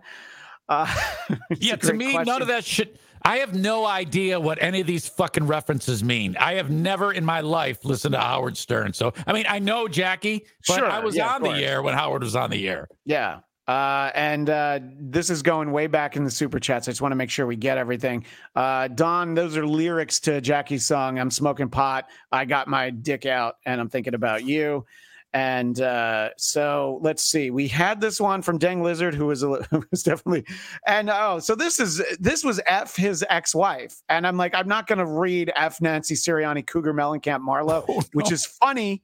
Uh, 0.71 0.87
Yeah, 1.59 1.75
to 1.75 1.93
me, 1.93 2.13
question. 2.13 2.31
none 2.33 2.41
of 2.41 2.47
that 2.47 2.63
shit. 2.65 2.97
I 3.23 3.37
have 3.37 3.53
no 3.53 3.85
idea 3.85 4.39
what 4.39 4.57
any 4.63 4.81
of 4.81 4.87
these 4.87 5.07
fucking 5.07 5.45
references 5.45 6.03
mean. 6.03 6.35
I 6.39 6.53
have 6.55 6.71
never 6.71 7.11
in 7.13 7.23
my 7.23 7.41
life 7.41 7.85
listened 7.85 8.13
to 8.13 8.19
Howard 8.19 8.57
Stern. 8.57 8.93
So, 8.93 9.13
I 9.27 9.33
mean, 9.33 9.45
I 9.47 9.59
know 9.59 9.87
Jackie, 9.87 10.45
but 10.67 10.77
Sure, 10.77 10.89
I 10.89 10.99
was 10.99 11.15
yeah, 11.15 11.35
on 11.35 11.43
the 11.43 11.51
air 11.51 11.83
when 11.83 11.93
Howard 11.93 12.23
was 12.23 12.35
on 12.35 12.49
the 12.49 12.67
air. 12.67 12.87
Yeah. 13.05 13.41
Uh, 13.67 14.09
and 14.15 14.49
uh, 14.49 14.79
this 14.99 15.29
is 15.29 15.43
going 15.43 15.71
way 15.71 15.85
back 15.87 16.15
in 16.15 16.23
the 16.23 16.31
super 16.31 16.59
chats. 16.59 16.87
I 16.87 16.91
just 16.91 17.01
want 17.01 17.11
to 17.11 17.15
make 17.15 17.29
sure 17.29 17.45
we 17.45 17.55
get 17.55 17.77
everything. 17.77 18.25
Uh, 18.55 18.87
Don, 18.87 19.35
those 19.35 19.55
are 19.55 19.65
lyrics 19.67 20.19
to 20.21 20.41
Jackie's 20.41 20.85
song. 20.85 21.19
I'm 21.19 21.29
smoking 21.29 21.69
pot. 21.69 22.09
I 22.31 22.45
got 22.45 22.67
my 22.67 22.89
dick 22.89 23.27
out, 23.27 23.57
and 23.65 23.79
I'm 23.79 23.87
thinking 23.87 24.15
about 24.15 24.43
you. 24.45 24.85
And 25.33 25.79
uh, 25.79 26.31
so 26.37 26.99
let's 27.01 27.23
see. 27.23 27.51
We 27.51 27.67
had 27.69 28.01
this 28.01 28.19
one 28.19 28.41
from 28.41 28.59
Deng 28.59 28.81
Lizard, 28.81 29.15
who 29.15 29.27
was, 29.27 29.43
a, 29.43 29.47
who 29.71 29.83
was 29.89 30.03
definitely, 30.03 30.45
and 30.85 31.09
oh, 31.09 31.39
so 31.39 31.55
this 31.55 31.79
is 31.79 32.01
this 32.19 32.43
was 32.43 32.59
F 32.67 32.97
his 32.97 33.23
ex-wife, 33.29 34.01
and 34.09 34.27
I'm 34.27 34.35
like, 34.35 34.53
I'm 34.53 34.67
not 34.67 34.87
going 34.87 34.99
to 34.99 35.05
read 35.05 35.51
F 35.55 35.79
Nancy 35.79 36.15
Sirianni 36.15 36.67
Cougar 36.67 36.93
Mellencamp 36.93 37.41
Marlowe, 37.41 37.85
Oh, 37.89 38.01
which 38.11 38.29
is 38.29 38.45
funny, 38.45 39.03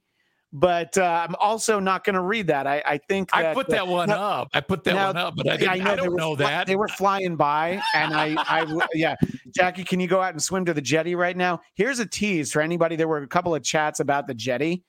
but 0.52 0.98
uh, 0.98 1.26
I'm 1.26 1.34
also 1.36 1.80
not 1.80 2.04
going 2.04 2.14
to 2.14 2.20
read 2.20 2.48
that. 2.48 2.66
I, 2.66 2.82
I 2.84 2.98
think 2.98 3.30
I 3.34 3.54
put 3.54 3.68
that 3.68 3.88
one 3.88 4.10
now- 4.10 4.20
up. 4.42 4.48
I 4.52 4.60
put 4.60 4.84
that 4.84 4.96
now- 4.96 5.06
one 5.06 5.16
up, 5.16 5.34
but 5.34 5.48
I, 5.48 5.56
didn't, 5.56 5.86
I, 5.86 5.96
they 5.96 5.96
don't 5.96 6.14
know 6.14 6.36
fly- 6.36 6.50
that. 6.50 6.66
they 6.66 6.76
were 6.76 6.88
flying 6.88 7.36
by, 7.36 7.80
and 7.94 8.14
I, 8.14 8.34
I, 8.46 8.86
yeah, 8.92 9.16
Jackie, 9.54 9.82
can 9.84 9.98
you 9.98 10.06
go 10.06 10.20
out 10.20 10.34
and 10.34 10.42
swim 10.42 10.66
to 10.66 10.74
the 10.74 10.82
jetty 10.82 11.14
right 11.14 11.38
now? 11.38 11.60
Here's 11.74 12.00
a 12.00 12.06
tease 12.06 12.52
for 12.52 12.60
anybody. 12.60 12.96
There 12.96 13.08
were 13.08 13.22
a 13.22 13.26
couple 13.26 13.54
of 13.54 13.62
chats 13.62 14.00
about 14.00 14.26
the 14.26 14.34
jetty. 14.34 14.84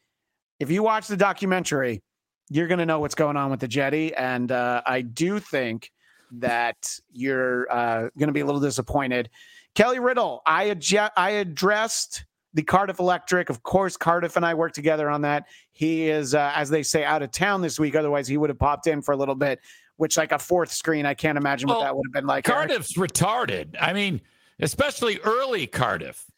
If 0.59 0.69
you 0.69 0.83
watch 0.83 1.07
the 1.07 1.17
documentary, 1.17 2.01
you're 2.49 2.67
going 2.67 2.79
to 2.79 2.85
know 2.85 2.99
what's 2.99 3.15
going 3.15 3.37
on 3.37 3.51
with 3.51 3.59
the 3.59 3.67
jetty, 3.67 4.13
and 4.15 4.51
uh, 4.51 4.81
I 4.85 5.01
do 5.01 5.39
think 5.39 5.91
that 6.31 6.99
you're 7.11 7.71
uh, 7.71 8.09
going 8.17 8.27
to 8.27 8.33
be 8.33 8.41
a 8.41 8.45
little 8.45 8.61
disappointed. 8.61 9.29
Kelly 9.75 9.99
Riddle, 9.99 10.41
I 10.45 10.75
I 11.15 11.29
addressed 11.29 12.25
the 12.53 12.63
Cardiff 12.63 12.99
Electric. 12.99 13.49
Of 13.49 13.63
course, 13.63 13.95
Cardiff 13.95 14.35
and 14.35 14.45
I 14.45 14.53
worked 14.53 14.75
together 14.75 15.09
on 15.09 15.21
that. 15.21 15.45
He 15.71 16.09
is, 16.09 16.33
uh, 16.33 16.51
as 16.55 16.69
they 16.69 16.83
say, 16.83 17.03
out 17.03 17.21
of 17.21 17.31
town 17.31 17.61
this 17.61 17.79
week. 17.79 17.95
Otherwise, 17.95 18.27
he 18.27 18.37
would 18.37 18.49
have 18.49 18.59
popped 18.59 18.87
in 18.87 19.01
for 19.01 19.13
a 19.13 19.17
little 19.17 19.35
bit. 19.35 19.59
Which, 19.97 20.15
like 20.15 20.31
a 20.31 20.39
fourth 20.39 20.71
screen, 20.71 21.05
I 21.05 21.13
can't 21.13 21.37
imagine 21.37 21.67
what 21.67 21.79
Well, 21.79 21.83
that 21.83 21.95
would 21.95 22.05
have 22.07 22.13
been 22.13 22.25
like. 22.25 22.47
Eric. 22.47 22.69
Cardiff's 22.69 22.97
retarded. 22.97 23.75
I 23.81 23.91
mean, 23.91 24.21
especially 24.61 25.19
early 25.19 25.67
Cardiff. 25.67 26.28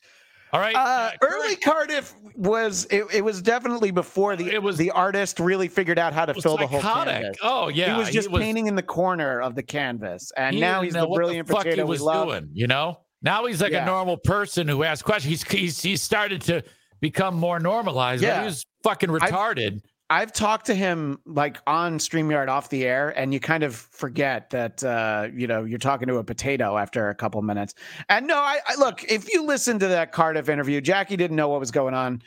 All 0.53 0.59
right. 0.59 0.75
Uh, 0.75 1.11
early 1.21 1.55
Cardiff 1.55 2.13
was 2.35 2.85
it, 2.89 3.05
it 3.13 3.21
was 3.23 3.41
definitely 3.41 3.91
before 3.91 4.35
the 4.35 4.49
It 4.49 4.61
was- 4.61 4.77
the 4.77 4.91
artist 4.91 5.39
really 5.39 5.67
figured 5.67 5.97
out 5.99 6.13
how 6.13 6.25
to 6.25 6.33
was 6.33 6.43
fill 6.43 6.57
the 6.57 6.67
whole 6.67 6.81
psychotic. 6.81 7.13
canvas. 7.21 7.37
Oh 7.41 7.67
yeah, 7.69 7.93
he 7.93 7.99
was 7.99 8.09
just 8.09 8.29
painting 8.31 8.67
in 8.67 8.75
the 8.75 8.83
corner 8.83 9.39
of 9.41 9.55
the 9.55 9.63
canvas, 9.63 10.31
and 10.35 10.55
he 10.55 10.61
now 10.61 10.81
he's 10.81 10.93
the 10.93 11.07
brilliant 11.07 11.47
the 11.47 11.55
potato 11.55 11.75
he 11.77 11.83
was 11.83 12.01
we 12.01 12.11
doing. 12.13 12.49
You 12.53 12.67
know, 12.67 12.99
now 13.21 13.45
he's 13.45 13.61
like 13.61 13.71
Yeah. 13.71 13.83
a 13.83 13.85
normal 13.85 14.17
person 14.17 14.67
who 14.67 14.83
asks 14.83 15.03
questions. 15.03 15.29
He's 15.29 15.43
he's 15.51 15.81
he's 15.81 16.01
started 16.01 16.41
to 16.43 16.63
become 16.99 17.35
more 17.35 17.59
normalized. 17.59 18.21
Yeah. 18.23 18.39
he 18.41 18.45
was 18.45 18.65
fucking 18.83 19.09
retarded. 19.09 19.75
I've 19.75 19.90
talked 20.33 20.65
to 20.65 20.75
him 20.75 21.19
like 21.25 21.57
on 21.67 21.97
StreamYard 21.97 22.49
off 22.49 22.69
the 22.69 22.85
air, 22.85 23.17
and 23.17 23.33
you 23.33 23.39
kind 23.39 23.63
of 23.63 23.75
forget 23.75 24.49
that 24.49 24.83
uh, 24.83 25.29
you 25.33 25.47
know 25.47 25.63
you're 25.63 25.79
talking 25.79 26.07
to 26.09 26.17
a 26.17 26.23
potato 26.23 26.77
after 26.77 27.09
a 27.09 27.15
couple 27.15 27.41
minutes. 27.41 27.73
And 28.09 28.27
no, 28.27 28.37
I, 28.37 28.59
I 28.67 28.75
look 28.75 29.03
if 29.05 29.31
you 29.31 29.45
listen 29.45 29.79
to 29.79 29.87
that 29.87 30.11
Cardiff 30.11 30.49
interview, 30.49 30.81
Jackie 30.81 31.15
didn't 31.15 31.37
know 31.37 31.47
what 31.47 31.61
was 31.61 31.71
going 31.71 31.93
on. 31.93 32.21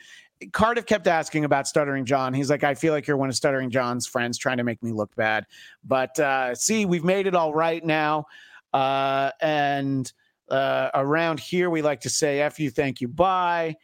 Cardiff 0.51 0.85
kept 0.85 1.07
asking 1.07 1.45
about 1.45 1.67
Stuttering 1.67 2.05
John. 2.05 2.33
He's 2.33 2.49
like, 2.49 2.63
I 2.63 2.73
feel 2.73 2.91
like 2.91 3.07
you're 3.07 3.17
one 3.17 3.29
of 3.29 3.35
Stuttering 3.35 3.69
John's 3.69 4.05
friends 4.05 4.37
trying 4.37 4.57
to 4.57 4.63
make 4.63 4.81
me 4.83 4.91
look 4.91 5.15
bad. 5.15 5.45
But 5.83 6.19
uh, 6.19 6.55
see, 6.55 6.85
we've 6.85 7.05
made 7.05 7.27
it 7.27 7.35
all 7.35 7.53
right 7.53 7.83
now. 7.83 8.25
Uh, 8.73 9.31
and 9.41 10.11
uh, 10.49 10.89
around 10.93 11.39
here, 11.39 11.69
we 11.69 11.81
like 11.81 12.01
to 12.01 12.09
say 12.09 12.41
F 12.41 12.59
you, 12.59 12.69
thank 12.69 12.99
you, 12.99 13.07
bye. 13.07 13.75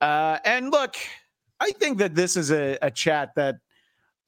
Uh, 0.00 0.38
and 0.44 0.70
look, 0.70 0.96
I 1.60 1.72
think 1.72 1.98
that 1.98 2.14
this 2.14 2.36
is 2.36 2.50
a, 2.50 2.78
a 2.80 2.90
chat 2.90 3.30
that 3.36 3.56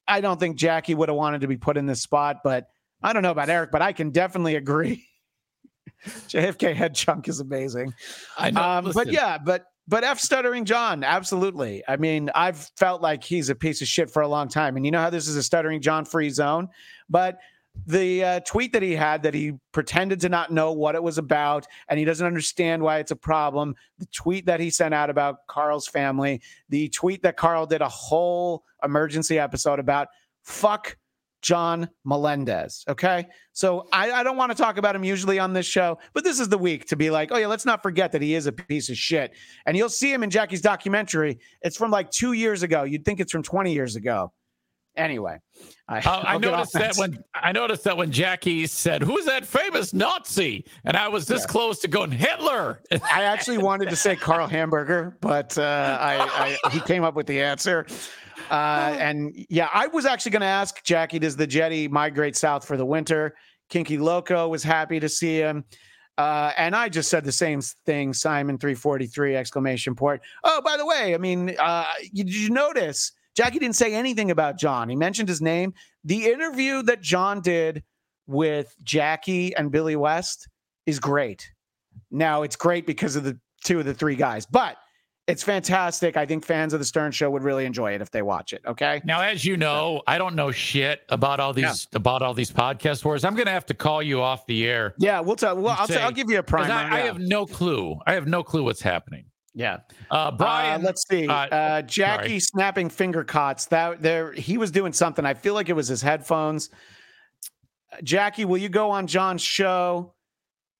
I 0.07 0.21
don't 0.21 0.39
think 0.39 0.57
Jackie 0.57 0.95
would 0.95 1.09
have 1.09 1.17
wanted 1.17 1.41
to 1.41 1.49
be 1.49 1.57
put 1.57 1.77
in 1.77 1.87
this 1.87 2.03
spot, 2.03 2.39
but 2.45 2.69
I 3.03 3.13
don't 3.13 3.23
know 3.23 3.31
about 3.31 3.49
Eric, 3.49 3.71
but 3.71 3.83
I 3.83 3.93
can 3.93 4.11
definitely 4.11 4.57
agree. 4.57 5.07
JFK 6.05 6.75
head 6.75 6.95
chunk 6.95 7.29
is 7.29 7.41
amazing. 7.41 7.95
I 8.37 8.51
know. 8.51 8.63
Um, 8.63 8.93
but 8.93 9.11
yeah, 9.11 9.39
but 9.39 9.67
but 9.89 10.05
F 10.05 10.21
stuttering 10.21 10.65
John, 10.65 11.03
absolutely. 11.05 11.83
I 11.89 11.97
mean, 11.97 12.31
I've 12.35 12.71
felt 12.77 13.03
like 13.03 13.25
he's 13.25 13.51
a 13.51 13.55
piece 13.55 13.83
of 13.83 13.89
shit 13.89 14.11
for 14.11 14.23
a 14.23 14.29
long 14.29 14.49
time, 14.49 14.77
and 14.77 14.85
you 14.85 14.93
know 14.93 15.01
how 15.01 15.11
this 15.11 15.29
is 15.29 15.37
a 15.37 15.43
stuttering 15.43 15.81
John 15.81 16.05
free 16.05 16.31
zone. 16.31 16.69
But 17.09 17.39
the 17.87 18.25
uh, 18.25 18.41
tweet 18.41 18.73
that 18.73 18.83
he 18.83 18.93
had 18.93 19.23
that 19.23 19.35
he 19.35 19.55
pretended 19.73 20.21
to 20.21 20.29
not 20.29 20.53
know 20.53 20.73
what 20.73 20.95
it 20.95 21.03
was 21.03 21.19
about, 21.19 21.67
and 21.89 21.99
he 21.99 22.05
doesn't 22.05 22.27
understand 22.27 22.83
why 22.83 22.99
it's 22.99 23.11
a 23.11 23.17
problem. 23.17 23.75
The 23.99 24.07
tweet 24.07 24.47
that 24.47 24.61
he 24.61 24.71
sent 24.71 24.95
out 24.95 25.11
about 25.11 25.47
Carl's 25.49 25.89
family, 25.89 26.43
the 26.69 26.89
tweet 26.91 27.23
that 27.23 27.37
Carl 27.37 27.67
did 27.67 27.81
a 27.81 27.89
whole 27.89 28.65
emergency 28.85 29.39
episode 29.39 29.79
about. 29.79 30.09
Fuck 30.43 30.97
John 31.43 31.89
Melendez. 32.05 32.85
Okay. 32.89 33.27
So 33.53 33.89
I, 33.93 34.13
I 34.13 34.23
don't 34.23 34.37
want 34.37 34.53
to 34.53 34.57
talk 34.57 34.79
about 34.79 34.95
him 34.95 35.05
usually 35.05 35.39
on 35.39 35.53
this 35.53 35.67
show, 35.67 35.99
but 36.15 36.25
this 36.25 36.41
is 36.41 36.49
the 36.49 36.57
week 36.57 36.87
to 36.87 36.97
be 36.97 37.11
like, 37.11 37.31
oh, 37.33 37.37
yeah, 37.37 37.49
let's 37.49 37.67
not 37.67 37.83
forget 37.83 38.13
that 38.13 38.23
he 38.23 38.35
is 38.35 38.47
a 38.47 38.53
piece 38.53 38.89
of 38.89 38.97
shit. 38.97 39.33
And 39.67 39.77
you'll 39.77 39.89
see 39.89 40.13
him 40.13 40.23
in 40.23 40.31
Jackie's 40.31 40.63
documentary. 40.63 41.41
It's 41.61 41.77
from 41.77 41.91
like 41.91 42.11
two 42.11 42.33
years 42.33 42.63
ago. 42.63 42.85
You'd 42.85 43.05
think 43.05 43.19
it's 43.21 43.33
from 43.33 43.43
20 43.43 43.73
years 43.73 43.97
ago. 43.97 44.33
Anyway, 44.97 45.39
I, 45.89 45.99
Uh, 46.01 46.23
I 46.27 46.39
noticed 46.39 46.75
that 46.75 46.97
when 46.97 47.23
I 47.35 47.53
noticed 47.53 47.85
that 47.85 47.97
when 47.97 48.11
Jackie 48.13 48.67
said, 48.67 49.03
"Who's 49.03 49.25
that 49.25 49.47
famous 49.47 49.95
Nazi?" 49.95 50.65
and 50.85 50.97
I 50.97 51.09
was 51.09 51.27
this 51.27 51.43
Yeah. 51.43 51.47
close 51.47 51.79
to 51.81 51.89
going 51.89 52.11
Hitler. 52.11 52.81
I 52.91 53.23
actually 53.23 53.59
wanted 53.59 53.89
to 53.91 53.97
say 53.97 54.17
Carl 54.17 54.47
Hamburger, 54.47 55.17
but 55.21 55.57
uh, 55.57 55.63
I, 56.01 56.59
I 56.65 56.71
he 56.71 56.81
came 56.81 57.05
up 57.05 57.15
with 57.15 57.27
the 57.27 57.41
answer. 57.41 57.87
Uh, 58.51 58.97
and 58.99 59.33
yeah, 59.49 59.69
I 59.73 59.87
was 59.87 60.05
actually 60.05 60.33
going 60.33 60.41
to 60.41 60.47
ask 60.47 60.83
Jackie, 60.85 61.19
does 61.19 61.37
the 61.37 61.47
jetty 61.47 61.89
migrate 61.89 62.37
south 62.37 62.67
for 62.67 62.77
the 62.77 62.85
winter? 62.85 63.35
Kinky 63.71 63.97
Loco 63.99 64.49
was 64.49 64.63
happy 64.63 65.01
to 65.01 65.09
see 65.09 65.39
him. 65.39 65.65
Uh, 66.19 66.53
and 66.59 66.77
I 66.77 66.89
just 66.91 67.09
said 67.09 67.25
the 67.25 67.33
same 67.33 67.63
thing, 67.87 68.13
Simon 68.13 68.59
343 68.59 69.37
exclamation 69.37 69.95
point. 69.95 70.21
Oh, 70.45 70.61
by 70.61 70.77
the 70.77 70.85
way, 70.85 71.15
I 71.15 71.19
mean, 71.19 71.57
uh, 71.59 71.87
you, 72.13 72.25
did 72.25 72.35
you 72.35 72.51
notice 72.51 73.13
Jackie 73.37 73.59
didn't 73.59 73.77
say 73.77 73.95
anything 73.95 74.31
about 74.31 74.59
John? 74.59 74.89
He 74.89 74.97
mentioned 74.97 75.29
his 75.29 75.41
name. 75.41 75.73
The 76.05 76.27
interview 76.27 76.83
that 76.83 77.01
John 77.01 77.41
did 77.41 77.83
with 78.27 78.75
Jackie 78.83 79.55
and 79.57 79.71
Billy 79.71 79.97
West 79.97 80.49
is 80.87 80.99
great. 81.01 81.51
Now 82.11 82.43
it's 82.43 82.57
great 82.57 82.87
because 82.87 83.17
of 83.17 83.25
the 83.25 83.39
two 83.65 83.79
of 83.81 83.87
the 83.87 83.95
three 83.95 84.17
guys, 84.17 84.47
but 84.47 84.77
it's 85.29 85.43
fantastic. 85.43 86.17
I 86.17 86.27
think 86.27 86.45
fans 86.45 86.73
of 86.73 86.81
the 86.81 86.85
Stern 86.85 87.13
Show 87.13 87.31
would 87.31 87.43
really 87.45 87.65
enjoy 87.65 87.93
it 87.95 88.03
if 88.03 88.11
they 88.11 88.23
watch 88.23 88.53
it. 88.53 88.61
Okay. 88.67 89.01
Now, 89.05 89.21
as 89.23 89.45
you 89.45 89.57
know, 89.57 90.03
I 90.07 90.19
don't 90.19 90.35
know 90.35 90.51
shit 90.51 91.03
about 91.11 91.39
all 91.39 91.53
these 91.53 91.87
about 91.95 92.23
all 92.23 92.35
these 92.35 92.51
podcast 92.51 93.05
wars. 93.05 93.25
I'm 93.25 93.35
going 93.35 93.47
to 93.47 93.53
have 93.53 93.67
to 93.67 93.75
call 93.75 94.03
you 94.03 94.21
off 94.21 94.47
the 94.47 94.67
air. 94.67 94.95
Yeah, 94.99 95.21
we'll 95.21 95.37
tell. 95.37 95.57
Well, 95.57 95.77
I'll, 95.79 95.87
Say- 95.87 95.95
t- 95.95 96.01
I'll 96.01 96.11
give 96.11 96.29
you 96.29 96.39
a 96.39 96.43
primer. 96.43 96.73
I, 96.73 96.97
I 96.97 97.01
have 97.03 97.21
no 97.21 97.47
clue. 97.47 97.99
I 98.05 98.15
have 98.15 98.27
no 98.27 98.43
clue 98.43 98.65
what's 98.65 98.83
happening. 98.83 99.27
Yeah. 99.55 99.79
Uh, 100.11 100.31
Brian, 100.31 100.81
Uh, 100.81 100.85
let's 100.85 101.05
see. 101.09 101.29
uh, 101.29 101.33
Uh, 101.33 101.83
Jackie 101.83 102.41
snapping 102.41 102.89
finger 102.89 103.25
cots. 103.25 103.67
That 103.67 104.03
there, 104.03 104.33
he 104.33 104.59
was 104.59 104.71
doing 104.71 104.93
something. 104.93 105.25
I 105.25 105.35
feel 105.35 105.55
like 105.55 105.69
it 105.69 105.75
was 105.75 105.89
his 105.89 106.03
headphones. 106.03 106.71
Uh, 107.93 107.97
Jackie, 108.03 108.45
will 108.45 108.59
you 108.59 108.69
go 108.69 108.91
on 108.91 109.07
John's 109.07 109.43
show? 109.43 110.15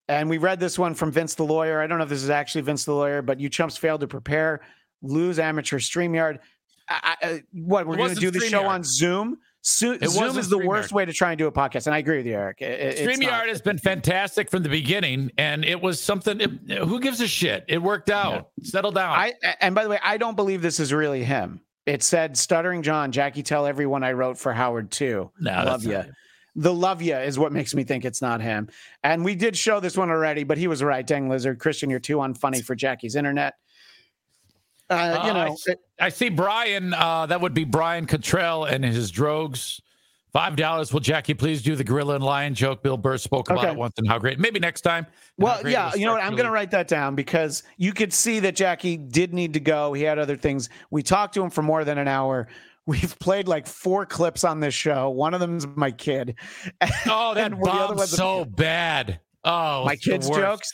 And 0.09 0.29
we 0.29 0.39
read 0.39 0.59
this 0.59 0.79
one 0.79 0.95
from 0.95 1.13
Vince 1.13 1.35
the 1.37 1.45
lawyer. 1.45 1.81
I 1.81 1.87
don't 1.87 1.99
know 1.99 2.05
if 2.05 2.11
this 2.11 2.23
is 2.23 2.31
actually 2.31 2.63
Vince 2.63 2.85
the 2.85 2.93
lawyer, 2.93 3.23
but 3.23 3.39
you 3.39 3.49
chumps 3.49 3.77
failed 3.77 4.01
to 4.01 4.09
prepare. 4.09 4.61
Lose 5.01 5.39
amateur 5.39 5.79
Streamyard. 5.79 6.39
I, 6.89 7.17
I, 7.23 7.27
uh, 7.27 7.39
what 7.53 7.87
we're 7.87 7.97
going 7.97 8.15
to 8.15 8.21
do 8.21 8.31
the 8.31 8.41
show 8.41 8.65
on 8.65 8.83
Zoom? 8.85 9.39
It 9.63 10.11
Zoom 10.11 10.39
is 10.39 10.49
the 10.49 10.59
worst 10.59 10.93
way 10.93 11.05
to 11.05 11.13
try 11.13 11.31
and 11.31 11.39
do 11.39 11.47
a 11.47 11.53
podcast, 11.53 11.87
and 11.87 11.95
I 11.95 11.99
agree 11.99 12.17
with 12.17 12.27
you, 12.27 12.35
Eric. 12.35 12.61
It-. 12.63 12.99
StreamYard 12.99 13.47
has 13.47 13.63
been 13.63 13.79
fantastic 13.79 14.51
from 14.51 14.65
the 14.65 14.69
beginning, 14.69 15.31
and 15.39 15.65
it 15.65 15.81
was 15.81 16.01
something. 16.01 16.41
It, 16.41 16.79
who 16.79 16.99
gives 16.99 17.21
a 17.21 17.29
shit? 17.29 17.65
It 17.69 17.79
worked 17.79 18.11
out. 18.11 18.51
Settle 18.63 18.91
down. 18.91 19.17
I 19.17 19.35
and 19.61 19.75
by 19.75 19.85
the 19.85 19.91
way, 19.91 20.01
I 20.03 20.17
don't 20.17 20.35
believe 20.35 20.63
this 20.63 20.81
is 20.81 20.93
really 20.93 21.23
him. 21.23 21.61
It 21.87 22.03
said 22.03 22.37
stuttering 22.37 22.83
John, 22.83 23.13
Jackie 23.13 23.43
tell 23.43 23.67
everyone 23.67 24.03
I 24.03 24.13
wrote 24.13 24.37
for 24.39 24.53
Howard 24.53 24.91
too. 24.91 25.31
No, 25.41 25.63
love 25.65 25.85
you. 25.85 26.05
The 26.55 26.75
love 26.75 27.01
you 27.01 27.17
is 27.17 27.39
what 27.39 27.53
makes 27.53 27.75
me 27.75 27.83
think 27.83 28.05
it's 28.05 28.21
not 28.21 28.41
him. 28.41 28.69
And 29.03 29.25
we 29.25 29.35
did 29.35 29.57
show 29.57 29.81
this 29.81 29.97
one 29.97 30.11
already, 30.11 30.45
but 30.45 30.59
he 30.59 30.69
was 30.69 30.83
right. 30.83 31.07
Dang 31.07 31.29
lizard, 31.29 31.59
Christian, 31.59 31.89
you're 31.89 31.99
too 31.99 32.19
unfunny 32.19 32.63
for 32.63 32.75
Jackie's 32.75 33.17
internet. 33.17 33.55
Uh, 34.93 35.25
you 35.25 35.31
Uh, 35.31 35.35
I 35.35 35.47
know, 35.47 35.53
s- 35.53 35.77
I 36.01 36.09
see 36.09 36.29
Brian. 36.29 36.95
Uh, 36.95 37.27
that 37.27 37.41
would 37.41 37.55
be 37.55 37.65
Brian 37.65 38.07
Cottrell 38.07 38.65
and 38.65 38.85
his 38.85 39.11
drogues 39.13 39.81
Five 40.33 40.57
dollars. 40.57 40.95
Will 40.95 41.01
Jackie 41.01 41.35
please 41.35 41.61
do 41.61 41.77
the 41.77 41.85
gorilla 41.85 42.15
and 42.15 42.25
lion 42.25 42.55
joke? 42.55 42.83
Bill 42.83 42.97
Burr 42.97 43.19
spoke 43.19 43.51
about 43.51 43.65
Okay. 43.65 43.73
it 43.73 43.77
once 43.77 43.93
and 43.99 44.09
how 44.09 44.19
great. 44.19 44.39
Maybe 44.39 44.59
next 44.59 44.81
time. 44.81 45.07
Well, 45.37 45.61
yeah, 45.69 45.93
you 45.95 46.07
know 46.07 46.13
what? 46.15 46.25
I'm 46.25 46.33
going 46.33 46.47
to 46.47 46.51
write 46.51 46.71
that 46.71 46.89
down 46.89 47.15
because 47.15 47.65
you 47.77 47.93
could 47.93 48.15
see 48.15 48.41
that 48.41 48.57
Jackie 48.57 48.97
did 48.97 49.35
need 49.35 49.53
to 49.53 49.61
go. 49.61 49.93
He 49.93 50.03
had 50.05 50.19
other 50.19 50.37
things. 50.39 50.71
We 50.91 51.03
talked 51.03 51.35
to 51.35 51.43
him 51.43 51.51
for 51.51 51.61
more 51.61 51.85
than 51.85 51.99
an 51.99 52.09
hour. 52.09 52.49
We've 52.87 53.17
played 53.19 53.47
like 53.47 53.67
four 53.67 54.07
clips 54.07 54.43
on 54.43 54.59
this 54.61 54.73
show. 54.73 55.11
One 55.11 55.35
of 55.35 55.41
them's 55.41 55.67
my 55.67 55.91
kid. 55.91 56.35
Oh, 57.07 57.35
that 57.35 57.53
And 57.53 57.63
the 57.63 57.71
other 57.71 57.95
bombed 57.97 58.09
so 58.09 58.47
bad. 58.47 59.21
Oh, 59.45 59.85
my 59.85 59.97
kids' 59.97 60.31
jokes. 60.31 60.73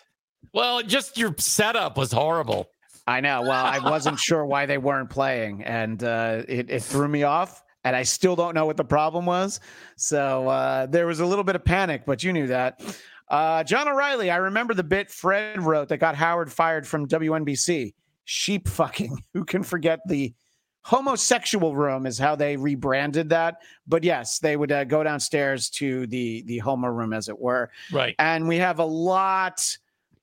Well, 0.55 0.82
just 0.82 1.19
your 1.19 1.35
setup 1.36 1.97
was 1.99 2.12
horrible. 2.12 2.69
I 3.09 3.21
know. 3.21 3.43
Well, 3.43 3.65
I 3.65 3.79
wasn't 3.79 4.19
sure 4.29 4.45
why 4.45 4.67
they 4.67 4.79
weren't 4.79 5.09
playing, 5.09 5.65
and 5.65 6.03
uh, 6.05 6.43
it, 6.47 6.71
it 6.71 6.83
threw 6.83 7.09
me 7.09 7.23
off. 7.23 7.65
And 7.85 7.97
I 7.97 8.03
still 8.03 8.37
don't 8.37 8.55
know 8.55 8.67
what 8.67 8.77
the 8.77 8.85
problem 8.85 9.25
was. 9.25 9.61
So 9.97 10.49
uh, 10.49 10.87
there 10.87 11.07
was 11.07 11.21
a 11.21 11.27
little 11.27 11.45
bit 11.45 11.57
of 11.57 11.65
panic, 11.65 12.03
but 12.05 12.23
you 12.23 12.33
knew 12.33 12.49
that. 12.49 12.83
Uh, 13.29 13.65
John 13.65 13.89
O'Reilly, 13.89 14.31
I 14.31 14.37
remember 14.37 14.75
the 14.75 14.83
bit 14.83 15.11
Fred 15.11 15.63
wrote 15.63 15.89
that 15.89 15.99
got 15.99 16.15
Howard 16.15 16.53
fired 16.53 16.87
from 16.87 17.07
WNBC. 17.07 17.95
Sheep 18.25 18.69
fucking. 18.69 19.23
Who 19.33 19.45
can 19.45 19.63
forget 19.63 20.01
the 20.07 20.35
homosexual 20.83 21.77
room 21.77 22.05
is 22.05 22.19
how 22.19 22.35
they 22.35 22.57
rebranded 22.57 23.29
that. 23.31 23.59
But 23.87 24.05
yes, 24.05 24.39
they 24.39 24.57
would 24.57 24.73
uh, 24.73 24.85
go 24.85 25.03
downstairs 25.03 25.71
to 25.71 26.07
the 26.09 26.43
the 26.43 26.59
homo 26.59 26.89
room, 26.89 27.13
as 27.13 27.29
it 27.29 27.39
were. 27.39 27.71
Right. 27.93 28.15
And 28.19 28.49
we 28.49 28.57
have 28.57 28.81
a 28.81 28.85
lot 28.85 29.77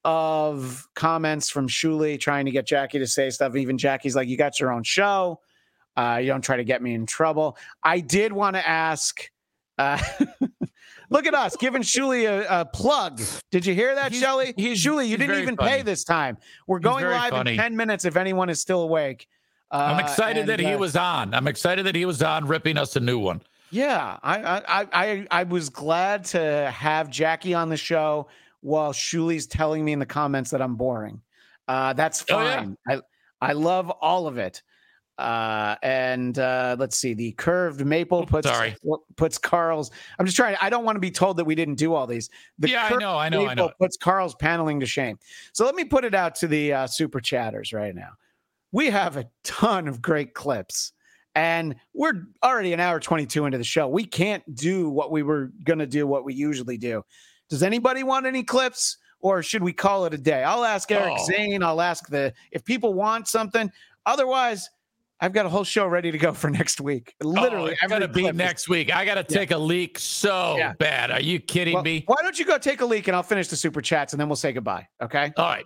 of 0.05 0.87
comments 0.93 1.49
from 1.49 1.67
Shuli 1.67 2.17
trying 2.19 2.45
to 2.45 2.51
get 2.51 2.65
Jackie 2.65 2.99
to 2.99 3.07
say 3.07 3.29
stuff. 3.31 3.55
Even 3.55 3.77
Jackie's 3.77 4.15
like, 4.15 4.27
"You 4.29 4.37
got 4.37 4.59
your 4.59 4.71
own 4.71 4.83
show. 4.83 5.41
Uh, 5.97 6.19
you 6.21 6.27
don't 6.27 6.43
try 6.43 6.57
to 6.57 6.63
get 6.63 6.81
me 6.81 6.93
in 6.93 7.05
trouble." 7.05 7.57
I 7.83 7.99
did 7.99 8.31
want 8.31 8.55
to 8.55 8.65
ask. 8.65 9.19
Uh, 9.77 10.01
look 11.09 11.25
at 11.25 11.33
us 11.33 11.55
giving 11.57 11.81
Shuli 11.81 12.25
a, 12.29 12.61
a 12.61 12.65
plug. 12.65 13.21
Did 13.51 13.65
you 13.65 13.73
hear 13.73 13.93
that, 13.95 14.11
He's- 14.11 14.23
Shelly? 14.23 14.53
he's- 14.55 14.77
Shuli, 14.79 15.07
you 15.07 15.17
didn't 15.17 15.41
even 15.41 15.57
funny. 15.57 15.69
pay 15.71 15.81
this 15.81 16.03
time. 16.05 16.37
We're 16.67 16.79
going 16.79 17.03
live 17.03 17.31
funny. 17.31 17.51
in 17.51 17.57
ten 17.57 17.75
minutes 17.75 18.05
if 18.05 18.15
anyone 18.15 18.49
is 18.49 18.61
still 18.61 18.81
awake. 18.83 19.27
Uh, 19.71 19.95
I'm 19.97 19.99
excited 19.99 20.41
and, 20.41 20.49
that 20.49 20.59
he 20.59 20.73
uh, 20.73 20.77
was 20.77 20.95
on. 20.95 21.33
I'm 21.33 21.47
excited 21.47 21.85
that 21.87 21.95
he 21.95 22.05
was 22.05 22.21
on 22.21 22.45
ripping 22.47 22.77
us 22.77 22.95
a 22.95 22.99
new 22.99 23.17
one. 23.19 23.41
yeah, 23.71 24.17
I 24.23 24.37
I 24.67 24.87
I 24.93 25.27
I 25.31 25.43
was 25.43 25.69
glad 25.69 26.23
to 26.25 26.71
have 26.71 27.09
Jackie 27.09 27.55
on 27.55 27.69
the 27.69 27.75
show 27.77 28.27
while 28.65 28.91
Shuli's 28.91 29.45
telling 29.45 29.85
me 29.85 29.93
in 29.93 29.99
the 29.99 30.05
comments 30.07 30.49
that 30.49 30.61
I'm 30.61 30.75
boring. 30.75 31.21
Uh, 31.67 31.93
that's 31.93 32.25
Oh, 32.31 32.41
yeah. 32.41 32.57
fine. 32.57 32.77
I 32.87 32.99
I 33.41 33.53
love 33.53 33.89
all 33.91 34.27
of 34.27 34.37
it. 34.39 34.63
Uh, 35.17 35.75
and 35.83 36.39
uh, 36.39 36.75
let's 36.77 36.97
see, 36.97 37.13
the 37.13 37.31
curved 37.33 37.85
maple 37.85 38.25
puts 38.25 38.47
sorry. 38.47 38.75
puts 39.15 39.37
Carl's. 39.37 39.91
I'm 40.19 40.25
just 40.25 40.35
trying. 40.35 40.57
I 40.61 40.69
don't 40.69 40.83
want 40.83 40.95
to 40.95 40.99
be 40.99 41.11
told 41.11 41.37
that 41.37 41.45
we 41.45 41.53
didn't 41.55 41.75
do 41.75 41.93
all 41.93 42.07
these. 42.07 42.29
The 42.59 42.69
Yeah, 42.69 42.85
I 42.91 42.95
know, 42.97 43.17
I 43.17 43.29
know, 43.29 43.47
I 43.47 43.53
know. 43.53 43.71
Puts 43.79 43.97
Carl's 43.97 44.35
paneling 44.35 44.79
to 44.81 44.85
shame. 44.85 45.17
So 45.53 45.63
let 45.63 45.75
me 45.75 45.85
put 45.85 46.03
it 46.03 46.15
out 46.15 46.35
to 46.35 46.47
the 46.47 46.73
uh, 46.73 46.87
super 46.87 47.21
chatters 47.21 47.71
right 47.71 47.95
now. 47.95 48.09
We 48.71 48.89
have 48.89 49.15
a 49.15 49.25
ton 49.43 49.87
of 49.87 50.01
great 50.01 50.33
clips 50.33 50.91
and 51.35 51.75
we're 51.93 52.23
already 52.43 52.73
an 52.73 52.79
hour 52.79 52.99
22 52.99 53.45
into 53.45 53.57
the 53.57 53.63
show. 53.63 53.87
We 53.87 54.05
can't 54.05 54.43
do 54.55 54.89
what 54.89 55.11
we 55.11 55.23
were 55.23 55.51
going 55.63 55.79
to 55.79 55.87
do, 55.87 56.07
what 56.07 56.25
we 56.25 56.33
usually 56.33 56.77
do. 56.77 57.03
Does 57.49 57.63
anybody 57.63 58.03
want 58.03 58.25
any 58.25 58.43
clips 58.43 58.97
or 59.19 59.41
should 59.43 59.63
we 59.63 59.73
call 59.73 60.05
it 60.05 60.13
a 60.13 60.17
day? 60.17 60.43
I'll 60.43 60.63
ask 60.65 60.91
Eric 60.91 61.15
Oh. 61.19 61.25
Zane. 61.25 61.63
I'll 61.63 61.81
ask 61.81 62.07
the, 62.07 62.33
if 62.51 62.63
people 62.65 62.93
want 62.93 63.27
something. 63.27 63.71
Otherwise, 64.05 64.69
I've 65.21 65.31
got 65.33 65.45
a 65.45 65.49
whole 65.49 65.63
show 65.63 65.87
ready 65.87 66.11
to 66.11 66.17
go 66.17 66.33
for 66.33 66.49
next 66.51 66.81
week. 66.81 67.15
Literally, 67.23 67.71
oh, 67.73 67.77
every 67.83 67.95
gonna 67.99 68.07
be 68.11 68.21
clip 68.21 68.33
is- 68.33 68.37
next 68.37 68.69
week. 68.69 68.93
I 68.93 69.05
got 69.05 69.15
to 69.15 69.23
take 69.23 69.51
a 69.51 69.57
leak 69.57 69.97
so 69.97 70.57
Yeah. 70.57 70.73
bad. 70.77 71.09
Are 71.11 71.21
you 71.21 71.39
kidding 71.39 71.73
Well, 71.75 71.83
me? 71.83 72.03
Why 72.05 72.17
don't 72.21 72.37
you 72.37 72.45
go 72.45 72.57
take 72.57 72.81
a 72.81 72.85
leak 72.85 73.07
and 73.07 73.15
I'll 73.15 73.23
finish 73.23 73.47
the 73.47 73.55
super 73.55 73.81
chats 73.81 74.13
and 74.13 74.19
then 74.19 74.27
we'll 74.27 74.35
say 74.35 74.51
goodbye. 74.51 74.87
Okay. 75.01 75.31
All 75.37 75.45
right. 75.45 75.65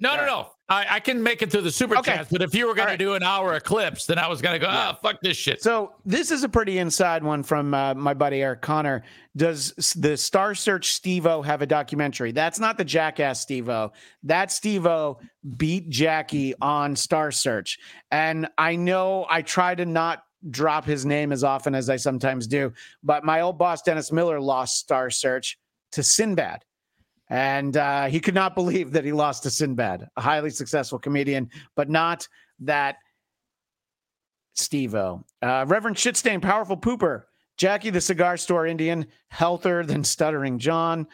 No, 0.00 0.16
no, 0.16 0.24
no. 0.24 0.46
I, 0.68 0.86
I 0.92 1.00
can 1.00 1.22
make 1.22 1.42
it 1.42 1.50
through 1.50 1.62
the 1.62 1.70
super 1.70 1.98
Okay. 1.98 2.14
chats, 2.14 2.30
but 2.30 2.40
if 2.42 2.54
you 2.54 2.66
were 2.66 2.74
going 2.74 2.88
All 2.88 2.94
to 2.94 2.98
do 2.98 3.14
an 3.14 3.22
hour 3.22 3.54
eclipse, 3.54 4.06
then 4.06 4.18
I 4.18 4.28
was 4.28 4.40
going 4.40 4.54
to 4.54 4.58
go, 4.58 4.68
ah, 4.70 4.96
fuck 5.02 5.20
this 5.20 5.36
shit. 5.36 5.60
So 5.62 5.94
this 6.06 6.30
is 6.30 6.44
a 6.44 6.48
pretty 6.48 6.78
inside 6.78 7.22
one 7.24 7.42
from 7.42 7.74
uh, 7.74 7.94
my 7.94 8.14
buddy 8.14 8.40
Eric 8.40 8.62
Connor. 8.62 9.02
Does 9.36 9.72
the 9.96 10.16
Star 10.16 10.54
Search 10.54 10.98
Stevo 11.00 11.44
have 11.44 11.60
a 11.60 11.66
documentary? 11.66 12.32
That's 12.32 12.58
not 12.58 12.78
the 12.78 12.84
Jackass 12.84 13.44
Stevo. 13.44 13.90
That 14.22 14.48
Stevo 14.48 15.18
beat 15.56 15.90
Jackie 15.90 16.54
on 16.62 16.94
Star 16.96 17.30
Search, 17.32 17.78
and 18.10 18.48
I 18.56 18.76
know 18.76 19.26
I 19.28 19.42
try 19.42 19.74
to 19.74 19.84
not 19.84 20.22
drop 20.50 20.86
his 20.86 21.04
name 21.04 21.32
as 21.32 21.44
often 21.44 21.74
as 21.74 21.90
I 21.90 21.96
sometimes 21.96 22.46
do, 22.46 22.72
but 23.02 23.24
my 23.24 23.40
old 23.42 23.58
boss 23.58 23.82
Dennis 23.82 24.10
Miller 24.12 24.40
lost 24.40 24.78
Star 24.78 25.10
Search 25.10 25.58
to 25.92 26.02
Sinbad. 26.02 26.64
And 27.30 27.76
uh, 27.76 28.06
he 28.06 28.20
could 28.20 28.34
not 28.34 28.54
believe 28.54 28.90
that 28.92 29.04
he 29.04 29.12
lost 29.12 29.44
to 29.44 29.50
Sinbad, 29.50 30.08
a 30.16 30.20
highly 30.20 30.50
successful 30.50 30.98
comedian, 30.98 31.48
but 31.76 31.88
not 31.88 32.26
that 32.60 32.96
Stevo. 34.56 35.22
Uh, 35.40 35.64
Reverend 35.68 35.96
Shitstain, 35.96 36.42
powerful 36.42 36.76
pooper. 36.76 37.22
Jackie 37.56 37.90
the 37.90 38.00
cigar 38.00 38.36
store 38.36 38.66
Indian, 38.66 39.06
healthier 39.28 39.84
than 39.84 40.02
stuttering 40.02 40.58
John. 40.58 41.06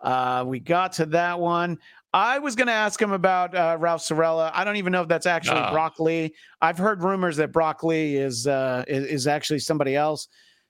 Uh, 0.00 0.44
we 0.46 0.60
got 0.60 0.92
to 0.94 1.06
that 1.06 1.38
one. 1.40 1.78
I 2.12 2.38
was 2.38 2.54
going 2.54 2.68
to 2.68 2.72
ask 2.72 3.00
him 3.00 3.12
about 3.12 3.54
uh, 3.56 3.76
Ralph 3.80 4.02
Cirella. 4.02 4.50
I 4.54 4.62
don't 4.62 4.76
even 4.76 4.92
know 4.92 5.02
if 5.02 5.08
that's 5.08 5.26
actually 5.26 5.58
Ah. 5.58 5.72
Brock 5.72 5.98
Lee. 5.98 6.32
I've 6.60 6.78
heard 6.78 7.02
rumors 7.02 7.36
that 7.38 7.52
Brock 7.52 7.82
Lee 7.82 8.16
is, 8.16 8.46
uh, 8.46 8.84
is 8.86 9.06
is 9.06 9.26
actually 9.26 9.58
somebody 9.58 9.96
else. 9.96 10.28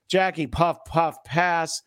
Jackie, 0.09 0.47
puff, 0.47 0.83
puff, 0.85 1.23
pass. 1.23 1.83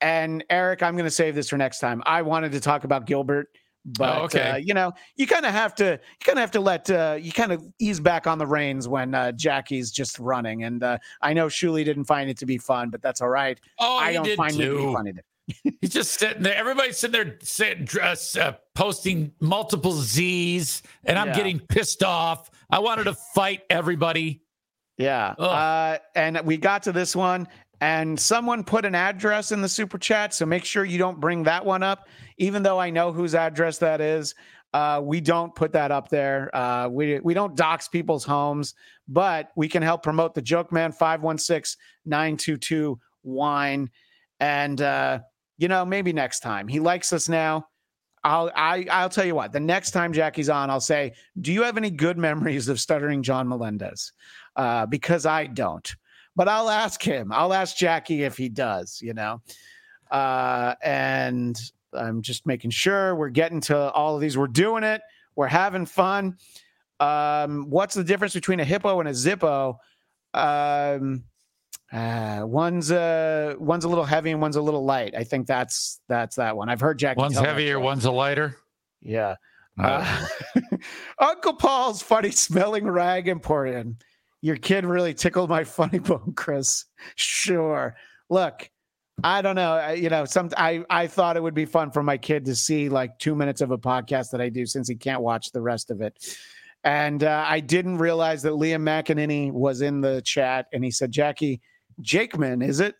And 0.00 0.44
Eric, 0.50 0.82
I'm 0.82 0.94
going 0.94 1.04
to 1.06 1.10
save 1.10 1.34
this 1.34 1.48
for 1.48 1.56
next 1.56 1.80
time. 1.80 2.02
I 2.06 2.22
wanted 2.22 2.52
to 2.52 2.60
talk 2.60 2.84
about 2.84 3.06
Gilbert, 3.06 3.48
but 3.84 4.18
Oh, 4.18 4.24
okay. 4.24 4.50
uh, 4.50 4.56
you 4.56 4.74
know, 4.74 4.92
you 5.16 5.26
kind 5.26 5.46
of 5.46 5.52
have 5.52 5.74
to, 5.76 5.84
you 5.84 6.24
kind 6.24 6.38
of 6.38 6.40
have 6.40 6.50
to 6.52 6.60
let, 6.60 6.90
uh, 6.90 7.16
you 7.20 7.32
kind 7.32 7.52
of 7.52 7.64
ease 7.78 8.00
back 8.00 8.26
on 8.26 8.36
the 8.38 8.46
reins 8.46 8.88
when 8.88 9.14
uh, 9.14 9.32
Jackie's 9.32 9.90
just 9.90 10.18
running. 10.18 10.64
And 10.64 10.82
uh, 10.82 10.98
I 11.22 11.32
know 11.32 11.46
Shuli 11.46 11.84
didn't 11.84 12.04
find 12.04 12.28
it 12.28 12.36
to 12.38 12.46
be 12.46 12.58
fun, 12.58 12.90
but 12.90 13.00
that's 13.00 13.20
all 13.20 13.28
right. 13.30 13.58
Oh, 13.78 13.96
I 13.96 14.12
don't 14.12 14.36
find 14.36 14.54
it 14.54 14.64
to 14.64 14.70
be 14.70 14.76
too. 14.82 14.92
funny. 14.92 15.12
He's 15.80 15.90
just 15.90 16.18
sitting 16.18 16.42
there. 16.42 16.56
Everybody's 16.56 16.98
sitting 16.98 17.12
there 17.24 17.38
sitting, 17.40 17.84
dress, 17.84 18.36
uh, 18.36 18.54
posting 18.74 19.30
multiple 19.40 19.92
Z's, 19.92 20.82
and 21.04 21.16
I'm 21.18 21.28
Yeah. 21.28 21.36
getting 21.36 21.60
pissed 21.60 22.02
off. 22.02 22.50
I 22.68 22.80
wanted 22.80 23.04
to 23.04 23.14
fight 23.14 23.62
everybody. 23.70 24.42
Yeah. 24.98 25.28
Uh, 25.38 25.98
and 26.16 26.40
we 26.44 26.56
got 26.56 26.82
to 26.84 26.92
this 26.92 27.14
one, 27.14 27.46
and 27.80 28.18
someone 28.18 28.64
put 28.64 28.84
an 28.84 28.94
address 28.94 29.52
in 29.52 29.60
the 29.60 29.68
super 29.68 29.98
chat. 29.98 30.32
So 30.34 30.46
make 30.46 30.64
sure 30.64 30.84
you 30.84 30.98
don't 30.98 31.20
bring 31.20 31.42
that 31.44 31.64
one 31.64 31.82
up, 31.82 32.08
even 32.38 32.62
though 32.62 32.78
I 32.78 32.90
know 32.90 33.12
whose 33.12 33.34
address 33.34 33.78
that 33.78 34.00
is. 34.00 34.34
Uh, 34.72 35.00
we 35.02 35.20
don't 35.20 35.54
put 35.54 35.72
that 35.72 35.90
up 35.90 36.08
there. 36.08 36.54
Uh, 36.54 36.88
we, 36.88 37.18
we 37.20 37.34
don't 37.34 37.56
dox 37.56 37.88
people's 37.88 38.24
homes, 38.24 38.74
but 39.08 39.50
we 39.56 39.68
can 39.68 39.82
help 39.82 40.02
promote 40.02 40.34
the 40.34 40.42
Joke 40.42 40.72
Man 40.72 40.92
516 40.92 41.78
922 42.04 42.98
Wine. 43.22 43.90
And, 44.40 44.80
uh, 44.80 45.20
you 45.58 45.68
know, 45.68 45.84
maybe 45.84 46.12
next 46.12 46.40
time. 46.40 46.68
He 46.68 46.80
likes 46.80 47.12
us 47.12 47.28
now. 47.28 47.68
I'll 48.24 48.50
I, 48.56 48.86
I'll 48.90 49.08
tell 49.08 49.24
you 49.24 49.36
what. 49.36 49.52
The 49.52 49.60
next 49.60 49.92
time 49.92 50.12
Jackie's 50.12 50.48
on, 50.48 50.68
I'll 50.68 50.80
say, 50.80 51.12
"Do 51.40 51.52
you 51.52 51.62
have 51.62 51.76
any 51.76 51.90
good 51.90 52.18
memories 52.18 52.66
of 52.68 52.80
stuttering 52.80 53.22
John 53.22 53.46
Melendez?" 53.46 54.12
Uh, 54.56 54.84
because 54.84 55.26
I 55.26 55.46
don't. 55.46 55.94
But 56.36 56.48
I'll 56.48 56.70
ask 56.70 57.02
him. 57.02 57.32
I'll 57.32 57.52
ask 57.52 57.76
Jackie 57.76 58.22
if 58.22 58.36
he 58.36 58.48
does. 58.48 59.00
You 59.02 59.14
know. 59.14 59.40
Uh, 60.10 60.74
and 60.82 61.58
I'm 61.92 62.22
just 62.22 62.46
making 62.46 62.70
sure 62.70 63.16
we're 63.16 63.30
getting 63.30 63.60
to 63.62 63.90
all 63.92 64.14
of 64.14 64.20
these. 64.20 64.38
We're 64.38 64.46
doing 64.46 64.84
it. 64.84 65.00
We're 65.34 65.48
having 65.48 65.86
fun. 65.86 66.36
Um, 67.00 67.68
what's 67.68 67.94
the 67.94 68.04
difference 68.04 68.34
between 68.34 68.60
a 68.60 68.64
hippo 68.64 69.00
and 69.00 69.08
a 69.08 69.12
zippo? 69.12 69.78
Um, 70.32 71.24
uh, 71.92 72.42
one's 72.44 72.90
a 72.90 73.54
one's 73.58 73.84
a 73.84 73.88
little 73.88 74.04
heavy 74.04 74.30
and 74.32 74.40
one's 74.40 74.56
a 74.56 74.62
little 74.62 74.84
light. 74.84 75.14
I 75.14 75.24
think 75.24 75.46
that's 75.46 76.00
that's 76.08 76.36
that 76.36 76.56
one. 76.56 76.68
I've 76.68 76.80
heard 76.80 76.98
Jackie. 76.98 77.18
One's 77.18 77.38
heavier, 77.38 77.78
one's 77.78 78.04
a 78.04 78.10
lighter. 78.10 78.56
Yeah. 79.02 79.36
Uh, 79.78 80.26
Uncle 81.18 81.54
Paul's 81.54 82.02
funny 82.02 82.30
smelling 82.30 82.86
rag 82.86 83.28
emporium. 83.28 83.98
Your 84.42 84.56
kid 84.56 84.84
really 84.84 85.14
tickled 85.14 85.50
my 85.50 85.64
funny 85.78 85.98
bone, 85.98 86.32
Chris. 86.36 86.84
Sure. 87.16 87.96
Look, 88.30 88.70
I 89.24 89.42
don't 89.42 89.56
know. 89.56 89.72
I- 89.72 89.92
You 89.94 90.08
know, 90.10 90.24
some 90.24 90.50
I 90.56 90.84
I 90.90 91.06
thought 91.06 91.36
it 91.36 91.42
would 91.42 91.54
be 91.54 91.64
fun 91.64 91.90
for 91.90 92.02
my 92.02 92.18
kid 92.18 92.44
to 92.46 92.54
see 92.54 92.88
like 92.88 93.18
two 93.18 93.34
minutes 93.34 93.60
of 93.60 93.70
a 93.70 93.78
podcast 93.78 94.30
that 94.32 94.40
I 94.40 94.48
do 94.48 94.66
since 94.66 94.88
he 94.88 94.94
can't 94.96 95.22
watch 95.22 95.52
the 95.52 95.62
rest 95.62 95.90
of 95.90 96.00
it. 96.00 96.16
And 96.84 97.24
uh, 97.24 97.44
I 97.48 97.60
didn't 97.60 97.98
realize 97.98 98.42
that 98.42 98.52
Liam 98.52 98.82
McEneaney 98.82 99.50
was 99.50 99.80
in 99.80 100.00
the 100.02 100.22
chat, 100.24 100.66
and 100.72 100.84
he 100.84 100.90
said, 100.92 101.10
"Jackie 101.10 101.60
Jakeman, 102.00 102.62
is 102.64 102.78
it?" 102.80 102.94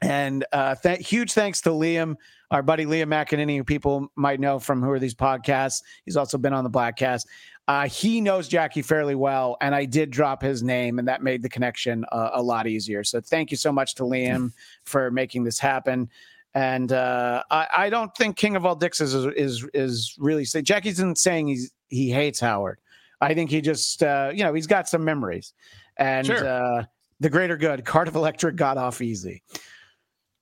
And 0.00 0.44
uh, 0.52 0.74
th- 0.74 1.06
huge 1.08 1.32
thanks 1.32 1.60
to 1.60 1.70
Liam, 1.70 2.16
our 2.50 2.62
buddy 2.62 2.84
Liam 2.84 3.06
McEneaney, 3.06 3.56
who 3.58 3.62
people 3.62 4.08
might 4.16 4.40
know 4.40 4.58
from 4.58 4.82
Who 4.82 4.90
Are 4.90 4.98
These 4.98 5.14
Podcasts. 5.14 5.82
He's 6.04 6.16
also 6.16 6.36
been 6.38 6.52
on 6.52 6.64
the 6.64 6.70
Bladtcast. 6.70 7.26
Uh, 7.68 7.86
he 7.88 8.20
knows 8.20 8.48
Jackie 8.48 8.82
fairly 8.82 9.14
well, 9.14 9.56
and 9.60 9.74
I 9.74 9.84
did 9.84 10.10
drop 10.10 10.42
his 10.42 10.62
name, 10.62 10.98
and 10.98 11.06
that 11.06 11.22
made 11.22 11.42
the 11.42 11.48
connection 11.48 12.04
uh, 12.10 12.30
a 12.34 12.42
lot 12.42 12.66
easier. 12.66 13.04
So 13.04 13.20
thank 13.20 13.50
you 13.52 13.56
so 13.56 13.70
much 13.72 13.94
to 13.96 14.02
Liam 14.02 14.52
for 14.84 15.10
making 15.12 15.44
this 15.44 15.58
happen. 15.58 16.08
And 16.54 16.92
uh, 16.92 17.42
I, 17.50 17.66
I 17.76 17.90
don't 17.90 18.14
think 18.16 18.36
King 18.36 18.56
of 18.56 18.66
All 18.66 18.74
Dicks 18.74 19.00
is 19.00 19.14
is 19.14 19.66
is 19.72 20.14
really 20.18 20.44
say 20.44 20.60
Jackie 20.60 20.90
isn't 20.90 21.18
saying 21.18 21.46
he's 21.46 21.70
he 21.88 22.10
hates 22.10 22.40
Howard. 22.40 22.78
I 23.20 23.32
think 23.32 23.48
he 23.50 23.60
just 23.60 24.02
uh, 24.02 24.32
you 24.34 24.42
know 24.44 24.52
he's 24.52 24.66
got 24.66 24.88
some 24.88 25.04
memories, 25.04 25.52
and 25.96 26.26
Sure. 26.26 26.44
uh, 26.46 26.84
the 27.20 27.30
greater 27.30 27.56
good. 27.56 27.84
Cardiff 27.86 28.16
Electric 28.16 28.56
got 28.56 28.76
off 28.76 29.00
easy. 29.00 29.42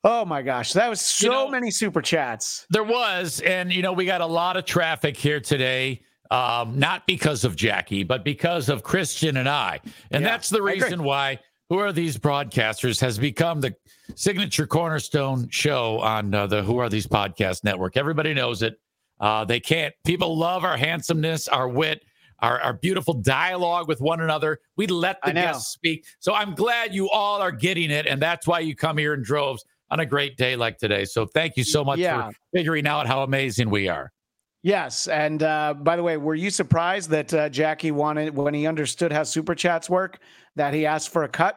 Oh 0.02 0.24
my 0.24 0.40
gosh, 0.40 0.72
that 0.72 0.88
was 0.88 1.00
so 1.02 1.28
know- 1.28 1.48
many 1.50 1.70
super 1.70 2.00
chats. 2.00 2.66
There 2.70 2.82
was, 2.84 3.40
and 3.40 3.70
you 3.70 3.82
know, 3.82 3.92
we 3.92 4.06
got 4.06 4.22
a 4.22 4.26
lot 4.26 4.56
of 4.56 4.64
traffic 4.64 5.16
here 5.16 5.38
today. 5.40 6.00
Um, 6.30 6.78
not 6.78 7.06
because 7.06 7.44
of 7.44 7.56
Jackie, 7.56 8.04
but 8.04 8.24
because 8.24 8.68
of 8.68 8.82
Christian 8.82 9.36
and 9.38 9.48
I. 9.48 9.80
And 10.12 10.22
Yeah, 10.22 10.30
that's 10.30 10.48
the 10.48 10.62
reason 10.62 11.02
why 11.02 11.40
Who 11.68 11.78
Are 11.78 11.92
These 11.92 12.18
Broadcasters 12.18 13.00
has 13.00 13.18
become 13.18 13.60
the 13.60 13.74
signature 14.14 14.66
cornerstone 14.66 15.48
show 15.50 15.98
on 16.00 16.32
uh, 16.32 16.46
the 16.46 16.62
Who 16.62 16.78
Are 16.78 16.88
These 16.88 17.06
Podcast 17.08 17.64
Network. 17.64 17.96
Everybody 17.96 18.32
knows 18.32 18.62
it. 18.62 18.78
Uh, 19.18 19.44
they 19.44 19.60
can't, 19.60 19.92
people 20.04 20.38
love 20.38 20.64
our 20.64 20.76
handsomeness, 20.76 21.48
our 21.48 21.68
wit, 21.68 22.04
our, 22.38 22.60
our 22.60 22.72
beautiful 22.74 23.12
dialogue 23.14 23.86
with 23.88 24.00
one 24.00 24.20
another. 24.20 24.60
We 24.76 24.86
let 24.86 25.18
the 25.24 25.32
guests 25.32 25.72
speak. 25.72 26.06
So 26.20 26.32
I'm 26.32 26.54
glad 26.54 26.94
you 26.94 27.10
all 27.10 27.40
are 27.42 27.52
getting 27.52 27.90
it. 27.90 28.06
And 28.06 28.22
that's 28.22 28.46
why 28.46 28.60
you 28.60 28.74
come 28.74 28.96
here 28.96 29.14
in 29.14 29.22
droves 29.22 29.64
on 29.90 30.00
a 30.00 30.06
great 30.06 30.36
day 30.36 30.56
like 30.56 30.78
today. 30.78 31.04
So 31.04 31.26
thank 31.26 31.56
you 31.56 31.64
so 31.64 31.84
much 31.84 31.98
Yeah. 31.98 32.28
for 32.28 32.34
figuring 32.54 32.86
out 32.86 33.06
how 33.06 33.24
amazing 33.24 33.68
we 33.68 33.88
are. 33.88 34.12
Yes, 34.62 35.08
and 35.08 35.42
uh, 35.42 35.74
by 35.74 35.96
the 35.96 36.02
way, 36.02 36.16
were 36.18 36.34
you 36.34 36.50
surprised 36.50 37.10
that 37.10 37.32
uh, 37.32 37.48
Jackie 37.48 37.92
wanted 37.92 38.36
when 38.36 38.52
he 38.52 38.66
understood 38.66 39.10
how 39.12 39.22
super 39.22 39.54
chats 39.54 39.88
work 39.88 40.18
that 40.56 40.74
he 40.74 40.84
asked 40.84 41.08
for 41.10 41.24
a 41.24 41.28
cut? 41.28 41.56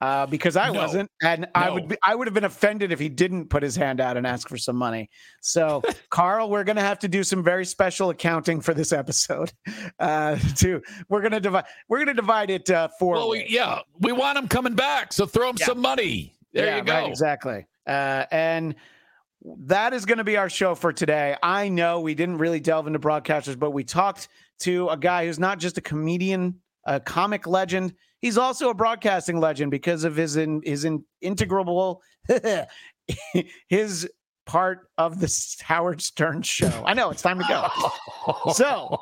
Uh, 0.00 0.26
because 0.26 0.54
I 0.54 0.68
No. 0.68 0.74
wasn't, 0.74 1.10
and 1.22 1.46
I 1.54 1.70
would 1.70 1.88
be, 1.88 1.96
I 2.02 2.14
would 2.14 2.26
have 2.26 2.34
been 2.34 2.44
offended 2.44 2.92
if 2.92 2.98
he 2.98 3.08
didn't 3.08 3.48
put 3.48 3.62
his 3.62 3.74
hand 3.74 4.02
out 4.02 4.18
and 4.18 4.26
ask 4.26 4.46
for 4.50 4.58
some 4.58 4.76
money. 4.76 5.08
So, 5.40 5.80
Carl, 6.10 6.50
we're 6.50 6.64
going 6.64 6.76
to 6.76 6.82
have 6.82 6.98
to 6.98 7.08
do 7.08 7.24
some 7.24 7.42
very 7.42 7.64
special 7.64 8.10
accounting 8.10 8.60
for 8.60 8.74
this 8.74 8.92
episode. 8.92 9.52
Uh, 10.00 10.36
to 10.56 10.82
we're 11.08 11.20
going 11.20 11.32
to 11.32 11.40
divide 11.40 11.64
we're 11.88 11.98
going 11.98 12.08
to 12.08 12.14
divide 12.14 12.50
it 12.50 12.68
uh, 12.68 12.88
four. 12.98 13.14
Well, 13.14 13.30
we, 13.30 13.46
yeah, 13.48 13.78
we 14.00 14.12
want 14.12 14.36
him 14.36 14.48
coming 14.48 14.74
back. 14.74 15.12
So 15.12 15.24
throw 15.24 15.48
him 15.48 15.56
Yeah. 15.58 15.66
some 15.66 15.78
money. 15.78 16.34
There 16.52 16.66
Yeah, 16.66 16.76
you 16.78 16.82
go. 16.84 16.92
right, 16.92 17.08
exactly. 17.08 17.64
Uh, 17.86 18.24
and 18.30 18.74
that 19.44 19.92
is 19.92 20.06
going 20.06 20.18
to 20.18 20.24
be 20.24 20.36
our 20.36 20.48
show 20.48 20.74
for 20.74 20.92
today. 20.92 21.36
I 21.42 21.68
know 21.68 22.00
we 22.00 22.14
didn't 22.14 22.38
really 22.38 22.60
delve 22.60 22.86
into 22.86 22.98
broadcasters, 22.98 23.58
but 23.58 23.72
we 23.72 23.84
talked 23.84 24.28
to 24.60 24.88
a 24.88 24.96
guy 24.96 25.26
who's 25.26 25.38
not 25.38 25.58
just 25.58 25.76
a 25.76 25.80
comedian, 25.80 26.60
a 26.84 26.98
comic 26.98 27.46
legend. 27.46 27.94
He's 28.20 28.38
also 28.38 28.70
a 28.70 28.74
broadcasting 28.74 29.40
legend 29.40 29.70
because 29.70 30.04
of 30.04 30.16
his 30.16 30.36
in, 30.36 30.62
his 30.64 30.84
in, 30.84 31.04
integral 31.20 32.02
his 33.68 34.08
part 34.46 34.88
of 34.96 35.20
the 35.20 35.56
Howard 35.62 36.00
Stern 36.00 36.42
show. 36.42 36.82
I 36.86 36.94
know 36.94 37.10
it's 37.10 37.22
time 37.22 37.38
to 37.38 37.44
go. 37.46 37.68
So, 38.54 38.98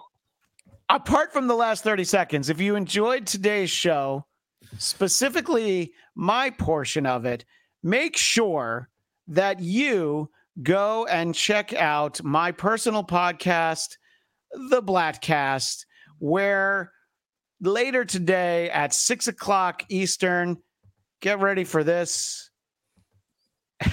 apart 0.89 1.33
from 1.33 1.47
the 1.47 1.55
last 1.55 1.85
30 1.85 2.03
seconds, 2.03 2.51
if 2.51 2.61
you 2.61 2.75
enjoyed 2.75 3.25
today's 3.25 3.71
show, 3.71 4.27
specifically 4.79 5.93
my 6.17 6.51
portion 6.51 7.07
of 7.07 7.25
it, 7.25 7.45
make 7.85 8.17
sure 8.17 8.89
that 9.29 9.61
you 9.61 10.31
go 10.63 11.07
and 11.07 11.35
check 11.35 11.73
out 11.75 12.23
my 12.23 12.53
personal 12.53 13.05
podcast, 13.05 13.97
The 14.71 14.83
Bladtcast, 14.83 15.85
where 16.19 16.93
later 17.61 18.05
today 18.05 18.69
at 18.71 18.93
six 18.93 19.29
o'clock 19.29 19.85
Eastern, 19.89 20.59
get 21.21 21.41
ready 21.41 21.65
for 21.65 21.85
this. 21.85 22.51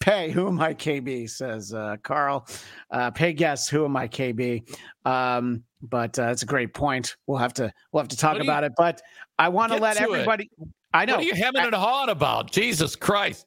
pay 0.00 0.30
who 0.30 0.48
am 0.48 0.60
I 0.60 0.74
KB 0.74 1.28
says 1.28 1.72
uh, 1.72 1.96
Carl. 2.02 2.46
Uh, 2.90 3.10
pay 3.10 3.32
guess 3.32 3.68
who 3.68 3.84
am 3.84 3.96
I 3.96 4.08
KB. 4.08 4.62
Um, 5.04 5.62
but 5.82 6.18
uh, 6.18 6.28
it's 6.28 6.42
a 6.42 6.46
great 6.46 6.74
point. 6.74 7.16
We'll 7.26 7.38
have 7.38 7.54
to 7.54 7.72
we'll 7.92 8.02
have 8.02 8.08
to 8.08 8.16
talk 8.16 8.34
do 8.34 8.38
you- 8.38 8.50
about 8.50 8.64
it. 8.64 8.72
But 8.76 9.00
I 9.38 9.48
want 9.48 9.72
to 9.72 9.78
let 9.78 9.96
to 9.96 10.04
it. 10.04 10.10
everybody. 10.12 10.50
I 10.92 11.04
know. 11.04 11.14
What 11.14 11.22
are 11.22 11.26
you 11.26 11.34
hemming 11.34 11.64
and 11.64 11.74
hawing 11.74 12.08
about? 12.10 12.50
Jesus 12.50 12.96
Christ. 12.96 13.46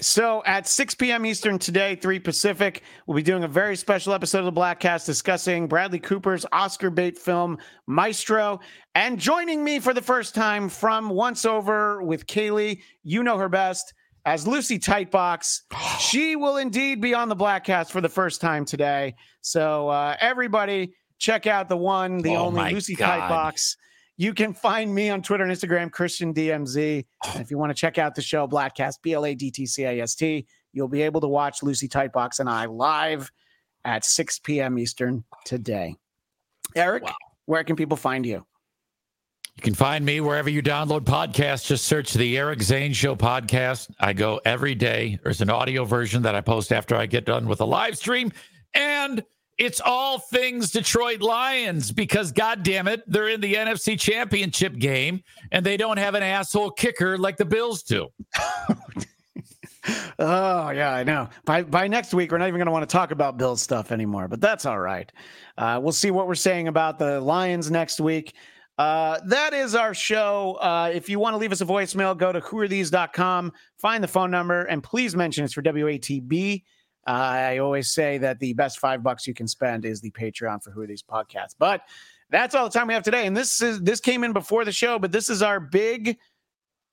So 0.00 0.42
at 0.46 0.66
6 0.66 0.94
p.m. 0.94 1.26
Eastern 1.26 1.58
today, 1.58 1.94
3 1.94 2.18
Pacific, 2.20 2.82
we'll 3.06 3.16
be 3.16 3.22
doing 3.22 3.44
a 3.44 3.48
very 3.48 3.76
special 3.76 4.14
episode 4.14 4.40
of 4.40 4.46
the 4.46 4.60
Bladtcast 4.60 5.04
discussing 5.04 5.68
Bradley 5.68 5.98
Cooper's 5.98 6.46
Oscar 6.52 6.88
bait 6.88 7.18
film 7.18 7.58
Maestro. 7.86 8.60
And 8.94 9.18
joining 9.18 9.62
me 9.62 9.78
for 9.78 9.92
the 9.92 10.00
first 10.00 10.34
time 10.34 10.68
from 10.70 11.10
Once 11.10 11.44
Over 11.44 12.02
with 12.02 12.26
Kaylee, 12.26 12.80
you 13.02 13.22
know 13.22 13.36
her 13.36 13.50
best 13.50 13.92
as 14.24 14.46
Lucy 14.46 14.78
Tightbox. 14.78 15.60
She 16.00 16.34
will 16.34 16.56
indeed 16.56 17.00
be 17.02 17.12
on 17.12 17.28
the 17.28 17.36
Bladtcast 17.36 17.90
for 17.90 18.00
the 18.00 18.08
first 18.08 18.40
time 18.40 18.64
today. 18.64 19.14
So 19.42 19.88
uh, 19.88 20.16
everybody, 20.18 20.94
check 21.18 21.46
out 21.46 21.68
the 21.68 21.76
one, 21.76 22.18
the 22.18 22.36
Oh 22.36 22.46
only 22.46 22.72
Lucy 22.72 22.94
God. 22.94 23.20
Tightbox. 23.20 23.76
You 24.20 24.34
can 24.34 24.52
find 24.52 24.94
me 24.94 25.08
on 25.08 25.22
Twitter 25.22 25.44
and 25.44 25.50
Instagram, 25.50 25.90
Christian 25.90 26.34
DMZ. 26.34 27.06
Oh. 27.24 27.30
And 27.32 27.40
if 27.40 27.50
you 27.50 27.56
want 27.56 27.70
to 27.70 27.74
check 27.74 27.96
out 27.96 28.14
the 28.14 28.20
show, 28.20 28.46
Bladtcast, 28.46 28.96
B 29.00 29.14
L 29.14 29.24
A 29.24 29.34
D 29.34 29.50
T 29.50 29.64
C 29.64 29.84
A 29.84 30.02
S 30.02 30.14
T, 30.14 30.46
you'll 30.74 30.88
be 30.88 31.00
able 31.00 31.22
to 31.22 31.26
watch 31.26 31.62
Lucy 31.62 31.88
Tightbox 31.88 32.38
and 32.38 32.46
I 32.46 32.66
live 32.66 33.32
at 33.86 34.04
6 34.04 34.40
p.m. 34.40 34.78
Eastern 34.78 35.24
today. 35.46 35.96
Eric, 36.76 37.04
where 37.46 37.64
can 37.64 37.76
people 37.76 37.96
find 37.96 38.26
you? 38.26 38.44
You 39.56 39.62
can 39.62 39.72
find 39.72 40.04
me 40.04 40.20
wherever 40.20 40.50
you 40.50 40.62
download 40.62 41.06
podcasts. 41.06 41.64
Just 41.64 41.86
search 41.86 42.12
the 42.12 42.36
Eric 42.36 42.60
Zane 42.60 42.92
Show 42.92 43.16
podcast. 43.16 43.90
I 44.00 44.12
go 44.12 44.38
every 44.44 44.74
day. 44.74 45.18
There's 45.22 45.40
an 45.40 45.48
audio 45.48 45.86
version 45.86 46.20
that 46.24 46.34
I 46.34 46.42
post 46.42 46.74
after 46.74 46.94
I 46.94 47.06
get 47.06 47.24
done 47.24 47.48
with 47.48 47.62
a 47.62 47.64
live 47.64 47.96
stream. 47.96 48.32
And 48.74 49.24
it's 49.60 49.80
all 49.84 50.18
things 50.18 50.70
Detroit 50.70 51.20
Lions 51.20 51.92
because, 51.92 52.32
God 52.32 52.62
damn 52.62 52.88
it, 52.88 53.02
they're 53.06 53.28
in 53.28 53.42
the 53.42 53.54
NFC 53.54 54.00
Championship 54.00 54.78
game 54.78 55.22
and 55.52 55.64
they 55.64 55.76
don't 55.76 55.98
have 55.98 56.14
an 56.14 56.22
asshole 56.22 56.70
kicker 56.70 57.18
like 57.18 57.36
the 57.36 57.44
Bills 57.44 57.82
do. 57.82 58.08
Oh 60.18 60.68
yeah, 60.68 60.92
I 60.92 61.04
know. 61.04 61.30
By 61.46 61.62
by 61.62 61.88
next 61.88 62.12
week, 62.12 62.30
we're 62.30 62.36
not 62.38 62.48
even 62.48 62.58
going 62.58 62.66
to 62.66 62.72
want 62.72 62.88
to 62.88 62.92
talk 62.92 63.12
about 63.12 63.38
Bill's 63.38 63.62
stuff 63.62 63.92
anymore. 63.92 64.28
But 64.28 64.38
that's 64.38 64.66
all 64.66 64.78
right. 64.78 65.10
Uh, 65.56 65.80
we'll 65.82 65.92
see 65.92 66.10
what 66.10 66.28
we're 66.28 66.34
saying 66.34 66.68
about 66.68 66.98
the 66.98 67.18
Lions 67.18 67.70
next 67.70 67.98
week. 67.98 68.34
Uh, 68.76 69.18
that 69.26 69.54
is 69.54 69.74
our 69.74 69.94
show. 69.94 70.58
Uh, 70.60 70.90
if 70.92 71.08
you 71.08 71.18
want 71.18 71.32
to 71.32 71.38
leave 71.38 71.52
us 71.52 71.62
a 71.62 71.66
voicemail, 71.66 72.16
go 72.16 72.30
to 72.30 72.40
whoarethese.com, 72.40 73.52
find 73.78 74.04
the 74.04 74.08
phone 74.08 74.30
number, 74.30 74.64
and 74.64 74.82
please 74.82 75.16
mention 75.16 75.44
it's 75.44 75.54
for 75.54 75.62
WATP. 75.62 76.62
Uh, 77.06 77.10
I 77.10 77.58
always 77.58 77.90
say 77.90 78.18
that 78.18 78.38
the 78.38 78.52
best 78.52 78.78
five 78.78 79.02
bucks 79.02 79.26
you 79.26 79.34
can 79.34 79.48
spend 79.48 79.84
is 79.84 80.00
the 80.00 80.10
Patreon 80.10 80.62
for 80.62 80.70
Who 80.70 80.82
Are 80.82 80.86
These 80.86 81.02
podcasts. 81.02 81.54
But 81.58 81.82
that's 82.30 82.54
all 82.54 82.64
the 82.64 82.70
time 82.70 82.86
we 82.86 82.94
have 82.94 83.02
today. 83.02 83.26
And 83.26 83.36
this 83.36 83.62
is 83.62 83.80
this 83.80 84.00
came 84.00 84.22
in 84.22 84.32
before 84.32 84.64
the 84.64 84.72
show, 84.72 84.98
but 84.98 85.12
this 85.12 85.30
is 85.30 85.42
our 85.42 85.58
big 85.60 86.18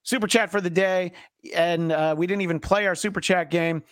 super 0.03 0.27
chat 0.27 0.49
for 0.49 0.61
the 0.61 0.69
day. 0.69 1.11
And 1.53 1.91
uh, 1.91 2.15
we 2.17 2.25
didn't 2.25 2.41
even 2.41 2.59
play 2.59 2.87
our 2.87 2.95
super 2.95 3.21
chat 3.21 3.51
game. 3.51 3.83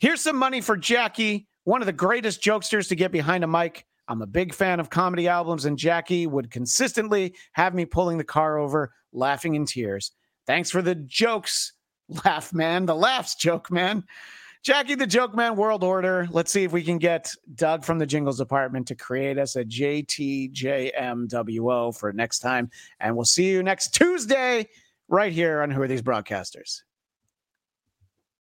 Here's 0.00 0.20
some 0.20 0.36
money 0.36 0.60
for 0.60 0.76
Jackie, 0.76 1.46
one 1.64 1.82
of 1.82 1.86
the 1.86 1.92
greatest 1.92 2.42
jokesters 2.42 2.88
to 2.88 2.96
get 2.96 3.12
behind 3.12 3.44
a 3.44 3.46
mic. 3.46 3.84
I'm 4.08 4.22
a 4.22 4.26
big 4.26 4.54
fan 4.54 4.80
of 4.80 4.88
comedy 4.88 5.28
albums, 5.28 5.66
and 5.66 5.76
Jackie 5.76 6.26
would 6.26 6.50
consistently 6.50 7.34
have 7.52 7.74
me 7.74 7.84
pulling 7.84 8.16
the 8.16 8.24
car 8.24 8.58
over, 8.58 8.94
laughing 9.12 9.54
in 9.54 9.66
tears. 9.66 10.12
Thanks 10.46 10.70
for 10.70 10.80
the 10.80 10.94
jokes, 10.94 11.74
laugh 12.24 12.54
man. 12.54 12.86
The 12.86 12.94
laughs, 12.94 13.34
joke 13.34 13.70
man. 13.70 14.04
Jackie 14.68 14.96
the 14.96 15.06
Joke 15.06 15.34
Man 15.34 15.56
World 15.56 15.82
Order. 15.82 16.28
Let's 16.30 16.52
see 16.52 16.62
if 16.62 16.72
we 16.72 16.82
can 16.82 16.98
get 16.98 17.34
Doug 17.54 17.86
from 17.86 17.98
the 17.98 18.04
Jingles 18.04 18.36
Department 18.36 18.86
to 18.88 18.94
create 18.94 19.38
us 19.38 19.56
a 19.56 19.64
JTJMWO 19.64 20.52
for 21.98 22.12
next 22.12 22.40
time. 22.40 22.70
And 23.00 23.16
we'll 23.16 23.24
see 23.24 23.48
you 23.48 23.62
next 23.62 23.94
Tuesday 23.94 24.68
right 25.08 25.32
here 25.32 25.62
on 25.62 25.70
Who 25.70 25.80
Are 25.80 25.88
These 25.88 26.02
Broadcasters? 26.02 26.82